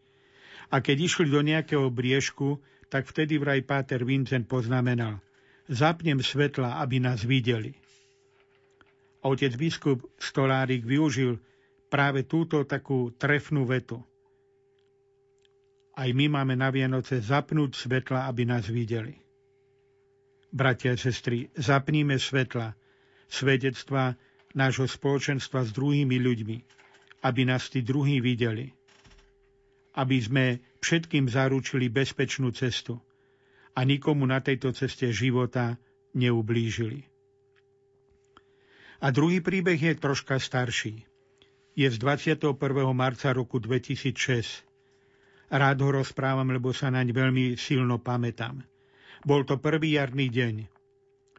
A 0.71 0.79
keď 0.79 1.11
išli 1.11 1.27
do 1.27 1.43
nejakého 1.43 1.91
briežku, 1.91 2.63
tak 2.87 3.03
vtedy 3.03 3.35
vraj 3.35 3.67
Páter 3.67 4.07
Vincent 4.07 4.47
poznamenal 4.47 5.19
zapnem 5.67 6.23
svetla, 6.23 6.79
aby 6.79 7.03
nás 7.03 7.27
videli. 7.27 7.75
A 9.19 9.27
otec 9.27 9.51
biskup 9.59 10.07
Stolárik 10.15 10.87
využil 10.87 11.35
práve 11.91 12.23
túto 12.23 12.63
takú 12.63 13.11
trefnú 13.11 13.67
vetu. 13.67 13.99
Aj 15.99 16.07
my 16.07 16.31
máme 16.31 16.55
na 16.55 16.71
Vianoce 16.71 17.19
zapnúť 17.19 17.75
svetla, 17.75 18.31
aby 18.31 18.47
nás 18.47 18.71
videli. 18.71 19.26
Bratia 20.47 20.95
a 20.95 20.99
sestry, 20.99 21.51
zapníme 21.53 22.15
svetla, 22.15 22.71
svedectva 23.27 24.15
nášho 24.55 24.87
spoločenstva 24.87 25.67
s 25.67 25.75
druhými 25.75 26.17
ľuďmi, 26.17 26.57
aby 27.27 27.41
nás 27.43 27.67
tí 27.67 27.83
druhí 27.83 28.23
videli. 28.23 28.71
Aby 29.97 30.17
sme 30.23 30.45
všetkým 30.79 31.27
zaručili 31.27 31.91
bezpečnú 31.91 32.53
cestu 32.55 32.95
a 33.75 33.83
nikomu 33.83 34.23
na 34.23 34.39
tejto 34.39 34.71
ceste 34.71 35.11
života 35.11 35.75
neublížili. 36.15 37.03
A 38.97 39.13
druhý 39.13 39.45
príbeh 39.45 39.77
je 39.77 39.93
troška 39.93 40.41
starší. 40.41 41.05
Je 41.77 41.85
z 41.85 41.97
21. 42.01 42.57
marca 42.97 43.29
roku 43.29 43.61
2006. 43.61 44.65
Rád 45.53 45.77
ho 45.85 45.89
rozprávam, 46.01 46.49
lebo 46.49 46.73
sa 46.73 46.89
naň 46.89 47.13
veľmi 47.13 47.45
silno 47.53 48.01
pamätám. 48.01 48.65
Bol 49.25 49.47
to 49.47 49.57
prvý 49.57 49.97
jarný 49.97 50.29
deň. 50.29 50.55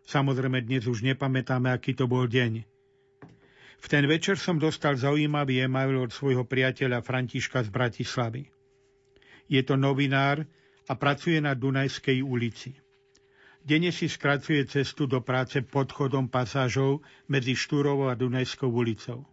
Samozrejme 0.08 0.64
dnes 0.64 0.88
už 0.88 1.04
nepamätáme, 1.04 1.68
aký 1.68 1.92
to 1.92 2.08
bol 2.08 2.24
deň. 2.24 2.64
V 3.78 3.86
ten 3.86 4.04
večer 4.10 4.34
som 4.40 4.58
dostal 4.58 4.98
zaujímavý 4.98 5.62
e-mail 5.62 6.02
od 6.02 6.10
svojho 6.10 6.42
priateľa 6.42 7.04
Františka 7.04 7.62
z 7.62 7.68
Bratislavy. 7.70 8.42
Je 9.46 9.62
to 9.62 9.78
novinár 9.78 10.42
a 10.88 10.92
pracuje 10.98 11.38
na 11.38 11.54
Dunajskej 11.54 12.24
ulici. 12.24 12.74
Denne 13.62 13.92
si 13.92 14.08
skracuje 14.08 14.64
cestu 14.64 15.04
do 15.04 15.20
práce 15.20 15.60
podchodom 15.60 16.32
pasážov 16.32 17.04
medzi 17.28 17.52
Štúrovou 17.52 18.08
a 18.08 18.16
Dunajskou 18.16 18.72
ulicou. 18.72 19.28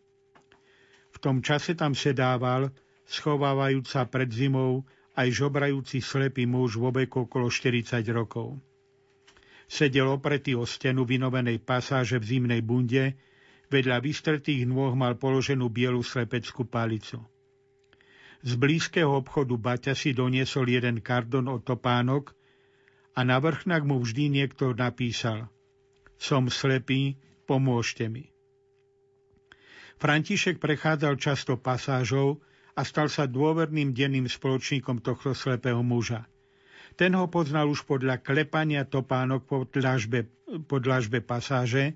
V 1.15 1.17
tom 1.23 1.39
čase 1.39 1.71
tam 1.73 1.95
sedával, 1.95 2.67
schovávajúca 3.07 4.03
pred 4.11 4.27
zimou, 4.27 4.83
aj 5.15 5.27
žobrajúci 5.31 6.03
slepý 6.03 6.43
muž 6.43 6.75
vo 6.75 6.91
veku 6.91 7.25
okolo 7.25 7.47
40 7.47 8.03
rokov. 8.11 8.59
Sedel 9.65 10.11
opretý 10.11 10.53
o 10.53 10.67
stenu 10.67 11.07
vynovenej 11.07 11.63
pasáže 11.63 12.21
v 12.21 12.25
zimnej 12.37 12.61
bunde, 12.61 13.17
Vedľa 13.65 13.97
vystretých 13.97 14.69
nôh 14.69 14.93
mal 14.93 15.17
položenú 15.17 15.73
bielu 15.73 16.01
slepeckú 16.05 16.69
palicu. 16.69 17.17
Z 18.45 18.61
blízkeho 18.61 19.09
obchodu 19.09 19.57
Baťa 19.57 19.97
si 19.97 20.13
doniesol 20.13 20.69
jeden 20.69 21.01
kardon 21.01 21.49
od 21.49 21.65
topánok 21.65 22.37
a 23.17 23.25
na 23.25 23.41
vrchnak 23.41 23.81
mu 23.81 23.97
vždy 23.97 24.29
niekto 24.29 24.77
napísal 24.77 25.49
Som 26.21 26.53
slepý, 26.53 27.17
pomôžte 27.49 28.05
mi. 28.05 28.29
František 29.97 30.61
prechádzal 30.61 31.17
často 31.17 31.57
pasážou 31.57 32.43
a 32.75 32.81
stal 32.83 33.07
sa 33.07 33.23
dôverným 33.23 33.95
denným 33.95 34.27
spoločníkom 34.27 34.99
tohto 34.99 35.31
slepého 35.31 35.79
muža. 35.79 36.27
Ten 36.99 37.15
ho 37.15 37.27
poznal 37.27 37.71
už 37.71 37.87
podľa 37.87 38.19
klepania 38.19 38.83
topánok 38.83 39.41
po 39.47 39.57
dlažbe, 39.67 40.27
po 40.67 40.79
dlažbe 40.79 41.23
pasáže, 41.23 41.95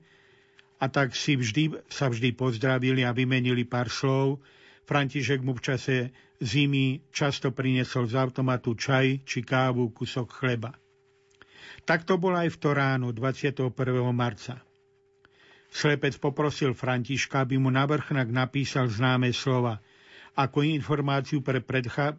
a 0.80 0.88
tak 0.88 1.12
si 1.12 1.36
vždy, 1.36 1.92
sa 1.92 2.08
vždy 2.08 2.32
pozdravili 2.32 3.04
a 3.04 3.12
vymenili 3.12 3.68
pár 3.68 3.92
slov. 3.92 4.40
František 4.88 5.44
mu 5.44 5.52
v 5.60 5.64
čase 5.64 5.96
zimy 6.40 7.12
často 7.12 7.52
priniesol 7.52 8.08
z 8.08 8.16
automatu 8.16 8.80
čaj 8.80 9.28
či 9.28 9.44
kávu, 9.44 9.92
kusok 9.92 10.32
chleba. 10.40 10.72
Tak 11.84 12.08
to 12.08 12.16
bolo 12.16 12.40
aj 12.40 12.56
v 12.56 12.58
to 12.64 12.70
ráno 12.72 13.12
21. 13.12 13.76
marca. 14.16 14.64
Slepec 15.70 16.16
poprosil 16.18 16.72
Františka, 16.74 17.44
aby 17.44 17.60
mu 17.60 17.70
na 17.70 17.84
vrchnak 17.86 18.32
napísal 18.32 18.88
známe 18.90 19.36
slova 19.36 19.84
ako 20.40 20.64
informáciu 20.64 21.44
pre 21.44 21.60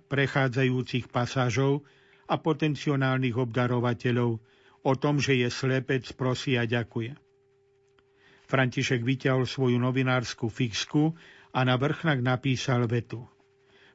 prechádzajúcich 0.04 1.08
pasážov 1.08 1.88
a 2.28 2.36
potenciálnych 2.36 3.32
obdarovateľov 3.32 4.36
o 4.84 4.92
tom, 5.00 5.16
že 5.16 5.40
je 5.40 5.48
slepec, 5.48 6.04
prosí 6.12 6.60
a 6.60 6.68
ďakuje. 6.68 7.16
František 8.44 9.00
vyťahol 9.00 9.48
svoju 9.48 9.80
novinárskú 9.80 10.52
fixku 10.52 11.16
a 11.56 11.64
na 11.64 11.80
vrchnak 11.80 12.20
napísal 12.20 12.84
vetu. 12.84 13.24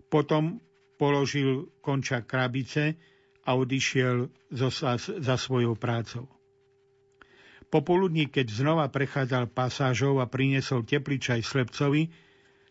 Potom 0.10 0.58
položil 0.98 1.70
konča 1.86 2.26
krabice 2.26 2.98
a 3.46 3.54
odišiel 3.54 4.32
za 5.22 5.36
svojou 5.38 5.78
prácou. 5.78 6.26
Popoludní, 7.70 8.32
keď 8.32 8.48
znova 8.50 8.88
prechádzal 8.90 9.52
pasážov 9.52 10.24
a 10.24 10.26
priniesol 10.26 10.82
teplý 10.88 11.20
čaj 11.20 11.44
slepcovi, 11.44 12.25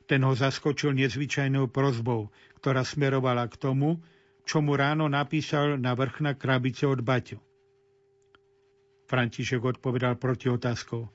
ten 0.04 0.20
ho 0.24 0.32
zaskočil 0.36 0.92
nezvyčajnou 0.92 1.72
prozbou, 1.72 2.28
ktorá 2.60 2.84
smerovala 2.84 3.48
k 3.48 3.56
tomu, 3.56 4.00
čo 4.44 4.60
mu 4.60 4.76
ráno 4.76 5.08
napísal 5.08 5.80
na 5.80 5.96
vrchna 5.96 6.36
krabice 6.36 6.84
od 6.84 7.00
Baťo. 7.00 7.40
František 9.08 9.60
odpovedal 9.60 10.16
proti 10.20 10.48
otázkou. 10.48 11.08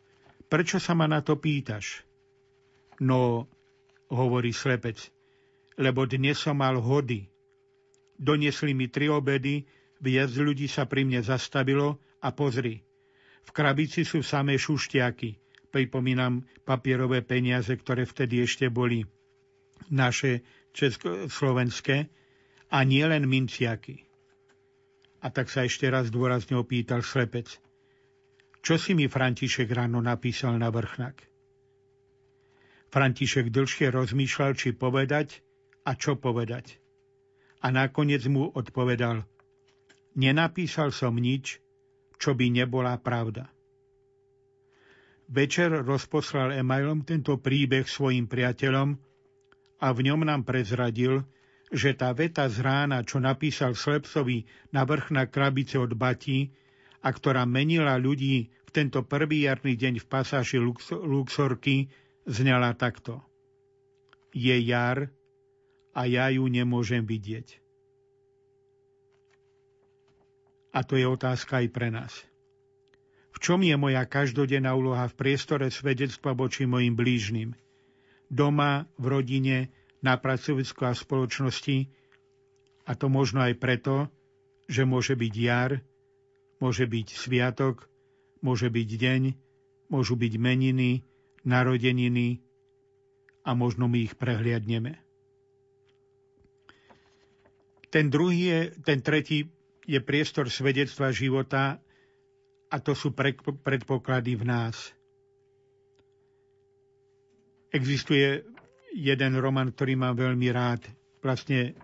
Prečo 0.50 0.82
sa 0.82 0.98
ma 0.98 1.06
na 1.06 1.22
to 1.22 1.38
pýtaš? 1.38 2.06
No, 3.02 3.46
hovorí 4.10 4.50
slepec, 4.50 5.14
lebo 5.78 6.10
dnes 6.10 6.42
som 6.42 6.58
mal 6.58 6.82
hody. 6.82 7.30
Doniesli 8.18 8.74
mi 8.74 8.90
tri 8.90 9.08
obedy, 9.08 9.64
viac 10.02 10.34
ľudí 10.34 10.66
sa 10.66 10.90
pri 10.90 11.06
mne 11.06 11.22
zastavilo 11.22 12.02
a 12.20 12.34
pozri, 12.34 12.82
v 13.50 13.50
krabici 13.58 14.06
sú 14.06 14.22
samé 14.22 14.62
šuštiaky. 14.62 15.49
Pripomínam 15.70 16.46
papierové 16.66 17.22
peniaze, 17.22 17.70
ktoré 17.78 18.06
vtedy 18.06 18.42
ešte 18.42 18.74
boli 18.74 19.06
naše 19.94 20.42
československé 20.74 22.10
a 22.70 22.78
nie 22.86 23.06
len 23.06 23.26
minciaky. 23.30 24.06
A 25.20 25.30
tak 25.30 25.52
sa 25.52 25.68
ešte 25.68 25.86
raz 25.92 26.10
dôrazne 26.10 26.56
opýtal 26.58 27.04
slepec. 27.06 27.60
Čo 28.60 28.76
si 28.76 28.92
mi 28.96 29.08
František 29.08 29.70
ráno 29.72 30.00
napísal 30.04 30.60
na 30.60 30.68
vrchnak? 30.72 31.30
František 32.90 33.54
dlhšie 33.54 33.94
rozmýšľal, 33.94 34.52
či 34.58 34.74
povedať 34.74 35.46
a 35.86 35.94
čo 35.94 36.18
povedať. 36.18 36.82
A 37.62 37.70
nakoniec 37.70 38.26
mu 38.26 38.50
odpovedal, 38.50 39.28
nenapísal 40.18 40.90
som 40.90 41.14
nič, 41.14 41.62
čo 42.18 42.34
by 42.34 42.50
nebola 42.50 42.98
pravda. 42.98 43.52
Večer 45.30 45.86
rozposlal 45.86 46.58
emailom 46.58 47.06
tento 47.06 47.38
príbeh 47.38 47.86
svojim 47.86 48.26
priateľom 48.26 48.98
a 49.78 49.88
v 49.94 50.00
ňom 50.10 50.26
nám 50.26 50.42
prezradil, 50.42 51.22
že 51.70 51.94
tá 51.94 52.10
veta 52.18 52.50
z 52.50 52.66
rána, 52.66 53.06
čo 53.06 53.22
napísal 53.22 53.78
Slepcovi 53.78 54.50
na 54.74 54.90
vrch 54.90 55.14
na 55.14 55.30
krabice 55.30 55.78
od 55.78 55.94
Bati 55.94 56.50
a 57.06 57.14
ktorá 57.14 57.46
menila 57.46 57.94
ľudí 58.02 58.50
v 58.50 58.70
tento 58.74 59.06
prvý 59.06 59.46
jarný 59.46 59.78
deň 59.78 60.02
v 60.02 60.06
pasáži 60.10 60.58
Luxorky, 60.90 61.94
znela 62.26 62.74
takto. 62.74 63.22
Je 64.34 64.58
jar 64.66 65.14
a 65.94 66.02
ja 66.10 66.30
ju 66.34 66.46
nemôžem 66.50 67.06
vidieť. 67.06 67.62
A 70.74 70.82
to 70.86 70.98
je 70.98 71.06
otázka 71.06 71.66
aj 71.66 71.68
pre 71.70 71.90
nás. 71.90 72.29
Čom 73.40 73.64
je 73.64 73.76
moja 73.80 74.04
každodenná 74.04 74.76
úloha 74.76 75.08
v 75.08 75.16
priestore 75.16 75.72
svedectva 75.72 76.36
voči 76.36 76.68
mojim 76.68 76.94
blížnym? 76.94 77.56
Doma, 78.28 78.86
v 79.00 79.06
rodine, 79.08 79.58
na 80.04 80.20
pracovisku 80.20 80.88
a 80.88 80.96
spoločnosti. 80.96 81.88
A 82.88 82.92
to 82.96 83.08
možno 83.08 83.44
aj 83.44 83.56
preto, 83.60 84.12
že 84.68 84.84
môže 84.84 85.16
byť 85.16 85.34
jar, 85.40 85.72
môže 86.60 86.84
byť 86.84 87.08
sviatok, 87.16 87.88
môže 88.44 88.68
byť 88.68 88.90
deň, 88.90 89.22
môžu 89.88 90.16
byť 90.20 90.34
meniny, 90.36 91.04
narodeniny 91.48 92.44
a 93.48 93.56
možno 93.56 93.88
my 93.88 94.04
ich 94.04 94.16
prehliadneme. 94.20 95.00
Ten 97.90 98.14
druhý 98.14 98.42
je, 98.46 98.60
ten 98.86 99.02
tretí 99.02 99.50
je 99.90 99.98
priestor 99.98 100.46
svedectva 100.54 101.10
života 101.10 101.82
a 102.70 102.76
to 102.78 102.94
sú 102.94 103.14
predpoklady 103.62 104.38
v 104.38 104.44
nás. 104.46 104.94
Existuje 107.70 108.46
jeden 108.94 109.34
roman, 109.38 109.70
ktorý 109.70 109.94
mám 109.94 110.18
veľmi 110.18 110.50
rád, 110.50 110.86
vlastne 111.22 111.78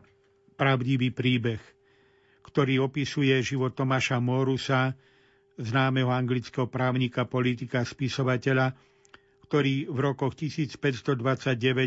pravdivý 0.58 1.14
príbeh, 1.14 1.62
ktorý 2.42 2.82
opisuje 2.82 3.34
život 3.42 3.74
Tomáša 3.74 4.18
Morusa, 4.18 4.98
známeho 5.56 6.10
anglického 6.10 6.66
právnika, 6.68 7.26
politika, 7.26 7.86
spisovateľa, 7.86 8.74
ktorý 9.46 9.86
v 9.88 9.98
rokoch 10.02 10.34
1529 10.34 11.22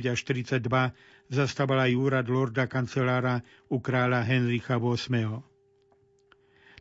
až 0.06 0.18
32 0.22 0.62
zastával 1.28 1.90
aj 1.90 1.92
úrad 1.98 2.26
lorda 2.30 2.70
kancelára 2.70 3.42
u 3.66 3.82
kráľa 3.82 4.22
Henricha 4.22 4.78
VIII. 4.78 5.57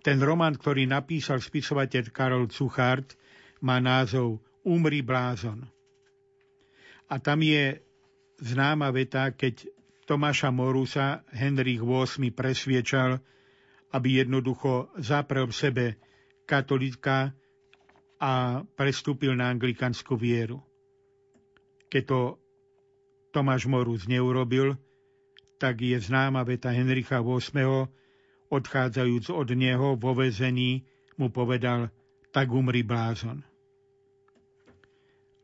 Ten 0.07 0.23
román, 0.23 0.55
ktorý 0.55 0.87
napísal 0.87 1.43
spisovateľ 1.43 2.15
Karol 2.15 2.47
Cuchart, 2.47 3.19
má 3.59 3.83
názov 3.83 4.39
Umri 4.63 5.03
blázon. 5.03 5.67
A 7.11 7.19
tam 7.19 7.43
je 7.43 7.83
známa 8.39 8.87
veta, 8.95 9.35
keď 9.35 9.67
Tomáša 10.07 10.47
Morusa 10.55 11.27
Henrich 11.35 11.83
VIII 11.83 12.31
presviečal, 12.31 13.19
aby 13.91 14.23
jednoducho 14.23 14.95
zaprel 14.95 15.51
v 15.51 15.59
sebe 15.59 15.85
katolíka 16.47 17.35
a 18.23 18.63
prestúpil 18.63 19.35
na 19.35 19.51
anglikánsku 19.51 20.15
vieru. 20.15 20.63
Keď 21.91 22.03
to 22.07 22.19
Tomáš 23.35 23.67
Morus 23.67 24.07
neurobil, 24.07 24.79
tak 25.59 25.83
je 25.83 25.99
známa 25.99 26.47
veta 26.47 26.71
Henricha 26.71 27.19
VIII, 27.19 27.91
odchádzajúc 28.49 29.29
od 29.29 29.49
neho 29.55 29.95
vo 29.95 30.11
vezení, 30.15 30.85
mu 31.17 31.29
povedal, 31.29 31.89
tak 32.31 32.51
umri 32.51 32.83
blázon. 32.83 33.43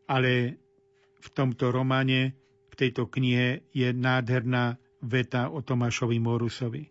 Ale 0.07 0.59
v 1.19 1.27
tomto 1.31 1.71
romane, 1.71 2.35
v 2.69 2.73
tejto 2.75 3.07
knihe 3.07 3.67
je 3.71 3.89
nádherná 3.93 4.77
veta 5.03 5.49
o 5.49 5.61
Tomášovi 5.61 6.19
Morusovi. 6.19 6.83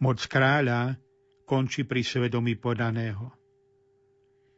Moc 0.00 0.18
kráľa 0.24 0.96
končí 1.44 1.84
pri 1.84 2.00
svedomí 2.00 2.56
podaného. 2.56 3.32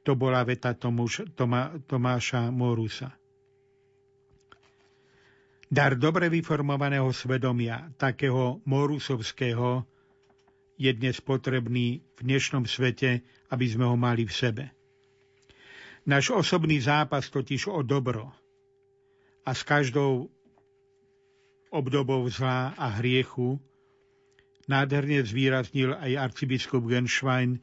To 0.03 0.19
bola 0.19 0.43
veta 0.43 0.75
Tomuš, 0.75 1.31
Tomá, 1.35 1.75
Tomáša 1.87 2.51
Morusa. 2.51 3.15
Dar 5.73 5.97
dobre 5.97 6.29
vyformovaného 6.29 7.09
svedomia, 7.17 7.89
takého 7.97 8.61
morusovského, 8.69 9.89
je 10.83 10.91
dnes 10.91 11.15
potrebný 11.23 12.03
v 12.19 12.21
dnešnom 12.27 12.67
svete, 12.67 13.23
aby 13.55 13.67
sme 13.71 13.87
ho 13.87 13.95
mali 13.95 14.27
v 14.27 14.35
sebe. 14.35 14.65
Náš 16.03 16.35
osobný 16.35 16.83
zápas 16.83 17.31
totiž 17.31 17.71
o 17.71 17.87
dobro 17.87 18.35
a 19.47 19.55
s 19.55 19.63
každou 19.63 20.27
obdobou 21.71 22.27
zlá 22.27 22.75
a 22.75 22.99
hriechu 22.99 23.63
nádherne 24.67 25.23
zvýraznil 25.23 25.95
aj 25.95 26.19
arcibiskup 26.19 26.83
Genschwein 26.91 27.63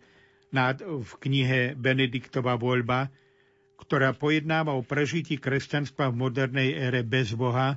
v 0.80 1.12
knihe 1.20 1.76
Benediktova 1.76 2.56
voľba, 2.56 3.12
ktorá 3.76 4.16
pojednáva 4.16 4.72
o 4.80 4.82
prežití 4.82 5.36
kresťanstva 5.36 6.08
v 6.10 6.20
modernej 6.24 6.70
ére 6.74 7.04
bez 7.04 7.36
Boha 7.36 7.76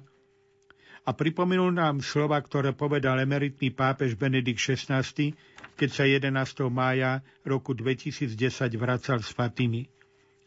a 1.03 1.11
pripomenul 1.11 1.75
nám 1.75 1.99
slova, 1.99 2.39
ktoré 2.39 2.71
povedal 2.79 3.19
emeritný 3.19 3.75
pápež 3.75 4.15
Benedikt 4.15 4.63
XVI, 4.63 5.03
keď 5.75 5.91
sa 5.91 6.05
11. 6.07 6.31
mája 6.71 7.27
roku 7.43 7.75
2010 7.75 8.39
vracal 8.79 9.19
z 9.19 9.31
Fatimy. 9.35 9.83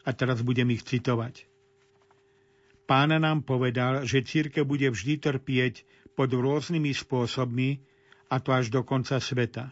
A 0.06 0.14
teraz 0.16 0.40
budem 0.40 0.70
ich 0.72 0.86
citovať. 0.86 1.44
Pán 2.86 3.10
nám 3.10 3.42
povedal, 3.42 4.06
že 4.06 4.22
círke 4.22 4.62
bude 4.62 4.86
vždy 4.86 5.18
trpieť 5.18 5.82
pod 6.14 6.30
rôznymi 6.30 6.94
spôsobmi, 6.94 7.82
a 8.30 8.38
to 8.38 8.54
až 8.54 8.70
do 8.70 8.86
konca 8.86 9.18
sveta. 9.18 9.70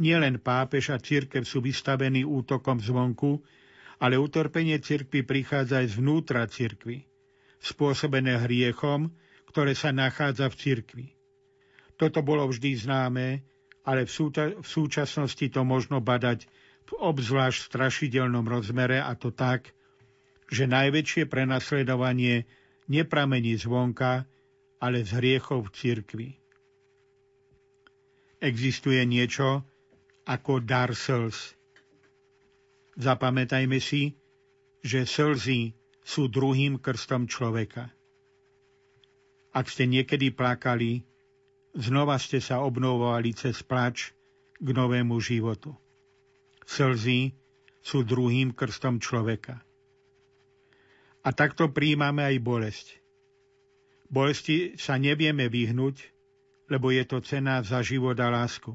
Nielen 0.00 0.40
pápež 0.40 0.94
a 0.94 0.98
církev 0.98 1.44
sú 1.44 1.60
vystavení 1.60 2.24
útokom 2.24 2.80
zvonku, 2.80 3.42
ale 4.02 4.18
utrpenie 4.18 4.80
církvy 4.80 5.22
prichádza 5.22 5.84
aj 5.84 5.98
zvnútra 5.98 6.42
církvy, 6.48 7.04
spôsobené 7.60 8.40
hriechom, 8.40 9.12
ktoré 9.52 9.76
sa 9.76 9.92
nachádza 9.92 10.48
v 10.48 10.56
cirkvi. 10.56 11.06
Toto 12.00 12.24
bolo 12.24 12.48
vždy 12.48 12.72
známe, 12.74 13.44
ale 13.84 14.08
v, 14.08 14.10
súta- 14.10 14.56
v 14.56 14.64
súčasnosti 14.64 15.44
to 15.52 15.60
možno 15.62 16.00
badať 16.00 16.48
v 16.88 16.92
obzvlášť 16.96 17.68
strašidelnom 17.68 18.48
rozmere 18.48 18.98
a 18.98 19.12
to 19.12 19.28
tak, 19.30 19.76
že 20.48 20.64
najväčšie 20.64 21.28
prenasledovanie 21.28 22.48
nepramení 22.88 23.54
zvonka, 23.60 24.24
ale 24.82 25.04
z 25.06 25.10
hriechov 25.20 25.68
v 25.68 25.74
cirkvi. 25.76 26.28
Existuje 28.42 28.98
niečo 29.06 29.62
ako 30.26 30.64
dar 30.64 30.96
slz. 30.96 31.54
Zapamätajme 32.98 33.78
si, 33.78 34.18
že 34.82 35.06
slzy 35.06 35.72
sú 36.02 36.26
druhým 36.26 36.82
krstom 36.82 37.30
človeka. 37.30 37.94
Ak 39.52 39.68
ste 39.68 39.84
niekedy 39.84 40.32
plakali, 40.32 41.04
znova 41.76 42.16
ste 42.16 42.40
sa 42.40 42.64
obnovovali 42.64 43.36
cez 43.36 43.60
plač 43.60 44.16
k 44.56 44.68
novému 44.72 45.20
životu. 45.20 45.76
Slzy 46.64 47.36
sú 47.84 48.06
druhým 48.06 48.56
krstom 48.56 48.96
človeka. 48.96 49.60
A 51.22 51.28
takto 51.30 51.68
príjmame 51.68 52.24
aj 52.24 52.36
bolesť. 52.40 52.86
Bolesti 54.12 54.76
sa 54.76 54.96
nevieme 54.96 55.48
vyhnúť, 55.48 55.96
lebo 56.68 56.88
je 56.92 57.04
to 57.04 57.20
cena 57.20 57.60
za 57.60 57.84
život 57.84 58.16
a 58.20 58.32
lásku. 58.32 58.72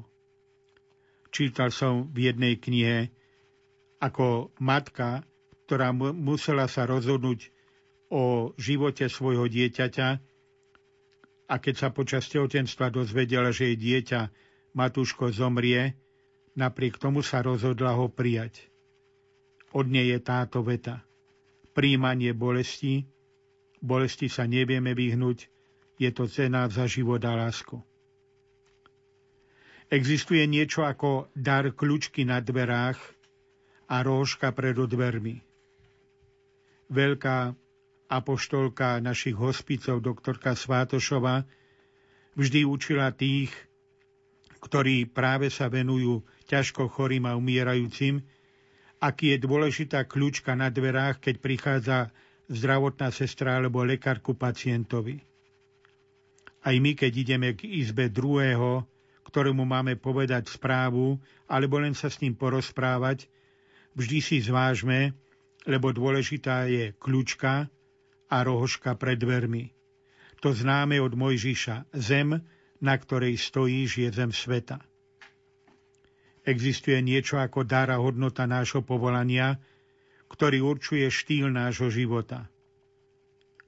Čítal 1.28 1.74
som 1.74 2.08
v 2.10 2.30
jednej 2.30 2.56
knihe, 2.56 3.10
ako 3.98 4.54
matka, 4.62 5.26
ktorá 5.66 5.92
musela 5.94 6.70
sa 6.70 6.86
rozhodnúť 6.88 7.50
o 8.08 8.54
živote 8.56 9.04
svojho 9.10 9.50
dieťaťa 9.50 10.27
a 11.48 11.54
keď 11.56 11.74
sa 11.74 11.88
počas 11.88 12.28
tehotenstva 12.28 12.92
dozvedela, 12.92 13.48
že 13.50 13.72
jej 13.72 13.78
dieťa 13.80 14.20
Matúško 14.76 15.32
zomrie, 15.32 15.96
napriek 16.54 17.00
tomu 17.00 17.24
sa 17.24 17.40
rozhodla 17.40 17.96
ho 17.96 18.12
prijať. 18.12 18.68
Od 19.72 19.88
nej 19.88 20.12
je 20.12 20.20
táto 20.20 20.60
veta 20.60 21.08
príjmanie 21.78 22.34
bolesti. 22.34 23.06
Bolesti 23.78 24.26
sa 24.26 24.50
nevieme 24.50 24.98
vyhnúť, 24.98 25.46
je 26.02 26.10
to 26.10 26.26
cena 26.26 26.66
za 26.66 26.90
život 26.90 27.22
a 27.22 27.38
lásku. 27.38 27.78
Existuje 29.86 30.42
niečo 30.50 30.82
ako 30.82 31.30
dar 31.38 31.70
kľúčky 31.70 32.26
na 32.26 32.42
dverách 32.42 32.98
a 33.86 34.02
róžka 34.02 34.50
pred 34.50 34.74
dvermi. 34.74 35.38
Veľká 36.90 37.54
apoštolka 38.08 38.98
našich 39.04 39.36
hospicov, 39.36 40.00
doktorka 40.00 40.56
Svátošova, 40.56 41.44
vždy 42.34 42.64
učila 42.64 43.12
tých, 43.12 43.52
ktorí 44.58 45.06
práve 45.06 45.52
sa 45.52 45.68
venujú 45.68 46.24
ťažko 46.48 46.88
chorým 46.88 47.28
a 47.28 47.36
umierajúcim, 47.36 48.24
aký 48.98 49.36
je 49.36 49.38
dôležitá 49.44 50.08
kľúčka 50.08 50.56
na 50.58 50.72
dverách, 50.72 51.22
keď 51.22 51.34
prichádza 51.38 51.98
zdravotná 52.48 53.12
sestra 53.12 53.60
alebo 53.60 53.84
lekár 53.84 54.24
ku 54.24 54.34
pacientovi. 54.34 55.20
Aj 56.64 56.74
my, 56.74 56.96
keď 56.96 57.12
ideme 57.14 57.54
k 57.54 57.70
izbe 57.70 58.10
druhého, 58.10 58.82
ktorému 59.28 59.62
máme 59.62 59.94
povedať 60.00 60.48
správu, 60.48 61.20
alebo 61.46 61.78
len 61.78 61.92
sa 61.92 62.08
s 62.08 62.18
ním 62.24 62.34
porozprávať, 62.34 63.28
vždy 63.94 64.18
si 64.24 64.36
zvážme, 64.40 65.12
lebo 65.68 65.92
dôležitá 65.92 66.66
je 66.66 66.96
kľúčka 66.96 67.68
a 68.28 68.44
rohoška 68.44 68.94
pred 68.94 69.16
dvermi. 69.16 69.72
To 70.44 70.54
známe 70.54 71.02
od 71.02 71.18
Mojžiša. 71.18 71.90
Zem, 71.98 72.38
na 72.78 72.94
ktorej 72.94 73.34
stojíš, 73.40 74.06
je 74.06 74.08
zem 74.14 74.30
sveta. 74.30 74.78
Existuje 76.46 77.02
niečo 77.02 77.36
ako 77.36 77.66
dar 77.66 77.90
a 77.90 77.98
hodnota 77.98 78.46
nášho 78.46 78.80
povolania, 78.86 79.58
ktorý 80.30 80.62
určuje 80.64 81.04
štýl 81.10 81.50
nášho 81.50 81.90
života. 81.90 82.46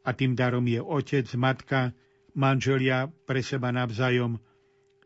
A 0.06 0.16
tým 0.16 0.32
darom 0.32 0.64
je 0.64 0.80
otec, 0.80 1.28
matka, 1.36 1.92
manželia 2.32 3.10
pre 3.28 3.44
seba 3.44 3.68
navzájom, 3.74 4.40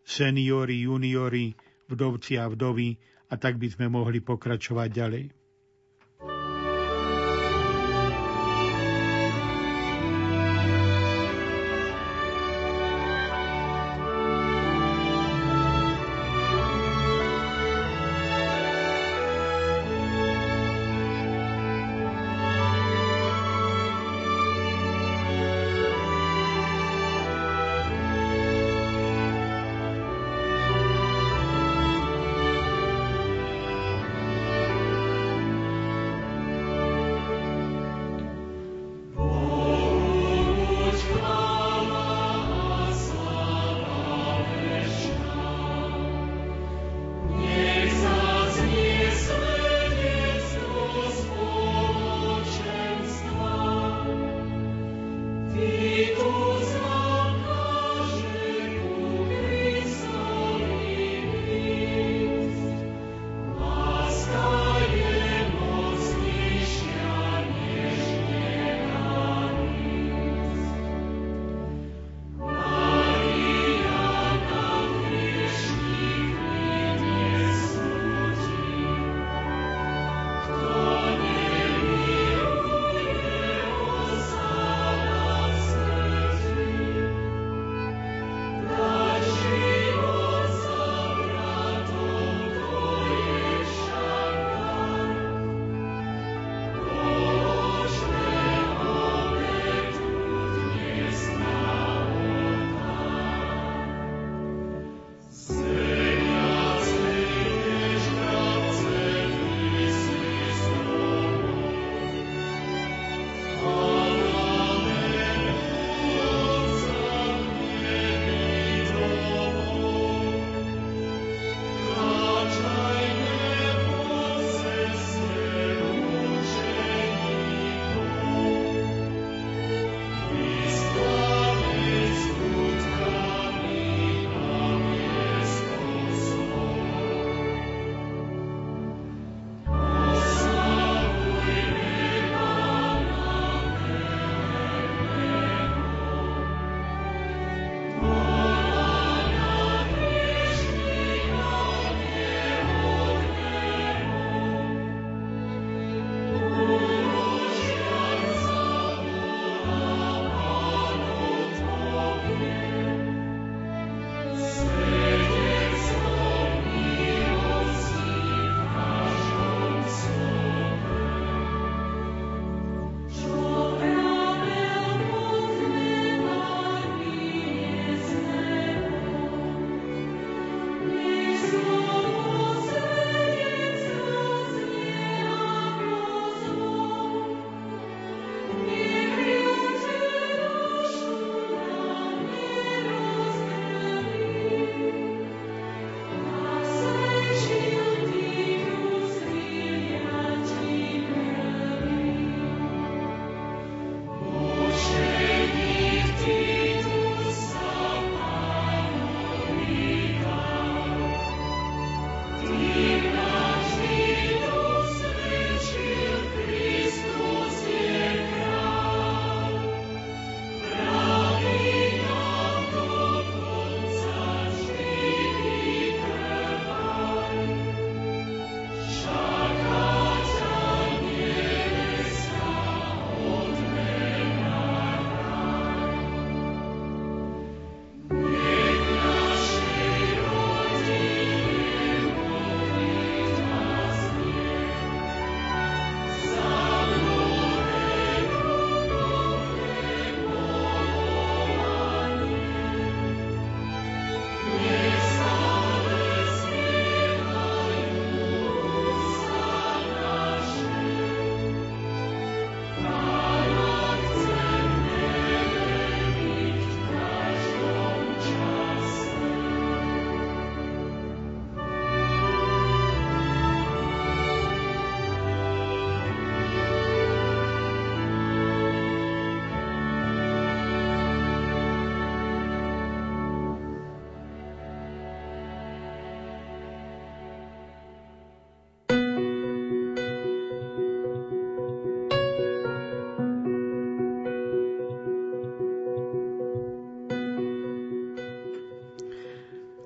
seniori, 0.04 0.86
juniori, 0.86 1.56
vdovci 1.88 2.38
a 2.38 2.46
vdovy 2.46 2.94
a 3.32 3.34
tak 3.40 3.58
by 3.58 3.68
sme 3.72 3.86
mohli 3.90 4.20
pokračovať 4.20 4.88
ďalej. 4.92 5.26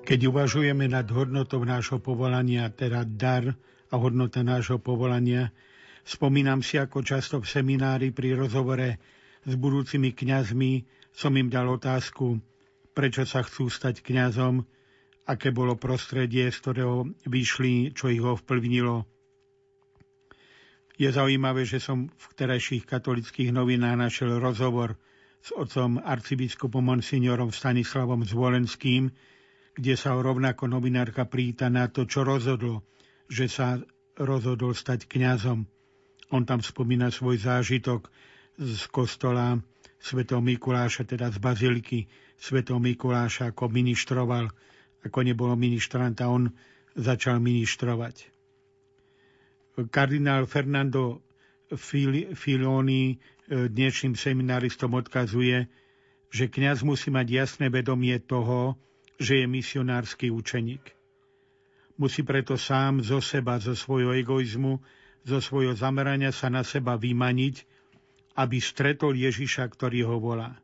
Keď 0.09 0.25
uvažujeme 0.25 0.89
nad 0.89 1.05
hodnotou 1.13 1.61
nášho 1.61 2.01
povolania, 2.01 2.65
teda 2.73 3.05
dar 3.05 3.53
a 3.93 3.95
hodnota 4.01 4.41
nášho 4.41 4.81
povolania, 4.81 5.53
spomínam 6.01 6.65
si, 6.65 6.81
ako 6.81 7.05
často 7.05 7.37
v 7.37 7.45
seminári 7.45 8.09
pri 8.09 8.33
rozhovore 8.33 8.97
s 9.45 9.53
budúcimi 9.53 10.09
kňazmi 10.17 10.81
som 11.13 11.29
im 11.37 11.53
dal 11.53 11.69
otázku, 11.69 12.41
prečo 12.97 13.21
sa 13.21 13.45
chcú 13.45 13.69
stať 13.69 14.01
kňazom, 14.01 14.65
aké 15.29 15.53
bolo 15.53 15.77
prostredie, 15.77 16.49
z 16.49 16.57
ktorého 16.57 17.05
vyšli, 17.29 17.93
čo 17.93 18.09
ich 18.09 18.25
ovplyvnilo. 18.25 19.05
Je 20.97 21.05
zaujímavé, 21.13 21.69
že 21.69 21.77
som 21.77 22.09
v 22.09 22.25
terajších 22.33 22.89
katolických 22.89 23.53
novinách 23.53 24.09
našiel 24.09 24.41
rozhovor 24.41 24.97
s 25.45 25.53
otcom 25.53 26.01
arcibiskupom 26.01 26.81
monsignorom 26.81 27.53
Stanislavom 27.53 28.25
Zvolenským, 28.25 29.13
kde 29.79 29.95
sa 29.95 30.11
rovnako 30.11 30.67
novinárka 30.67 31.23
príta 31.23 31.71
na 31.71 31.87
to, 31.87 32.03
čo 32.03 32.27
rozhodlo, 32.27 32.83
že 33.31 33.47
sa 33.47 33.79
rozhodol 34.19 34.75
stať 34.75 35.07
kňazom. 35.07 35.63
On 36.35 36.43
tam 36.43 36.59
spomína 36.59 37.07
svoj 37.15 37.39
zážitok 37.39 38.11
z 38.59 38.83
kostola 38.91 39.55
svätého 40.03 40.43
Mikuláša, 40.43 41.07
teda 41.07 41.31
z 41.31 41.39
baziliky 41.39 42.11
svätého 42.35 42.75
Mikuláša, 42.75 43.55
ako 43.55 43.71
ministroval, 43.71 44.51
ako 44.99 45.19
nebolo 45.23 45.55
ministranta, 45.55 46.27
on 46.27 46.51
začal 46.99 47.39
ministrovať. 47.39 48.27
Kardinál 49.87 50.43
Fernando 50.43 51.23
Filoni 52.35 53.15
e, 53.15 53.17
dnešným 53.71 54.19
seminaristom 54.19 54.91
odkazuje, 54.91 55.71
že 56.27 56.51
kňaz 56.51 56.83
musí 56.83 57.07
mať 57.15 57.27
jasné 57.31 57.71
vedomie 57.71 58.19
toho, 58.19 58.75
že 59.19 59.43
je 59.43 59.45
misionársky 59.45 60.31
učeník. 60.31 60.95
Musí 61.99 62.23
preto 62.23 62.55
sám 62.55 63.03
zo 63.03 63.19
seba, 63.19 63.59
zo 63.59 63.75
svojho 63.75 64.15
egoizmu, 64.15 64.79
zo 65.27 65.43
svojho 65.43 65.75
zamerania 65.75 66.31
sa 66.31 66.47
na 66.47 66.63
seba 66.63 66.95
vymaniť, 66.95 67.67
aby 68.39 68.57
stretol 68.63 69.19
Ježiša, 69.19 69.67
ktorý 69.67 70.07
ho 70.07 70.15
volá. 70.15 70.55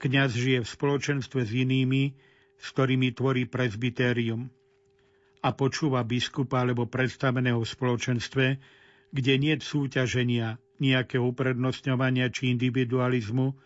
Kňaz 0.00 0.32
žije 0.32 0.64
v 0.64 0.72
spoločenstve 0.72 1.40
s 1.44 1.52
inými, 1.52 2.16
s 2.56 2.66
ktorými 2.72 3.12
tvorí 3.12 3.44
presbytérium 3.44 4.48
a 5.44 5.52
počúva 5.52 6.00
biskupa 6.00 6.64
alebo 6.64 6.88
predstaveného 6.88 7.60
v 7.60 7.68
spoločenstve, 7.68 8.46
kde 9.12 9.32
nie 9.36 9.54
súťaženia, 9.60 10.56
nejakého 10.76 11.24
uprednostňovania 11.32 12.28
či 12.28 12.52
individualizmu, 12.52 13.56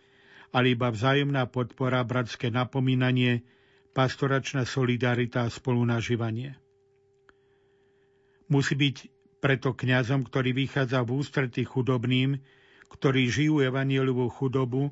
ale 0.51 0.75
iba 0.75 0.91
vzájomná 0.91 1.47
podpora, 1.47 2.03
bratské 2.03 2.51
napomínanie, 2.51 3.43
pastoračná 3.91 4.63
solidarita 4.63 5.47
a 5.47 5.53
spolunažívanie. 5.53 6.55
Musí 8.51 8.75
byť 8.75 8.95
preto 9.39 9.73
kňazom, 9.73 10.27
ktorý 10.27 10.53
vychádza 10.53 11.01
v 11.01 11.23
ústretí 11.23 11.63
chudobným, 11.63 12.39
ktorí 12.91 13.31
žijú 13.31 13.63
evanieliovú 13.63 14.27
chudobu 14.29 14.91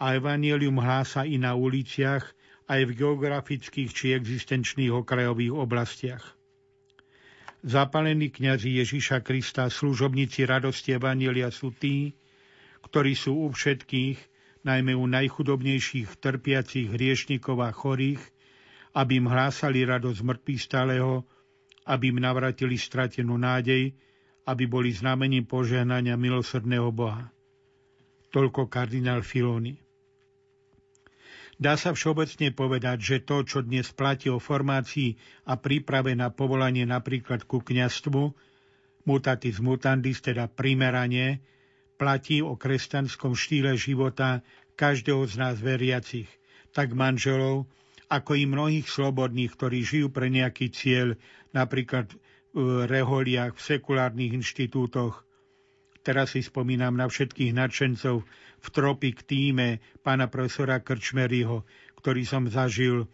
a 0.00 0.16
evanielium 0.16 0.80
hlása 0.80 1.28
i 1.28 1.36
na 1.36 1.52
uliciach, 1.56 2.24
aj 2.66 2.80
v 2.82 2.96
geografických 2.98 3.90
či 3.94 4.06
existenčných 4.18 4.90
okrajových 4.90 5.54
oblastiach. 5.54 6.34
Zapalení 7.62 8.30
kňazi 8.30 8.82
Ježiša 8.82 9.22
Krista, 9.22 9.70
služobníci 9.70 10.42
radosti 10.46 10.94
Evanielia 10.94 11.50
sú 11.54 11.70
tí, 11.70 12.14
ktorí 12.82 13.14
sú 13.14 13.46
u 13.46 13.54
všetkých, 13.54 14.18
najmä 14.66 14.98
u 14.98 15.06
najchudobnejších 15.06 16.18
trpiacich 16.18 16.90
hriešnikov 16.90 17.62
a 17.62 17.70
chorých, 17.70 18.18
aby 18.98 19.22
im 19.22 19.30
hlásali 19.30 19.86
radosť 19.86 20.20
mŕtvych 20.26 20.60
stáleho, 20.60 21.22
aby 21.86 22.10
im 22.10 22.18
navratili 22.18 22.74
stratenú 22.74 23.38
nádej, 23.38 23.94
aby 24.46 24.64
boli 24.66 24.90
znamením 24.90 25.46
požehnania 25.46 26.18
milosrdného 26.18 26.90
Boha. 26.90 27.30
Toľko 28.34 28.66
kardinál 28.66 29.22
Filoni. 29.22 29.78
Dá 31.56 31.72
sa 31.80 31.96
všeobecne 31.96 32.52
povedať, 32.52 32.98
že 33.00 33.16
to, 33.24 33.40
čo 33.40 33.64
dnes 33.64 33.88
platí 33.88 34.28
o 34.28 34.36
formácii 34.36 35.16
a 35.48 35.56
príprave 35.56 36.12
na 36.12 36.28
povolanie 36.28 36.84
napríklad 36.84 37.48
ku 37.48 37.64
kňastvu, 37.64 38.28
mutatis 39.08 39.56
mutandis, 39.62 40.20
teda 40.20 40.52
primeranie, 40.52 41.40
platí 41.96 42.44
o 42.44 42.54
kresťanskom 42.54 43.32
štýle 43.32 43.74
života 43.76 44.44
každého 44.76 45.24
z 45.24 45.34
nás 45.40 45.56
veriacich, 45.56 46.28
tak 46.70 46.92
manželov, 46.92 47.64
ako 48.06 48.38
i 48.38 48.44
mnohých 48.46 48.86
slobodných, 48.86 49.50
ktorí 49.56 49.82
žijú 49.82 50.08
pre 50.12 50.30
nejaký 50.30 50.70
cieľ, 50.70 51.16
napríklad 51.50 52.12
v 52.56 52.86
reholiach, 52.86 53.56
v 53.56 53.64
sekulárnych 53.64 54.36
inštitútoch. 54.36 55.24
Teraz 56.06 56.38
si 56.38 56.44
spomínam 56.44 56.94
na 56.94 57.10
všetkých 57.10 57.50
nadšencov 57.50 58.22
v 58.62 58.68
Tropik 58.70 59.26
týme 59.26 59.82
pána 60.00 60.30
profesora 60.30 60.78
Krčmeryho, 60.78 61.66
ktorý 61.98 62.22
som 62.22 62.46
zažil 62.46 63.04
e, 63.04 63.06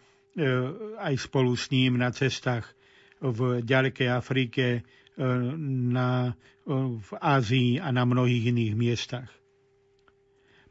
aj 1.01 1.13
spolu 1.17 1.57
s 1.57 1.73
ním 1.73 1.97
na 1.97 2.13
cestách 2.13 2.69
v 3.23 3.63
ďalekej 3.63 4.09
Afrike, 4.13 4.83
na, 5.17 6.33
v 6.99 7.09
Ázii 7.13 7.77
a 7.77 7.91
na 7.91 8.03
mnohých 8.03 8.49
iných 8.49 8.73
miestach. 8.73 9.29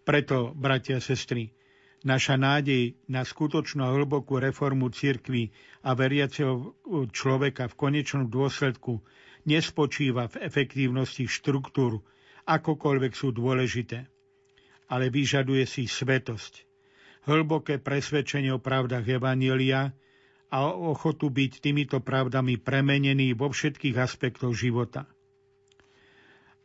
Preto, 0.03 0.51
bratia 0.53 0.99
a 0.99 1.05
sestry, 1.05 1.55
naša 2.03 2.35
nádej 2.35 2.99
na 3.07 3.23
skutočnú 3.23 3.87
hlbokú 3.87 4.43
reformu 4.43 4.91
cirkvy 4.91 5.55
a 5.87 5.95
veriaceho 5.95 6.75
človeka 7.15 7.71
v 7.71 7.79
konečnom 7.79 8.27
dôsledku 8.27 8.99
nespočíva 9.47 10.27
v 10.27 10.43
efektívnosti 10.43 11.31
štruktúr, 11.31 12.03
akokoľvek 12.47 13.13
sú 13.15 13.31
dôležité, 13.31 14.11
ale 14.91 15.07
vyžaduje 15.09 15.63
si 15.63 15.87
svetosť, 15.87 16.67
hlboké 17.31 17.79
presvedčenie 17.79 18.51
o 18.51 18.59
pravdách 18.59 19.07
Evanielia 19.07 19.95
a 20.53 20.69
ochotu 20.69 21.33
byť 21.33 21.65
týmito 21.65 22.05
pravdami 22.05 22.61
premenený 22.61 23.33
vo 23.33 23.49
všetkých 23.49 23.97
aspektoch 23.97 24.53
života. 24.53 25.09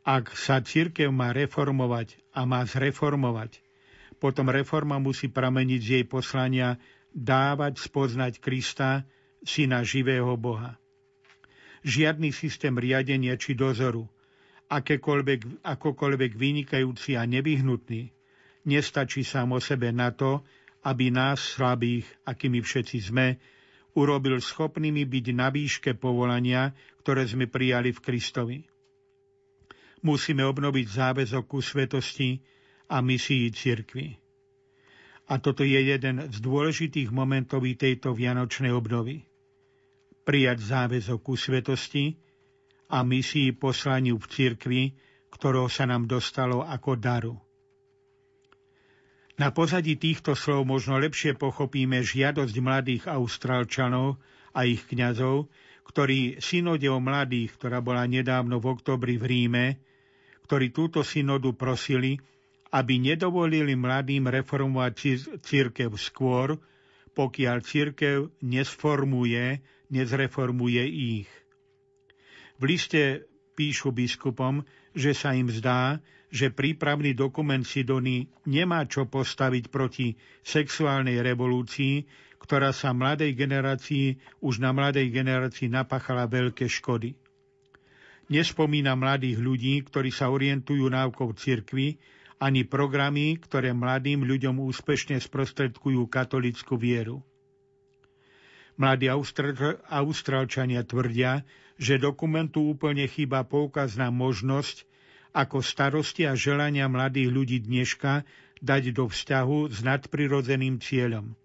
Ak 0.03 0.35
sa 0.35 0.59
církev 0.59 1.07
má 1.07 1.31
reformovať 1.31 2.19
a 2.35 2.43
má 2.43 2.67
zreformovať, 2.67 3.63
potom 4.19 4.51
reforma 4.51 4.99
musí 4.99 5.31
prameniť 5.31 5.81
z 5.83 5.89
jej 5.99 6.05
poslania 6.07 6.75
dávať 7.15 7.79
spoznať 7.79 8.43
Krista, 8.43 9.07
syna 9.47 9.87
živého 9.87 10.35
Boha. 10.35 10.75
Žiadny 11.87 12.35
systém 12.35 12.75
riadenia 12.75 13.39
či 13.39 13.55
dozoru, 13.55 14.03
akékoľvek, 14.67 15.63
akokoľvek 15.63 16.31
vynikajúci 16.35 17.15
a 17.15 17.23
nevyhnutný, 17.23 18.11
nestačí 18.67 19.23
sám 19.23 19.55
o 19.55 19.59
sebe 19.63 19.95
na 19.95 20.11
to, 20.11 20.43
aby 20.83 21.07
nás 21.07 21.39
slabých, 21.39 22.07
akými 22.27 22.59
všetci 22.59 22.97
sme, 22.99 23.39
urobil 23.97 24.37
schopnými 24.37 25.09
byť 25.09 25.25
na 25.33 25.49
výške 25.49 25.97
povolania, 25.97 26.69
ktoré 27.01 27.25
sme 27.25 27.49
prijali 27.49 27.89
v 27.89 28.03
Kristovi. 28.05 28.57
Musíme 30.05 30.45
obnoviť 30.45 30.85
záväzok 30.85 31.43
ku 31.49 31.57
svetosti 31.57 32.37
a 32.93 33.01
misii 33.01 33.49
cirkvi. 33.49 34.13
A 35.27 35.41
toto 35.41 35.65
je 35.65 35.81
jeden 35.81 36.29
z 36.29 36.37
dôležitých 36.37 37.09
momentov 37.09 37.65
tejto 37.65 38.13
vianočnej 38.13 38.71
obnovy. 38.71 39.25
Prijať 40.23 40.57
záväzok 40.61 41.19
ku 41.19 41.33
svetosti 41.35 42.15
a 42.93 43.03
misii 43.03 43.51
poslaniu 43.57 44.15
v 44.21 44.27
cirkvi, 44.29 44.81
ktorého 45.33 45.67
sa 45.67 45.89
nám 45.89 46.07
dostalo 46.07 46.63
ako 46.63 46.95
daru. 46.95 47.35
Na 49.37 49.53
pozadí 49.53 50.01
týchto 50.01 50.33
slov 50.33 50.65
možno 50.65 50.97
lepšie 50.97 51.37
pochopíme 51.37 52.01
žiadosť 52.01 52.55
mladých 52.57 53.03
Austrálčanov 53.05 54.17
a 54.49 54.65
ich 54.65 54.81
kňazov, 54.89 55.45
ktorí 55.85 56.41
synode 56.41 56.89
o 56.89 56.97
mladých, 56.97 57.53
ktorá 57.53 57.85
bola 57.85 58.09
nedávno 58.09 58.57
v 58.57 58.73
oktobri 58.73 59.21
v 59.21 59.25
Ríme, 59.29 59.65
ktorí 60.49 60.73
túto 60.73 61.05
synodu 61.05 61.53
prosili, 61.53 62.17
aby 62.73 62.97
nedovolili 62.97 63.77
mladým 63.77 64.25
reformovať 64.25 64.93
církev 65.45 65.93
skôr, 66.01 66.57
pokiaľ 67.13 67.57
církev 67.61 68.17
nesformuje, 68.41 69.61
nezreformuje 69.93 70.83
ich. 71.21 71.29
V 72.57 72.63
liste 72.65 73.29
píšu 73.53 73.93
biskupom, 73.93 74.65
že 74.97 75.13
sa 75.13 75.37
im 75.37 75.53
zdá, 75.53 76.01
že 76.27 76.51
prípravný 76.51 77.15
dokument 77.15 77.63
Sidony 77.63 78.27
nemá 78.43 78.83
čo 78.83 79.07
postaviť 79.07 79.71
proti 79.71 80.15
sexuálnej 80.43 81.23
revolúcii, 81.23 82.03
ktorá 82.37 82.75
sa 82.75 82.91
mladej 82.91 83.33
generácii, 83.33 84.39
už 84.43 84.59
na 84.59 84.75
mladej 84.75 85.07
generácii 85.09 85.71
napachala 85.71 86.27
veľké 86.27 86.67
škody. 86.67 87.15
Nespomína 88.27 88.99
mladých 88.99 89.39
ľudí, 89.39 89.79
ktorí 89.87 90.11
sa 90.11 90.27
orientujú 90.27 90.91
náukou 90.91 91.31
cirkvi, 91.31 91.95
ani 92.37 92.67
programy, 92.67 93.39
ktoré 93.39 93.73
mladým 93.73 94.21
ľuďom 94.27 94.61
úspešne 94.61 95.17
sprostredkujú 95.17 96.05
katolickú 96.05 96.77
vieru. 96.77 97.23
Mladí 98.77 99.09
Austrálčania 99.89 100.85
tvrdia, 100.85 101.41
že 101.81 101.97
dokumentu 101.97 102.61
úplne 102.61 103.09
chýba 103.09 103.41
poukaz 103.41 103.97
na 103.97 104.13
možnosť, 104.13 104.85
ako 105.37 105.61
starosti 105.61 106.25
a 106.25 106.33
želania 106.33 106.89
mladých 106.89 107.29
ľudí 107.29 107.57
dneška 107.61 108.25
dať 108.57 108.83
do 108.97 109.05
vzťahu 109.05 109.69
s 109.69 109.85
nadprirodzeným 109.85 110.81
cieľom. 110.81 111.37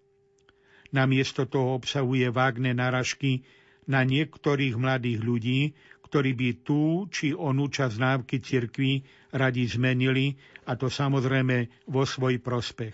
Namiesto 0.89 1.45
toho 1.45 1.77
obsahuje 1.77 2.33
vágne 2.33 2.73
naražky 2.73 3.45
na 3.85 4.01
niektorých 4.01 4.73
mladých 4.81 5.19
ľudí, 5.21 5.61
ktorí 6.09 6.33
by 6.33 6.49
tú 6.65 7.05
či 7.09 7.37
onú 7.37 7.69
časť 7.69 7.95
návky 7.97 8.41
cirkvi 8.41 9.05
radi 9.33 9.65
zmenili, 9.65 10.37
a 10.65 10.73
to 10.73 10.89
samozrejme 10.89 11.85
vo 11.89 12.05
svoj 12.05 12.41
prospech. 12.41 12.93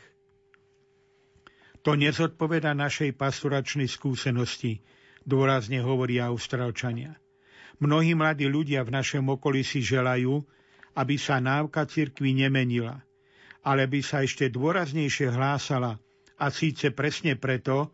To 1.88 1.96
nezodpoveda 1.96 2.76
našej 2.76 3.16
pastoračnej 3.16 3.88
skúsenosti, 3.88 4.84
dôrazne 5.24 5.80
hovoria 5.80 6.28
Austrálčania. 6.28 7.16
Mnohí 7.80 8.16
mladí 8.16 8.52
ľudia 8.52 8.84
v 8.84 9.00
našom 9.00 9.24
okolí 9.32 9.64
si 9.64 9.80
želajú, 9.80 10.44
aby 10.98 11.16
sa 11.20 11.38
návka 11.38 11.86
cirkvi 11.86 12.34
nemenila, 12.34 12.98
ale 13.66 13.86
by 13.86 14.00
sa 14.02 14.26
ešte 14.26 14.50
dôraznejšie 14.50 15.30
hlásala 15.30 16.00
a 16.40 16.46
síce 16.50 16.96
presne 16.96 17.36
preto, 17.36 17.92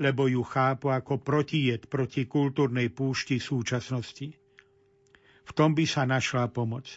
lebo 0.00 0.30
ju 0.30 0.40
chápu 0.40 0.88
ako 0.88 1.20
protijed 1.20 1.90
proti 1.90 2.24
kultúrnej 2.24 2.88
púšti 2.88 3.36
súčasnosti. 3.36 4.32
V 5.44 5.50
tom 5.52 5.74
by 5.76 5.84
sa 5.84 6.08
našla 6.08 6.48
pomoc. 6.48 6.88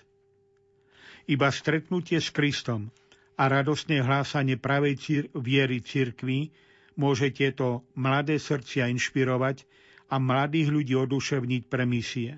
Iba 1.27 1.51
stretnutie 1.51 2.21
s 2.21 2.31
Kristom 2.31 2.93
a 3.39 3.49
radostné 3.49 4.03
hlásanie 4.03 4.61
pravej 4.61 4.95
cír- 4.99 5.29
viery 5.33 5.81
cirkvi 5.81 6.53
môže 6.93 7.33
tieto 7.33 7.87
mladé 7.97 8.37
srdcia 8.37 8.85
inšpirovať 8.93 9.65
a 10.13 10.21
mladých 10.21 10.69
ľudí 10.69 10.93
oduševniť 10.93 11.63
pre 11.65 11.89
misie. 11.89 12.37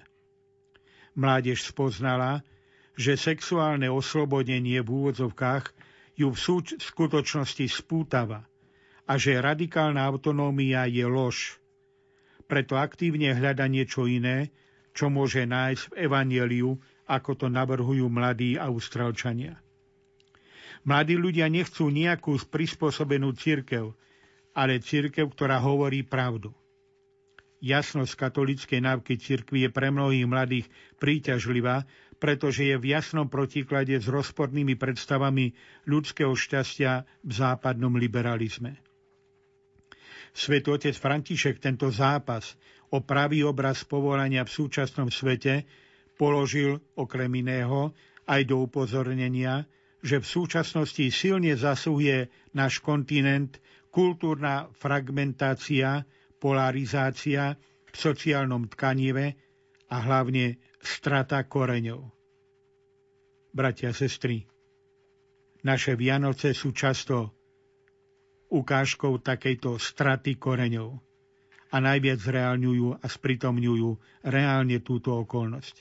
Mládež 1.19 1.67
spoznala, 1.67 2.43
že 2.95 3.19
sexuálne 3.19 3.91
oslobodenie 3.91 4.79
v 4.79 4.89
úvodzovkách 4.89 5.65
ju 6.15 6.31
v 6.31 6.37
súč- 6.39 6.79
skutočnosti 6.79 7.67
spútava 7.67 8.47
a 9.05 9.13
že 9.19 9.37
radikálna 9.37 10.01
autonómia 10.01 10.87
je 10.89 11.05
lož. 11.05 11.59
Preto 12.47 12.79
aktívne 12.79 13.35
hľada 13.35 13.67
niečo 13.69 14.07
iné, 14.09 14.49
čo 14.95 15.11
môže 15.11 15.43
nájsť 15.43 15.83
v 15.91 15.93
Evangeliu, 16.07 16.71
ako 17.05 17.45
to 17.45 17.47
navrhujú 17.51 18.07
mladí 18.09 18.57
Austrálčania. 18.57 19.59
Mladí 20.85 21.17
ľudia 21.17 21.49
nechcú 21.49 21.89
nejakú 21.89 22.37
prispôsobenú 22.47 23.33
církev, 23.33 23.93
ale 24.55 24.79
církev, 24.79 25.27
ktorá 25.33 25.59
hovorí 25.59 26.05
pravdu. 26.05 26.53
Jasnosť 27.65 28.13
katolíckej 28.13 28.81
návky 28.85 29.17
cirkvi 29.17 29.65
je 29.65 29.69
pre 29.73 29.89
mnohých 29.89 30.29
mladých 30.29 30.65
príťažlivá, 31.01 31.89
pretože 32.15 32.63
je 32.63 32.75
v 32.79 32.95
jasnom 32.95 33.27
protiklade 33.27 33.95
s 33.99 34.07
rozpornými 34.07 34.79
predstavami 34.79 35.51
ľudského 35.85 36.31
šťastia 36.31 37.03
v 37.23 37.31
západnom 37.31 37.93
liberalizme. 37.99 38.79
Svet 40.35 40.67
otec 40.67 40.95
František 40.95 41.63
tento 41.63 41.87
zápas 41.91 42.59
o 42.91 42.99
pravý 42.99 43.47
obraz 43.47 43.87
povolania 43.87 44.43
v 44.43 44.51
súčasnom 44.51 45.07
svete 45.07 45.63
položil 46.19 46.79
okrem 46.95 47.31
iného 47.39 47.95
aj 48.27 48.41
do 48.43 48.63
upozornenia, 48.63 49.63
že 50.03 50.19
v 50.19 50.27
súčasnosti 50.27 51.05
silne 51.11 51.55
zasúhuje 51.55 52.27
náš 52.51 52.83
kontinent 52.83 53.59
kultúrna 53.89 54.67
fragmentácia, 54.75 56.03
polarizácia 56.35 57.55
v 57.87 57.95
sociálnom 57.95 58.67
tkanive 58.67 59.39
a 59.87 59.95
hlavne 60.03 60.59
strata 60.85 61.41
koreňov. 61.43 62.01
Bratia 63.51 63.91
sestry, 63.91 64.45
naše 65.65 65.97
Vianoce 65.97 66.53
sú 66.53 66.71
často 66.71 67.33
ukážkou 68.53 69.17
takejto 69.19 69.81
straty 69.81 70.37
koreňov 70.37 70.93
a 71.73 71.77
najviac 71.81 72.21
zreálňujú 72.21 73.01
a 73.01 73.05
spritomňujú 73.05 73.89
reálne 74.29 74.77
túto 74.85 75.17
okolnosť. 75.17 75.75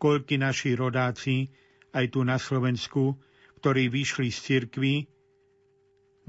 Koľky 0.00 0.40
naši 0.40 0.72
rodáci 0.72 1.52
aj 1.92 2.16
tu 2.16 2.24
na 2.24 2.40
Slovensku, 2.40 3.20
ktorí 3.60 3.92
vyšli 3.92 4.32
z 4.32 4.38
cirkvy, 4.40 4.94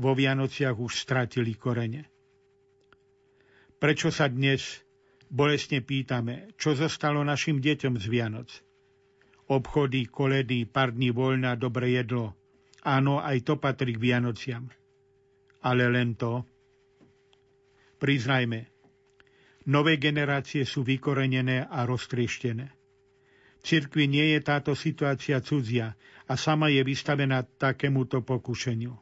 vo 0.02 0.12
Vianociach 0.18 0.76
už 0.76 0.98
stratili 0.98 1.54
korene. 1.56 2.10
Prečo 3.78 4.10
sa 4.10 4.28
dnes 4.28 4.82
bolestne 5.32 5.80
pýtame, 5.80 6.52
čo 6.60 6.76
zostalo 6.76 7.24
našim 7.24 7.64
deťom 7.64 7.96
z 7.96 8.06
Vianoc? 8.12 8.50
Obchody, 9.48 10.12
koledy, 10.12 10.68
pár 10.68 10.92
dní 10.92 11.16
voľna, 11.16 11.56
dobre 11.56 11.96
jedlo. 11.96 12.36
Áno, 12.84 13.24
aj 13.24 13.48
to 13.48 13.56
patrí 13.56 13.96
k 13.96 14.04
Vianociam. 14.12 14.68
Ale 15.64 15.88
len 15.88 16.20
to. 16.20 16.44
Priznajme, 18.02 18.68
nové 19.72 19.96
generácie 20.02 20.68
sú 20.68 20.84
vykorenené 20.84 21.68
a 21.68 21.88
roztrieštené. 21.88 22.74
Cirkvi 23.62 24.10
nie 24.10 24.34
je 24.34 24.40
táto 24.42 24.74
situácia 24.74 25.38
cudzia 25.40 25.94
a 26.26 26.34
sama 26.34 26.74
je 26.74 26.82
vystavená 26.82 27.46
takémuto 27.46 28.26
pokušeniu. 28.26 28.98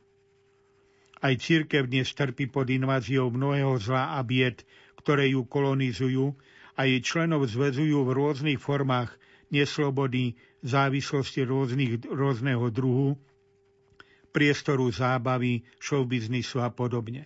Aj 1.20 1.36
církev 1.36 1.88
dnes 1.88 2.12
trpí 2.16 2.48
pod 2.48 2.68
inváziou 2.68 3.32
mnohého 3.32 3.76
zla 3.80 4.16
a 4.16 4.24
bied, 4.24 4.64
ktoré 5.00 5.32
ju 5.32 5.48
kolonizujú 5.48 6.36
a 6.76 6.84
jej 6.84 7.00
členov 7.00 7.48
zväzujú 7.48 8.04
v 8.04 8.12
rôznych 8.12 8.60
formách 8.60 9.16
neslobody, 9.48 10.36
závislosti 10.62 11.48
rôznych, 11.48 12.04
rôzneho 12.08 12.68
druhu, 12.70 13.16
priestoru 14.30 14.92
zábavy, 14.92 15.66
showbiznisu 15.80 16.62
a 16.62 16.70
podobne. 16.70 17.26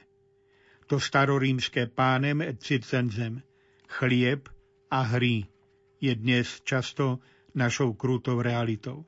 To 0.87 1.01
starorímske 1.01 1.89
pánem 1.89 2.45
et 2.45 2.61
circenzem, 2.61 3.41
chlieb 3.89 4.47
a 4.93 5.03
hry 5.03 5.49
je 5.97 6.13
dnes 6.13 6.61
často 6.63 7.19
našou 7.55 7.95
krútou 7.97 8.41
realitou. 8.43 9.05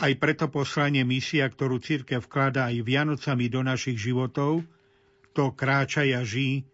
Aj 0.00 0.12
preto 0.16 0.48
poslanie 0.48 1.04
misia, 1.04 1.44
ktorú 1.44 1.76
církev 1.76 2.24
vkladá 2.24 2.72
aj 2.72 2.80
Vianocami 2.80 3.52
do 3.52 3.60
našich 3.60 4.00
životov, 4.00 4.64
to 5.32 5.54
kráčaj 5.54 6.10
a 6.16 6.22
ží, 6.26 6.66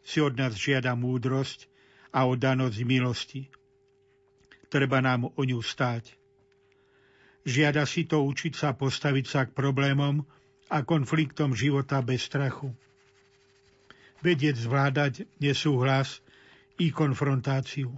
si 0.00 0.18
od 0.24 0.40
nás 0.40 0.56
žiada 0.56 0.96
múdrosť 0.96 1.68
a 2.16 2.24
oddanosť 2.24 2.78
milosti. 2.88 3.42
Treba 4.72 5.04
nám 5.04 5.28
o 5.32 5.42
ňu 5.44 5.60
stáť. 5.60 6.16
Žiada 7.44 7.84
si 7.88 8.04
to 8.04 8.24
učiť 8.24 8.52
sa 8.56 8.72
postaviť 8.76 9.24
sa 9.28 9.40
k 9.48 9.56
problémom 9.56 10.24
a 10.68 10.84
konfliktom 10.84 11.56
života 11.56 12.00
bez 12.04 12.28
strachu. 12.28 12.72
Vedieť 14.20 14.60
zvládať 14.60 15.24
nesúhlas 15.40 16.20
i 16.76 16.92
konfrontáciu. 16.92 17.92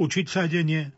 Učiť 0.00 0.26
sa 0.28 0.48
denne 0.48 0.96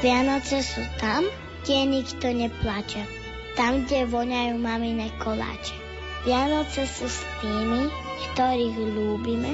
Vianoce 0.00 0.64
sú 0.64 0.80
tam, 0.96 1.28
kde 1.60 1.84
nikto 1.84 2.32
neplače. 2.32 3.04
Tam, 3.52 3.84
kde 3.84 4.08
voňajú 4.08 4.56
mamine 4.56 5.12
koláče. 5.20 5.76
Vianoce 6.24 6.88
sú 6.88 7.04
s 7.04 7.20
tými, 7.44 7.92
ktorých 8.32 8.76
ľúbime, 8.96 9.52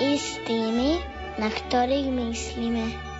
i 0.00 0.16
s 0.16 0.40
tými, 0.48 0.96
na 1.36 1.52
ktorých 1.52 2.08
myslíme. 2.08 3.12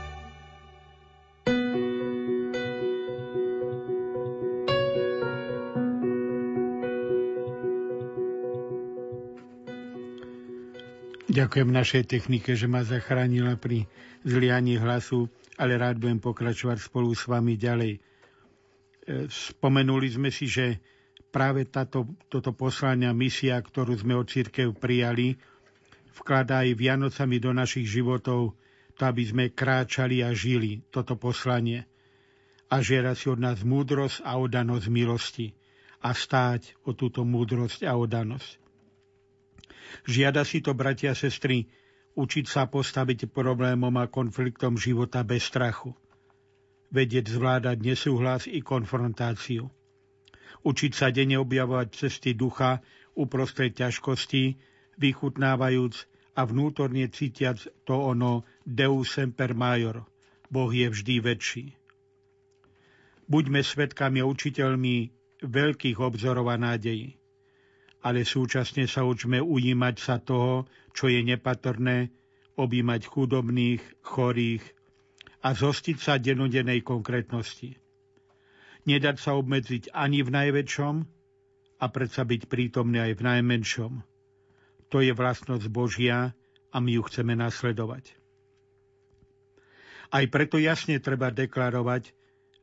Ďakujem 11.28 11.68
našej 11.68 12.09
technike, 12.09 12.57
že 12.57 12.65
ma 12.65 12.81
zachránila 12.81 13.60
pri 13.60 13.84
zlianí 14.25 14.81
hlasu, 14.81 15.28
ale 15.62 15.78
rád 15.78 16.02
budem 16.02 16.18
pokračovať 16.18 16.82
spolu 16.82 17.15
s 17.15 17.31
vami 17.31 17.55
ďalej. 17.55 17.92
E, 17.94 18.00
spomenuli 19.31 20.08
sme 20.10 20.34
si, 20.34 20.50
že 20.50 20.82
práve 21.31 21.70
táto, 21.70 22.10
toto 22.26 22.50
poslania, 22.50 23.15
misia, 23.15 23.62
ktorú 23.62 23.94
sme 23.94 24.18
od 24.18 24.26
církev 24.26 24.74
prijali, 24.74 25.39
vkladá 26.18 26.66
aj 26.66 26.74
Vianocami 26.74 27.39
do 27.39 27.55
našich 27.55 27.86
životov, 27.86 28.58
to 28.99 29.02
aby 29.07 29.23
sme 29.23 29.44
kráčali 29.55 30.20
a 30.26 30.34
žili 30.34 30.82
toto 30.91 31.15
poslanie. 31.15 31.86
A 32.68 32.82
žiera 32.82 33.15
si 33.15 33.31
od 33.31 33.39
nás 33.39 33.62
múdrosť 33.62 34.26
a 34.26 34.34
odanosť 34.42 34.86
milosti 34.91 35.55
a 36.02 36.10
stáť 36.10 36.82
o 36.82 36.92
túto 36.99 37.23
múdrosť 37.23 37.86
a 37.86 37.94
odanosť. 37.94 38.58
Žiada 40.10 40.42
si 40.42 40.65
to, 40.65 40.74
bratia 40.74 41.12
a 41.12 41.16
sestry, 41.16 41.68
učiť 42.12 42.44
sa 42.44 42.68
postaviť 42.68 43.32
problémom 43.32 43.92
a 43.97 44.08
konfliktom 44.08 44.76
života 44.76 45.24
bez 45.24 45.49
strachu. 45.49 45.97
Vedieť 46.92 47.32
zvládať 47.32 47.78
nesúhlas 47.81 48.44
i 48.44 48.60
konfrontáciu. 48.60 49.73
Učiť 50.62 50.92
sa 50.92 51.08
denne 51.08 51.41
objavovať 51.41 51.89
cesty 51.97 52.36
ducha 52.36 52.84
uprostred 53.16 53.73
ťažkostí, 53.73 54.60
vychutnávajúc 55.00 56.05
a 56.36 56.44
vnútorne 56.44 57.08
cítiac 57.08 57.58
to 57.89 57.97
ono 57.97 58.44
Deus 58.65 59.08
semper 59.16 59.57
major, 59.57 60.05
Boh 60.52 60.68
je 60.68 60.89
vždy 60.89 61.16
väčší. 61.20 61.66
Buďme 63.24 63.65
svetkami 63.65 64.20
a 64.20 64.28
učiteľmi 64.28 64.97
veľkých 65.41 65.97
obzorov 65.97 66.52
a 66.52 66.57
nádejí 66.60 67.23
ale 68.02 68.26
súčasne 68.26 68.91
sa 68.91 69.07
učme 69.07 69.39
ujímať 69.39 69.97
sa 70.02 70.18
toho, 70.18 70.66
čo 70.93 71.09
je 71.09 71.21
nepatrné, 71.25 72.12
objímať 72.57 73.09
chudobných, 73.09 73.83
chorých 74.05 74.65
a 75.43 75.57
zostiť 75.57 75.97
sa 75.99 76.21
denodenej 76.21 76.85
konkrétnosti. 76.85 77.81
Nedať 78.85 79.17
sa 79.19 79.35
obmedziť 79.39 79.95
ani 79.95 80.21
v 80.23 80.31
najväčšom 80.31 80.95
a 81.83 81.85
predsa 81.89 82.23
byť 82.23 82.43
prítomný 82.47 83.01
aj 83.01 83.12
v 83.19 83.23
najmenšom. 83.25 83.93
To 84.93 84.99
je 85.01 85.12
vlastnosť 85.17 85.67
Božia 85.73 86.37
a 86.71 86.77
my 86.79 86.91
ju 87.01 87.03
chceme 87.09 87.33
nasledovať. 87.33 88.12
Aj 90.12 90.25
preto 90.29 90.61
jasne 90.61 91.01
treba 91.01 91.33
deklarovať, 91.33 92.12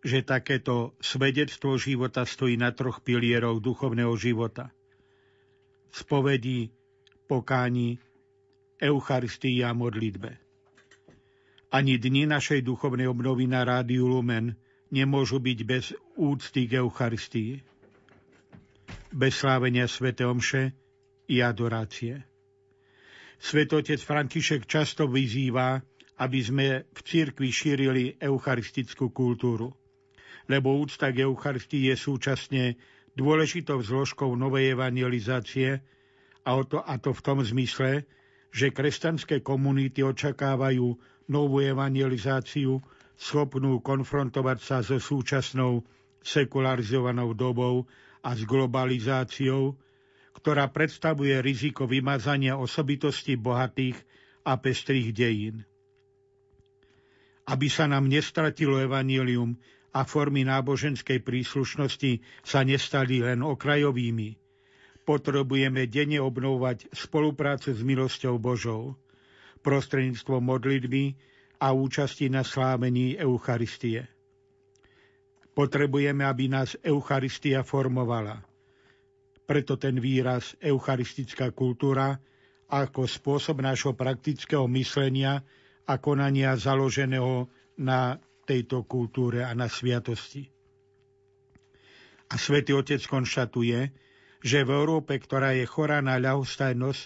že 0.05 0.21
takéto 0.21 0.93
svedectvo 1.01 1.75
života 1.81 2.23
stojí 2.23 2.55
na 2.55 2.71
troch 2.71 3.01
pilierov 3.01 3.59
duchovného 3.59 4.13
života– 4.15 4.69
spovedí, 5.91 6.71
pokáni, 7.27 7.97
Eucharistii 8.79 9.63
a 9.63 9.75
modlitbe. 9.75 10.39
Ani 11.69 12.01
dni 12.01 12.25
našej 12.25 12.65
duchovnej 12.65 13.05
obnovy 13.05 13.45
na 13.45 13.61
Rádiu 13.61 14.09
Lumen 14.09 14.57
nemôžu 14.89 15.37
byť 15.37 15.59
bez 15.67 15.93
úcty 16.17 16.65
k 16.65 16.81
Eucharistii, 16.81 17.61
bez 19.13 19.37
slávenia 19.37 19.85
Svete 19.85 20.25
Omše 20.25 20.73
i 21.29 21.45
adorácie. 21.45 22.25
Svetotec 23.39 24.01
František 24.01 24.65
často 24.65 25.07
vyzýva, 25.07 25.79
aby 26.19 26.39
sme 26.43 26.67
v 26.91 26.99
cirkvi 27.05 27.49
šírili 27.53 28.03
eucharistickú 28.19 29.15
kultúru, 29.15 29.71
lebo 30.51 30.75
úcta 30.75 31.13
k 31.13 31.23
Eucharistii 31.23 31.93
je 31.93 31.95
súčasne 31.95 32.63
dôležitou 33.15 33.79
zložkou 33.79 34.33
novej 34.35 34.75
evangelizácie 34.75 35.79
a, 36.43 36.51
to, 36.65 36.83
a 36.83 36.97
to 36.99 37.15
v 37.15 37.21
tom 37.23 37.39
zmysle, 37.39 38.03
že 38.49 38.73
kresťanské 38.73 39.45
komunity 39.45 40.01
očakávajú 40.01 40.97
novú 41.29 41.57
evangelizáciu, 41.61 42.81
schopnú 43.13 43.83
konfrontovať 43.83 44.57
sa 44.63 44.77
so 44.81 44.97
súčasnou 44.97 45.85
sekularizovanou 46.23 47.35
dobou 47.37 47.85
a 48.23 48.35
s 48.35 48.43
globalizáciou, 48.43 49.75
ktorá 50.35 50.71
predstavuje 50.71 51.35
riziko 51.43 51.83
vymazania 51.83 52.55
osobitosti 52.55 53.35
bohatých 53.35 53.99
a 54.47 54.55
pestrých 54.55 55.11
dejín. 55.11 55.67
Aby 57.49 57.67
sa 57.67 57.89
nám 57.89 58.07
nestratilo 58.07 58.79
evanílium 58.79 59.57
a 59.91 60.05
formy 60.05 60.45
náboženskej 60.45 61.19
príslušnosti 61.25 62.21
sa 62.45 62.61
nestali 62.61 63.19
len 63.25 63.41
okrajovými. 63.41 64.48
Potrebujeme 65.09 65.89
denne 65.89 66.21
obnovovať 66.21 66.93
spoluprácu 66.93 67.73
s 67.73 67.81
milosťou 67.81 68.37
Božou, 68.37 68.93
prostredníctvom 69.65 70.37
modlitby 70.37 71.17
a 71.57 71.73
účasti 71.73 72.29
na 72.29 72.45
slávení 72.45 73.17
Eucharistie. 73.17 74.05
Potrebujeme, 75.57 76.21
aby 76.29 76.45
nás 76.45 76.77
Eucharistia 76.85 77.65
formovala. 77.65 78.45
Preto 79.49 79.81
ten 79.81 79.97
výraz 79.97 80.53
eucharistická 80.61 81.57
kultúra 81.57 82.21
ako 82.69 83.09
spôsob 83.09 83.65
nášho 83.65 83.97
praktického 83.97 84.69
myslenia 84.69 85.41
a 85.89 85.97
konania 85.97 86.53
založeného 86.53 87.49
na 87.81 88.21
tejto 88.45 88.85
kultúre 88.85 89.41
a 89.41 89.57
na 89.57 89.65
sviatosti. 89.65 90.45
A 92.29 92.37
svätý 92.37 92.77
Otec 92.77 93.01
konštatuje, 93.09 93.89
že 94.39 94.63
v 94.63 94.71
Európe, 94.71 95.19
ktorá 95.19 95.51
je 95.51 95.67
chorá 95.67 95.99
na 95.99 96.15
ľahostajnosť 96.15 97.03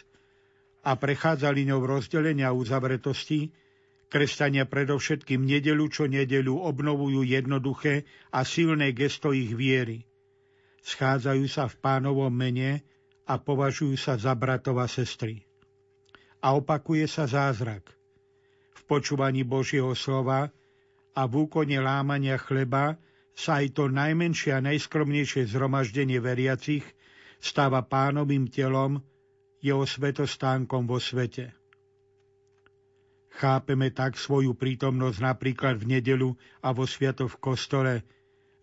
a 0.84 0.94
prechádza 1.00 1.50
liňou 1.50 1.82
rozdelenia 1.82 2.52
a 2.52 2.56
uzavretosti, 2.56 3.50
kresťania 4.08 4.70
predovšetkým 4.70 5.42
nedelu 5.42 5.86
čo 5.90 6.06
nedelu 6.06 6.54
obnovujú 6.54 7.26
jednoduché 7.26 8.06
a 8.30 8.46
silné 8.46 8.94
gesto 8.94 9.34
ich 9.34 9.50
viery. 9.50 10.06
Schádzajú 10.84 11.46
sa 11.48 11.66
v 11.66 11.76
pánovom 11.80 12.30
mene 12.30 12.86
a 13.26 13.40
považujú 13.40 13.96
sa 13.96 14.20
za 14.20 14.36
bratov 14.36 14.84
a 14.84 14.88
sestry. 14.88 15.42
A 16.44 16.54
opakuje 16.54 17.08
sa 17.08 17.24
zázrak. 17.24 17.88
V 18.76 18.82
počúvaní 18.84 19.48
Božieho 19.48 19.96
slova 19.96 20.52
a 21.16 21.22
v 21.24 21.48
úkone 21.48 21.80
lámania 21.80 22.36
chleba 22.36 23.00
sa 23.34 23.64
aj 23.64 23.80
to 23.80 23.84
najmenšie 23.88 24.54
a 24.54 24.62
najskromnejšie 24.62 25.50
zhromaždenie 25.50 26.20
veriacich 26.20 26.84
stáva 27.44 27.84
pánovým 27.84 28.48
telom, 28.48 29.04
jeho 29.60 29.84
svetostánkom 29.84 30.88
vo 30.88 31.04
svete. 31.04 31.52
Chápeme 33.36 33.92
tak 33.92 34.16
svoju 34.16 34.56
prítomnosť 34.56 35.20
napríklad 35.20 35.76
v 35.84 36.00
nedelu 36.00 36.30
a 36.64 36.72
vo 36.72 36.88
sviatok 36.88 37.36
v 37.36 37.42
kostole, 37.44 37.94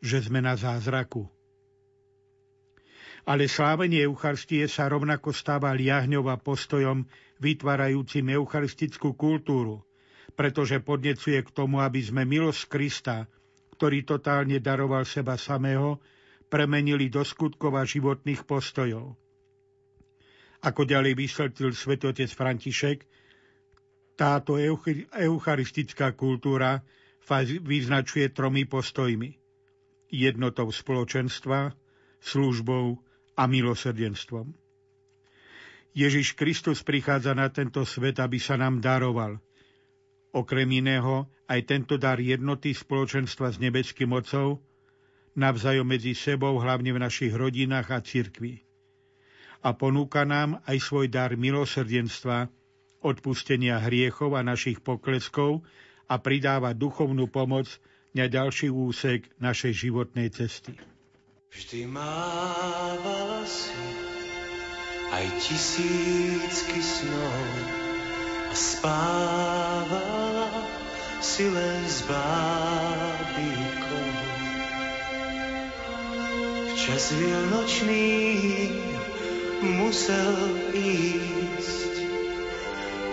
že 0.00 0.24
sme 0.24 0.40
na 0.40 0.56
zázraku. 0.56 1.28
Ale 3.28 3.52
slávenie 3.52 4.00
Eucharistie 4.00 4.64
sa 4.64 4.88
rovnako 4.88 5.36
stáva 5.36 5.76
liahňou 5.76 6.32
a 6.32 6.40
postojom 6.40 7.04
vytvárajúcim 7.36 8.24
eucharistickú 8.32 9.12
kultúru– 9.12 9.84
pretože 10.40 10.80
podnecuje 10.80 11.42
k 11.44 11.50
tomu, 11.52 11.84
aby 11.84 12.00
sme 12.00 12.24
milosť 12.24 12.62
Krista, 12.70 13.28
ktorý 13.76 14.08
totálne 14.08 14.56
daroval 14.56 15.04
seba 15.04 15.36
samého, 15.36 16.00
premenili 16.50 17.06
do 17.06 17.22
skutkov 17.22 17.78
a 17.78 17.86
životných 17.86 18.42
postojov. 18.44 19.14
Ako 20.60 20.82
ďalej 20.84 21.16
vysvetlil 21.16 21.72
svetotec 21.72 22.28
František, 22.28 23.06
táto 24.18 24.60
eucharistická 25.14 26.12
kultúra 26.12 26.84
vyznačuje 27.64 28.28
tromi 28.34 28.68
postojmi. 28.68 29.38
Jednotou 30.10 30.68
spoločenstva, 30.68 31.72
službou 32.20 32.98
a 33.38 33.42
milosrdenstvom. 33.46 34.52
Ježiš 35.94 36.36
Kristus 36.36 36.84
prichádza 36.84 37.32
na 37.32 37.48
tento 37.48 37.86
svet, 37.86 38.20
aby 38.20 38.36
sa 38.36 38.60
nám 38.60 38.82
daroval– 38.82 39.38
Okrem 40.30 40.70
iného 40.70 41.26
aj 41.50 41.66
tento 41.66 41.98
dar 41.98 42.22
jednoty 42.22 42.70
spoločenstva 42.70 43.50
s 43.50 43.58
nebeským 43.58 44.14
mocou, 44.14 44.62
navzájom 45.38 45.86
medzi 45.86 46.16
sebou, 46.16 46.58
hlavne 46.58 46.94
v 46.94 47.02
našich 47.02 47.34
rodinách 47.34 47.88
a 47.94 47.98
cirkvi. 48.02 48.62
A 49.60 49.76
ponúka 49.76 50.24
nám 50.24 50.64
aj 50.64 50.78
svoj 50.80 51.06
dar 51.12 51.36
milosrdenstva, 51.36 52.48
odpustenia 53.00 53.80
hriechov 53.80 54.36
a 54.36 54.44
našich 54.44 54.80
pokleskov 54.80 55.64
a 56.08 56.18
pridáva 56.20 56.72
duchovnú 56.76 57.28
pomoc 57.28 57.68
na 58.16 58.26
ďalší 58.26 58.68
úsek 58.72 59.30
našej 59.38 59.72
životnej 59.88 60.28
cesty. 60.32 60.74
Vždy 61.50 61.86
mávala 61.86 63.42
si 63.46 63.74
aj 65.10 65.26
tisícky 65.42 66.78
snov 66.78 67.46
a 68.50 68.54
spávala 68.54 70.50
si 71.18 71.50
len 71.50 71.82
s 71.86 72.06
bábikou. 72.06 73.89
Včas 76.90 77.14
vianočný 77.14 78.10
musel 79.62 80.34
ísť 80.74 81.94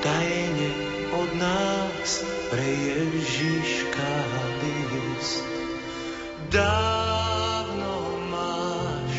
tajne 0.01 0.71
od 1.13 1.29
nás 1.37 2.25
pre 2.49 2.65
Ježiška 2.65 4.13
list. 4.65 5.45
Dávno 6.49 8.17
máš 8.33 9.13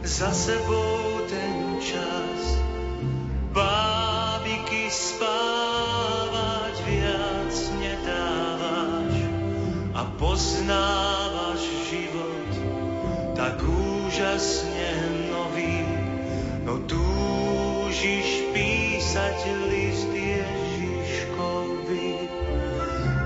za 0.00 0.32
sebou 0.32 0.99
úžasne 14.30 14.94
nový, 15.26 15.82
no 16.62 16.78
túžiš 16.86 18.46
písať 18.54 19.38
list 19.66 20.06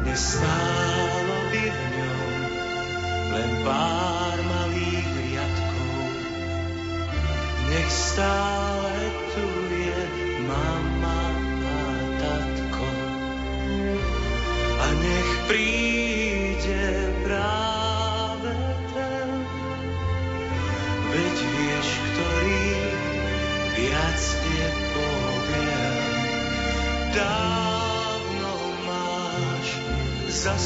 Nestálo 0.09 1.37
by 1.53 1.65
v 1.69 1.81
ňom 1.93 2.41
len 3.37 3.51
pár 3.69 4.39
malých 4.49 5.09
riadkov. 5.29 6.09
Nech 7.69 7.91
stále 7.93 8.84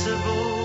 za 0.08 0.57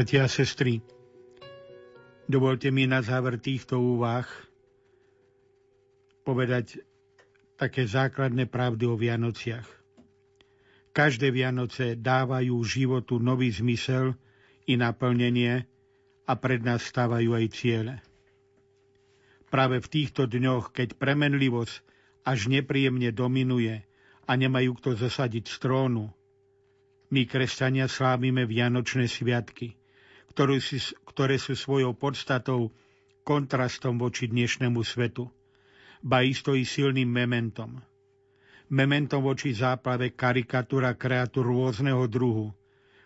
Bratia 0.00 0.24
a 0.24 0.32
sestry, 0.32 0.80
dovolte 2.24 2.72
mi 2.72 2.88
na 2.88 3.04
záver 3.04 3.36
týchto 3.36 3.76
úvah 3.76 4.24
povedať 6.24 6.80
také 7.60 7.84
základné 7.84 8.48
pravdy 8.48 8.88
o 8.88 8.96
Vianociach. 8.96 9.68
Každé 10.96 11.28
Vianoce 11.36 12.00
dávajú 12.00 12.56
životu 12.64 13.20
nový 13.20 13.52
zmysel 13.52 14.16
i 14.64 14.80
naplnenie 14.80 15.68
a 16.24 16.32
pred 16.32 16.64
nás 16.64 16.80
stávajú 16.80 17.36
aj 17.36 17.46
ciele. 17.52 17.94
Práve 19.52 19.84
v 19.84 20.00
týchto 20.00 20.24
dňoch, 20.24 20.72
keď 20.72 20.96
premenlivosť 20.96 21.76
až 22.24 22.48
nepríjemne 22.48 23.12
dominuje 23.12 23.84
a 24.24 24.32
nemajú 24.32 24.80
kto 24.80 24.96
zasadiť 24.96 25.44
z 25.44 25.56
trónu, 25.60 26.08
my, 27.12 27.22
kresťania, 27.28 27.84
slávime 27.84 28.48
Vianočné 28.48 29.04
sviatky– 29.04 29.76
ktoré, 30.30 31.36
sú 31.36 31.54
svojou 31.58 31.92
podstatou 31.94 32.70
kontrastom 33.26 33.98
voči 33.98 34.30
dnešnému 34.30 34.80
svetu, 34.86 35.28
ba 36.00 36.24
isto 36.24 36.56
i 36.56 36.64
silným 36.64 37.10
mementom. 37.10 37.82
Mementom 38.70 39.26
voči 39.26 39.50
záplave 39.50 40.14
karikatúra 40.14 40.94
kreatúr 40.94 41.50
rôzneho 41.50 42.06
druhu, 42.06 42.54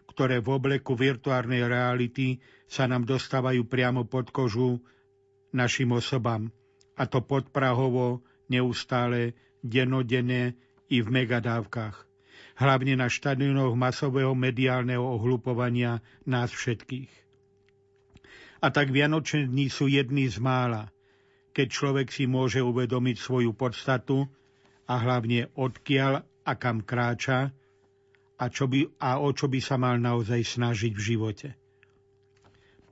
ktoré 0.04 0.38
v 0.38 0.48
obleku 0.52 0.92
virtuárnej 0.94 1.64
reality 1.66 2.38
sa 2.68 2.84
nám 2.84 3.08
dostávajú 3.08 3.64
priamo 3.66 4.04
pod 4.04 4.30
kožu 4.30 4.78
našim 5.50 5.90
osobám, 5.96 6.52
a 6.94 7.08
to 7.08 7.24
podprahovo, 7.24 8.22
neustále, 8.46 9.34
denodene 9.64 10.54
i 10.92 11.00
v 11.00 11.08
megadávkach. 11.08 12.13
Hlavne 12.54 12.94
na 12.94 13.10
štadionoch 13.10 13.74
masového 13.74 14.32
mediálneho 14.38 15.02
ohlupovania 15.02 15.98
nás 16.22 16.54
všetkých. 16.54 17.10
A 18.62 18.70
tak 18.70 18.94
Vianočné 18.94 19.50
dní 19.50 19.68
sú 19.68 19.90
jedný 19.90 20.30
z 20.30 20.38
mála, 20.38 20.94
keď 21.52 21.66
človek 21.68 22.08
si 22.14 22.24
môže 22.30 22.62
uvedomiť 22.62 23.16
svoju 23.18 23.52
podstatu 23.52 24.24
a 24.86 24.94
hlavne 24.96 25.50
odkiaľ 25.58 26.22
a 26.46 26.52
kam 26.54 26.80
kráča 26.80 27.50
a, 28.38 28.44
čo 28.48 28.70
by, 28.70 29.02
a 29.02 29.20
o 29.20 29.28
čo 29.34 29.50
by 29.50 29.60
sa 29.60 29.76
mal 29.76 29.98
naozaj 29.98 30.58
snažiť 30.58 30.92
v 30.94 31.02
živote. 31.02 31.48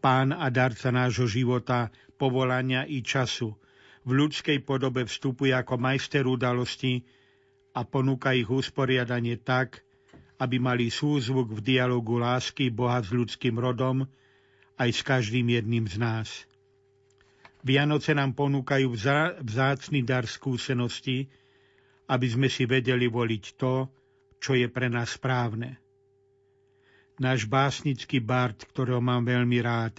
Pán 0.02 0.34
a 0.34 0.50
darca 0.50 0.91
nášho 0.91 1.31
života, 1.31 1.94
povolania 2.18 2.82
i 2.82 3.02
času 3.02 3.55
v 4.02 4.10
ľudskej 4.18 4.66
podobe 4.66 5.07
vstupuje 5.07 5.55
ako 5.55 5.78
majster 5.78 6.26
udalosti 6.26 7.07
a 7.73 7.81
ponúka 7.89 8.36
ich 8.36 8.49
usporiadanie 8.49 9.41
tak, 9.41 9.81
aby 10.42 10.59
mali 10.59 10.91
súzvuk 10.92 11.55
v 11.55 11.60
dialogu 11.62 12.18
lásky 12.18 12.68
Boha 12.68 13.01
s 13.01 13.15
ľudským 13.15 13.57
rodom 13.57 14.05
aj 14.76 14.91
s 14.91 15.01
každým 15.07 15.47
jedným 15.49 15.86
z 15.86 15.97
nás. 16.02 16.28
Vianoce 17.62 18.10
nám 18.10 18.34
ponúkajú 18.34 18.91
vzácný 19.47 20.02
dar 20.02 20.26
skúsenosti, 20.26 21.31
aby 22.10 22.26
sme 22.26 22.51
si 22.51 22.67
vedeli 22.67 23.07
voliť 23.07 23.44
to, 23.55 23.86
čo 24.42 24.59
je 24.59 24.67
pre 24.67 24.91
nás 24.91 25.15
správne. 25.15 25.78
Náš 27.23 27.47
básnický 27.47 28.18
bard, 28.18 28.59
ktorého 28.67 28.99
mám 28.99 29.23
veľmi 29.23 29.62
rád, 29.62 29.94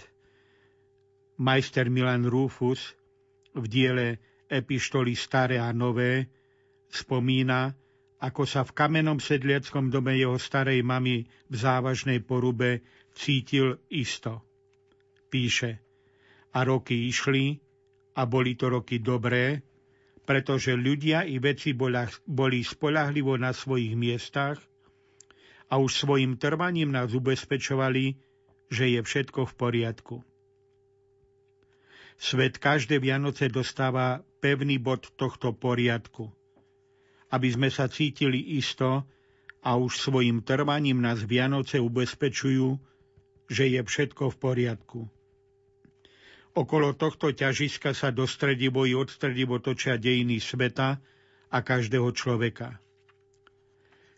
majster 1.40 1.88
Milan 1.88 2.28
Rufus, 2.28 2.92
v 3.56 3.64
diele 3.64 4.06
Epištoly 4.44 5.16
staré 5.16 5.56
a 5.56 5.72
nové, 5.72 6.28
spomína, 6.94 7.74
ako 8.22 8.46
sa 8.46 8.62
v 8.62 8.72
kamenom 8.72 9.18
sedliackom 9.18 9.90
dome 9.90 10.14
jeho 10.14 10.38
starej 10.38 10.86
mamy 10.86 11.26
v 11.50 11.54
závažnej 11.58 12.22
porube 12.22 12.86
cítil 13.12 13.82
isto. 13.90 14.46
Píše, 15.28 15.82
a 16.54 16.62
roky 16.62 17.10
išli, 17.10 17.58
a 18.14 18.22
boli 18.30 18.54
to 18.54 18.70
roky 18.70 19.02
dobré, 19.02 19.66
pretože 20.24 20.72
ľudia 20.72 21.26
i 21.26 21.42
veci 21.42 21.74
boli 21.74 22.60
spolahlivo 22.62 23.34
na 23.36 23.50
svojich 23.50 23.98
miestach 23.98 24.62
a 25.68 25.76
už 25.82 26.06
svojim 26.06 26.38
trvaním 26.38 26.94
nás 26.94 27.12
ubezpečovali, 27.12 28.14
že 28.70 28.84
je 28.94 29.00
všetko 29.02 29.50
v 29.50 29.52
poriadku. 29.58 30.16
Svet 32.14 32.62
každé 32.62 33.02
Vianoce 33.02 33.50
dostáva 33.50 34.22
pevný 34.38 34.78
bod 34.78 35.10
tohto 35.18 35.50
poriadku. 35.50 36.30
Aby 37.34 37.50
sme 37.50 37.66
sa 37.66 37.90
cítili 37.90 38.38
isto 38.54 39.02
a 39.58 39.74
už 39.74 39.98
svojim 39.98 40.46
trvaním 40.46 41.02
nás 41.02 41.26
Vianoce 41.26 41.82
ubezpečujú, 41.82 42.78
že 43.50 43.74
je 43.74 43.80
všetko 43.82 44.30
v 44.30 44.36
poriadku. 44.38 45.00
Okolo 46.54 46.94
tohto 46.94 47.34
ťažiska 47.34 47.90
sa 47.98 48.14
dostredivo 48.14 48.86
i 48.86 48.94
odstredivo 48.94 49.58
točia 49.58 49.98
dejiny 49.98 50.38
sveta 50.38 51.02
a 51.50 51.58
každého 51.58 52.14
človeka. 52.14 52.78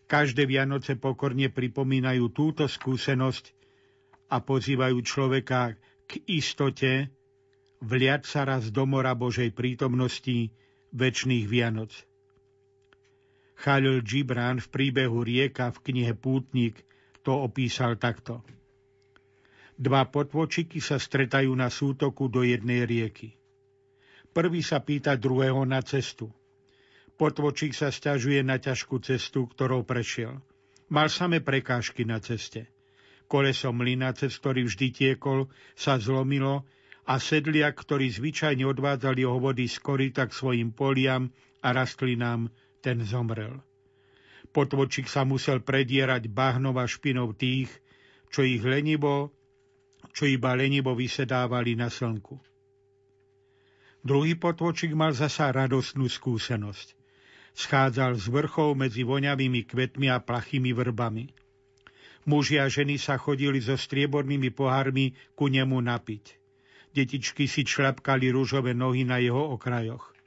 Každé 0.05 0.45
Vianoce 0.45 0.93
pokorne 0.95 1.49
pripomínajú 1.49 2.29
túto 2.29 2.69
skúsenosť 2.69 3.51
a 4.29 4.37
pozývajú 4.39 4.97
človeka 5.01 5.75
k 6.05 6.21
istote 6.29 7.09
vliať 7.81 8.21
sa 8.23 8.45
raz 8.45 8.69
do 8.69 8.85
mora 8.85 9.17
Božej 9.17 9.51
prítomnosti 9.51 10.53
väčšných 10.93 11.45
Vianoc. 11.49 11.91
Chalil 13.57 14.05
Gibran 14.05 14.61
v 14.61 14.67
príbehu 14.69 15.25
Rieka 15.25 15.73
v 15.73 15.81
knihe 15.89 16.13
Pútnik 16.13 16.85
to 17.25 17.33
opísal 17.41 17.97
takto. 17.97 18.45
Dva 19.77 20.05
potvočiky 20.09 20.77
sa 20.77 21.01
stretajú 21.01 21.49
na 21.57 21.69
sútoku 21.69 22.29
do 22.29 22.45
jednej 22.45 22.85
rieky. 22.85 23.33
Prvý 24.33 24.61
sa 24.61 24.81
pýta 24.81 25.17
druhého 25.17 25.65
na 25.65 25.81
cestu. 25.81 26.29
Potvočík 27.17 27.73
sa 27.73 27.89
stiažuje 27.89 28.45
na 28.45 28.61
ťažkú 28.61 29.01
cestu, 29.01 29.49
ktorou 29.49 29.81
prešiel. 29.81 30.37
Mal 30.93 31.09
samé 31.09 31.41
prekážky 31.41 32.05
na 32.05 32.21
ceste. 32.21 32.69
Koleso 33.25 33.73
mlyna, 33.73 34.13
cez 34.13 34.37
ktorý 34.37 34.69
vždy 34.69 34.87
tiekol, 34.93 35.49
sa 35.73 35.97
zlomilo 35.97 36.63
a 37.09 37.17
sedliak, 37.17 37.73
ktorý 37.73 38.07
zvyčajne 38.07 38.63
odvádzal 38.69 39.17
jeho 39.17 39.41
vody 39.41 39.65
z 39.65 39.81
korita 39.81 40.29
k 40.29 40.37
svojim 40.37 40.69
poliam 40.71 41.33
a 41.65 41.73
rastlinám, 41.73 42.53
ten 42.81 43.03
zomrel. 43.03 43.61
Potvočík 44.51 45.11
sa 45.11 45.27
musel 45.27 45.61
predierať 45.61 46.31
bahnom 46.31 46.75
a 46.79 46.85
špinou 46.87 47.35
tých, 47.35 47.69
čo 48.31 48.41
ich 48.43 48.63
lenivo 48.63 49.37
čo 50.17 50.25
iba 50.25 50.57
lenivo 50.57 50.97
vysedávali 50.97 51.77
na 51.77 51.93
slnku. 51.93 52.41
Druhý 54.01 54.33
potvočik 54.33 54.97
mal 54.97 55.13
zasa 55.13 55.53
radostnú 55.53 56.09
skúsenosť. 56.09 56.97
Schádzal 57.53 58.17
z 58.17 58.25
vrchov 58.29 58.73
medzi 58.73 59.05
voňavými 59.05 59.65
kvetmi 59.69 60.09
a 60.13 60.17
plachými 60.17 60.73
vrbami. 60.73 61.33
Muži 62.25 62.57
a 62.57 62.65
ženy 62.65 62.97
sa 62.97 63.21
chodili 63.21 63.61
so 63.61 63.77
striebornými 63.77 64.49
pohármi 64.49 65.13
ku 65.37 65.53
nemu 65.53 65.77
napiť. 65.85 66.33
Detičky 66.97 67.45
si 67.45 67.61
člapkali 67.61 68.33
rúžové 68.33 68.73
nohy 68.73 69.05
na 69.05 69.21
jeho 69.21 69.53
okrajoch. 69.53 70.17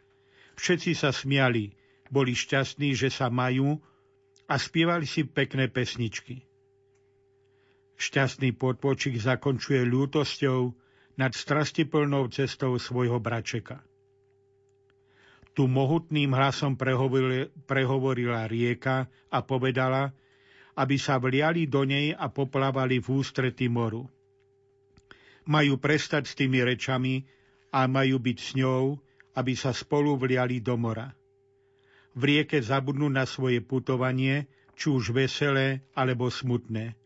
Všetci 0.54 0.94
sa 0.94 1.10
smiali, 1.10 1.74
boli 2.10 2.34
šťastní, 2.34 2.92
že 2.98 3.08
sa 3.08 3.30
majú 3.30 3.78
a 4.50 4.58
spievali 4.58 5.06
si 5.06 5.22
pekné 5.22 5.70
pesničky. 5.70 6.42
Šťastný 7.94 8.58
podpočík 8.58 9.14
zakončuje 9.16 9.86
ľútosťou 9.86 10.74
nad 11.20 11.30
strastiplnou 11.36 12.26
cestou 12.34 12.74
svojho 12.80 13.22
bračeka. 13.22 13.84
Tu 15.54 15.68
mohutným 15.68 16.32
hlasom 16.32 16.78
prehovorila 17.68 18.48
rieka 18.48 19.06
a 19.28 19.38
povedala, 19.44 20.16
aby 20.80 20.96
sa 20.96 21.20
vliali 21.20 21.68
do 21.68 21.84
nej 21.84 22.16
a 22.16 22.32
poplávali 22.32 23.02
v 23.02 23.20
ústrety 23.20 23.68
moru. 23.68 24.08
Majú 25.44 25.76
prestať 25.76 26.30
s 26.30 26.38
tými 26.38 26.64
rečami 26.64 27.26
a 27.74 27.84
majú 27.84 28.16
byť 28.16 28.38
s 28.40 28.50
ňou, 28.56 28.96
aby 29.36 29.52
sa 29.52 29.76
spolu 29.76 30.16
vliali 30.16 30.64
do 30.64 30.78
mora. 30.80 31.19
V 32.14 32.22
rieke 32.26 32.58
zabudnú 32.58 33.06
na 33.06 33.24
svoje 33.24 33.62
putovanie, 33.62 34.50
či 34.74 34.90
už 34.90 35.14
veselé 35.14 35.84
alebo 35.94 36.26
smutné. 36.32 36.98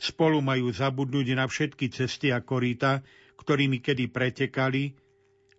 Spolu 0.00 0.40
majú 0.40 0.72
zabudnúť 0.72 1.36
na 1.36 1.44
všetky 1.44 1.92
cesty 1.92 2.32
a 2.32 2.40
koríta, 2.40 3.04
ktorými 3.36 3.80
kedy 3.80 4.08
pretekali, 4.08 4.96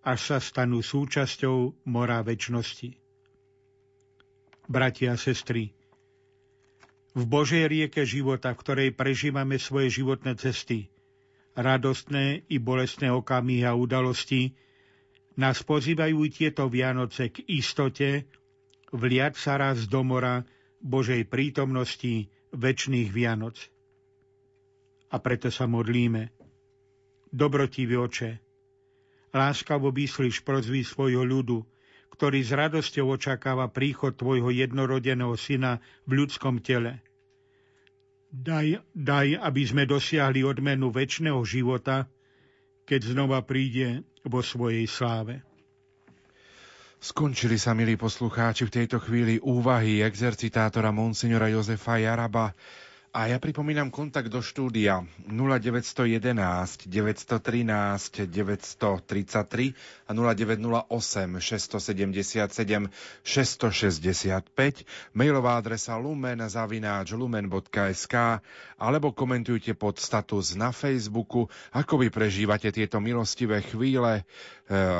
až 0.02 0.20
sa 0.34 0.38
stanú 0.42 0.82
súčasťou 0.82 1.86
mora 1.90 2.22
väčnosti. 2.26 2.98
Bratia 4.66 5.14
a 5.14 5.20
sestry, 5.20 5.74
v 7.12 7.24
Božej 7.28 7.68
rieke 7.68 8.08
života, 8.08 8.56
v 8.56 8.62
ktorej 8.64 8.90
prežívame 8.96 9.60
svoje 9.60 9.92
životné 10.00 10.40
cesty, 10.40 10.88
radostné 11.60 12.48
i 12.48 12.56
bolestné 12.56 13.12
okamihy 13.12 13.68
a 13.68 13.76
udalosti, 13.76 14.56
nás 15.36 15.60
pozývajú 15.60 16.24
tieto 16.32 16.72
Vianoce 16.72 17.36
k 17.36 17.44
istote 17.52 18.24
vliať 18.92 19.34
sa 19.40 19.56
raz 19.58 19.88
do 19.88 20.04
mora 20.04 20.44
Božej 20.84 21.28
prítomnosti 21.28 22.28
väčšných 22.52 23.10
Vianoc 23.10 23.58
a 25.12 25.20
preto 25.20 25.52
sa 25.52 25.68
modlíme. 25.68 26.32
Dobrotivý 27.32 27.96
oče, 27.96 28.32
láskavo 29.32 29.92
vyslíš 29.92 30.44
prozvy 30.44 30.84
svojho 30.84 31.24
ľudu, 31.24 31.64
ktorý 32.12 32.44
s 32.44 32.52
radosťou 32.52 33.16
očakáva 33.16 33.72
príchod 33.72 34.16
tvojho 34.16 34.52
jednorodeného 34.52 35.36
syna 35.40 35.80
v 36.04 36.24
ľudskom 36.24 36.60
tele. 36.60 37.00
Daj, 38.32 38.84
daj, 38.96 39.40
aby 39.40 39.62
sme 39.68 39.84
dosiahli 39.84 40.44
odmenu 40.44 40.92
väčšného 40.92 41.40
života, 41.44 42.08
keď 42.88 43.16
znova 43.16 43.44
príde 43.44 44.04
vo 44.24 44.40
svojej 44.40 44.88
sláve. 44.88 45.44
Skončili 47.02 47.58
sa, 47.58 47.74
milí 47.74 47.98
poslucháči, 47.98 48.70
v 48.70 48.78
tejto 48.78 49.02
chvíli 49.02 49.42
úvahy 49.42 50.06
exercitátora 50.06 50.94
monsignora 50.94 51.50
Jozefa 51.50 51.98
Jaraba. 51.98 52.54
A 53.10 53.26
ja 53.28 53.42
pripomínam 53.42 53.90
kontakt 53.90 54.30
do 54.30 54.38
štúdia 54.40 55.02
0911 55.26 56.86
913 56.86 58.30
933 58.30 59.74
a 60.06 60.12
0908 60.14 61.42
677 61.42 62.94
665, 63.26 64.86
mailová 65.18 65.58
adresa 65.58 65.98
lumen 65.98 66.40
zavináč 66.46 67.18
lumen.sk 67.18 68.46
alebo 68.78 69.10
komentujte 69.10 69.74
pod 69.74 69.98
status 69.98 70.54
na 70.54 70.70
Facebooku, 70.70 71.50
ako 71.74 72.06
vy 72.06 72.14
prežívate 72.14 72.72
tieto 72.72 73.02
milostivé 73.04 73.60
chvíle 73.66 74.24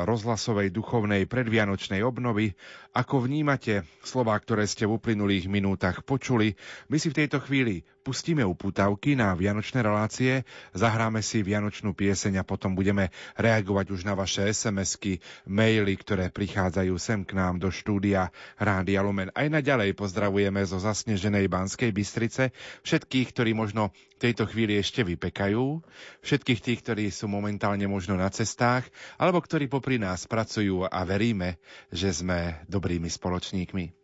rozhlasovej 0.04 0.68
duchovnej 0.68 1.24
predvianočnej 1.24 2.04
obnovy. 2.04 2.52
Ako 2.92 3.24
vnímate 3.24 3.88
slova, 4.04 4.36
ktoré 4.36 4.68
ste 4.68 4.84
v 4.84 5.00
uplynulých 5.00 5.48
minútach 5.48 6.04
počuli, 6.04 6.52
my 6.92 7.00
si 7.00 7.08
v 7.08 7.24
tejto 7.24 7.40
chvíli 7.40 7.80
pustíme 8.04 8.44
upútavky 8.44 9.16
na 9.16 9.32
vianočné 9.32 9.80
relácie, 9.80 10.44
zahráme 10.76 11.24
si 11.24 11.40
vianočnú 11.40 11.96
pieseň 11.96 12.42
a 12.42 12.44
potom 12.44 12.76
budeme 12.76 13.08
reagovať 13.40 13.86
už 13.96 14.00
na 14.04 14.12
vaše 14.12 14.44
SMS-ky, 14.44 15.24
maily, 15.48 15.96
ktoré 15.96 16.28
prichádzajú 16.28 16.94
sem 17.00 17.24
k 17.24 17.32
nám 17.32 17.56
do 17.56 17.72
štúdia 17.72 18.28
Rádia 18.60 19.00
Lumen. 19.00 19.32
Aj 19.32 19.48
naďalej 19.48 19.96
pozdravujeme 19.96 20.60
zo 20.68 20.76
zasneženej 20.76 21.48
Banskej 21.48 21.94
Bystrice 21.96 22.52
všetkých, 22.84 23.32
ktorí 23.32 23.56
možno 23.56 23.94
tejto 24.22 24.46
chvíli 24.46 24.78
ešte 24.78 25.02
vypekajú, 25.02 25.82
všetkých 26.22 26.60
tých, 26.62 26.78
ktorí 26.86 27.10
sú 27.10 27.26
momentálne 27.26 27.90
možno 27.90 28.14
na 28.14 28.30
cestách, 28.30 28.86
alebo 29.18 29.42
ktorí 29.42 29.66
popri 29.66 29.98
nás 29.98 30.30
pracujú 30.30 30.86
a 30.86 31.02
veríme, 31.02 31.58
že 31.90 32.14
sme 32.14 32.62
dobrými 32.70 33.10
spoločníkmi. 33.10 33.98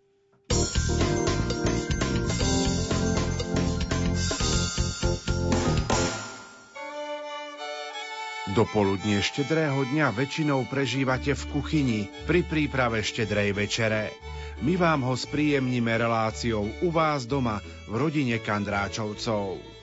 Dopoludne 8.58 9.22
štedrého 9.22 9.86
dňa 9.86 10.10
väčšinou 10.18 10.66
prežívate 10.66 11.30
v 11.30 11.42
kuchyni 11.54 12.00
pri 12.26 12.42
príprave 12.42 13.06
štedrej 13.06 13.54
večere. 13.54 14.10
My 14.66 14.74
vám 14.74 15.06
ho 15.06 15.14
spríjemníme 15.14 15.94
reláciou 15.94 16.66
u 16.66 16.88
vás 16.90 17.22
doma 17.30 17.62
v 17.86 17.94
rodine 17.94 18.42
Kandráčovcov. 18.42 19.77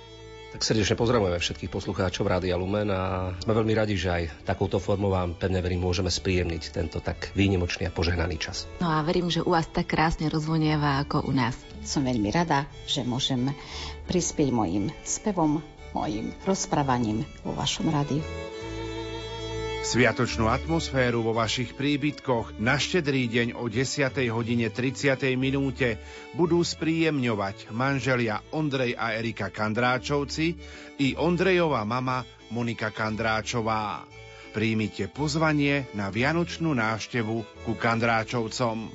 Tak 0.56 0.64
srdečne 0.64 0.96
pozdravujeme 0.96 1.36
všetkých 1.36 1.68
poslucháčov 1.68 2.32
Rádia 2.32 2.56
Lumen 2.56 2.88
a 2.88 3.36
sme 3.44 3.52
veľmi 3.52 3.76
radi, 3.76 4.00
že 4.00 4.08
aj 4.08 4.48
takouto 4.48 4.80
formou 4.80 5.12
vám 5.12 5.36
pevne 5.36 5.60
verím 5.60 5.84
môžeme 5.84 6.08
spríjemniť 6.08 6.72
tento 6.72 7.04
tak 7.04 7.36
výnimočný 7.36 7.84
a 7.84 7.92
požehnaný 7.92 8.40
čas. 8.40 8.64
No 8.80 8.88
a 8.88 9.04
verím, 9.04 9.28
že 9.28 9.44
u 9.44 9.52
vás 9.52 9.68
tak 9.68 9.92
krásne 9.92 10.32
rozvonieva 10.32 11.04
ako 11.04 11.28
u 11.28 11.36
nás. 11.36 11.60
Som 11.84 12.08
veľmi 12.08 12.32
rada, 12.32 12.72
že 12.88 13.04
môžem 13.04 13.52
prispieť 14.08 14.56
mojim 14.56 14.96
spevom, 15.04 15.60
mojim 15.92 16.32
rozprávaním 16.48 17.28
vo 17.44 17.52
vašom 17.52 17.92
rádiu. 17.92 18.24
Sviatočnú 19.86 20.50
atmosféru 20.50 21.22
vo 21.22 21.38
vašich 21.38 21.78
príbytkoch 21.78 22.58
na 22.58 22.82
štedrý 22.82 23.30
deň 23.30 23.48
o 23.54 23.70
10. 23.70 24.18
hodine 24.34 24.74
30. 24.74 25.14
minúte 25.38 26.02
budú 26.34 26.66
spríjemňovať 26.66 27.70
manželia 27.70 28.42
Ondrej 28.50 28.98
a 28.98 29.14
Erika 29.14 29.54
Kandráčovci 29.54 30.58
i 30.98 31.14
Ondrejová 31.14 31.86
mama 31.86 32.26
Monika 32.50 32.90
Kandráčová. 32.90 34.02
Príjmite 34.58 35.06
pozvanie 35.06 35.86
na 35.94 36.10
vianočnú 36.10 36.74
návštevu 36.74 37.70
ku 37.70 37.74
Kandráčovcom. 37.78 38.90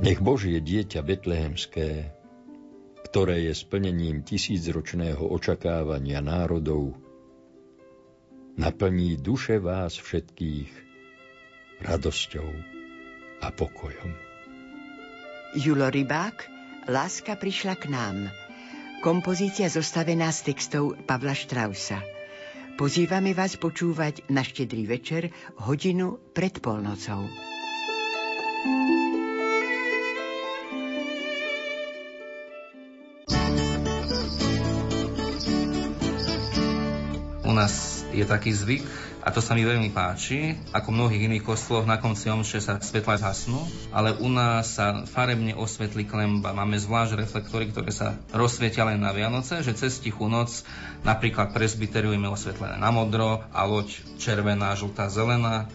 Nech 0.00 0.24
Božie 0.24 0.56
dieťa 0.64 1.04
betlehemské 1.04 2.17
ktoré 3.08 3.48
je 3.48 3.56
splnením 3.56 4.20
tisícročného 4.20 5.24
očakávania 5.32 6.20
národov, 6.20 6.92
naplní 8.60 9.16
duše 9.16 9.56
vás 9.56 9.96
všetkých 9.96 10.68
radosťou 11.80 12.48
a 13.40 13.48
pokojom. 13.48 14.12
Julo 15.56 15.88
Rybák, 15.88 16.58
Láska 16.88 17.40
prišla 17.40 17.80
k 17.80 17.88
nám. 17.88 18.28
Kompozícia 19.00 19.72
zostavená 19.72 20.28
z 20.28 20.52
textov 20.52 20.96
Pavla 21.08 21.32
Štrausa. 21.32 22.04
Pozývame 22.76 23.32
vás 23.32 23.56
počúvať 23.56 24.28
na 24.28 24.44
štedrý 24.44 24.84
večer 24.84 25.32
hodinu 25.64 26.20
pred 26.36 26.60
polnocou. 26.60 27.24
thank 28.58 28.90
you 28.90 29.07
nás 37.58 38.06
je 38.14 38.22
taký 38.22 38.54
zvyk, 38.54 38.86
a 39.18 39.34
to 39.34 39.42
sa 39.42 39.52
mi 39.52 39.66
veľmi 39.66 39.90
páči, 39.90 40.56
ako 40.70 40.88
mnohých 40.88 41.28
iných 41.28 41.44
kostoloch 41.44 41.84
na 41.84 41.98
konci 41.98 42.30
omše 42.30 42.62
sa 42.62 42.78
svetla 42.78 43.18
zhasnú, 43.18 43.60
ale 43.90 44.14
u 44.14 44.30
nás 44.30 44.78
sa 44.78 45.04
farebne 45.04 45.52
osvetlí 45.52 46.06
klemba. 46.06 46.54
Máme 46.54 46.78
zvlášť 46.78 47.18
reflektory, 47.18 47.68
ktoré 47.68 47.90
sa 47.92 48.16
rozsvietia 48.32 48.86
len 48.86 49.02
na 49.02 49.10
Vianoce, 49.10 49.60
že 49.66 49.74
cez 49.74 49.98
tichú 49.98 50.30
noc 50.30 50.62
napríklad 51.02 51.50
presbyteriu 51.52 52.14
je 52.14 52.24
osvetlené 52.24 52.78
na 52.78 52.88
modro 52.88 53.44
a 53.50 53.60
loď 53.66 54.00
červená, 54.16 54.72
žltá, 54.78 55.10
zelená 55.10 55.66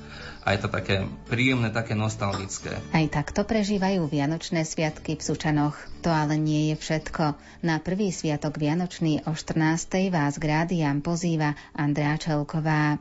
a 0.44 0.52
je 0.52 0.60
to 0.60 0.70
také 0.70 1.08
príjemné, 1.32 1.72
také 1.72 1.96
nostalgické. 1.96 2.76
Aj 2.92 3.06
takto 3.08 3.48
prežívajú 3.48 4.12
Vianočné 4.12 4.68
sviatky 4.68 5.16
v 5.16 5.24
Sučanoch. 5.24 5.80
To 6.04 6.12
ale 6.12 6.36
nie 6.36 6.72
je 6.72 6.76
všetko. 6.76 7.40
Na 7.64 7.80
prvý 7.80 8.12
sviatok 8.12 8.60
Vianočný 8.60 9.24
o 9.24 9.32
14. 9.32 10.12
vás 10.12 10.36
k 10.36 10.44
rádiám 10.44 11.00
pozýva 11.00 11.56
Andrea 11.72 12.20
Čelková. 12.20 13.00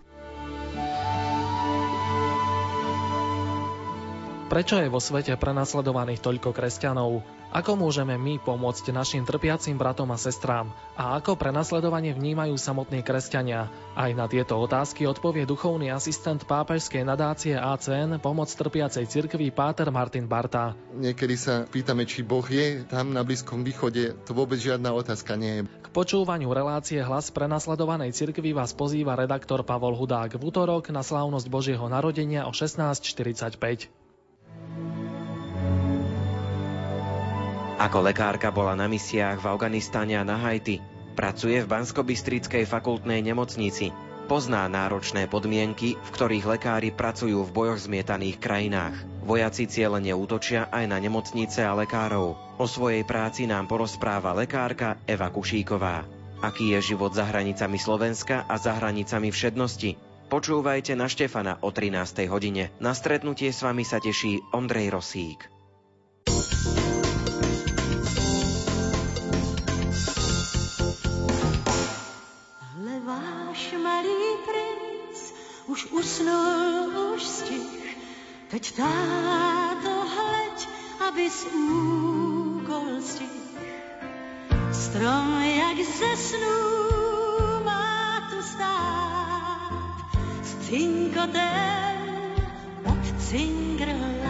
Prečo 4.46 4.76
je 4.78 4.92
vo 4.92 5.00
svete 5.00 5.34
prenasledovaných 5.34 6.22
toľko 6.22 6.52
kresťanov? 6.54 7.41
Ako 7.52 7.76
môžeme 7.76 8.16
my 8.16 8.40
pomôcť 8.40 8.96
našim 8.96 9.28
trpiacim 9.28 9.76
bratom 9.76 10.08
a 10.08 10.16
sestrám? 10.16 10.72
A 10.96 11.20
ako 11.20 11.36
prenasledovanie 11.36 12.16
vnímajú 12.16 12.56
samotní 12.56 13.04
kresťania? 13.04 13.68
Aj 13.92 14.08
na 14.16 14.24
tieto 14.24 14.56
otázky 14.56 15.04
odpovie 15.04 15.44
duchovný 15.44 15.92
asistent 15.92 16.48
pápežskej 16.48 17.04
nadácie 17.04 17.52
ACN 17.52 18.16
pomoc 18.24 18.48
trpiacej 18.48 19.04
cirkvi 19.04 19.52
Páter 19.52 19.92
Martin 19.92 20.24
Barta. 20.24 20.72
Niekedy 20.96 21.36
sa 21.36 21.68
pýtame, 21.68 22.08
či 22.08 22.24
Boh 22.24 22.48
je 22.48 22.88
tam 22.88 23.12
na 23.12 23.20
Blízkom 23.20 23.60
východe. 23.68 24.16
To 24.24 24.32
vôbec 24.32 24.56
žiadna 24.56 24.96
otázka 24.96 25.36
nie 25.36 25.60
je. 25.60 25.62
K 25.68 25.88
počúvaniu 25.92 26.56
relácie 26.56 27.04
Hlas 27.04 27.28
prenasledovanej 27.28 28.16
cirkvi 28.16 28.56
vás 28.56 28.72
pozýva 28.72 29.12
redaktor 29.12 29.60
Pavol 29.60 29.92
Hudák 29.92 30.40
v 30.40 30.42
útorok 30.48 30.88
na 30.88 31.04
slávnosť 31.04 31.52
Božieho 31.52 31.84
narodenia 31.84 32.48
o 32.48 32.56
16.45. 32.56 33.92
Ako 37.82 37.98
lekárka 37.98 38.54
bola 38.54 38.78
na 38.78 38.86
misiách 38.86 39.42
v 39.42 39.58
Afganistáne 39.58 40.14
a 40.14 40.22
na 40.22 40.38
Haiti. 40.38 40.78
Pracuje 41.18 41.58
v 41.58 41.66
Banskobystrickej 41.66 42.62
fakultnej 42.62 43.18
nemocnici. 43.26 43.90
Pozná 44.30 44.70
náročné 44.70 45.26
podmienky, 45.26 45.98
v 45.98 46.08
ktorých 46.14 46.46
lekári 46.46 46.94
pracujú 46.94 47.42
v 47.42 47.50
bojoch 47.50 47.82
zmietaných 47.82 48.38
krajinách. 48.38 48.94
Vojaci 49.26 49.66
cieľene 49.66 50.14
útočia 50.14 50.70
aj 50.70 50.94
na 50.94 51.02
nemocnice 51.02 51.66
a 51.66 51.74
lekárov. 51.74 52.38
O 52.62 52.66
svojej 52.70 53.02
práci 53.02 53.50
nám 53.50 53.66
porozpráva 53.66 54.30
lekárka 54.30 55.02
Eva 55.02 55.34
Kušíková. 55.34 56.06
Aký 56.38 56.78
je 56.78 56.94
život 56.94 57.10
za 57.10 57.26
hranicami 57.26 57.82
Slovenska 57.82 58.46
a 58.46 58.62
za 58.62 58.78
hranicami 58.78 59.34
všednosti? 59.34 59.98
Počúvajte 60.30 60.94
na 60.94 61.10
Štefana 61.10 61.58
o 61.58 61.74
13. 61.74 62.30
hodine. 62.30 62.70
Na 62.78 62.94
stretnutie 62.94 63.50
s 63.50 63.58
vami 63.58 63.82
sa 63.82 63.98
teší 63.98 64.38
Ondrej 64.54 64.94
Rosík. 64.94 65.51
Už 75.72 75.88
usnul, 75.90 77.16
už 77.16 77.22
stich. 77.24 77.96
Teď 78.48 78.76
táto 78.76 79.92
hleď, 80.04 80.68
aby 81.08 81.24
z 81.30 81.40
úkol 81.48 83.00
stich. 83.00 83.40
Strom 84.72 85.40
jak 85.40 85.80
ze 85.80 86.12
snú 86.16 86.60
má 87.64 88.20
tu 88.28 88.44
stát 88.44 89.96
s 90.44 90.50
cinkotem 90.68 91.96
od 92.84 93.04
cingrlat. 93.16 94.21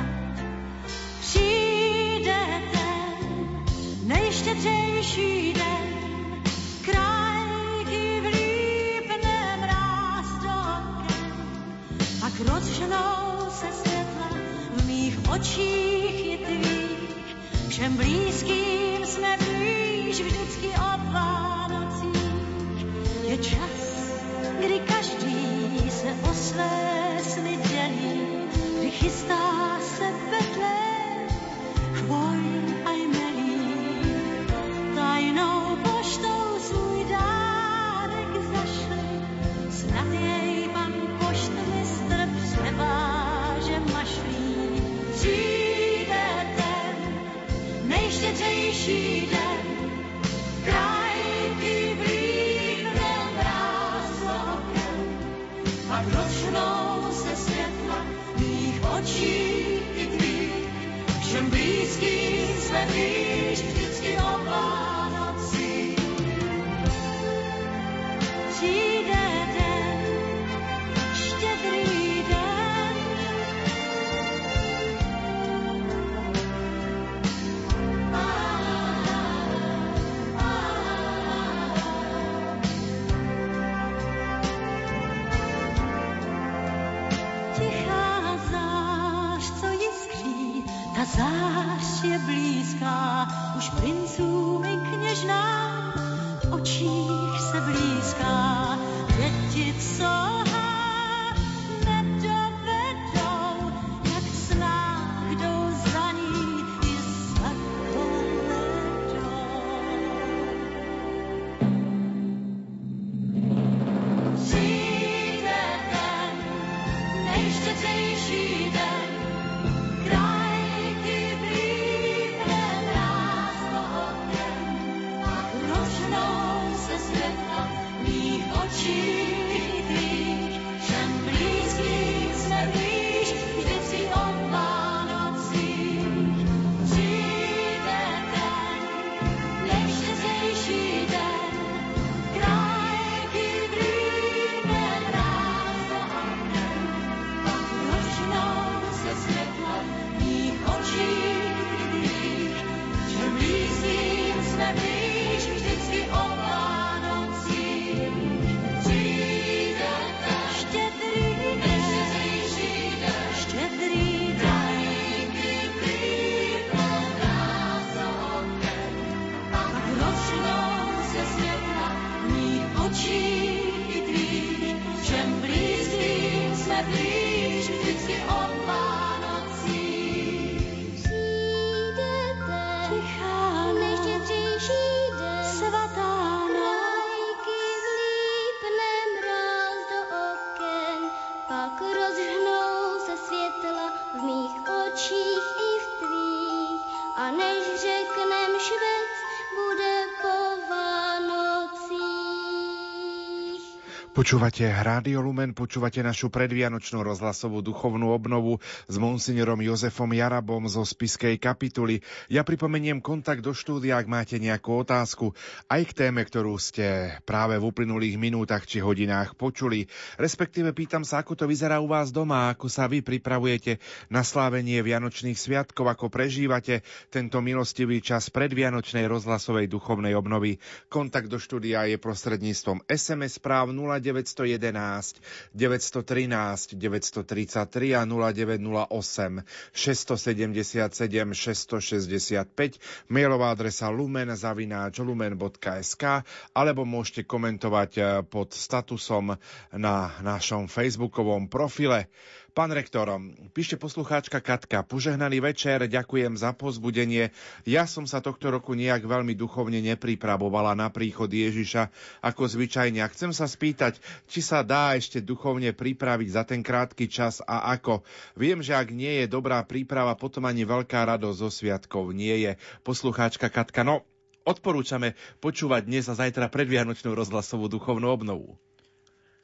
Počúvate 204.23 204.71
Rádio 204.71 205.19
Lumen, 205.19 205.51
počúvate 205.51 205.99
našu 205.99 206.31
predvianočnú 206.31 207.03
rozhlasovú 207.03 207.59
duchovnú 207.59 208.15
obnovu 208.15 208.63
s 208.87 208.95
monsignorom 208.95 209.59
Jozefom 209.59 210.15
Jarabom 210.15 210.63
zo 210.71 210.87
spiskej 210.87 211.43
kapituly. 211.43 211.99
Ja 212.31 212.47
pripomeniem 212.47 213.03
kontakt 213.03 213.43
do 213.43 213.51
štúdia, 213.51 213.99
ak 213.99 214.07
máte 214.07 214.39
nejakú 214.39 214.87
otázku, 214.87 215.35
aj 215.67 215.91
k 215.91 216.07
téme, 216.07 216.23
ktorú 216.23 216.55
ste 216.55 217.19
práve 217.27 217.59
v 217.59 217.67
uplynulých 217.67 218.15
minútach 218.15 218.63
či 218.63 218.79
hodinách 218.79 219.35
počuli. 219.35 219.91
Respektíve 220.23 220.71
pýtam 220.71 221.03
sa, 221.03 221.27
ako 221.27 221.43
to 221.43 221.51
vyzerá 221.51 221.83
u 221.83 221.91
vás 221.91 222.15
doma, 222.15 222.55
ako 222.55 222.71
sa 222.71 222.87
vy 222.87 223.03
pripravujete 223.03 223.83
na 224.07 224.23
slávenie 224.23 224.87
Vianočných 224.87 225.35
sviatkov, 225.35 225.91
ako 225.91 226.15
prežívate 226.15 226.87
tento 227.11 227.43
milostivý 227.43 227.99
čas 227.99 228.31
predvianočnej 228.31 229.03
rozhlasovej 229.03 229.67
duchovnej 229.67 230.15
obnovy. 230.15 230.63
Kontakt 230.87 231.27
do 231.27 231.43
štúdia 231.43 231.91
je 231.91 231.99
prostredníctvom 231.99 232.87
SMS 232.87 233.43
správ 233.43 233.75
0911 234.13 235.21
913 235.57 236.77
933 236.77 237.97
a 237.97 238.03
0908 238.05 239.43
677 239.73 241.35
665 241.35 242.79
mailová 243.09 243.51
adresa 243.51 243.89
lumen 243.89 244.29
zavináč 244.37 245.01
lumen.sk 245.01 246.23
alebo 246.53 246.85
môžete 246.85 247.25
komentovať 247.25 247.91
eh, 247.99 248.05
pod 248.23 248.53
statusom 248.53 249.35
na 249.73 249.97
našom 250.21 250.69
facebookovom 250.69 251.49
profile. 251.49 252.13
Pán 252.53 252.69
rektor, 252.69 253.09
píšte 253.57 253.81
poslucháčka 253.81 254.45
Katka, 254.45 254.85
požehnaný 254.85 255.41
večer, 255.41 255.89
ďakujem 255.89 256.37
za 256.37 256.53
pozbudenie. 256.53 257.33
Ja 257.65 257.89
som 257.89 258.05
sa 258.05 258.21
tohto 258.21 258.53
roku 258.53 258.77
nejak 258.77 259.09
veľmi 259.09 259.33
duchovne 259.33 259.81
nepripravovala 259.81 260.77
na 260.77 260.93
príchod 260.93 261.33
Ježiša 261.33 261.89
ako 262.21 262.53
zvyčajne. 262.53 263.01
A 263.01 263.09
chcem 263.09 263.33
sa 263.33 263.49
spýtať, 263.49 263.97
či 264.29 264.45
sa 264.45 264.61
dá 264.61 264.93
ešte 264.93 265.25
duchovne 265.25 265.73
pripraviť 265.73 266.29
za 266.29 266.45
ten 266.45 266.61
krátky 266.61 267.09
čas 267.09 267.41
a 267.41 267.73
ako. 267.73 268.05
Viem, 268.37 268.61
že 268.61 268.77
ak 268.77 268.93
nie 268.93 269.25
je 269.25 269.33
dobrá 269.33 269.65
príprava, 269.65 270.13
potom 270.13 270.45
ani 270.45 270.69
veľká 270.69 271.09
radosť 271.09 271.39
zo 271.41 271.49
sviatkov 271.49 272.13
nie 272.13 272.37
je. 272.37 272.61
Poslucháčka 272.85 273.49
Katka, 273.49 273.81
no 273.81 274.05
odporúčame 274.45 275.17
počúvať 275.41 275.89
dnes 275.89 276.05
a 276.13 276.21
zajtra 276.21 276.53
predvianočnú 276.53 277.17
rozhlasovú 277.17 277.73
duchovnú 277.73 278.13
obnovu. 278.13 278.61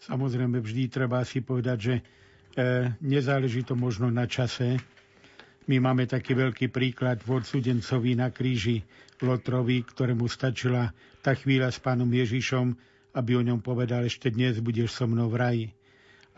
Samozrejme, 0.05 0.61
vždy 0.61 0.93
treba 0.93 1.25
si 1.25 1.41
povedať, 1.41 1.79
že 1.81 1.95
nezáleží 2.99 3.63
to 3.63 3.79
možno 3.79 4.11
na 4.11 4.27
čase. 4.27 4.83
My 5.69 5.79
máme 5.79 6.09
taký 6.09 6.35
veľký 6.35 6.73
príklad 6.73 7.23
v 7.23 7.39
odsudencovi 7.39 8.17
na 8.17 8.33
kríži 8.33 8.83
Lotrovi, 9.21 9.85
ktorému 9.85 10.27
stačila 10.27 10.91
tá 11.21 11.37
chvíľa 11.37 11.71
s 11.71 11.79
pánom 11.79 12.09
Ježišom, 12.09 12.73
aby 13.15 13.37
o 13.37 13.43
ňom 13.43 13.61
povedal, 13.61 14.07
ešte 14.07 14.31
dnes 14.31 14.59
budeš 14.59 14.95
so 14.95 15.05
mnou 15.05 15.29
v 15.29 15.37
raji. 15.37 15.67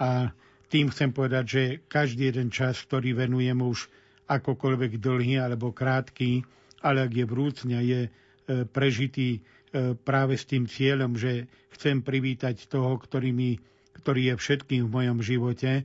A 0.01 0.33
tým 0.67 0.89
chcem 0.89 1.11
povedať, 1.13 1.45
že 1.47 1.63
každý 1.87 2.33
jeden 2.33 2.49
čas, 2.49 2.81
ktorý 2.85 3.13
venujeme 3.15 3.63
už 3.63 3.87
akokoľvek 4.31 5.03
dlhý 5.03 5.43
alebo 5.43 5.75
krátky, 5.75 6.47
ale 6.81 7.05
ak 7.05 7.13
je 7.13 7.27
vrúcne, 7.27 7.79
je 7.83 8.01
e, 8.07 8.11
prežitý 8.65 9.29
e, 9.37 9.41
práve 9.99 10.39
s 10.39 10.47
tým 10.49 10.65
cieľom, 10.65 11.19
že 11.19 11.51
chcem 11.77 12.01
privítať 12.01 12.71
toho, 12.71 12.97
ktorý, 12.97 13.35
mi, 13.35 13.59
ktorý 14.01 14.33
je 14.33 14.35
všetkým 14.39 14.89
v 14.89 14.95
mojom 14.95 15.19
živote, 15.21 15.85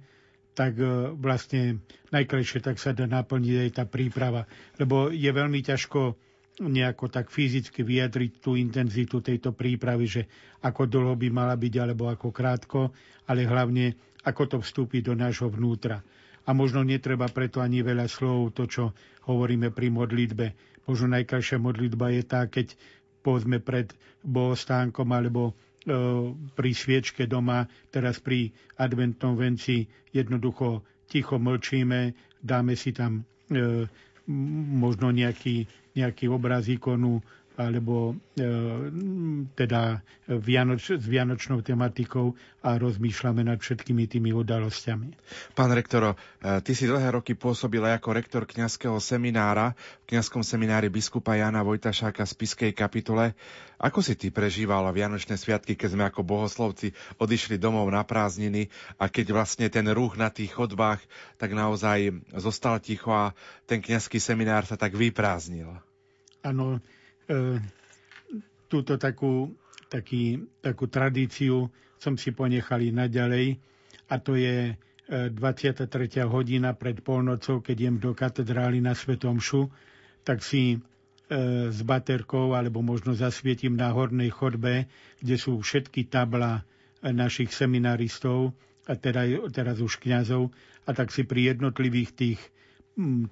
tak 0.55 0.79
e, 0.79 1.11
vlastne 1.19 1.83
najkrajšie 2.09 2.63
tak 2.63 2.79
sa 2.79 2.95
dá 2.95 3.03
naplniť 3.05 3.55
aj 3.67 3.71
tá 3.75 3.83
príprava. 3.83 4.47
Lebo 4.79 5.11
je 5.11 5.27
veľmi 5.27 5.59
ťažko 5.61 6.15
nejako 6.63 7.11
tak 7.11 7.27
fyzicky 7.27 7.83
vyjadriť 7.83 8.31
tú 8.39 8.55
intenzitu 8.55 9.19
tejto 9.19 9.51
prípravy, 9.51 10.07
že 10.07 10.21
ako 10.63 10.87
dlho 10.87 11.13
by 11.19 11.27
mala 11.27 11.59
byť, 11.59 11.73
alebo 11.83 12.07
ako 12.07 12.31
krátko, 12.31 12.95
ale 13.27 13.43
hlavne 13.43 13.91
ako 14.23 14.43
to 14.47 14.57
vstúpi 14.63 15.03
do 15.03 15.11
nášho 15.13 15.51
vnútra. 15.51 15.99
A 16.47 16.55
možno 16.55 16.85
netreba 16.85 17.27
preto 17.27 17.59
ani 17.59 17.83
veľa 17.83 18.07
slov, 18.07 18.55
to, 18.55 18.69
čo 18.69 18.83
hovoríme 19.27 19.75
pri 19.75 19.91
modlitbe. 19.91 20.45
Možno 20.87 21.11
najkrajšia 21.17 21.59
modlitba 21.59 22.13
je 22.15 22.23
tá, 22.23 22.45
keď 22.47 22.77
povedzme 23.25 23.57
pred 23.57 23.91
bohostánkom 24.21 25.09
alebo 25.09 25.57
pri 26.55 26.71
sviečke 26.73 27.29
doma, 27.29 27.69
teraz 27.93 28.17
pri 28.17 28.49
adventnom 28.75 29.37
venci 29.37 29.85
jednoducho 30.09 30.81
ticho 31.05 31.37
mlčíme, 31.37 32.11
dáme 32.41 32.73
si 32.73 32.89
tam 32.89 33.21
e, 33.53 33.85
možno 34.73 35.13
nejaký, 35.13 35.69
nejaký 35.93 36.25
obraz 36.27 36.65
ikonu, 36.65 37.21
alebo 37.55 38.19
e, 38.35 38.43
teda 39.55 40.03
Vianoč, 40.25 40.97
s 40.97 41.05
vianočnou 41.05 41.61
tematikou 41.61 42.33
a 42.65 42.81
rozmýšľame 42.81 43.45
nad 43.45 43.61
všetkými 43.61 44.09
tými 44.09 44.33
udalosťami. 44.33 45.13
Pán 45.53 45.69
rektoro, 45.69 46.17
e, 46.41 46.59
ty 46.65 46.73
si 46.73 46.89
dlhé 46.89 47.13
roky 47.13 47.37
pôsobil 47.37 47.79
aj 47.85 48.01
ako 48.01 48.09
rektor 48.11 48.43
kňazského 48.49 48.97
seminára 48.97 49.77
v 50.05 50.17
kňazskom 50.17 50.41
seminári 50.41 50.89
biskupa 50.89 51.37
Jana 51.37 51.61
Vojtašáka 51.61 52.25
z 52.25 52.33
Piskej 52.33 52.71
kapitule. 52.73 53.37
Ako 53.77 54.01
si 54.01 54.17
ty 54.17 54.33
prežíval 54.33 54.89
Vianočné 54.89 55.37
sviatky, 55.37 55.77
keď 55.77 55.89
sme 55.93 56.03
ako 56.09 56.25
bohoslovci 56.25 56.97
odišli 57.21 57.61
domov 57.61 57.85
na 57.93 58.01
prázdniny 58.01 58.73
a 58.97 59.07
keď 59.09 59.35
vlastne 59.35 59.69
ten 59.69 59.85
ruch 59.93 60.17
na 60.17 60.33
tých 60.33 60.57
chodbách 60.57 61.05
tak 61.37 61.53
naozaj 61.53 62.17
zostal 62.33 62.81
ticho 62.81 63.13
a 63.13 63.37
ten 63.69 63.77
kňazský 63.77 64.17
seminár 64.17 64.65
sa 64.65 64.73
tak 64.73 64.97
vyprázdnil? 64.97 65.69
Áno, 66.45 66.77
E, 66.77 66.94
túto 68.67 68.93
takú, 68.95 69.53
taký, 69.87 70.23
takú 70.59 70.85
tradíciu 70.85 71.69
som 71.97 72.13
si 72.15 72.29
ponechali 72.29 72.91
naďalej 72.91 73.57
a 74.05 74.15
to 74.17 74.35
je 74.35 74.75
23. 75.05 75.85
E, 75.85 76.25
hodina 76.25 76.73
pred 76.73 76.97
polnocou, 76.99 77.61
keď 77.61 77.75
idem 77.79 77.97
do 77.97 78.11
katedrály 78.11 78.77
na 78.77 78.93
Svetom 78.93 79.37
Šu, 79.37 79.69
tak 80.21 80.41
si 80.41 80.73
e, 80.73 80.77
s 81.69 81.79
baterkou 81.81 82.53
alebo 82.53 82.81
možno 82.81 83.13
zasvietím 83.13 83.77
na 83.77 83.89
hornej 83.89 84.29
chodbe, 84.29 84.89
kde 85.17 85.35
sú 85.37 85.61
všetky 85.61 86.05
tabla 86.05 86.65
našich 87.03 87.53
seminaristov 87.53 88.57
a 88.85 88.97
teda, 88.97 89.25
teraz 89.49 89.77
už 89.77 89.97
kňazov 89.97 90.49
a 90.85 90.91
tak 90.91 91.09
si 91.09 91.21
pri 91.21 91.53
jednotlivých 91.53 92.09
tých 92.11 92.39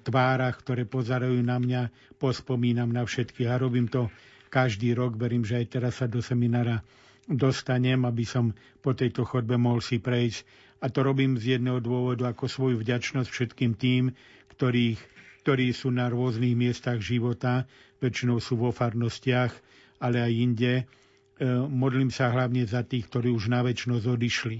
tvárach, 0.04 0.60
ktoré 0.60 0.84
pozerajú 0.84 1.40
na 1.40 1.56
mňa, 1.56 1.88
pospomínam 2.20 2.92
na 2.92 3.08
všetkých 3.08 3.48
a 3.48 3.56
robím 3.56 3.88
to 3.88 4.12
každý 4.52 4.92
rok. 4.92 5.16
Verím, 5.16 5.44
že 5.44 5.64
aj 5.64 5.66
teraz 5.72 6.04
sa 6.04 6.06
do 6.06 6.20
seminára 6.20 6.84
dostanem, 7.24 8.04
aby 8.04 8.28
som 8.28 8.52
po 8.84 8.92
tejto 8.92 9.24
chodbe 9.24 9.56
mohol 9.56 9.80
si 9.80 9.96
prejsť. 9.96 10.44
A 10.84 10.92
to 10.92 11.00
robím 11.00 11.40
z 11.40 11.56
jedného 11.56 11.80
dôvodu 11.80 12.28
ako 12.28 12.44
svoju 12.44 12.76
vďačnosť 12.84 13.28
všetkým 13.32 13.72
tým, 13.80 14.12
ktorých, 14.52 15.00
ktorí 15.40 15.72
sú 15.72 15.88
na 15.88 16.12
rôznych 16.12 16.52
miestach 16.52 17.00
života, 17.00 17.64
väčšinou 18.04 18.36
sú 18.44 18.60
vo 18.60 18.68
farnostiach, 18.68 19.52
ale 20.04 20.20
aj 20.20 20.32
inde. 20.36 20.72
E, 20.76 20.84
modlím 21.56 22.12
sa 22.12 22.28
hlavne 22.28 22.68
za 22.68 22.84
tých, 22.84 23.08
ktorí 23.08 23.32
už 23.32 23.48
na 23.48 23.64
väčšnosť 23.64 24.04
odišli. 24.04 24.58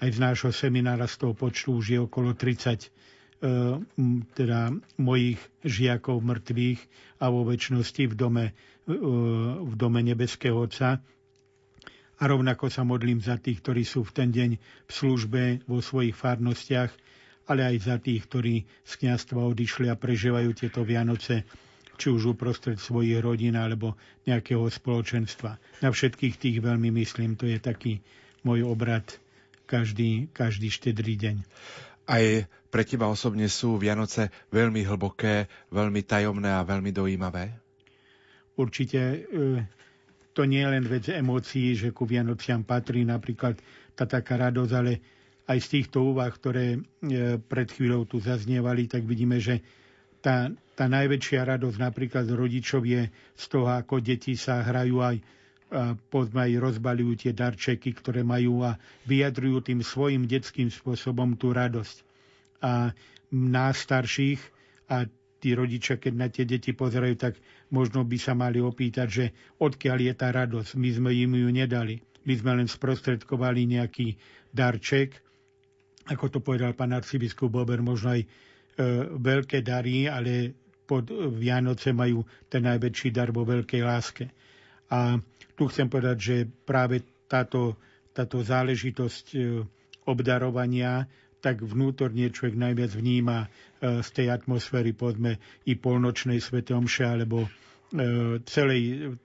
Aj 0.00 0.08
z 0.08 0.16
nášho 0.16 0.48
seminára 0.48 1.04
z 1.04 1.28
toho 1.28 1.36
počtu 1.36 1.76
už 1.76 1.86
je 1.92 1.98
okolo 2.00 2.32
30 2.32 2.88
E, 2.88 3.19
teda 4.36 4.60
mojich 5.00 5.40
žiakov 5.64 6.20
mŕtvych 6.20 6.80
a 7.24 7.32
vo 7.32 7.48
väčšnosti 7.48 8.12
v 8.12 8.14
dome, 8.14 8.44
e, 8.50 8.52
v 9.64 9.74
dome 9.80 10.00
nebeského 10.04 10.60
Otca. 10.60 11.00
A 12.20 12.22
rovnako 12.28 12.68
sa 12.68 12.84
modlím 12.84 13.24
za 13.24 13.40
tých, 13.40 13.64
ktorí 13.64 13.88
sú 13.88 14.04
v 14.04 14.12
ten 14.12 14.28
deň 14.28 14.50
v 14.60 14.90
službe 14.92 15.42
vo 15.64 15.80
svojich 15.80 16.12
farnostiach, 16.12 16.92
ale 17.48 17.64
aj 17.64 17.76
za 17.80 17.96
tých, 17.96 18.28
ktorí 18.28 18.68
z 18.84 18.92
kniastva 19.00 19.40
odišli 19.40 19.88
a 19.88 19.96
prežívajú 19.96 20.50
tieto 20.52 20.84
Vianoce 20.84 21.48
či 22.00 22.08
už 22.08 22.36
uprostred 22.36 22.80
svojich 22.80 23.20
rodín 23.20 23.56
alebo 23.56 23.96
nejakého 24.24 24.64
spoločenstva. 24.68 25.60
Na 25.84 25.88
všetkých 25.92 26.36
tých 26.36 26.56
veľmi 26.60 26.88
myslím, 26.92 27.36
to 27.36 27.44
je 27.44 27.60
taký 27.60 28.00
môj 28.44 28.64
obrad 28.64 29.04
každý, 29.68 30.32
každý 30.32 30.72
štedrý 30.72 31.20
deň. 31.20 31.36
Aj 32.08 32.48
pre 32.70 32.86
teba 32.86 33.10
osobne 33.10 33.50
sú 33.50 33.76
Vianoce 33.76 34.30
veľmi 34.54 34.86
hlboké, 34.86 35.50
veľmi 35.74 36.06
tajomné 36.06 36.54
a 36.54 36.62
veľmi 36.62 36.94
dojímavé? 36.94 37.50
Určite 38.54 39.00
e, 39.02 39.18
to 40.32 40.46
nie 40.46 40.62
je 40.62 40.70
len 40.70 40.84
vec 40.86 41.10
emócií, 41.10 41.74
že 41.74 41.90
ku 41.90 42.06
Vianociam 42.06 42.62
patrí 42.62 43.02
napríklad 43.02 43.58
tá 43.98 44.06
taká 44.06 44.38
radosť, 44.38 44.72
ale 44.72 44.92
aj 45.50 45.58
z 45.58 45.68
týchto 45.76 46.14
úvah, 46.14 46.30
ktoré 46.30 46.78
e, 46.78 46.80
pred 47.42 47.68
chvíľou 47.68 48.06
tu 48.06 48.22
zaznievali, 48.22 48.86
tak 48.86 49.02
vidíme, 49.02 49.42
že 49.42 49.58
tá, 50.22 50.46
tá 50.78 50.86
najväčšia 50.86 51.58
radosť 51.58 51.76
napríklad 51.80 52.30
rodičov 52.30 52.86
je 52.86 53.10
z 53.34 53.44
toho, 53.50 53.66
ako 53.66 53.98
deti 53.98 54.38
sa 54.38 54.62
hrajú 54.62 55.02
aj 55.02 55.16
a 55.70 55.94
aj 55.94 56.50
rozbalujú 56.58 57.14
tie 57.14 57.30
darčeky, 57.30 57.94
ktoré 57.94 58.26
majú 58.26 58.66
a 58.66 58.74
vyjadrujú 59.06 59.62
tým 59.62 59.80
svojim 59.86 60.26
detským 60.26 60.66
spôsobom 60.66 61.38
tú 61.38 61.54
radosť. 61.54 62.09
A 62.60 62.92
nás 63.30 63.74
starších 63.80 64.40
a 64.90 65.06
tí 65.40 65.56
rodičia, 65.56 65.96
keď 65.96 66.12
na 66.12 66.28
tie 66.28 66.44
deti 66.44 66.76
pozerajú, 66.76 67.14
tak 67.16 67.40
možno 67.72 68.04
by 68.04 68.18
sa 68.20 68.36
mali 68.36 68.60
opýtať, 68.60 69.08
že 69.08 69.24
odkiaľ 69.56 69.98
je 70.10 70.14
tá 70.14 70.28
radosť. 70.28 70.76
My 70.76 70.90
sme 70.92 71.10
im 71.16 71.32
ju 71.40 71.48
nedali. 71.48 72.04
My 72.28 72.36
sme 72.36 72.60
len 72.60 72.68
sprostredkovali 72.68 73.64
nejaký 73.64 74.20
darček, 74.52 75.16
ako 76.10 76.26
to 76.28 76.38
povedal 76.44 76.76
pán 76.76 76.92
arcibiskup 76.92 77.48
Bober, 77.48 77.80
možno 77.80 78.12
aj 78.12 78.20
e, 78.20 78.28
veľké 79.16 79.64
dary, 79.64 80.10
ale 80.10 80.52
pod 80.84 81.08
Vianoce 81.12 81.94
majú 81.94 82.26
ten 82.50 82.66
najväčší 82.66 83.14
dar 83.14 83.30
vo 83.30 83.46
veľkej 83.46 83.82
láske. 83.86 84.26
A 84.90 85.16
tu 85.54 85.70
chcem 85.70 85.86
povedať, 85.86 86.16
že 86.18 86.36
práve 86.44 87.00
táto, 87.30 87.78
táto 88.10 88.42
záležitosť 88.42 89.26
e, 89.32 89.38
obdarovania 90.04 91.06
tak 91.40 91.64
vnútorne 91.64 92.28
človek 92.28 92.56
najviac 92.56 92.92
vníma 92.92 93.38
e, 93.44 93.48
z 94.04 94.08
tej 94.12 94.26
atmosféry, 94.30 94.92
povedzme, 94.92 95.40
i 95.64 95.74
polnočnej 95.74 96.38
svete 96.38 96.76
omše, 96.76 97.08
alebo 97.08 97.44
e, 97.44 97.48
celej 98.44 99.16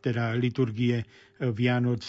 teda 0.00 0.38
liturgie 0.38 1.02
Vianoc, 1.36 2.00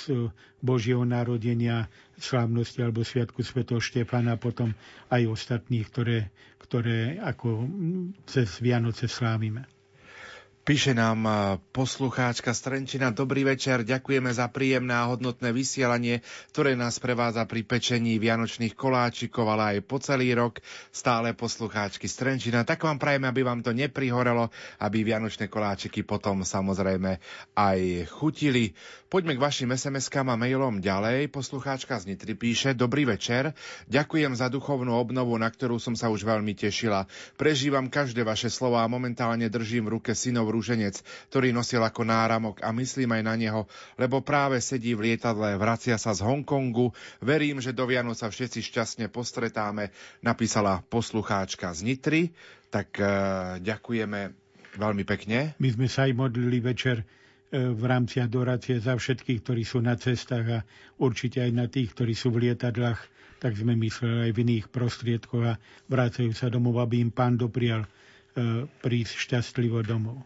Božieho 0.63 1.03
narodenia, 1.03 1.91
slávnosti 2.15 2.79
alebo 2.79 3.03
Sviatku 3.03 3.43
svätého 3.43 3.83
Štefana, 3.83 4.39
potom 4.39 4.71
aj 5.11 5.27
ostatných, 5.27 5.83
ktoré, 5.91 6.31
ktoré 6.61 7.19
ako 7.19 7.67
cez 8.23 8.63
Vianoce 8.63 9.11
slávime. 9.11 9.67
Píše 10.67 10.91
nám 10.91 11.23
poslucháčka 11.71 12.51
Strenčina. 12.51 13.15
Dobrý 13.15 13.47
večer, 13.47 13.87
ďakujeme 13.87 14.27
za 14.35 14.51
príjemné 14.51 14.91
a 14.99 15.07
hodnotné 15.07 15.55
vysielanie, 15.55 16.19
ktoré 16.51 16.75
nás 16.75 16.99
prevádza 16.99 17.47
pri 17.47 17.63
pečení 17.63 18.19
vianočných 18.19 18.75
koláčikov, 18.75 19.47
ale 19.47 19.79
aj 19.79 19.87
po 19.87 19.95
celý 20.03 20.35
rok. 20.35 20.59
Stále 20.91 21.31
poslucháčky 21.31 22.11
Strenčina. 22.11 22.67
Tak 22.67 22.83
vám 22.83 22.99
prajeme, 22.99 23.31
aby 23.31 23.47
vám 23.47 23.63
to 23.63 23.71
neprihorelo, 23.71 24.51
aby 24.83 25.07
vianočné 25.07 25.47
koláčiky 25.47 26.03
potom 26.03 26.43
samozrejme 26.43 27.15
aj 27.55 28.11
chutili. 28.11 28.75
Poďme 29.07 29.39
k 29.39 29.43
vašim 29.47 29.71
SMS-kám 29.71 30.27
a 30.27 30.35
mailom 30.35 30.83
ďalej. 30.83 31.31
Poslucháčka 31.31 31.95
z 31.95 32.11
Nitry 32.11 32.35
píše, 32.35 32.75
dobrý 32.75 33.07
večer, 33.07 33.55
ďakujem 33.87 34.35
za 34.35 34.51
duchovnú 34.51 34.99
obnovu, 34.99 35.31
na 35.39 35.47
ktorú 35.47 35.79
som 35.79 35.95
sa 35.95 36.11
už 36.11 36.27
veľmi 36.27 36.51
tešila. 36.51 37.07
Prežívam 37.39 37.87
každé 37.87 38.27
vaše 38.27 38.51
slova 38.51 38.83
a 38.83 38.91
momentálne 38.91 39.47
držím 39.47 39.87
v 39.87 39.95
ruke 39.95 40.11
synov 40.11 40.56
rúženec, 40.57 40.97
ktorý 41.29 41.53
nosil 41.53 41.85
ako 41.85 42.01
náramok 42.01 42.65
a 42.65 42.73
myslím 42.73 43.13
aj 43.13 43.23
na 43.23 43.35
neho, 43.37 43.69
lebo 44.01 44.25
práve 44.25 44.57
sedí 44.57 44.97
v 44.97 45.13
lietadle, 45.13 45.53
vracia 45.61 46.01
sa 46.01 46.17
z 46.17 46.25
Hongkongu. 46.25 46.89
Verím, 47.21 47.61
že 47.61 47.77
do 47.77 47.85
Vianoc 47.85 48.17
sa 48.17 48.33
všetci 48.33 48.65
šťastne 48.65 49.05
postretáme, 49.13 49.93
napísala 50.25 50.81
poslucháčka 50.89 51.69
z 51.77 51.85
Nitry. 51.85 52.21
Tak 52.73 52.97
uh, 52.97 53.07
ďakujeme 53.61 54.33
veľmi 54.75 55.03
pekne. 55.05 55.53
My 55.61 55.69
sme 55.69 55.85
sa 55.85 56.09
aj 56.09 56.17
modlili 56.17 56.59
večer 56.59 57.05
v 57.51 57.83
rámci 57.87 58.19
adorácie 58.19 58.75
za 58.83 58.99
všetkých, 58.99 59.39
ktorí 59.39 59.63
sú 59.63 59.79
na 59.79 59.95
cestách 59.95 60.47
a 60.51 60.59
určite 60.99 61.39
aj 61.39 61.51
na 61.55 61.65
tých, 61.71 61.95
ktorí 61.95 62.11
sú 62.11 62.35
v 62.35 62.49
lietadlách, 62.49 62.99
tak 63.39 63.55
sme 63.55 63.77
mysleli 63.79 64.29
aj 64.29 64.31
v 64.35 64.41
iných 64.43 64.65
prostriedkoch 64.67 65.45
a 65.45 65.59
vrácajú 65.87 66.33
sa 66.35 66.51
domov, 66.51 66.81
aby 66.83 66.99
im 66.99 67.11
pán 67.13 67.39
doprial 67.39 67.85
e, 67.85 67.89
prísť 68.67 69.13
šťastlivo 69.29 69.79
domov. 69.85 70.19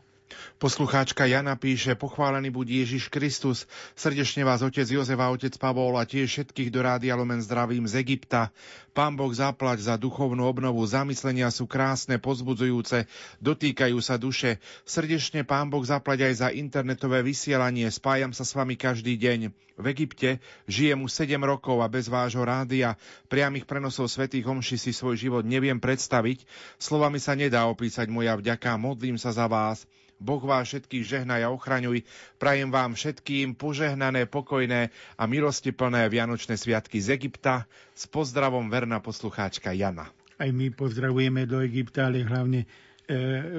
Poslucháčka 0.61 1.25
Jana 1.25 1.57
píše, 1.57 1.97
pochválený 1.97 2.53
buď 2.53 2.85
Ježiš 2.85 3.09
Kristus. 3.09 3.65
Srdečne 3.97 4.45
vás 4.45 4.61
otec 4.61 4.85
Jozef 4.85 5.17
a 5.17 5.33
otec 5.33 5.57
Pavol 5.57 5.97
a 5.97 6.05
tiež 6.05 6.29
všetkých 6.29 6.69
do 6.69 6.85
Rádia 6.85 7.17
Lumen 7.17 7.41
zdravím 7.41 7.89
z 7.89 8.05
Egypta. 8.05 8.53
Pán 8.93 9.17
Boh 9.17 9.31
zaplať 9.33 9.87
za 9.87 9.95
duchovnú 9.97 10.45
obnovu. 10.45 10.85
Zamyslenia 10.85 11.49
sú 11.49 11.65
krásne, 11.65 12.21
pozbudzujúce, 12.21 13.09
dotýkajú 13.41 13.97
sa 14.03 14.21
duše. 14.21 14.61
Srdečne 14.85 15.47
Pán 15.47 15.73
Boh 15.73 15.81
zaplať 15.81 16.29
aj 16.29 16.33
za 16.45 16.47
internetové 16.53 17.25
vysielanie. 17.25 17.89
Spájam 17.89 18.29
sa 18.29 18.45
s 18.45 18.53
vami 18.53 18.77
každý 18.77 19.17
deň. 19.17 19.49
V 19.81 19.85
Egypte 19.89 20.37
žijem 20.69 21.01
už 21.01 21.25
7 21.25 21.41
rokov 21.41 21.81
a 21.81 21.89
bez 21.89 22.05
vášho 22.05 22.45
rádia, 22.45 22.99
priamých 23.31 23.65
prenosov 23.65 24.13
svätých 24.13 24.45
homší 24.45 24.77
si 24.77 24.93
svoj 24.93 25.17
život 25.17 25.41
neviem 25.41 25.81
predstaviť. 25.81 26.45
Slovami 26.77 27.17
sa 27.17 27.33
nedá 27.33 27.65
opísať 27.65 28.05
moja 28.13 28.37
vďaka, 28.37 28.77
modlím 28.77 29.17
sa 29.17 29.33
za 29.33 29.49
vás. 29.49 29.89
Boh 30.22 30.38
vás 30.38 30.69
všetkých 30.69 31.01
žehnaj 31.01 31.41
a 31.41 31.50
ochraňuj. 31.50 32.06
Prajem 32.38 32.69
vám 32.69 32.93
všetkým 32.93 33.58
požehnané, 33.58 34.30
pokojné 34.30 34.93
a 35.17 35.24
milostiplné 35.25 36.06
Vianočné 36.14 36.61
sviatky 36.61 37.01
z 37.01 37.17
Egypta. 37.17 37.66
S 37.98 38.06
pozdravom 38.06 38.69
verná 38.69 39.01
poslucháčka 39.01 39.74
Jana. 39.74 40.14
Aj 40.38 40.50
my 40.53 40.69
pozdravujeme 40.69 41.50
do 41.50 41.61
Egypta, 41.66 42.09
ale 42.09 42.22
hlavne 42.22 42.66
e, 42.66 42.67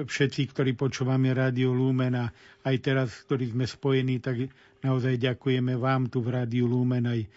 všetci, 0.07 0.55
ktorí 0.55 0.75
počúvame 0.79 1.35
Rádio 1.35 1.75
Lumen 1.75 2.15
a 2.15 2.31
aj 2.63 2.75
teraz, 2.79 3.11
ktorí 3.27 3.51
sme 3.51 3.67
spojení, 3.67 4.23
tak 4.23 4.47
naozaj 4.83 5.19
ďakujeme 5.19 5.75
vám 5.75 6.07
tu 6.07 6.23
v 6.23 6.31
Rádiu 6.31 6.67
Lumen 6.67 7.07
aj 7.07 7.19
e, 7.23 7.27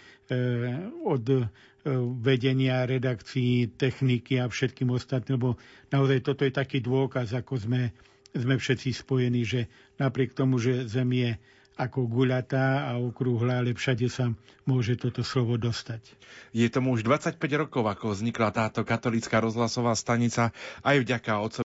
od 1.02 1.24
e, 1.30 1.46
vedenia 2.18 2.82
redakcií, 2.82 3.74
techniky 3.78 4.42
a 4.42 4.50
všetkým 4.50 4.90
ostatným, 4.90 5.38
lebo 5.38 5.54
naozaj 5.94 6.26
toto 6.26 6.42
je 6.42 6.50
taký 6.50 6.82
dôkaz, 6.82 7.34
ako 7.38 7.54
sme 7.58 7.94
sme 8.36 8.56
všetci 8.56 8.92
spojení, 8.92 9.42
že 9.42 9.60
napriek 9.96 10.32
tomu, 10.32 10.60
že 10.60 10.84
Zem 10.86 11.10
je 11.12 11.30
ako 11.76 12.08
guľatá 12.08 12.88
a 12.88 12.96
okrúhla, 12.96 13.60
ale 13.60 13.76
všade 13.76 14.08
sa 14.08 14.32
môže 14.64 14.96
toto 14.96 15.20
slovo 15.20 15.60
dostať. 15.60 16.00
Je 16.56 16.64
tomu 16.72 16.96
už 16.96 17.04
25 17.04 17.36
rokov, 17.60 17.84
ako 17.84 18.16
vznikla 18.16 18.48
táto 18.48 18.80
katolická 18.80 19.44
rozhlasová 19.44 19.92
stanica, 19.92 20.56
aj 20.80 20.96
vďaka 21.04 21.36
otcovi 21.36 21.54